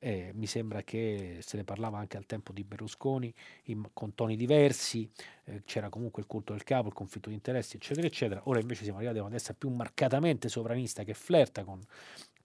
eh, 0.00 0.32
mi 0.34 0.46
sembra 0.46 0.82
che 0.82 1.38
se 1.40 1.56
ne 1.58 1.64
parlava 1.64 1.98
anche 1.98 2.16
al 2.16 2.26
tempo 2.26 2.52
di 2.52 2.64
Berlusconi 2.64 3.32
in, 3.64 3.90
con 3.92 4.14
toni 4.14 4.34
diversi, 4.34 5.08
eh, 5.44 5.62
c'era 5.64 5.88
comunque 5.90 6.22
il 6.22 6.28
culto 6.28 6.52
del 6.52 6.64
capo, 6.64 6.88
il 6.88 6.94
conflitto 6.94 7.28
di 7.28 7.34
interessi, 7.34 7.76
eccetera, 7.76 8.06
eccetera. 8.06 8.40
Ora 8.44 8.60
invece 8.60 8.82
siamo 8.82 8.98
arrivati 8.98 9.18
a 9.18 9.22
una 9.22 9.32
destra 9.32 9.54
più 9.54 9.68
marcatamente 9.68 10.48
sovranista 10.48 11.04
che 11.04 11.12
flirta 11.12 11.64
con, 11.64 11.80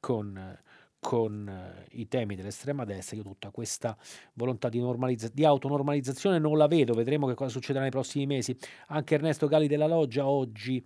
con, 0.01 0.59
con 0.99 1.47
eh, 1.47 1.85
i 1.91 2.07
temi 2.09 2.35
dell'estrema 2.35 2.83
destra. 2.83 3.15
Io 3.15 3.23
tutta 3.23 3.49
questa 3.51 3.97
volontà 4.33 4.67
di, 4.67 4.79
normalizza- 4.79 5.31
di 5.33 5.45
autonormalizzazione 5.45 6.39
non 6.39 6.57
la 6.57 6.67
vedo, 6.67 6.93
vedremo 6.93 7.25
che 7.25 7.35
cosa 7.35 7.51
succederà 7.51 7.81
nei 7.81 7.91
prossimi 7.91 8.25
mesi. 8.25 8.55
Anche 8.87 9.15
Ernesto 9.15 9.47
Gali 9.47 9.67
della 9.67 9.87
Loggia 9.87 10.27
oggi 10.27 10.83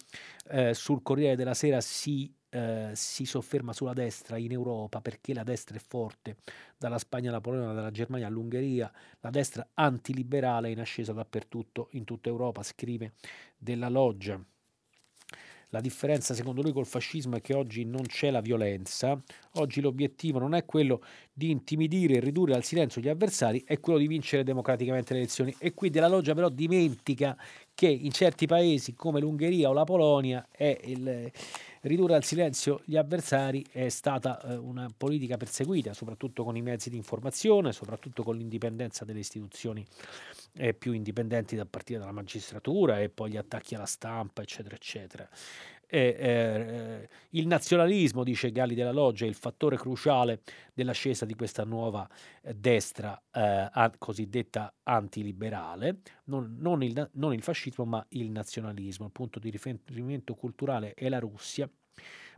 eh, 0.49 0.75
sul 0.75 1.01
Corriere 1.01 1.35
della 1.35 1.55
Sera 1.55 1.81
si 1.81 2.31
eh, 2.49 2.91
si 2.93 3.25
sofferma 3.25 3.73
sulla 3.73 3.93
destra 3.93 4.37
in 4.37 4.51
Europa 4.51 5.01
perché 5.01 5.33
la 5.33 5.43
destra 5.43 5.75
è 5.75 5.79
forte, 5.79 6.37
dalla 6.77 6.97
Spagna 6.97 7.29
alla 7.29 7.41
Polonia, 7.41 7.73
dalla 7.73 7.91
Germania 7.91 8.27
all'Ungheria, 8.27 8.91
la 9.19 9.29
destra 9.29 9.67
antiliberale 9.73 10.69
è 10.69 10.71
in 10.71 10.79
ascesa 10.79 11.13
dappertutto, 11.13 11.89
in 11.91 12.05
tutta 12.05 12.29
Europa, 12.29 12.63
scrive 12.63 13.13
della 13.57 13.89
Loggia. 13.89 14.41
La 15.71 15.81
differenza 15.81 16.33
secondo 16.33 16.63
lui 16.63 16.73
col 16.73 16.87
fascismo 16.87 17.35
è 17.35 17.41
che 17.41 17.53
oggi 17.53 17.85
non 17.85 18.01
c'è 18.07 18.31
la 18.31 18.41
violenza, 18.41 19.21
oggi 19.53 19.81
l'obiettivo 19.81 20.39
non 20.39 20.55
è 20.55 20.65
quello 20.65 21.03
di 21.31 21.51
intimidire 21.51 22.15
e 22.15 22.19
ridurre 22.19 22.55
al 22.55 22.63
silenzio 22.63 22.99
gli 22.99 23.07
avversari, 23.07 23.63
è 23.67 23.79
quello 23.79 23.99
di 23.99 24.07
vincere 24.07 24.43
democraticamente 24.43 25.13
le 25.13 25.19
elezioni. 25.19 25.55
E 25.59 25.75
qui 25.75 25.91
della 25.91 26.07
Loggia 26.07 26.33
però 26.33 26.49
dimentica 26.49 27.37
che 27.75 27.87
in 27.87 28.11
certi 28.11 28.47
paesi 28.47 28.95
come 28.95 29.19
l'Ungheria 29.19 29.69
o 29.69 29.73
la 29.73 29.83
Polonia 29.83 30.47
è 30.49 30.75
il 30.85 31.31
ridurre 31.81 32.15
al 32.15 32.23
silenzio 32.23 32.81
gli 32.85 32.97
avversari 32.97 33.65
è 33.71 33.89
stata 33.89 34.41
eh, 34.41 34.55
una 34.55 34.87
politica 34.95 35.37
perseguita, 35.37 35.93
soprattutto 35.93 36.43
con 36.43 36.55
i 36.55 36.61
mezzi 36.61 36.89
di 36.89 36.97
informazione, 36.97 37.71
soprattutto 37.71 38.23
con 38.23 38.35
l'indipendenza 38.35 39.05
delle 39.05 39.19
istituzioni 39.19 39.85
eh, 40.53 40.73
più 40.73 40.91
indipendenti 40.91 41.55
da 41.55 41.65
partire 41.65 41.99
dalla 41.99 42.11
magistratura 42.11 42.99
e 42.99 43.09
poi 43.09 43.31
gli 43.31 43.37
attacchi 43.37 43.75
alla 43.75 43.85
stampa, 43.85 44.41
eccetera, 44.41 44.75
eccetera. 44.75 45.27
Eh, 45.91 46.15
eh, 46.19 47.09
il 47.31 47.47
nazionalismo, 47.47 48.23
dice 48.23 48.51
Galli 48.51 48.75
della 48.75 48.91
Loggia, 48.91 49.25
è 49.25 49.27
il 49.27 49.33
fattore 49.33 49.75
cruciale 49.75 50.41
dell'ascesa 50.71 51.25
di 51.25 51.33
questa 51.33 51.63
nuova 51.63 52.07
eh, 52.43 52.53
destra 52.53 53.19
eh, 53.31 53.91
cosiddetta 53.97 54.71
antiliberale, 54.83 56.01
non, 56.25 56.57
non, 56.59 56.83
il, 56.83 57.09
non 57.13 57.33
il 57.33 57.41
fascismo 57.41 57.85
ma 57.85 58.05
il 58.09 58.29
nazionalismo, 58.29 59.05
il 59.05 59.11
punto 59.11 59.39
di 59.39 59.49
riferimento 59.49 60.35
culturale 60.35 60.93
è 60.93 61.09
la 61.09 61.17
Russia, 61.19 61.67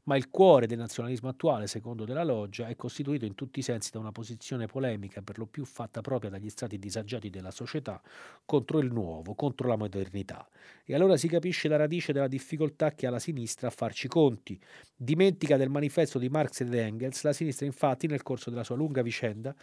ma 0.03 0.17
il 0.17 0.29
cuore 0.29 0.65
del 0.65 0.79
nazionalismo 0.79 1.29
attuale, 1.29 1.67
secondo 1.67 2.05
Della 2.05 2.23
Loggia, 2.23 2.67
è 2.67 2.75
costituito 2.75 3.25
in 3.25 3.35
tutti 3.35 3.59
i 3.59 3.61
sensi 3.61 3.91
da 3.91 3.99
una 3.99 4.11
posizione 4.11 4.65
polemica, 4.65 5.21
per 5.21 5.37
lo 5.37 5.45
più 5.45 5.63
fatta 5.63 6.01
propria 6.01 6.29
dagli 6.31 6.49
strati 6.49 6.79
disagiati 6.79 7.29
della 7.29 7.51
società, 7.51 8.01
contro 8.45 8.79
il 8.79 8.91
nuovo, 8.91 9.35
contro 9.35 9.67
la 9.67 9.75
modernità. 9.75 10.47
E 10.85 10.95
allora 10.95 11.17
si 11.17 11.27
capisce 11.27 11.67
la 11.67 11.77
radice 11.77 12.13
della 12.13 12.27
difficoltà 12.27 12.91
che 12.93 13.05
ha 13.05 13.11
la 13.11 13.19
sinistra 13.19 13.67
a 13.67 13.71
farci 13.71 14.07
conti. 14.07 14.59
Dimentica 14.95 15.57
del 15.57 15.69
manifesto 15.69 16.17
di 16.17 16.29
Marx 16.29 16.61
ed 16.61 16.73
Engels, 16.73 17.21
la 17.23 17.33
sinistra 17.33 17.65
infatti 17.65 18.07
nel 18.07 18.23
corso 18.23 18.49
della 18.49 18.63
sua 18.63 18.75
lunga 18.75 19.01
vicenda 19.01 19.55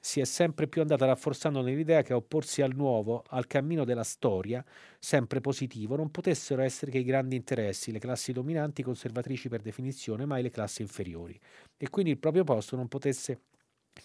si 0.00 0.20
è 0.20 0.24
sempre 0.24 0.66
più 0.66 0.80
andata 0.80 1.04
rafforzando 1.04 1.60
nell'idea 1.60 2.02
che 2.02 2.14
opporsi 2.14 2.62
al 2.62 2.74
nuovo, 2.74 3.22
al 3.28 3.46
cammino 3.46 3.84
della 3.84 4.02
storia, 4.02 4.64
sempre 4.98 5.42
positivo, 5.42 5.94
non 5.94 6.10
potessero 6.10 6.62
essere 6.62 6.90
che 6.90 6.98
i 6.98 7.04
grandi 7.04 7.36
interessi, 7.36 7.92
le 7.92 7.98
classi 7.98 8.32
dominanti 8.32 8.82
conservatrici 8.82 9.50
per 9.50 9.60
definizione, 9.60 10.24
mai 10.24 10.42
le 10.42 10.50
classi 10.50 10.80
inferiori, 10.80 11.38
e 11.76 11.90
quindi 11.90 12.10
il 12.10 12.18
proprio 12.18 12.44
posto 12.44 12.76
non 12.76 12.88
potesse 12.88 13.42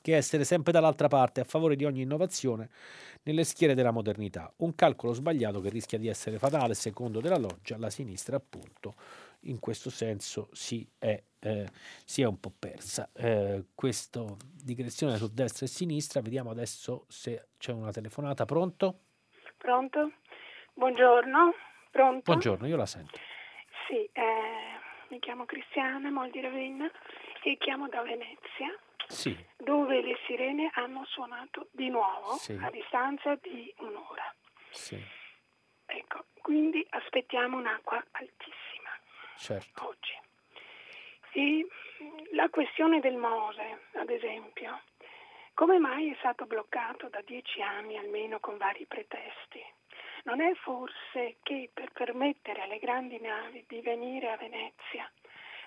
che 0.01 0.15
essere 0.15 0.43
sempre 0.43 0.73
dall'altra 0.73 1.07
parte 1.07 1.39
a 1.41 1.45
favore 1.45 1.75
di 1.75 1.85
ogni 1.85 2.01
innovazione 2.01 2.69
nelle 3.23 3.43
schiere 3.43 3.75
della 3.75 3.91
modernità. 3.91 4.51
Un 4.57 4.75
calcolo 4.75 5.13
sbagliato 5.13 5.61
che 5.61 5.69
rischia 5.69 5.97
di 5.97 6.07
essere 6.07 6.37
fatale, 6.37 6.73
secondo 6.73 7.21
della 7.21 7.37
loggia, 7.37 7.77
la 7.77 7.89
sinistra 7.89 8.35
appunto 8.35 8.95
in 9.41 9.59
questo 9.59 9.89
senso 9.89 10.49
si 10.51 10.87
è, 10.97 11.21
eh, 11.45 11.67
si 12.03 12.23
è 12.23 12.25
un 12.25 12.39
po' 12.39 12.51
persa. 12.57 13.09
Eh, 13.13 13.65
questo 13.75 14.37
digressione 14.51 15.17
su 15.17 15.31
destra 15.31 15.65
e 15.65 15.69
sinistra, 15.69 16.21
vediamo 16.21 16.49
adesso 16.49 17.05
se 17.07 17.49
c'è 17.57 17.71
una 17.71 17.91
telefonata. 17.91 18.45
Pronto? 18.45 19.01
Pronto? 19.57 20.11
Buongiorno. 20.73 21.53
Pronto? 21.91 22.23
Buongiorno, 22.23 22.67
io 22.67 22.75
la 22.75 22.85
sento. 22.85 23.19
Sì, 23.87 24.09
eh, 24.11 24.79
mi 25.09 25.19
chiamo 25.19 25.45
Cristiana 25.45 26.09
Moldi 26.09 26.41
Ravenna 26.41 26.89
e 27.43 27.57
chiamo 27.57 27.87
da 27.87 28.01
Venezia. 28.01 28.75
Sì. 29.07 29.37
Dove 29.57 30.01
le 30.01 30.17
sirene 30.25 30.71
hanno 30.73 31.05
suonato 31.05 31.67
di 31.71 31.89
nuovo 31.89 32.33
sì. 32.37 32.57
a 32.59 32.71
distanza 32.71 33.35
di 33.35 33.71
un'ora. 33.77 34.33
Sì. 34.71 34.99
Ecco, 35.85 36.25
quindi 36.41 36.83
aspettiamo 36.89 37.57
un'acqua 37.57 38.03
altissima 38.11 38.89
certo. 39.37 39.87
oggi. 39.87 40.24
E 41.37 41.67
la 42.31 42.47
questione 42.47 43.01
del 43.01 43.17
Mose, 43.17 43.87
ad 43.95 44.09
esempio, 44.09 44.83
come 45.53 45.79
mai 45.79 46.09
è 46.09 46.15
stato 46.19 46.45
bloccato 46.45 47.09
da 47.09 47.21
dieci 47.25 47.61
anni 47.61 47.97
almeno 47.97 48.39
con 48.39 48.55
vari 48.55 48.85
pretesti? 48.85 49.61
Non 50.23 50.39
è 50.39 50.53
forse 50.55 51.35
che 51.43 51.69
per 51.73 51.91
permettere 51.91 52.61
alle 52.61 52.79
grandi 52.79 53.19
navi 53.19 53.65
di 53.67 53.81
venire 53.81 54.31
a 54.31 54.37
Venezia 54.37 55.11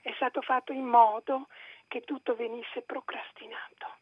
è 0.00 0.10
stato 0.14 0.40
fatto 0.40 0.72
in 0.72 0.86
modo 0.86 1.48
che 1.86 2.00
tutto 2.00 2.34
venisse 2.34 2.80
procrastinato, 2.80 3.96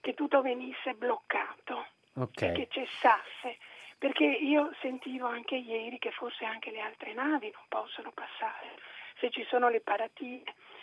che 0.00 0.14
tutto 0.14 0.42
venisse 0.42 0.94
bloccato, 0.94 1.86
okay. 2.14 2.52
che 2.52 2.66
cessasse 2.68 3.58
perché 3.96 4.24
io 4.24 4.74
sentivo 4.80 5.28
anche 5.28 5.54
ieri 5.54 5.98
che 5.98 6.10
forse 6.10 6.44
anche 6.44 6.72
le 6.72 6.80
altre 6.80 7.14
navi 7.14 7.50
non 7.52 7.62
possono 7.68 8.10
passare, 8.10 8.74
se 9.18 9.30
ci 9.30 9.44
sono 9.48 9.68
le 9.68 9.80
paratie 9.80 10.42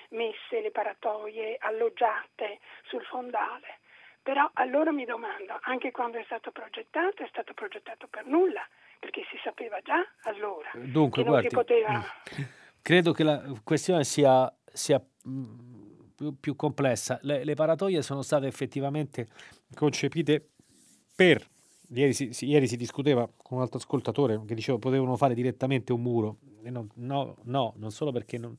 messe, 0.09 0.61
le 0.61 0.71
paratoie 0.71 1.57
alloggiate 1.59 2.59
sul 2.83 3.03
fondale. 3.03 3.79
Però 4.21 4.49
allora 4.53 4.91
mi 4.91 5.05
domando, 5.05 5.57
anche 5.61 5.91
quando 5.91 6.19
è 6.19 6.23
stato 6.25 6.51
progettato, 6.51 7.23
è 7.23 7.27
stato 7.29 7.53
progettato 7.53 8.07
per 8.07 8.25
nulla, 8.25 8.65
perché 8.99 9.23
si 9.31 9.39
sapeva 9.43 9.79
già 9.81 10.05
allora 10.23 10.69
Dunque, 10.73 11.23
che 11.23 11.29
non 11.29 11.39
guardi, 11.39 11.49
si 11.49 11.55
poteva... 11.55 11.91
Mm, 11.91 12.43
credo 12.83 13.13
che 13.13 13.23
la 13.23 13.41
questione 13.63 14.03
sia, 14.03 14.53
sia 14.71 15.01
mm, 15.27 16.11
più, 16.15 16.39
più, 16.39 16.55
complessa. 16.55 17.17
Le, 17.23 17.43
le 17.43 17.55
paratoie 17.55 18.03
sono 18.03 18.21
state 18.21 18.45
effettivamente 18.45 19.27
concepite 19.73 20.49
per 21.15 21.43
Ieri 21.93 22.13
si, 22.13 22.31
ieri 22.45 22.67
si, 22.67 22.77
discuteva 22.77 23.27
con 23.35 23.57
un 23.57 23.63
altro 23.63 23.77
ascoltatore 23.77 24.41
che 24.45 24.55
diceva 24.55 24.77
potevano 24.77 25.17
fare 25.17 25.33
direttamente 25.33 25.91
un 25.91 26.01
muro. 26.01 26.37
No, 26.63 26.87
no, 26.95 27.37
no, 27.43 27.73
non 27.77 27.91
solo 27.91 28.11
perché 28.11 28.37
non, 28.37 28.55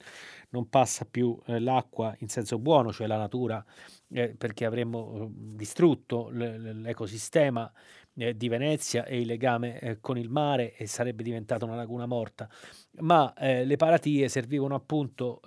non 0.50 0.68
passa 0.68 1.04
più 1.04 1.38
eh, 1.46 1.60
l'acqua 1.60 2.14
in 2.18 2.28
senso 2.28 2.58
buono, 2.58 2.92
cioè 2.92 3.06
la 3.06 3.16
natura, 3.16 3.64
eh, 4.08 4.34
perché 4.36 4.64
avremmo 4.64 5.24
eh, 5.24 5.28
distrutto 5.30 6.28
l'ecosistema 6.30 7.70
eh, 8.14 8.36
di 8.36 8.48
Venezia 8.48 9.04
e 9.04 9.20
il 9.20 9.26
legame 9.26 9.78
eh, 9.78 10.00
con 10.00 10.18
il 10.18 10.28
mare 10.30 10.74
e 10.74 10.86
sarebbe 10.86 11.22
diventata 11.22 11.64
una 11.64 11.76
laguna 11.76 12.06
morta, 12.06 12.48
ma 13.00 13.32
eh, 13.34 13.64
le 13.64 13.76
paratie 13.76 14.28
servivano 14.28 14.74
appunto, 14.74 15.40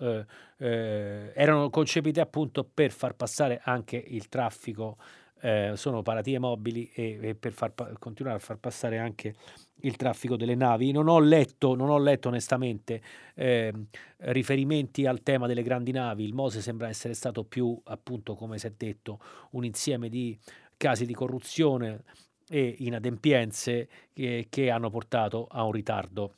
erano 0.57 1.69
concepite 1.69 2.21
appunto 2.21 2.63
per 2.63 2.91
far 2.91 3.15
passare 3.15 3.59
anche 3.63 3.97
il 3.97 4.29
traffico 4.29 4.97
eh, 5.41 5.73
sono 5.75 6.01
paratie 6.01 6.39
mobili 6.39 6.89
e, 6.93 7.19
e 7.21 7.35
per 7.35 7.51
far, 7.51 7.73
continuare 7.99 8.37
a 8.37 8.39
far 8.39 8.57
passare 8.57 8.97
anche 8.97 9.35
il 9.81 9.95
traffico 9.95 10.35
delle 10.35 10.55
navi. 10.55 10.91
Non 10.91 11.07
ho 11.07 11.19
letto, 11.19 11.75
non 11.75 11.89
ho 11.89 11.97
letto 11.97 12.29
onestamente 12.29 13.01
eh, 13.35 13.73
riferimenti 14.17 15.05
al 15.05 15.21
tema 15.21 15.47
delle 15.47 15.63
grandi 15.63 15.91
navi. 15.91 16.23
Il 16.23 16.33
Mose 16.33 16.61
sembra 16.61 16.87
essere 16.87 17.13
stato 17.13 17.43
più, 17.43 17.79
appunto, 17.85 18.35
come 18.35 18.57
si 18.57 18.67
è 18.67 18.73
detto, 18.75 19.19
un 19.51 19.65
insieme 19.65 20.09
di 20.09 20.37
casi 20.77 21.05
di 21.05 21.13
corruzione 21.13 22.03
e 22.47 22.75
inadempienze 22.79 23.87
che, 24.13 24.47
che 24.49 24.69
hanno 24.69 24.89
portato 24.89 25.47
a 25.49 25.63
un 25.63 25.71
ritardo 25.71 26.35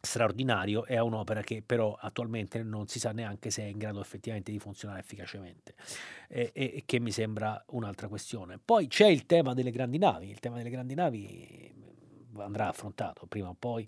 straordinario 0.00 0.84
è 0.86 0.98
un'opera 0.98 1.42
che 1.42 1.62
però 1.64 1.96
attualmente 1.98 2.62
non 2.62 2.88
si 2.88 2.98
sa 2.98 3.12
neanche 3.12 3.50
se 3.50 3.62
è 3.62 3.66
in 3.66 3.78
grado 3.78 4.00
effettivamente 4.00 4.50
di 4.50 4.58
funzionare 4.58 5.00
efficacemente 5.00 5.74
e, 6.28 6.50
e, 6.54 6.82
che 6.86 6.98
mi 7.00 7.10
sembra 7.10 7.62
un'altra 7.68 8.08
questione. 8.08 8.58
Poi 8.62 8.86
c'è 8.86 9.06
il 9.06 9.26
tema 9.26 9.52
delle 9.54 9.70
grandi 9.70 9.98
navi, 9.98 10.30
il 10.30 10.40
tema 10.40 10.56
delle 10.56 10.70
grandi 10.70 10.94
navi 10.94 11.78
andrà 12.38 12.68
affrontato 12.68 13.26
prima 13.26 13.48
o 13.48 13.56
poi 13.58 13.86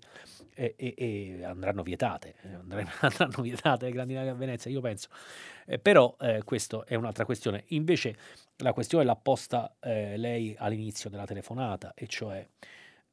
e, 0.53 0.75
e 0.77 1.43
andranno 1.43 1.81
vietate, 1.81 2.35
andranno 2.99 3.41
vietate 3.41 3.85
le 3.85 3.91
grandi 3.91 4.13
navi 4.13 4.27
a 4.27 4.33
Venezia, 4.33 4.69
io 4.69 4.81
penso, 4.81 5.09
eh, 5.65 5.79
però 5.79 6.15
eh, 6.19 6.43
questa 6.43 6.83
è 6.85 6.95
un'altra 6.95 7.25
questione. 7.25 7.63
Invece 7.69 8.15
la 8.57 8.73
questione 8.73 9.03
l'ha 9.03 9.15
posta 9.15 9.75
eh, 9.79 10.17
lei 10.17 10.55
all'inizio 10.57 11.09
della 11.09 11.25
telefonata 11.25 11.93
e 11.95 12.05
cioè 12.07 12.47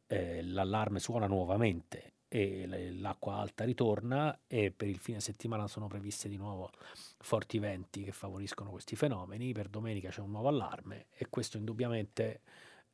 eh, 0.06 0.43
l'allarme 0.43 0.98
suona 0.98 1.27
nuovamente 1.27 2.12
e 2.32 2.93
l'acqua 2.93 3.39
alta 3.39 3.65
ritorna 3.65 4.43
e 4.47 4.70
per 4.70 4.86
il 4.86 4.98
fine 4.98 5.19
settimana 5.19 5.66
sono 5.66 5.89
previste 5.89 6.28
di 6.28 6.36
nuovo 6.36 6.70
forti 7.19 7.59
venti 7.59 8.05
che 8.05 8.12
favoriscono 8.12 8.70
questi 8.70 8.94
fenomeni. 8.94 9.52
Per 9.52 9.69
domenica 9.69 10.11
c'è 10.11 10.20
un 10.20 10.31
nuovo 10.31 10.47
allarme 10.47 11.07
e 11.16 11.27
questo 11.28 11.57
indubbiamente 11.57 12.43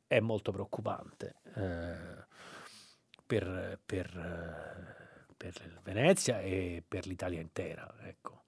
è 0.07 0.19
molto 0.19 0.51
preoccupante 0.51 1.35
eh, 1.53 2.25
per, 3.27 3.79
per, 3.85 5.05
per, 5.37 5.81
Venezia 5.83 6.41
e 6.41 6.83
per 6.87 7.05
l'Italia 7.05 7.39
intera. 7.39 7.93
Ecco. 8.01 8.45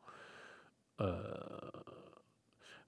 Uh, 0.95 1.97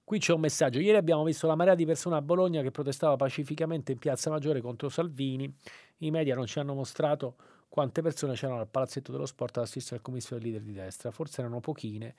Qui 0.02 0.18
c'è 0.18 0.32
un 0.32 0.40
messaggio. 0.40 0.80
Ieri 0.80 0.98
abbiamo 0.98 1.22
visto 1.22 1.46
la 1.46 1.54
marea 1.54 1.76
di 1.76 1.86
persone 1.86 2.16
a 2.16 2.20
Bologna 2.20 2.62
che 2.62 2.72
protestava 2.72 3.14
pacificamente 3.14 3.92
in 3.92 3.98
Piazza 3.98 4.28
Maggiore 4.28 4.60
contro 4.60 4.88
Salvini. 4.88 5.54
I 5.98 6.10
media 6.10 6.34
non 6.34 6.46
ci 6.46 6.58
hanno 6.58 6.74
mostrato 6.74 7.36
quante 7.72 8.02
persone 8.02 8.34
c'erano 8.34 8.60
al 8.60 8.68
Palazzetto 8.68 9.12
dello 9.12 9.24
Sport 9.24 9.56
ad 9.56 9.62
assistere 9.62 9.96
al 9.96 10.02
comizio 10.02 10.36
del 10.36 10.44
leader 10.44 10.60
di 10.60 10.74
destra. 10.74 11.10
Forse 11.10 11.40
erano 11.40 11.60
pochine 11.60 12.14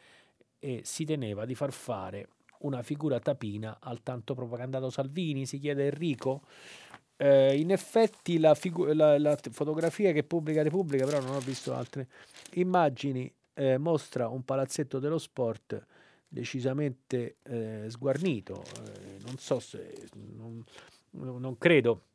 e 0.57 0.81
si 0.83 1.05
teneva 1.05 1.45
di 1.45 1.53
far 1.53 1.71
fare 1.71 2.27
una 2.61 2.81
figura 2.81 3.19
tapina 3.19 3.77
al 3.79 4.01
tanto 4.01 4.33
propagandato 4.33 4.89
Salvini, 4.89 5.45
si 5.45 5.59
chiede 5.59 5.85
Enrico. 5.85 6.41
Eh, 7.17 7.55
in 7.55 7.69
effetti 7.69 8.39
la, 8.39 8.55
figu- 8.55 8.93
la, 8.93 9.19
la, 9.19 9.37
fotografia 9.51 10.11
che 10.11 10.23
pubblica 10.23 10.63
Repubblica, 10.63 11.05
però 11.05 11.21
non 11.21 11.35
ho 11.35 11.39
visto 11.39 11.75
altre 11.75 12.07
immagini, 12.53 13.31
eh, 13.53 13.77
mostra 13.77 14.29
un 14.29 14.43
palazzetto 14.43 14.97
dello 14.97 15.19
sport 15.19 15.85
decisamente 16.27 17.35
eh, 17.43 17.85
sguarnito. 17.89 18.63
Eh, 18.87 19.19
non 19.23 19.37
so 19.37 19.59
se... 19.59 20.09
Non, 20.35 20.63
non 21.11 21.55
credo 21.59 22.05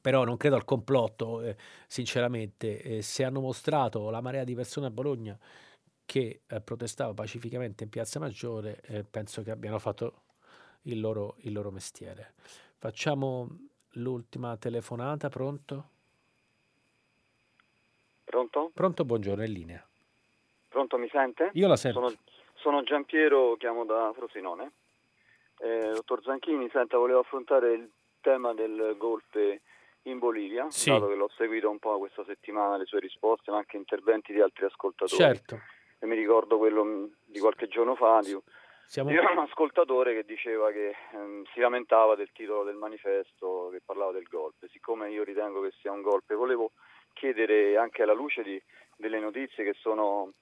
però 0.00 0.24
non 0.24 0.36
credo 0.36 0.56
al 0.56 0.64
complotto, 0.64 1.40
eh, 1.42 1.56
sinceramente. 1.86 2.80
Eh, 2.80 3.02
se 3.02 3.24
hanno 3.24 3.40
mostrato 3.40 4.10
la 4.10 4.20
marea 4.20 4.44
di 4.44 4.54
persone 4.54 4.86
a 4.86 4.90
Bologna 4.90 5.38
che 6.04 6.42
eh, 6.46 6.60
protestava 6.60 7.12
pacificamente 7.12 7.84
in 7.84 7.90
Piazza 7.90 8.18
Maggiore, 8.18 8.80
eh, 8.86 9.04
penso 9.04 9.42
che 9.42 9.50
abbiano 9.50 9.78
fatto 9.78 10.22
il 10.82 11.00
loro, 11.00 11.34
il 11.40 11.52
loro 11.52 11.70
mestiere. 11.70 12.34
Facciamo 12.78 13.48
l'ultima 13.92 14.56
telefonata, 14.56 15.28
pronto? 15.28 15.88
Pronto? 18.24 18.70
Pronto, 18.72 19.04
buongiorno, 19.04 19.44
in 19.44 19.52
linea. 19.52 19.86
Pronto, 20.68 20.98
mi 20.98 21.08
sente? 21.08 21.50
Io 21.54 21.66
la 21.68 21.76
sento. 21.76 22.00
Sono, 22.00 22.20
sono 22.54 22.82
Giampiero, 22.82 23.56
chiamo 23.56 23.84
da 23.84 24.12
Frosinone. 24.14 24.72
Eh, 25.58 25.92
dottor 25.94 26.22
Zanchini, 26.22 26.68
senta, 26.70 26.98
volevo 26.98 27.20
affrontare 27.20 27.72
il 27.72 27.90
tema 28.20 28.52
del 28.52 28.94
golpe 28.98 29.62
in 30.06 30.18
Bolivia, 30.18 30.70
sì. 30.70 30.90
dato 30.90 31.08
che 31.08 31.14
l'ho 31.14 31.30
seguito 31.36 31.70
un 31.70 31.78
po' 31.78 31.98
questa 31.98 32.24
settimana, 32.24 32.76
le 32.76 32.86
sue 32.86 33.00
risposte, 33.00 33.50
ma 33.50 33.58
anche 33.58 33.76
interventi 33.76 34.32
di 34.32 34.40
altri 34.40 34.64
ascoltatori. 34.64 35.20
Certo. 35.20 35.60
e 35.98 36.06
mi 36.06 36.14
ricordo 36.14 36.58
quello 36.58 37.10
di 37.24 37.38
qualche 37.38 37.68
giorno 37.68 37.94
fa 37.94 38.20
di, 38.20 38.36
Siamo... 38.86 39.10
di 39.10 39.16
un 39.16 39.38
ascoltatore 39.38 40.14
che 40.14 40.24
diceva 40.24 40.70
che 40.70 40.94
ehm, 41.12 41.44
si 41.52 41.60
lamentava 41.60 42.14
del 42.14 42.30
titolo 42.32 42.64
del 42.64 42.76
manifesto 42.76 43.68
che 43.72 43.80
parlava 43.84 44.12
del 44.12 44.28
golpe. 44.28 44.68
Siccome 44.68 45.10
io 45.10 45.24
ritengo 45.24 45.60
che 45.60 45.72
sia 45.80 45.92
un 45.92 46.02
golpe, 46.02 46.34
volevo 46.34 46.72
chiedere 47.12 47.76
anche 47.76 48.02
alla 48.02 48.12
luce 48.12 48.42
di, 48.42 48.62
delle 48.96 49.18
notizie 49.18 49.64
che 49.64 49.74
sono 49.74 50.32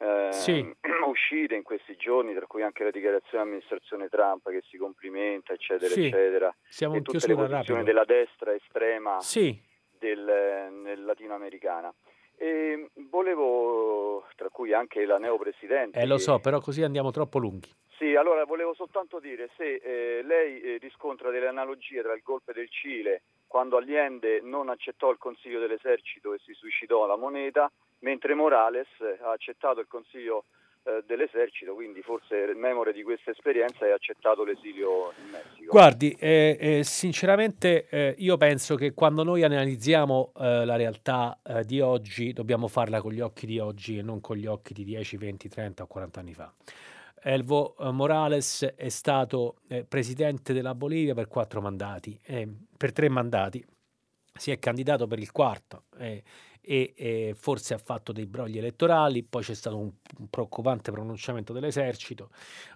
eh, 0.00 0.32
sì. 0.32 0.74
uscite 1.06 1.54
in 1.54 1.62
questi 1.62 1.94
giorni, 1.96 2.34
tra 2.34 2.46
cui 2.46 2.62
anche 2.62 2.84
la 2.84 2.90
dichiarazione 2.90 3.44
dell'amministrazione 3.44 4.08
Trump 4.08 4.48
che 4.48 4.62
si 4.68 4.78
complimenta, 4.78 5.52
eccetera, 5.52 5.92
sì. 5.92 6.06
eccetera, 6.06 6.54
Siamo 6.68 6.94
e 6.96 7.02
tutte 7.02 7.26
le 7.26 7.34
posizioni 7.34 7.84
della 7.84 8.04
destra 8.04 8.54
estrema 8.54 9.20
sì. 9.20 9.60
del, 9.98 11.04
latinoamericana. 11.04 11.92
E 12.36 12.88
volevo, 13.10 14.26
tra 14.34 14.48
cui 14.48 14.72
anche 14.72 15.04
la 15.04 15.18
neopresidente. 15.18 15.98
Eh, 15.98 16.06
lo 16.06 16.16
so, 16.16 16.38
però 16.38 16.60
così 16.60 16.82
andiamo 16.82 17.10
troppo 17.10 17.38
lunghi. 17.38 17.68
Sì, 17.98 18.14
allora 18.14 18.44
volevo 18.46 18.72
soltanto 18.72 19.20
dire 19.20 19.50
se 19.58 19.74
eh, 19.74 20.22
lei 20.22 20.58
eh, 20.62 20.78
riscontra 20.78 21.30
delle 21.30 21.48
analogie 21.48 22.00
tra 22.00 22.14
il 22.14 22.22
golpe 22.22 22.54
del 22.54 22.70
Cile, 22.70 23.24
quando 23.46 23.76
Allende 23.76 24.40
non 24.40 24.70
accettò 24.70 25.10
il 25.10 25.18
consiglio 25.18 25.60
dell'esercito 25.60 26.32
e 26.32 26.38
si 26.42 26.54
suicidò 26.54 27.04
alla 27.04 27.16
moneta, 27.16 27.70
mentre 28.00 28.34
Morales 28.34 28.88
ha 29.22 29.30
accettato 29.30 29.80
il 29.80 29.86
consiglio 29.88 30.44
eh, 30.82 31.04
dell'esercito, 31.06 31.74
quindi 31.74 32.00
forse 32.00 32.54
memore 32.54 32.94
di 32.94 33.02
questa 33.02 33.30
esperienza 33.30 33.84
ha 33.84 33.92
accettato 33.92 34.44
l'esilio 34.44 35.12
in 35.22 35.30
Messico. 35.30 35.70
Guardi, 35.70 36.16
eh, 36.18 36.56
eh, 36.58 36.84
sinceramente 36.84 37.86
eh, 37.90 38.14
io 38.16 38.38
penso 38.38 38.76
che 38.76 38.94
quando 38.94 39.22
noi 39.22 39.42
analizziamo 39.42 40.32
eh, 40.38 40.64
la 40.64 40.76
realtà 40.76 41.38
eh, 41.44 41.64
di 41.64 41.82
oggi 41.82 42.32
dobbiamo 42.32 42.66
farla 42.66 43.02
con 43.02 43.12
gli 43.12 43.20
occhi 43.20 43.44
di 43.44 43.58
oggi 43.58 43.98
e 43.98 44.02
non 44.02 44.22
con 44.22 44.36
gli 44.36 44.46
occhi 44.46 44.72
di 44.72 44.84
10, 44.84 45.18
20, 45.18 45.48
30 45.50 45.82
o 45.82 45.86
40 45.86 46.20
anni 46.20 46.32
fa. 46.32 46.50
Evo 47.22 47.74
Morales 47.78 48.64
è 48.74 48.88
stato 48.88 49.56
presidente 49.86 50.54
della 50.54 50.74
Bolivia 50.74 51.12
per 51.12 51.28
quattro 51.28 51.60
mandati, 51.60 52.18
per 52.74 52.92
tre 52.94 53.10
mandati, 53.10 53.62
si 54.32 54.50
è 54.50 54.58
candidato 54.58 55.06
per 55.06 55.18
il 55.18 55.30
quarto 55.30 55.82
e, 56.60 56.92
e, 56.96 57.34
forse 57.36 57.74
ha 57.74 57.78
fatto 57.78 58.12
dei 58.12 58.26
brogli 58.26 58.58
elettorali, 58.58 59.22
poi 59.22 59.42
c'è 59.42 59.54
stato 59.54 59.78
un, 59.78 59.90
un, 60.18 60.28
preoccupante 60.28 60.90
pronunciamento 60.90 61.52
dell'esercito, 61.52 62.30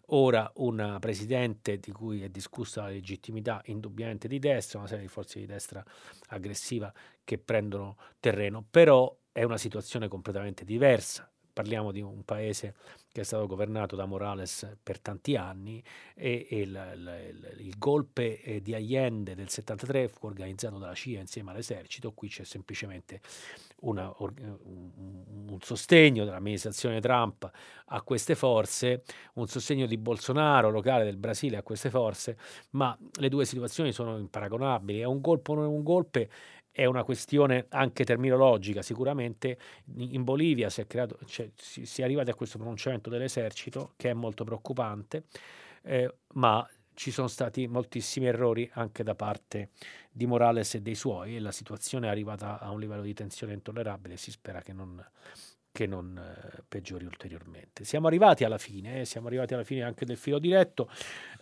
ora 0.07 0.51
una 0.57 0.99
presidente 0.99 1.79
di 1.79 1.93
cui 1.93 2.23
è 2.23 2.29
discussa 2.29 2.83
la 2.83 2.89
legittimità 2.89 3.63
indubbiamente 3.67 4.29
di 4.29 4.39
destra, 4.39 4.79
una 4.79 4.89
serie 4.89 5.05
di 5.05 5.11
forze 5.11 5.39
di 5.39 5.47
destra 5.47 5.85
aggressiva 6.29 6.93
che 7.25 7.39
prendono 7.39 7.97
terreno, 8.21 8.65
però 8.69 9.15
è 9.33 9.43
una 9.43 9.59
situazione 9.59 10.09
completamente 10.09 10.65
diversa. 10.65 11.29
Parliamo 11.53 11.93
di 11.93 12.01
un 12.01 12.25
paese 12.25 12.75
che 13.13 13.21
è 13.21 13.25
stato 13.25 13.47
governato 13.47 13.95
da 13.95 14.07
Morales 14.07 14.77
per 14.83 14.99
tanti 14.99 15.37
anni 15.37 15.81
e, 16.15 16.49
e 16.51 16.61
il, 16.61 16.93
il, 16.97 17.57
il, 17.59 17.79
golpe 17.79 18.41
eh, 18.43 18.61
di 18.61 18.75
Allende 18.75 19.37
del 19.37 19.49
73 19.49 20.09
fu 20.09 20.27
organizzato 20.27 20.79
dalla 20.79 20.95
CIA 20.95 21.21
insieme 21.21 21.53
all'esercito, 21.53 22.11
qui 22.11 22.29
c'è 22.29 22.43
semplicemente 22.43 23.21
una, 23.85 24.13
un, 24.19 25.59
sostegno 25.61 26.25
dell'amministrazione 26.25 27.01
Trump 27.01 27.49
a 27.87 28.03
queste 28.03 28.35
forze, 28.35 29.05
un 29.35 29.47
sostegno 29.47 29.87
di 29.87 29.97
Bolsonaro 29.97 30.71
locale 30.71 31.05
del 31.05 31.17
Brasile 31.17 31.57
a 31.57 31.63
queste 31.63 31.91
forze, 31.91 32.37
ma 32.71 32.97
le 33.21 33.29
due 33.29 33.45
situazioni 33.45 33.93
sono 33.93 34.19
imparagonabili, 34.19 35.01
è 35.01 35.05
un 35.05 35.21
golpe 35.21 35.53
o 35.53 35.55
non 35.55 35.65
è 35.65 35.69
un 35.69 35.83
golpe 35.83 36.29
è 36.77 36.87
una 36.87 37.05
questione 37.05 37.67
anche 37.69 38.03
terminologica, 38.03 38.83
sicuramente. 38.83 39.57
In 39.95 40.25
Bolivia 40.25 40.69
si 40.71 40.81
è, 40.81 40.89
creato, 40.89 41.17
cioè, 41.25 41.49
si 41.55 42.01
è 42.01 42.03
arrivati 42.05 42.31
a 42.31 42.35
questo 42.35 42.59
pronunciamento 42.59 43.09
dell'esercito 43.11 43.93
che 43.97 44.11
è 44.11 44.13
molto 44.13 44.43
preoccupante, 44.43 45.27
eh, 45.85 46.13
ma 46.33 46.69
ci 46.95 47.11
sono 47.11 47.29
stati 47.29 47.67
moltissimi 47.67 48.27
errori 48.27 48.69
anche 48.75 49.03
da 49.03 49.15
parte 49.15 49.71
di 50.11 50.27
Morales 50.27 50.75
e 50.75 50.81
dei 50.81 50.95
suoi 50.95 51.37
e 51.37 51.41
la 51.41 51.53
situazione 51.53 52.07
è 52.07 52.11
arrivata 52.11 52.59
a 52.61 52.71
un 52.71 52.81
livello 52.81 53.03
di 53.03 53.13
tensione 53.15 53.53
intollerabile 53.53 54.17
si 54.17 54.31
spera 54.31 54.63
che 54.63 54.73
non, 54.73 55.05
che 55.73 55.87
non 55.87 56.17
eh, 56.17 56.63
peggiori 56.69 57.05
ulteriormente. 57.05 57.85
Siamo 57.85 58.07
arrivati 58.07 58.45
alla 58.45 58.59
fine, 58.59 59.01
eh, 59.01 59.05
siamo 59.05 59.27
arrivati 59.27 59.55
alla 59.55 59.65
fine 59.65 59.83
anche 59.83 60.05
del 60.05 60.17
filo 60.17 60.39
diretto, 60.39 60.89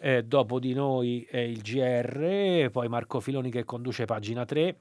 eh, 0.01 0.25
dopo 0.25 0.59
di 0.59 0.73
noi 0.73 1.29
il 1.31 1.61
GR, 1.61 2.71
poi 2.71 2.89
Marco 2.89 3.21
Filoni 3.21 3.51
che 3.51 3.65
conduce 3.65 4.07
pagina 4.07 4.45
3 4.45 4.77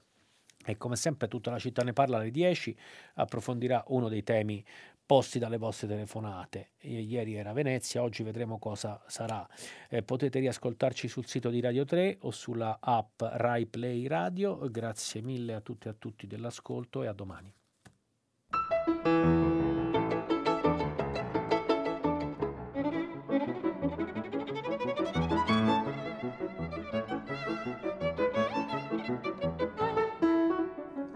e 0.66 0.78
come 0.78 0.96
sempre 0.96 1.28
tutta 1.28 1.52
la 1.52 1.60
città 1.60 1.84
ne 1.84 1.94
parla 1.94 2.18
alle 2.18 2.32
10, 2.32 2.76
approfondirà 3.16 3.84
uno 3.88 4.10
dei 4.10 4.24
temi 4.24 4.64
posti 5.12 5.40
dalle 5.40 5.58
vostre 5.58 5.90
telefonate. 5.90 6.70
Ieri 6.84 7.36
era 7.36 7.52
Venezia, 7.52 8.02
oggi 8.02 8.24
vedremo 8.24 8.58
cosa 8.60 9.04
sarà. 9.08 9.46
Eh, 9.90 10.04
potete 10.04 10.40
riascoltarci 10.40 11.10
sul 11.10 11.26
sito 11.26 11.50
di 11.50 11.60
Radio 11.60 11.84
3 11.84 12.20
o 12.22 12.32
sulla 12.32 12.78
app 12.80 13.22
Rai 13.22 13.66
Play 13.66 14.08
Radio. 14.08 14.58
Grazie 14.72 15.22
mille 15.22 15.54
a 15.54 15.60
tutti 15.60 15.88
e 15.88 15.90
a 15.90 15.96
tutti 16.00 16.28
dell'ascolto 16.28 17.04
e 17.04 17.08
a 17.08 17.12
domani. 17.12 17.54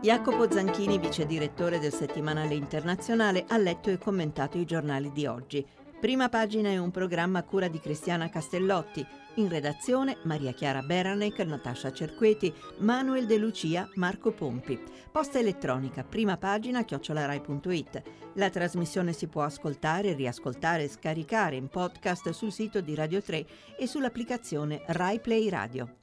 Jacopo 0.05 0.47
Zanchini, 0.51 0.99
vice 0.99 1.25
direttore 1.25 1.79
del 1.79 1.91
settimanale 1.91 2.53
internazionale, 2.53 3.43
ha 3.47 3.57
letto 3.57 3.89
e 3.89 3.97
commentato 3.97 4.59
i 4.59 4.63
giornali 4.63 5.11
di 5.11 5.25
oggi. 5.25 5.65
Prima 5.99 6.29
pagina 6.29 6.69
è 6.69 6.77
un 6.77 6.91
programma 6.91 7.39
a 7.39 7.43
cura 7.43 7.67
di 7.67 7.79
Cristiana 7.79 8.29
Castellotti. 8.29 9.03
In 9.37 9.49
redazione 9.49 10.17
Maria 10.25 10.51
Chiara 10.51 10.83
Beranec, 10.83 11.39
Natascia 11.39 11.91
Cerqueti, 11.91 12.53
Manuel 12.81 13.25
De 13.25 13.37
Lucia, 13.37 13.89
Marco 13.95 14.31
Pompi. 14.31 14.79
Posta 15.11 15.39
elettronica, 15.39 16.03
prima 16.03 16.37
pagina 16.37 16.83
chiocciolarai.it. 16.83 18.01
La 18.33 18.51
trasmissione 18.51 19.11
si 19.11 19.25
può 19.25 19.41
ascoltare, 19.41 20.13
riascoltare 20.13 20.83
e 20.83 20.89
scaricare 20.89 21.55
in 21.55 21.67
podcast 21.67 22.29
sul 22.29 22.51
sito 22.51 22.79
di 22.79 22.93
Radio 22.93 23.23
3 23.23 23.45
e 23.75 23.87
sull'applicazione 23.87 24.83
Rai 24.85 25.19
Play 25.19 25.49
Radio. 25.49 25.95